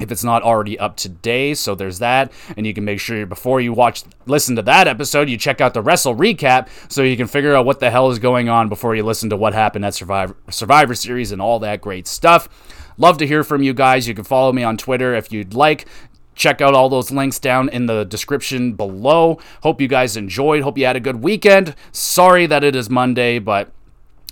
If 0.00 0.10
it's 0.10 0.24
not 0.24 0.42
already 0.42 0.78
up 0.78 0.96
today. 0.96 1.54
So 1.54 1.74
there's 1.74 1.98
that. 1.98 2.32
And 2.56 2.66
you 2.66 2.74
can 2.74 2.84
make 2.84 3.00
sure 3.00 3.26
before 3.26 3.60
you 3.60 3.72
watch, 3.72 4.04
listen 4.26 4.56
to 4.56 4.62
that 4.62 4.88
episode, 4.88 5.28
you 5.28 5.36
check 5.36 5.60
out 5.60 5.74
the 5.74 5.82
Wrestle 5.82 6.14
recap 6.14 6.68
so 6.88 7.02
you 7.02 7.16
can 7.16 7.26
figure 7.26 7.54
out 7.54 7.66
what 7.66 7.80
the 7.80 7.90
hell 7.90 8.10
is 8.10 8.18
going 8.18 8.48
on 8.48 8.68
before 8.68 8.94
you 8.94 9.02
listen 9.02 9.30
to 9.30 9.36
what 9.36 9.54
happened 9.54 9.84
at 9.84 9.94
Survivor, 9.94 10.36
Survivor 10.50 10.94
Series 10.94 11.32
and 11.32 11.40
all 11.40 11.58
that 11.60 11.80
great 11.80 12.06
stuff. 12.06 12.48
Love 12.96 13.18
to 13.18 13.26
hear 13.26 13.42
from 13.42 13.62
you 13.62 13.72
guys. 13.72 14.06
You 14.06 14.14
can 14.14 14.24
follow 14.24 14.52
me 14.52 14.62
on 14.62 14.76
Twitter 14.76 15.14
if 15.14 15.32
you'd 15.32 15.54
like. 15.54 15.86
Check 16.34 16.60
out 16.60 16.74
all 16.74 16.88
those 16.88 17.10
links 17.10 17.38
down 17.38 17.68
in 17.68 17.86
the 17.86 18.04
description 18.04 18.72
below. 18.72 19.38
Hope 19.62 19.80
you 19.80 19.88
guys 19.88 20.16
enjoyed. 20.16 20.62
Hope 20.62 20.78
you 20.78 20.86
had 20.86 20.96
a 20.96 21.00
good 21.00 21.22
weekend. 21.22 21.74
Sorry 21.92 22.46
that 22.46 22.64
it 22.64 22.74
is 22.74 22.88
Monday, 22.88 23.38
but 23.38 23.72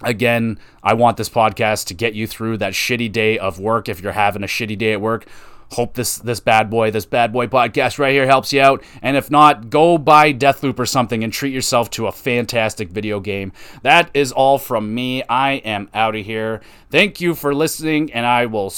again, 0.03 0.59
I 0.83 0.95
want 0.95 1.17
this 1.17 1.29
podcast 1.29 1.87
to 1.87 1.95
get 1.95 2.15
you 2.15 2.27
through 2.27 2.59
that 2.59 2.73
shitty 2.73 3.11
day 3.13 3.39
of 3.39 3.59
work 3.59 3.89
if 3.89 4.01
you're 4.01 4.13
having 4.13 4.43
a 4.43 4.47
shitty 4.47 4.79
day 4.79 4.93
at 4.93 5.01
work 5.01 5.27
hope 5.71 5.95
this 5.95 6.19
this 6.19 6.41
bad 6.41 6.71
boy 6.71 6.91
this 6.91 7.05
bad 7.05 7.33
boy 7.33 7.47
podcast 7.47 7.99
right 7.99 8.13
here 8.13 8.27
helps 8.27 8.53
you 8.53 8.61
out. 8.61 8.83
And 9.03 9.17
if 9.17 9.31
not 9.31 9.71
go 9.71 9.99
buy 9.99 10.33
deathloop 10.33 10.79
or 10.79 10.87
something 10.87 11.23
and 11.23 11.33
treat 11.33 11.53
yourself 11.53 11.91
to 11.91 12.07
a 12.07 12.13
fantastic 12.13 12.91
video 12.91 13.21
game. 13.21 13.53
That 13.83 14.11
is 14.15 14.33
all 14.33 14.59
from 14.59 14.95
me. 14.95 15.23
I 15.29 15.53
am 15.53 15.89
out 15.95 16.17
of 16.17 16.25
here. 16.25 16.61
Thank 16.91 17.21
you 17.21 17.35
for 17.35 17.55
listening 17.55 18.13
and 18.13 18.25
i 18.27 18.47
will 18.47 18.73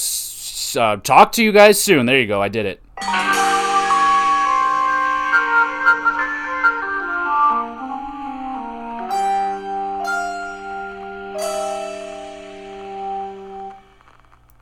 uh, 0.75 0.97
talk 0.97 1.31
to 1.33 1.43
you 1.43 1.51
guys 1.51 1.81
soon. 1.81 2.05
There 2.05 2.19
you 2.19 2.27
go. 2.27 2.41
I 2.41 2.49
did 2.49 2.65
it 2.65 3.80